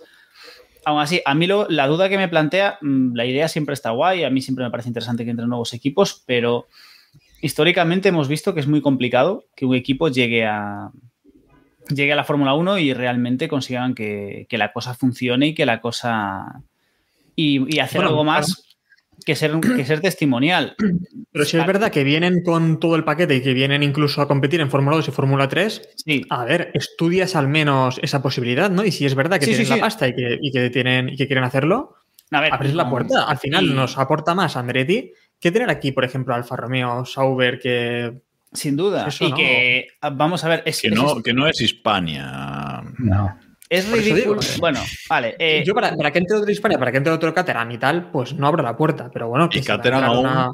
Aún 0.85 1.01
así, 1.01 1.21
a 1.25 1.35
mí 1.35 1.45
lo, 1.45 1.67
la 1.67 1.87
duda 1.87 2.07
que 2.07 2.17
me 2.17 2.29
plantea, 2.29 2.77
mm, 2.79 3.15
la 3.15 3.25
idea 3.25 3.49
siempre 3.49 3.73
está 3.73 3.89
guay, 3.89 4.23
a 4.23 4.29
mí 4.29 4.41
siempre 4.41 4.63
me 4.63 4.71
parece 4.71 4.87
interesante 4.87 5.25
que 5.25 5.31
entren 5.31 5.49
nuevos 5.49 5.73
equipos, 5.73 6.23
pero 6.25 6.69
históricamente 7.41 8.07
hemos 8.07 8.29
visto 8.29 8.53
que 8.53 8.61
es 8.61 8.67
muy 8.67 8.79
complicado 8.81 9.43
que 9.57 9.65
un 9.65 9.75
equipo 9.75 10.07
llegue 10.07 10.45
a, 10.45 10.89
llegue 11.93 12.13
a 12.13 12.15
la 12.15 12.23
Fórmula 12.23 12.53
1 12.53 12.77
y 12.77 12.93
realmente 12.93 13.49
consigan 13.49 13.95
que, 13.95 14.47
que, 14.49 14.57
la 14.57 14.71
cosa 14.71 14.93
funcione 14.93 15.47
y 15.47 15.53
que 15.53 15.65
la 15.65 15.81
cosa... 15.81 16.63
Y, 17.35 17.75
y 17.75 17.79
hacer 17.79 17.99
bueno, 17.99 18.11
algo 18.11 18.23
más. 18.23 18.68
Que, 19.25 19.35
ser, 19.35 19.59
que 19.59 19.85
ser 19.85 20.01
testimonial. 20.01 20.75
Pero 21.31 21.45
si 21.45 21.57
es 21.57 21.65
verdad 21.65 21.91
que 21.91 22.03
vienen 22.03 22.43
con 22.43 22.79
todo 22.79 22.95
el 22.95 23.03
paquete 23.03 23.35
y 23.35 23.41
que 23.41 23.53
vienen 23.53 23.83
incluso 23.83 24.21
a 24.21 24.27
competir 24.27 24.61
en 24.61 24.69
Fórmula 24.69 24.95
2 24.97 25.09
y 25.09 25.11
Fórmula 25.11 25.47
3, 25.47 25.81
sí. 25.95 26.25
a 26.29 26.45
ver, 26.45 26.71
estudias 26.73 27.35
al 27.35 27.47
menos 27.47 27.99
esa 28.01 28.21
posibilidad, 28.21 28.69
¿no? 28.69 28.83
Y 28.83 28.91
si 28.91 29.05
es 29.05 29.15
verdad 29.15 29.39
que 29.39 29.45
sí, 29.45 29.51
tienen 29.51 29.67
sí, 29.67 29.73
la 29.73 29.79
pasta 29.79 30.07
y 30.07 30.15
que, 30.15 30.39
y 30.41 30.51
que, 30.51 30.69
tienen, 30.69 31.09
y 31.09 31.17
que 31.17 31.27
quieren 31.27 31.43
hacerlo, 31.43 31.95
a 32.31 32.41
ver, 32.41 32.53
abres 32.53 32.73
la 32.75 32.89
puerta. 32.89 33.23
Al 33.23 33.37
final 33.37 33.75
nos 33.75 33.97
aporta 33.97 34.35
más 34.35 34.55
Andretti 34.55 35.11
que 35.39 35.51
tener 35.51 35.69
aquí, 35.69 35.91
por 35.91 36.05
ejemplo, 36.05 36.35
Alfa 36.35 36.55
Romeo, 36.55 37.05
Sauber, 37.05 37.59
que. 37.59 38.21
Sin 38.51 38.75
duda. 38.75 39.07
Eso, 39.07 39.25
y 39.25 39.29
¿no? 39.29 39.35
que, 39.35 39.87
vamos 40.13 40.43
a 40.43 40.49
ver. 40.49 40.63
Es, 40.65 40.81
que, 40.81 40.89
no, 40.89 41.17
es, 41.17 41.23
que 41.23 41.33
no 41.33 41.47
es 41.47 41.61
Hispania. 41.61 42.81
No. 42.97 43.37
Es 43.69 43.87
ridículo. 43.89 44.41
Bueno, 44.59 44.81
vale. 45.07 45.35
Eh, 45.39 45.63
Yo, 45.65 45.73
para, 45.73 45.95
para 45.95 46.11
que 46.11 46.19
entre 46.19 46.37
otro 46.37 46.51
Hispania, 46.51 46.79
para 46.79 46.91
que 46.91 46.97
entre 46.97 47.13
otro 47.13 47.33
Caterham 47.33 47.71
y 47.71 47.77
tal, 47.77 48.11
pues 48.11 48.33
no 48.33 48.47
abro 48.47 48.63
la 48.63 48.75
puerta. 48.75 49.09
Pero 49.13 49.29
bueno, 49.29 49.49
que 49.49 49.59
y 49.59 49.63
Caterham 49.63 50.03
aún. 50.03 50.19
Una... 50.19 50.51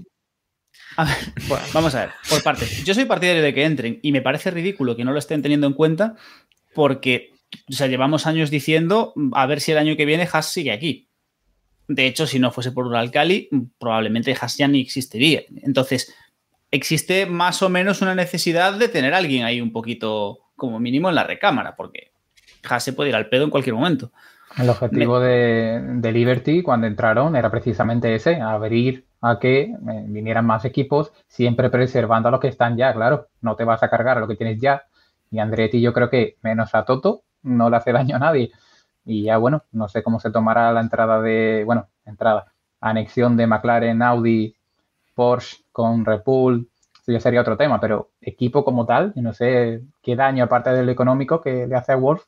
A 0.98 1.06
ver, 1.06 1.16
bueno, 1.48 1.66
vamos 1.74 1.96
a 1.96 2.02
ver, 2.02 2.10
por 2.30 2.44
partes. 2.44 2.84
Yo 2.84 2.94
soy 2.94 3.06
partidario 3.06 3.42
de 3.42 3.54
que 3.54 3.64
entren 3.64 4.00
y 4.02 4.12
me 4.12 4.22
parece 4.22 4.52
ridículo 4.52 4.96
que 4.96 5.06
no 5.06 5.14
lo 5.14 5.20
estén 5.20 5.42
teniendo 5.42 5.68
en 5.68 5.74
cuenta 5.74 6.16
porque, 6.74 7.32
o 7.70 7.74
sea, 7.74 7.88
llevamos 7.88 8.28
años 8.28 8.50
diciendo 8.50 9.14
a 9.34 9.46
ver 9.46 9.62
si 9.62 9.72
el 9.72 9.78
año 9.78 9.96
que 9.96 10.06
viene 10.06 10.28
Haas 10.32 10.52
sigue 10.52 10.72
aquí. 10.72 11.10
De 11.88 12.08
hecho, 12.08 12.28
si 12.28 12.40
no 12.40 12.52
fuese 12.52 12.72
por 12.72 12.88
un 12.88 12.96
Alcali, 12.96 13.50
probablemente 13.80 14.36
Haas 14.40 14.58
ya 14.58 14.68
ni 14.68 14.82
existiría. 14.82 15.44
Entonces, 15.64 16.14
existe 16.72 17.26
más 17.26 17.62
o 17.62 17.70
menos 17.70 18.02
una 18.02 18.16
necesidad 18.16 18.74
de 18.74 18.90
tener 18.90 19.14
a 19.14 19.18
alguien 19.18 19.44
ahí 19.44 19.62
un 19.62 19.72
poquito, 19.72 20.40
como 20.56 20.80
mínimo, 20.80 21.10
en 21.10 21.16
la 21.16 21.24
recámara, 21.24 21.76
porque 21.76 22.12
Haas 22.70 22.84
se 22.84 22.94
puede 22.94 23.10
ir 23.10 23.16
al 23.16 23.28
pedo 23.30 23.44
en 23.44 23.50
cualquier 23.50 23.76
momento. 23.76 24.12
El 24.58 24.70
objetivo 24.70 25.20
Me... 25.20 25.26
de, 25.26 25.82
de, 25.96 26.12
Liberty 26.12 26.64
cuando 26.64 26.88
entraron 26.88 27.36
era 27.36 27.50
precisamente 27.50 28.14
ese, 28.16 28.40
abrir 28.42 29.06
a 29.22 29.40
que 29.40 29.62
eh, 29.64 29.78
vinieran 30.08 30.46
más 30.46 30.66
equipos, 30.66 31.12
siempre 31.28 31.70
preservando 31.70 32.30
a 32.30 32.32
los 32.32 32.40
que 32.40 32.48
están 32.48 32.78
ya, 32.78 32.94
claro, 32.94 33.28
no 33.42 33.56
te 33.56 33.64
vas 33.64 33.82
a 33.84 33.90
cargar 33.90 34.18
a 34.18 34.22
lo 34.22 34.28
que 34.28 34.36
tienes 34.36 34.60
ya. 34.60 34.84
Y 35.32 35.40
Andretti 35.40 35.82
yo 35.82 35.94
creo 35.94 36.10
que 36.10 36.38
menos 36.42 36.76
a 36.76 36.86
Toto 36.86 37.24
no 37.42 37.70
le 37.70 37.78
hace 37.78 37.92
daño 37.94 38.16
a 38.16 38.20
nadie. 38.20 38.52
Y 39.04 39.24
ya 39.24 39.38
bueno, 39.38 39.64
no 39.72 39.88
sé 39.88 40.04
cómo 40.04 40.20
se 40.20 40.32
tomará 40.32 40.72
la 40.72 40.82
entrada 40.82 41.22
de, 41.22 41.64
bueno, 41.66 41.88
entrada, 42.06 42.54
anexión 42.80 43.38
de 43.38 43.48
McLaren, 43.48 44.02
Audi, 44.02 44.56
Porsche 45.14 45.64
con 45.72 46.06
Red 46.06 46.22
Bull, 46.26 46.70
esto 47.06 47.12
ya 47.12 47.20
sería 47.20 47.42
otro 47.42 47.56
tema, 47.56 47.80
pero 47.80 48.10
equipo 48.20 48.66
como 48.66 48.88
tal, 48.88 49.14
no 49.16 49.32
sé 49.32 49.84
qué 50.02 50.16
daño 50.16 50.44
aparte 50.44 50.72
del 50.72 50.90
económico 50.90 51.40
que 51.40 51.68
le 51.68 51.76
hace 51.76 51.92
a 51.92 51.98
Wolf. 51.98 52.24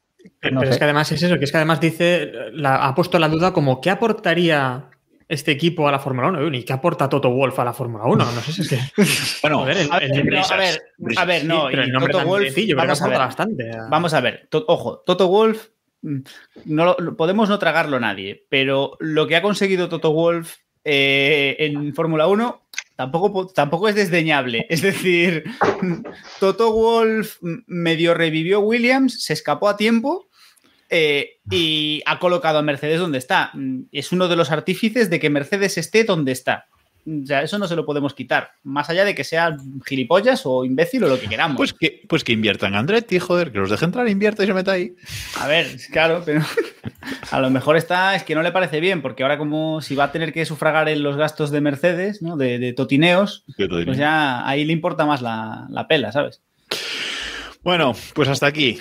No 0.52 0.60
pero 0.60 0.62
sé. 0.62 0.70
es 0.70 0.78
que 0.78 0.84
además 0.84 1.12
es 1.12 1.24
eso, 1.24 1.38
que 1.38 1.46
es 1.46 1.52
que 1.52 1.58
además 1.58 1.80
dice, 1.80 2.32
la, 2.54 2.88
ha 2.88 2.96
puesto 2.96 3.20
la 3.20 3.30
duda 3.30 3.54
como 3.54 3.82
¿qué 3.82 3.90
aportaría 3.90 4.90
este 5.30 5.52
equipo 5.52 5.88
a 5.88 5.92
la 5.92 6.00
Fórmula 6.00 6.30
1 6.30 6.56
y 6.56 6.64
qué 6.64 6.74
aporta 6.74 7.10
Toto 7.10 7.30
Wolf 7.30 7.60
a 7.60 7.66
la 7.66 7.74
Fórmula 7.74 8.06
1. 8.06 8.16
No 8.18 8.42
sé 8.42 8.54
si 8.54 8.62
es 8.62 8.70
que. 8.70 8.80
bueno, 9.42 9.60
Joder, 9.60 9.78
el, 9.78 9.92
a, 9.92 10.00
ver, 10.00 10.12
el 10.12 10.26
no, 10.26 10.42
a, 10.42 10.58
ver, 10.58 10.82
a 11.18 11.26
ver, 11.26 11.46
no, 11.46 11.70
sí, 11.70 11.76
el 11.76 11.92
nombre 11.92 12.14
Toto 12.14 12.26
Wolf. 12.26 12.56
vamos, 12.76 13.02
a 13.02 13.08
ver, 13.08 13.18
bastante. 13.18 13.72
vamos 13.90 14.14
a 14.14 14.22
ver, 14.22 14.48
to, 14.50 14.64
ojo, 14.68 15.04
Toto 15.06 15.28
Wolf, 15.28 15.68
no 16.02 16.96
lo, 16.98 17.18
podemos 17.18 17.50
no 17.50 17.60
tragarlo 17.60 18.00
nadie, 18.00 18.46
pero 18.50 18.96
lo 19.00 19.28
que 19.28 19.36
ha 19.36 19.42
conseguido 19.42 19.90
Toto 19.90 20.14
Wolf 20.14 20.56
eh, 20.86 21.58
en 21.60 21.94
Fórmula 21.94 22.28
1 22.28 22.62
tampoco, 22.98 23.48
tampoco 23.48 23.88
es 23.88 23.96
desdeñable. 23.96 24.66
Es 24.70 24.82
decir, 24.82 25.46
Toto 26.40 26.74
Wolf 26.74 27.38
medio 27.68 28.14
revivió 28.14 28.60
Williams, 28.60 29.24
se 29.24 29.34
escapó 29.34 29.70
a 29.70 29.78
tiempo 29.78 30.28
eh, 30.90 31.38
y 31.50 32.02
ha 32.06 32.20
colocado 32.20 32.58
a 32.58 32.64
Mercedes 32.64 33.00
donde 33.00 33.20
está. 33.20 33.54
Es 33.92 34.12
uno 34.12 34.28
de 34.28 34.36
los 34.36 34.52
artífices 34.52 35.10
de 35.10 35.20
que 35.20 35.30
Mercedes 35.30 35.78
esté 35.78 36.04
donde 36.04 36.34
está. 36.34 36.66
O 37.08 37.26
sea, 37.26 37.42
eso 37.42 37.58
no 37.58 37.68
se 37.68 37.76
lo 37.76 37.86
podemos 37.86 38.14
quitar. 38.14 38.52
Más 38.64 38.90
allá 38.90 39.06
de 39.06 39.16
que 39.16 39.24
sea 39.24 39.56
gilipollas 39.86 40.42
o 40.46 40.66
imbécil 40.66 41.06
o 41.06 41.08
lo 41.08 41.20
que 41.20 41.30
queramos. 41.30 41.56
Pues 41.56 41.74
que, 41.74 42.02
pues 42.08 42.24
que 42.24 42.34
inviertan 42.34 42.76
Andretti, 42.76 43.18
joder, 43.20 43.52
que 43.52 43.60
los 43.60 43.70
deje 43.70 43.86
entrar, 43.86 44.10
invierta 44.10 44.44
y 44.44 44.48
se 44.48 44.54
meta 44.54 44.74
ahí. 44.74 44.94
A 45.40 45.48
ver, 45.48 45.78
claro, 45.92 46.24
pero 46.26 46.42
a 47.32 47.40
lo 47.40 47.50
mejor 47.50 47.78
está, 47.78 48.16
es 48.16 48.24
que 48.24 48.36
no 48.36 48.44
le 48.44 48.52
parece 48.52 48.82
bien, 48.82 49.02
porque 49.02 49.24
ahora 49.24 49.38
como 49.38 49.82
si 49.82 49.96
va 49.96 50.06
a 50.06 50.12
tener 50.12 50.34
que 50.34 50.46
sufragar 50.46 50.90
en 50.90 51.02
los 51.02 51.16
gastos 51.16 51.50
de 51.50 51.62
Mercedes, 51.62 52.22
¿no? 52.22 52.36
De, 52.36 52.74
totineos, 52.74 53.46
pues 53.56 53.98
ya 53.98 54.48
ahí 54.48 54.66
le 54.66 54.74
importa 54.74 55.06
más 55.06 55.22
la, 55.22 55.68
la 55.70 55.88
pela, 55.88 56.12
¿sabes? 56.12 56.42
Bueno, 57.64 57.96
pues 58.14 58.28
hasta 58.28 58.48
aquí. 58.48 58.78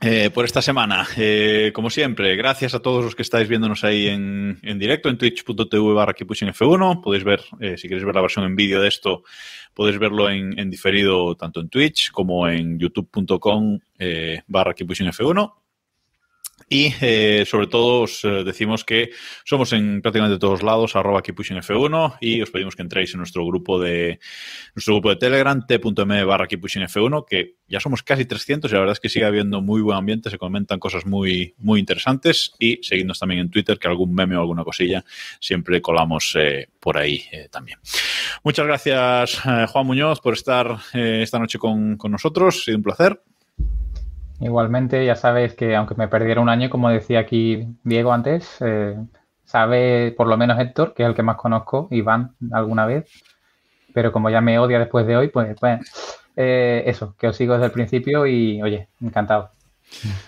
Eh, 0.00 0.30
por 0.30 0.44
esta 0.44 0.60
semana. 0.60 1.06
Eh, 1.16 1.70
como 1.74 1.88
siempre, 1.88 2.36
gracias 2.36 2.74
a 2.74 2.80
todos 2.80 3.04
los 3.04 3.14
que 3.14 3.22
estáis 3.22 3.48
viéndonos 3.48 3.84
ahí 3.84 4.08
en, 4.08 4.58
directo 4.78 5.08
en 5.08 5.16
twitch.tv 5.16 5.94
barra 5.94 6.14
F1. 6.14 7.00
Podéis 7.00 7.24
ver, 7.24 7.40
eh, 7.60 7.76
si 7.78 7.88
queréis 7.88 8.04
ver 8.04 8.14
la 8.14 8.20
versión 8.20 8.44
en 8.44 8.54
vídeo 8.54 8.80
de 8.80 8.88
esto, 8.88 9.22
podéis 9.72 9.98
verlo 9.98 10.28
en, 10.28 10.68
diferido 10.68 11.34
tanto 11.36 11.60
en 11.60 11.68
Twitch 11.68 12.10
como 12.10 12.48
en 12.48 12.78
youtube.com 12.78 13.78
barra 14.46 14.74
F1. 14.74 15.63
Y 16.74 16.92
eh, 17.00 17.44
sobre 17.46 17.68
todo 17.68 18.00
os 18.00 18.24
eh, 18.24 18.42
decimos 18.42 18.82
que 18.82 19.10
somos 19.44 19.72
en 19.72 20.02
prácticamente 20.02 20.40
todos 20.40 20.64
lados, 20.64 20.96
arroba 20.96 21.22
F1, 21.22 22.18
y 22.20 22.42
os 22.42 22.50
pedimos 22.50 22.74
que 22.74 22.82
entréis 22.82 23.14
en 23.14 23.18
nuestro 23.18 23.46
grupo 23.46 23.78
de 23.78 24.18
nuestro 24.74 24.94
grupo 24.94 25.10
de 25.10 25.14
Telegram, 25.14 25.64
t.m 25.64 26.24
barra 26.24 26.48
F1, 26.48 27.26
que 27.28 27.58
ya 27.68 27.78
somos 27.78 28.02
casi 28.02 28.24
300 28.24 28.68
y 28.68 28.74
la 28.74 28.80
verdad 28.80 28.94
es 28.94 28.98
que 28.98 29.08
sigue 29.08 29.24
habiendo 29.24 29.60
muy 29.60 29.82
buen 29.82 29.96
ambiente, 29.96 30.30
se 30.30 30.36
comentan 30.36 30.80
cosas 30.80 31.06
muy, 31.06 31.54
muy 31.58 31.78
interesantes 31.78 32.54
y 32.58 32.80
seguidnos 32.82 33.20
también 33.20 33.42
en 33.42 33.50
Twitter, 33.50 33.78
que 33.78 33.86
algún 33.86 34.12
meme 34.12 34.36
o 34.36 34.40
alguna 34.40 34.64
cosilla 34.64 35.04
siempre 35.38 35.80
colamos 35.80 36.34
eh, 36.36 36.70
por 36.80 36.98
ahí 36.98 37.22
también. 37.52 37.78
Muchas 38.42 38.66
gracias 38.66 39.40
Juan 39.70 39.86
Muñoz 39.86 40.20
por 40.20 40.34
estar 40.34 40.76
esta 40.92 41.38
noche 41.38 41.56
con, 41.56 41.96
con 41.96 42.10
nosotros, 42.10 42.56
ha 42.56 42.64
sido 42.64 42.78
un 42.78 42.82
placer. 42.82 43.20
Igualmente, 44.40 45.04
ya 45.06 45.14
sabes 45.16 45.54
que 45.54 45.76
aunque 45.76 45.94
me 45.94 46.08
perdiera 46.08 46.40
un 46.40 46.48
año, 46.48 46.68
como 46.70 46.88
decía 46.90 47.20
aquí 47.20 47.66
Diego 47.84 48.12
antes, 48.12 48.56
eh, 48.60 48.96
sabe 49.44 50.12
por 50.16 50.26
lo 50.26 50.36
menos 50.36 50.58
Héctor, 50.58 50.92
que 50.94 51.02
es 51.04 51.08
el 51.08 51.14
que 51.14 51.22
más 51.22 51.36
conozco, 51.36 51.88
Iván 51.90 52.34
alguna 52.52 52.84
vez, 52.86 53.10
pero 53.94 54.12
como 54.12 54.30
ya 54.30 54.40
me 54.40 54.58
odia 54.58 54.78
después 54.80 55.06
de 55.06 55.16
hoy, 55.16 55.28
pues, 55.28 55.56
eh, 56.36 56.84
eso, 56.86 57.16
que 57.18 57.28
os 57.28 57.36
sigo 57.36 57.54
desde 57.54 57.66
el 57.66 57.72
principio 57.72 58.26
y 58.26 58.62
oye, 58.62 58.88
encantado. 59.00 59.50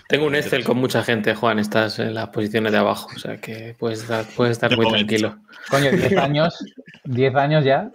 Tengo 0.07 0.25
un 0.25 0.35
Excel 0.35 0.63
con 0.63 0.77
mucha 0.77 1.03
gente, 1.03 1.35
Juan, 1.35 1.59
estás 1.59 1.99
en 1.99 2.13
las 2.13 2.29
posiciones 2.29 2.71
de 2.71 2.77
abajo, 2.77 3.09
o 3.15 3.19
sea 3.19 3.37
que 3.37 3.75
puedes 3.77 4.01
estar, 4.01 4.25
puedes 4.35 4.53
estar 4.53 4.75
muy 4.75 4.87
tranquilo. 4.87 5.37
Coño, 5.69 5.91
10 5.91 6.17
años, 6.17 6.57
10 7.03 7.35
años 7.35 7.65
ya. 7.65 7.89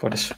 Por 0.00 0.14
eso. 0.14 0.34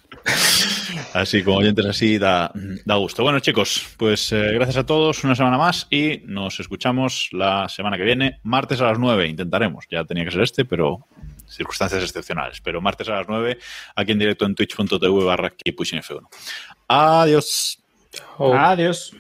Así 1.15 1.43
como 1.43 1.59
oyentes 1.59 1.87
así 1.87 2.19
da, 2.19 2.51
da 2.85 2.97
gusto. 2.97 3.23
Bueno, 3.23 3.41
chicos, 3.41 3.95
pues 3.97 4.33
eh, 4.33 4.53
gracias 4.55 4.79
a 4.79 4.87
todos 4.87 5.25
una 5.25 5.35
semana 5.35 5.59
más 5.59 5.87
y 5.91 6.23
nos 6.25 6.59
escuchamos 6.61 7.29
la 7.33 7.69
semana 7.69 7.97
que 7.97 8.05
viene, 8.05 8.41
martes 8.43 8.81
a 8.81 8.85
las 8.87 8.99
9. 8.99 9.29
Intentaremos, 9.29 9.87
ya 9.91 10.05
tenía 10.05 10.25
que 10.25 10.31
ser 10.31 10.43
este, 10.43 10.65
pero 10.65 11.07
circunstancias 11.49 12.03
excepcionales. 12.03 12.61
Pero 12.61 12.81
martes 12.81 13.09
a 13.09 13.17
las 13.17 13.29
9, 13.29 13.59
aquí 13.95 14.13
en 14.13 14.19
directo 14.19 14.45
en 14.45 14.55
twitch.tv 14.55 15.25
barra 15.25 15.53
F1. 15.65 16.29
Adiós. 16.89 17.79
Adiós. 18.39 19.13